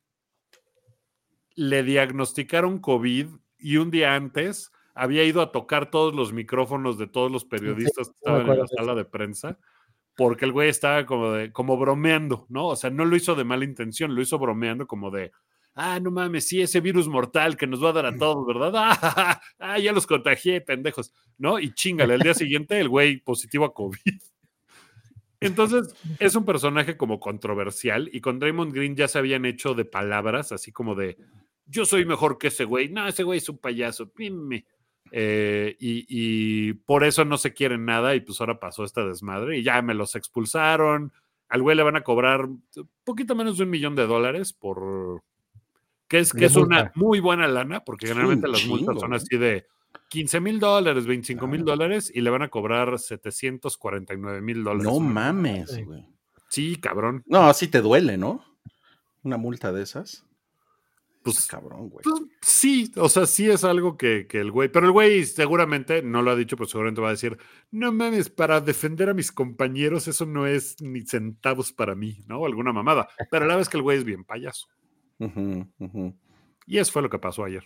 le 1.55 1.83
diagnosticaron 1.83 2.79
COVID 2.79 3.27
y 3.57 3.77
un 3.77 3.89
día 3.89 4.15
antes 4.15 4.71
había 4.93 5.23
ido 5.23 5.41
a 5.41 5.51
tocar 5.51 5.89
todos 5.89 6.13
los 6.13 6.33
micrófonos 6.33 6.97
de 6.97 7.07
todos 7.07 7.31
los 7.31 7.45
periodistas 7.45 8.09
que 8.09 8.13
sí, 8.13 8.19
estaban 8.19 8.49
en 8.49 8.59
la 8.59 8.67
sala 8.67 8.95
de 8.95 9.05
prensa 9.05 9.57
porque 10.17 10.45
el 10.45 10.51
güey 10.51 10.67
estaba 10.67 11.05
como 11.05 11.31
de, 11.31 11.51
como 11.53 11.77
bromeando, 11.77 12.47
¿no? 12.49 12.69
O 12.69 12.75
sea, 12.75 12.89
no 12.89 13.05
lo 13.05 13.15
hizo 13.15 13.35
de 13.35 13.43
mala 13.43 13.63
intención, 13.63 14.15
lo 14.15 14.21
hizo 14.21 14.39
bromeando 14.39 14.87
como 14.87 15.11
de, 15.11 15.31
ah, 15.75 15.99
no 15.99 16.09
mames, 16.09 16.47
sí, 16.47 16.59
ese 16.59 16.81
virus 16.81 17.07
mortal 17.07 17.55
que 17.55 17.67
nos 17.67 17.83
va 17.83 17.89
a 17.89 17.93
dar 17.93 18.07
a 18.07 18.17
todos, 18.17 18.45
¿verdad? 18.45 18.73
Ah, 19.03 19.39
ah, 19.59 19.79
ya 19.79 19.93
los 19.93 20.07
contagié, 20.07 20.59
pendejos, 20.59 21.13
¿no? 21.37 21.59
Y 21.59 21.71
chingale, 21.71 22.15
al 22.15 22.21
día 22.21 22.33
siguiente 22.33 22.79
el 22.79 22.89
güey 22.89 23.17
positivo 23.17 23.63
a 23.63 23.73
COVID. 23.75 23.99
Entonces, 25.39 25.95
es 26.19 26.35
un 26.35 26.45
personaje 26.45 26.97
como 26.97 27.19
controversial 27.19 28.09
y 28.11 28.19
con 28.19 28.39
Draymond 28.39 28.73
Green 28.73 28.95
ya 28.95 29.07
se 29.07 29.19
habían 29.19 29.45
hecho 29.45 29.75
de 29.75 29.85
palabras, 29.85 30.51
así 30.51 30.71
como 30.71 30.95
de, 30.95 31.15
yo 31.67 31.85
soy 31.85 32.05
mejor 32.05 32.39
que 32.39 32.47
ese 32.47 32.63
güey, 32.63 32.89
no, 32.89 33.07
ese 33.07 33.21
güey 33.21 33.37
es 33.37 33.47
un 33.49 33.59
payaso, 33.59 34.09
pime. 34.09 34.65
Eh, 35.11 35.75
y, 35.79 36.05
y 36.09 36.73
por 36.73 37.03
eso 37.03 37.25
no 37.25 37.37
se 37.37 37.53
quieren 37.53 37.85
nada 37.85 38.15
y 38.15 38.21
pues 38.21 38.39
ahora 38.39 38.59
pasó 38.59 38.83
esta 38.83 39.05
desmadre 39.05 39.57
y 39.59 39.63
ya 39.63 39.81
me 39.81 39.93
los 39.93 40.15
expulsaron. 40.15 41.11
Al 41.49 41.61
güey 41.61 41.75
le 41.77 41.83
van 41.83 41.95
a 41.95 42.03
cobrar 42.03 42.45
un 42.45 42.61
poquito 43.03 43.35
menos 43.35 43.57
de 43.57 43.63
un 43.63 43.69
millón 43.69 43.95
de 43.95 44.05
dólares 44.07 44.53
por... 44.53 45.23
Que 46.07 46.19
es, 46.19 46.31
que 46.31 46.45
es 46.45 46.55
una 46.55 46.91
muy 46.95 47.19
buena 47.19 47.47
lana, 47.47 47.83
porque 47.83 48.07
generalmente 48.07 48.47
las 48.47 48.65
multas 48.65 48.87
chingo, 48.95 48.99
son 49.01 49.13
así 49.13 49.37
de 49.37 49.65
15 50.09 50.39
mil 50.39 50.59
dólares, 50.59 51.05
25 51.05 51.47
mil 51.47 51.65
dólares 51.65 52.09
y 52.13 52.21
le 52.21 52.29
van 52.29 52.43
a 52.43 52.47
cobrar 52.47 52.97
749 52.97 54.41
mil 54.41 54.63
dólares. 54.63 54.85
No 54.91 54.99
mames, 54.99 55.69
Sí. 55.71 55.83
güey. 55.83 56.05
Sí, 56.49 56.77
cabrón. 56.77 57.23
No, 57.25 57.53
sí 57.53 57.67
te 57.67 57.81
duele, 57.81 58.17
¿no? 58.17 58.41
Una 59.23 59.35
multa 59.35 59.73
de 59.73 59.83
esas. 59.83 60.25
Pues, 61.23 61.45
Cabrón, 61.47 61.89
güey. 61.89 62.03
pues, 62.03 62.21
sí, 62.41 62.91
o 62.95 63.09
sea, 63.09 63.25
sí 63.25 63.49
es 63.49 63.63
algo 63.63 63.97
que, 63.97 64.27
que 64.27 64.39
el 64.39 64.51
güey, 64.51 64.69
pero 64.69 64.85
el 64.85 64.91
güey 64.91 65.25
seguramente, 65.25 66.01
no 66.01 66.21
lo 66.21 66.31
ha 66.31 66.35
dicho, 66.35 66.55
pero 66.55 66.69
seguramente 66.69 67.01
va 67.01 67.09
a 67.09 67.11
decir, 67.11 67.37
no 67.71 67.91
mames, 67.91 68.29
para 68.29 68.61
defender 68.61 69.09
a 69.09 69.13
mis 69.13 69.31
compañeros 69.31 70.07
eso 70.07 70.25
no 70.25 70.47
es 70.47 70.81
ni 70.81 71.01
centavos 71.01 71.73
para 71.73 71.95
mí, 71.95 72.23
¿no? 72.27 72.45
Alguna 72.45 72.71
mamada. 72.71 73.09
Pero 73.29 73.45
la 73.45 73.55
vez 73.57 73.67
que 73.67 73.77
el 73.77 73.83
güey 73.83 73.97
es 73.97 74.03
bien 74.03 74.23
payaso. 74.23 74.67
Y 76.65 76.77
eso 76.77 76.91
fue 76.91 77.01
lo 77.01 77.09
que 77.09 77.19
pasó 77.19 77.43
ayer. 77.43 77.65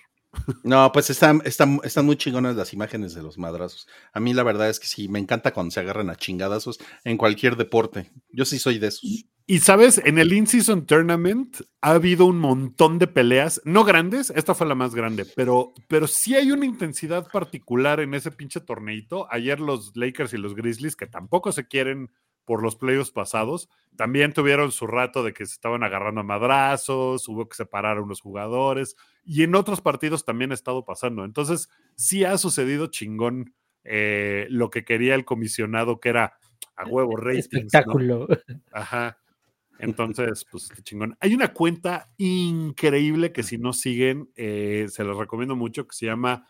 No, 0.63 0.91
pues 0.91 1.09
están, 1.09 1.41
están, 1.45 1.79
están 1.83 2.05
muy 2.05 2.15
chingonas 2.15 2.55
las 2.55 2.73
imágenes 2.73 3.13
de 3.13 3.21
los 3.21 3.37
madrazos. 3.37 3.87
A 4.13 4.19
mí 4.19 4.33
la 4.33 4.43
verdad 4.43 4.69
es 4.69 4.79
que 4.79 4.87
sí, 4.87 5.07
me 5.07 5.19
encanta 5.19 5.51
cuando 5.51 5.71
se 5.71 5.79
agarran 5.79 6.09
a 6.09 6.15
chingadazos 6.15 6.79
en 7.03 7.17
cualquier 7.17 7.57
deporte. 7.57 8.11
Yo 8.31 8.45
sí 8.45 8.59
soy 8.59 8.79
de 8.79 8.87
esos. 8.87 9.25
Y 9.47 9.59
sabes, 9.59 10.01
en 10.05 10.17
el 10.17 10.31
In-Season 10.31 10.85
Tournament 10.85 11.57
ha 11.81 11.91
habido 11.91 12.25
un 12.25 12.39
montón 12.39 12.99
de 12.99 13.07
peleas, 13.07 13.59
no 13.65 13.83
grandes, 13.83 14.29
esta 14.29 14.55
fue 14.55 14.65
la 14.65 14.75
más 14.75 14.95
grande, 14.95 15.25
pero, 15.35 15.73
pero 15.89 16.07
sí 16.07 16.35
hay 16.35 16.51
una 16.51 16.65
intensidad 16.65 17.29
particular 17.29 17.99
en 17.99 18.13
ese 18.13 18.31
pinche 18.31 18.61
torneito. 18.61 19.27
Ayer 19.29 19.59
los 19.59 19.91
Lakers 19.95 20.33
y 20.33 20.37
los 20.37 20.55
Grizzlies, 20.55 20.95
que 20.95 21.07
tampoco 21.07 21.51
se 21.51 21.67
quieren 21.67 22.11
por 22.45 22.63
los 22.63 22.75
playoffs 22.75 23.11
pasados, 23.11 23.69
también 23.95 24.33
tuvieron 24.33 24.71
su 24.71 24.87
rato 24.87 25.23
de 25.23 25.33
que 25.33 25.45
se 25.45 25.53
estaban 25.53 25.83
agarrando 25.83 26.21
a 26.21 26.23
madrazos, 26.23 27.27
hubo 27.27 27.47
que 27.47 27.55
separar 27.55 27.97
a 27.97 28.01
unos 28.01 28.21
jugadores, 28.21 28.95
y 29.23 29.43
en 29.43 29.55
otros 29.55 29.81
partidos 29.81 30.25
también 30.25 30.51
ha 30.51 30.55
estado 30.55 30.85
pasando. 30.85 31.25
Entonces, 31.25 31.69
sí 31.95 32.23
ha 32.23 32.37
sucedido 32.37 32.87
chingón 32.87 33.53
eh, 33.83 34.47
lo 34.49 34.69
que 34.69 34.83
quería 34.83 35.15
el 35.15 35.25
comisionado, 35.25 35.99
que 35.99 36.09
era 36.09 36.33
a 36.75 36.85
huevo 36.85 37.15
ratings. 37.17 37.51
¿no? 37.51 37.59
Espectáculo. 37.59 38.27
Ajá. 38.71 39.17
Entonces, 39.79 40.45
pues 40.49 40.69
qué 40.69 40.83
chingón. 40.83 41.17
Hay 41.19 41.33
una 41.33 41.53
cuenta 41.53 42.13
increíble 42.17 43.31
que 43.31 43.41
si 43.41 43.57
no 43.57 43.73
siguen, 43.73 44.29
eh, 44.35 44.85
se 44.89 45.03
los 45.03 45.17
recomiendo 45.17 45.55
mucho, 45.55 45.87
que 45.87 45.95
se 45.95 46.05
llama 46.05 46.47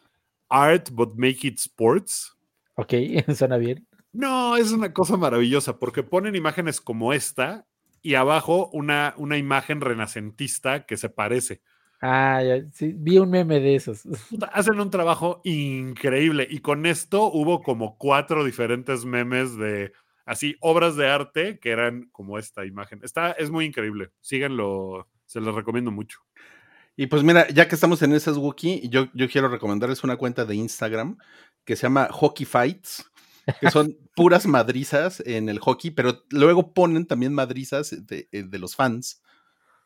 Art 0.50 0.90
But 0.92 1.16
Make 1.16 1.48
It 1.48 1.60
Sports. 1.60 2.38
Ok, 2.76 2.94
suena 3.36 3.58
bien. 3.58 3.88
No, 4.14 4.58
es 4.58 4.72
una 4.72 4.94
cosa 4.94 5.18
maravillosa 5.18 5.80
porque 5.80 6.04
ponen 6.04 6.36
imágenes 6.36 6.82
como 6.82 7.14
esta 7.14 7.66
y 8.02 8.16
abajo 8.16 8.70
una, 8.74 9.14
una 9.18 9.38
imagen 9.38 9.82
renacentista 9.82 10.86
que 10.86 10.98
se 10.98 11.10
parece. 11.10 11.62
Ah, 12.02 12.42
ya, 12.44 12.66
sí, 12.74 12.94
vi 12.98 13.20
un 13.20 13.30
meme 13.30 13.60
de 13.60 13.76
esos. 13.76 14.02
Hacen 14.54 14.80
un 14.80 14.90
trabajo 14.90 15.40
increíble 15.44 16.48
y 16.50 16.60
con 16.60 16.86
esto 16.86 17.32
hubo 17.32 17.62
como 17.62 17.98
cuatro 17.98 18.44
diferentes 18.44 19.06
memes 19.06 19.56
de 19.56 19.94
así 20.26 20.56
obras 20.62 20.96
de 20.96 21.08
arte 21.08 21.60
que 21.60 21.70
eran 21.70 22.10
como 22.12 22.40
esta 22.40 22.66
imagen. 22.66 23.02
Está, 23.04 23.32
es 23.34 23.52
muy 23.52 23.66
increíble. 23.66 24.10
Síganlo, 24.20 25.08
se 25.26 25.42
los 25.42 25.54
recomiendo 25.54 25.92
mucho. 25.92 26.20
Y 26.96 27.08
pues 27.08 27.24
mira, 27.24 27.48
ya 27.50 27.68
que 27.68 27.76
estamos 27.76 28.02
en 28.02 28.14
esas 28.14 28.38
Wookiee, 28.38 28.90
yo, 28.90 29.08
yo 29.14 29.30
quiero 29.30 29.48
recomendarles 29.48 30.04
una 30.04 30.18
cuenta 30.18 30.44
de 30.44 30.56
Instagram 30.56 31.18
que 31.66 31.76
se 31.76 31.84
llama 31.84 32.08
Hockey 32.12 32.46
Fights, 32.46 33.11
que 33.60 33.72
son 33.72 33.98
puras 34.16 34.46
madrizas 34.46 35.22
en 35.26 35.50
el 35.50 35.60
hockey, 35.60 35.92
pero 35.92 36.24
luego 36.30 36.74
ponen 36.74 37.06
también 37.06 37.34
madrizas 37.34 37.96
de, 38.06 38.28
eh, 38.32 38.44
de 38.44 38.60
los 38.60 38.76
fans. 38.76 39.22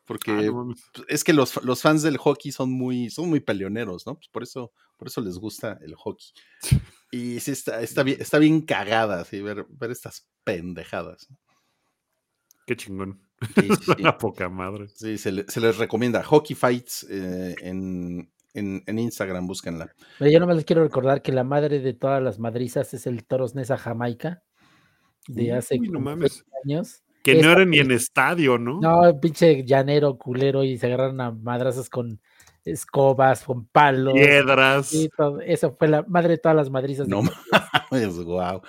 Porque 0.06 0.32
Ah, 0.32 0.42
no 0.44 0.74
es 1.08 1.24
que 1.24 1.34
los, 1.34 1.64
los 1.64 1.82
fans 1.82 2.04
del 2.04 2.18
hockey 2.18 2.52
son 2.52 2.72
muy, 2.72 3.10
son 3.10 3.28
muy 3.28 3.40
peleoneros, 3.40 4.06
¿no? 4.06 4.16
Pues 4.16 4.28
por 4.30 4.44
eso, 4.44 4.72
por 4.98 5.08
eso 5.08 5.20
les 5.22 5.38
gusta 5.40 5.80
el 5.82 5.96
hockey. 5.96 6.28
Y 7.12 7.40
sí, 7.40 7.52
está, 7.52 7.82
está, 7.82 8.04
bien, 8.04 8.18
está 8.22 8.38
bien 8.38 8.62
cagada, 8.62 9.26
sí, 9.26 9.42
ver, 9.42 9.66
ver 9.70 9.90
estas 9.92 10.28
pendejadas. 10.44 11.28
Qué 12.68 12.76
chingón. 12.76 13.20
Sí. 13.56 13.68
Una 14.00 14.18
poca 14.18 14.48
madre. 14.50 14.90
Sí, 14.94 15.18
se, 15.18 15.32
le- 15.32 15.46
se 15.48 15.60
les 15.60 15.78
recomienda. 15.78 16.24
Hockey 16.24 16.56
Fights 16.56 17.06
eh, 17.10 17.56
en, 17.62 18.32
en, 18.56 18.84
en 18.88 19.00
Instagram, 19.00 19.46
búsquenla. 19.48 19.94
Pero 20.20 20.32
yo 20.32 20.40
nomás 20.40 20.56
les 20.56 20.66
quiero 20.66 20.84
recordar 20.84 21.22
que 21.22 21.32
la 21.32 21.44
madre 21.44 21.80
de 21.80 21.94
todas 21.94 22.22
las 22.24 22.40
madrizas 22.40 22.94
es 22.94 23.06
el 23.08 23.26
Toros 23.26 23.54
Nesa 23.56 23.78
Jamaica 23.78 24.42
de 25.28 25.54
hace 25.54 25.78
Uy, 25.80 25.90
no 25.90 26.00
mames. 26.00 26.44
20 26.64 26.74
años. 26.74 27.02
Que 27.24 27.42
no 27.42 27.52
era 27.52 27.66
ni 27.66 27.80
en 27.80 27.90
estadio, 27.92 28.58
¿no? 28.60 28.80
No, 28.80 29.20
pinche 29.20 29.64
llanero 29.66 30.16
culero 30.18 30.64
y 30.64 30.78
se 30.78 30.86
agarraron 30.86 31.20
a 31.22 31.32
madrazos 31.32 31.90
con 31.90 32.22
escobas, 32.64 33.44
con 33.44 33.66
palos. 33.66 34.14
Piedras. 34.14 34.94
y 34.94 35.10
todo. 35.10 35.40
Eso 35.42 35.76
fue 35.78 35.88
la 35.88 36.04
madre 36.08 36.30
de 36.34 36.38
todas 36.38 36.56
las 36.56 36.70
madrizas. 36.70 37.08
de 37.08 37.12
No 37.16 37.22
mames, 37.92 38.16
wow. 38.24 38.62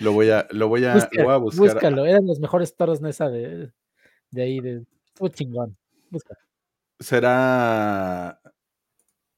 Lo 0.00 0.12
voy 0.12 0.30
a, 0.30 0.46
lo 0.52 0.68
voy 0.68 0.84
a, 0.84 0.94
Busca- 0.94 1.08
lo 1.12 1.24
voy 1.24 1.32
a 1.32 1.36
buscar. 1.38 1.60
búscalo, 1.74 2.06
eran 2.06 2.24
los 2.26 2.38
mejores 2.38 2.76
toros 2.76 3.00
Nesa 3.00 3.28
de, 3.28 3.72
De 4.30 4.42
ahí, 4.42 4.60
de. 4.60 4.84
Fue 5.16 5.30
chingón. 5.30 5.76
Busca. 6.10 6.36
¿Será, 7.00 8.40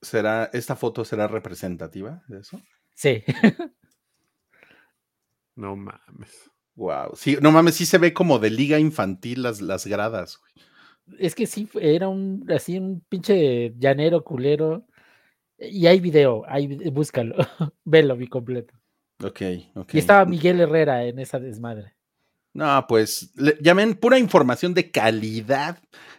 será, 0.02 0.50
esta 0.52 0.76
foto 0.76 1.04
será 1.04 1.26
representativa 1.28 2.22
de 2.28 2.40
eso? 2.40 2.60
Sí. 2.94 3.22
No 5.54 5.74
mames. 5.76 6.50
Wow. 6.74 7.12
Sí, 7.14 7.38
no 7.40 7.50
mames, 7.50 7.76
sí 7.76 7.86
se 7.86 7.98
ve 7.98 8.12
como 8.12 8.38
de 8.38 8.50
liga 8.50 8.78
infantil 8.78 9.42
las, 9.42 9.60
las 9.62 9.86
gradas. 9.86 10.38
güey. 10.38 11.18
es 11.18 11.34
que 11.34 11.46
sí, 11.46 11.68
era 11.80 12.08
un 12.08 12.44
así 12.54 12.78
un 12.78 13.00
pinche 13.08 13.72
llanero 13.78 14.22
culero. 14.22 14.86
Y 15.58 15.86
hay 15.86 16.00
video, 16.00 16.44
hay, 16.46 16.66
búscalo, 16.90 17.34
velo 17.84 18.14
mi 18.16 18.26
completo. 18.26 18.74
Ok, 19.24 19.40
ok. 19.74 19.94
Y 19.94 19.98
estaba 19.98 20.26
Miguel 20.26 20.60
Herrera 20.60 21.04
en 21.06 21.18
esa 21.18 21.38
desmadre. 21.40 21.94
No, 22.52 22.84
pues 22.86 23.32
le- 23.36 23.56
llamen 23.62 23.94
pura 23.94 24.18
información 24.18 24.74
de 24.74 24.90
calidad 24.90 25.78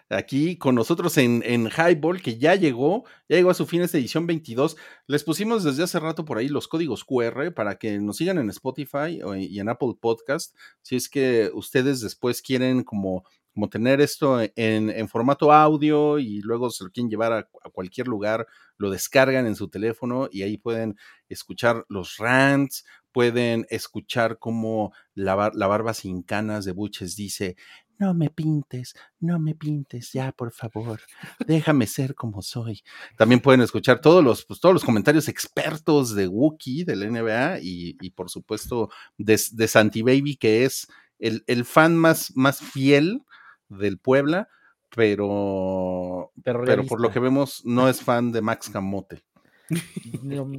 aquí 0.10 0.58
con 0.58 0.76
nosotros 0.76 1.18
en, 1.18 1.44
en 1.46 1.68
Highball, 1.68 2.22
que 2.22 2.38
ya 2.38 2.56
llegó, 2.56 3.04
ya 3.28 3.38
llegó 3.38 3.50
a 3.50 3.56
su 3.56 3.66
fin 3.66 3.82
esta 3.82 3.98
edición 3.98 4.28
22. 4.28 4.78
Les 5.08 5.24
pusimos 5.24 5.64
desde 5.64 5.84
hace 5.84 6.00
rato 6.00 6.26
por 6.26 6.38
ahí 6.38 6.48
los 6.48 6.68
códigos 6.68 7.04
QR 7.04 7.54
para 7.54 7.78
que 7.78 8.00
nos 8.00 8.18
sigan 8.18 8.38
en 8.38 8.50
Spotify 8.50 9.20
y 9.40 9.60
en 9.60 9.70
Apple 9.70 9.96
Podcast. 10.00 10.56
Si 10.82 10.96
es 10.96 11.10
que 11.10 11.52
ustedes 11.54 12.02
después 12.02 12.42
quieren 12.42 12.84
como, 12.84 13.26
como 13.54 13.70
tener 13.70 14.02
esto 14.02 14.40
en, 14.40 14.90
en 14.90 15.08
formato 15.10 15.52
audio 15.52 16.20
y 16.20 16.42
luego 16.42 16.70
se 16.70 16.84
lo 16.84 16.92
quieren 16.92 17.10
llevar 17.10 17.34
a, 17.34 17.50
cualquier 17.72 18.08
lugar, 18.08 18.48
lo 18.78 18.90
descargan 18.90 19.46
en 19.46 19.56
su 19.56 19.68
teléfono 19.68 20.30
y 20.32 20.44
ahí 20.44 20.58
pueden 20.58 20.96
escuchar 21.28 21.86
los 21.90 22.18
rants, 22.18 22.86
pueden 23.12 23.66
escuchar 23.70 24.38
cómo 24.40 24.94
la, 25.16 25.52
la 25.54 25.68
barba 25.68 25.94
sin 25.94 26.22
canas 26.22 26.66
de 26.66 26.72
Buches 26.72 27.16
dice, 27.16 27.56
no 28.00 28.14
me 28.14 28.30
pintes, 28.30 28.96
no 29.20 29.40
me 29.40 29.56
pintes, 29.56 30.12
ya 30.14 30.32
por 30.32 30.52
favor, 30.52 31.02
déjame 31.46 31.88
ser 31.88 32.16
como 32.16 32.42
soy. 32.42 32.82
También 33.18 33.42
pueden 33.42 33.62
escuchar 33.62 34.02
todos 34.02 34.24
los, 34.24 34.46
pues, 34.46 34.60
todos 34.60 34.74
los 34.74 34.84
comentarios 34.84 35.28
expertos 35.28 36.16
de 36.16 36.28
Wookiee, 36.28 36.86
del 36.86 37.12
NBA, 37.12 37.60
y, 37.62 37.98
y 38.02 38.10
por 38.12 38.30
supuesto 38.30 38.90
de, 39.18 39.40
de 39.52 39.68
Santi 39.68 40.02
Baby, 40.02 40.36
que 40.36 40.66
es 40.66 40.88
el, 41.20 41.44
el 41.48 41.66
fan 41.66 41.96
más, 41.98 42.32
más 42.36 42.60
fiel 42.60 43.24
del 43.70 43.98
Puebla, 43.98 44.50
pero, 44.96 46.32
Pero, 46.44 46.64
pero 46.66 46.86
por 46.86 47.02
lo 47.02 47.12
que 47.12 47.20
vemos 47.20 47.64
no 47.66 47.90
es 47.90 48.02
fan 48.02 48.32
de 48.32 48.42
Max 48.42 48.70
Camote. 48.70 49.24
No, 50.24 50.50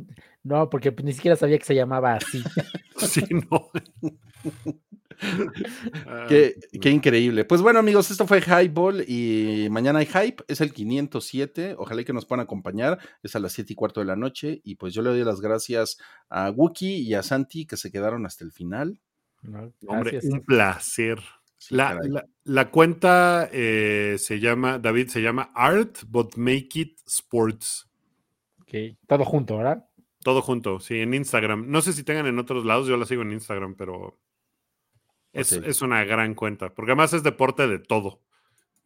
no, 0.43 0.69
porque 0.69 0.94
ni 1.02 1.15
siquiera 1.15 1.35
sabía 1.35 1.59
que 1.59 1.65
se 1.65 1.74
llamaba 1.74 2.15
así. 2.15 2.43
Sí, 2.98 3.23
no. 3.31 3.70
Qué, 6.28 6.55
Ay, 6.73 6.81
qué 6.81 6.90
increíble. 6.90 7.45
Pues 7.45 7.61
bueno, 7.61 7.78
amigos, 7.78 8.11
esto 8.11 8.27
fue 8.27 8.40
Highball 8.40 9.05
y 9.09 9.69
mañana 9.70 9.99
hay 10.01 10.07
Hype, 10.07 10.45
es 10.49 10.61
el 10.61 10.73
507. 10.73 11.74
Ojalá 11.78 12.03
y 12.03 12.05
que 12.05 12.12
nos 12.12 12.27
puedan 12.27 12.43
acompañar. 12.45 12.99
Es 13.23 13.35
a 13.36 13.39
las 13.40 13.53
7 13.53 13.73
y 13.73 13.77
cuarto 13.77 14.01
de 14.01 14.07
la 14.07 14.16
noche. 14.16 14.61
Y 14.65 14.77
pues 14.77 14.95
yo 14.95 15.03
le 15.03 15.11
doy 15.11 15.24
las 15.24 15.40
gracias 15.40 15.99
a 16.28 16.51
Wookie 16.51 16.97
y 17.03 17.15
a 17.15 17.23
Santi 17.23 17.66
que 17.66 17.77
se 17.77 17.90
quedaron 17.90 18.27
hasta 18.27 18.45
el 18.45 18.53
final. 18.53 19.01
¿no? 19.43 19.73
Hombre, 19.86 20.20
un 20.24 20.40
placer. 20.45 21.20
Sí, 21.57 21.74
La, 21.74 21.89
caray. 21.95 22.11
la- 22.11 22.24
la 22.45 22.70
cuenta 22.70 23.49
eh, 23.53 24.16
se 24.19 24.39
llama, 24.39 24.78
David, 24.78 25.09
se 25.09 25.20
llama 25.20 25.51
Art, 25.55 25.99
but 26.07 26.36
Make 26.36 26.69
It 26.74 26.99
Sports. 27.07 27.90
Ok, 28.62 28.97
Todo 29.09 29.24
junto, 29.24 29.57
¿verdad? 29.57 29.85
Todo 30.23 30.43
junto, 30.43 30.78
sí, 30.81 30.99
en 31.01 31.15
Instagram. 31.15 31.69
No 31.70 31.81
sé 31.81 31.93
si 31.93 32.03
tengan 32.05 32.27
en 32.27 32.39
otros 32.39 32.65
lados, 32.65 32.86
yo 32.86 32.97
la 32.97 33.07
sigo 33.07 33.23
en 33.23 33.32
Instagram, 33.32 33.74
pero 33.77 34.19
es, 35.33 35.53
es 35.53 35.83
una 35.83 36.05
gran 36.05 36.35
cuenta, 36.35 36.75
porque 36.75 36.93
además 36.93 37.13
es 37.13 37.23
deporte 37.23 37.67
de 37.67 37.79
todo. 37.79 38.21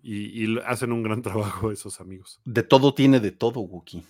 Y, 0.03 0.59
hacen 0.61 0.93
un 0.93 1.03
gran 1.03 1.23
trabajo 1.23 1.71
esos 1.71 2.01
amigos. 2.01 2.41
De 2.45 2.63
todo 2.63 2.95
tiene 2.95 3.21
de 3.21 3.33
todo, 3.33 3.61
Wookie. 3.61 4.05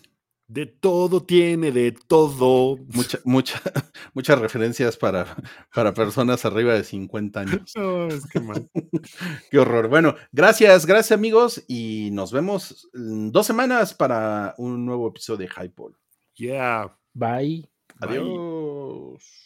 De 0.49 0.67
todo 0.67 1.23
tiene, 1.23 1.73
de 1.73 1.93
todo. 1.93 2.77
Mucha, 2.89 3.19
mucha, 3.25 3.61
muchas 4.15 4.39
referencias 4.39 4.97
para, 4.97 5.35
para 5.75 5.95
personas 5.95 6.45
arriba 6.45 6.75
de 6.75 6.85
50 6.85 7.41
años. 7.41 7.73
No, 7.75 8.07
es 8.09 8.27
que 8.27 8.41
mal. 8.41 8.69
Qué 9.51 9.59
horror. 9.59 9.89
Bueno, 9.89 10.15
gracias, 10.31 10.85
gracias 10.85 11.13
amigos. 11.13 11.65
Y 11.69 12.11
nos 12.13 12.33
vemos 12.33 12.91
en 12.93 13.33
dos 13.33 13.47
semanas 13.47 13.95
para 13.95 14.55
un 14.59 14.85
nuevo 14.85 15.09
episodio 15.09 15.47
de 15.47 15.49
Highball. 15.49 15.97
Yeah. 16.35 16.99
Bye. 17.15 17.69
Bye. 18.01 18.19
Adiós. 18.19 19.42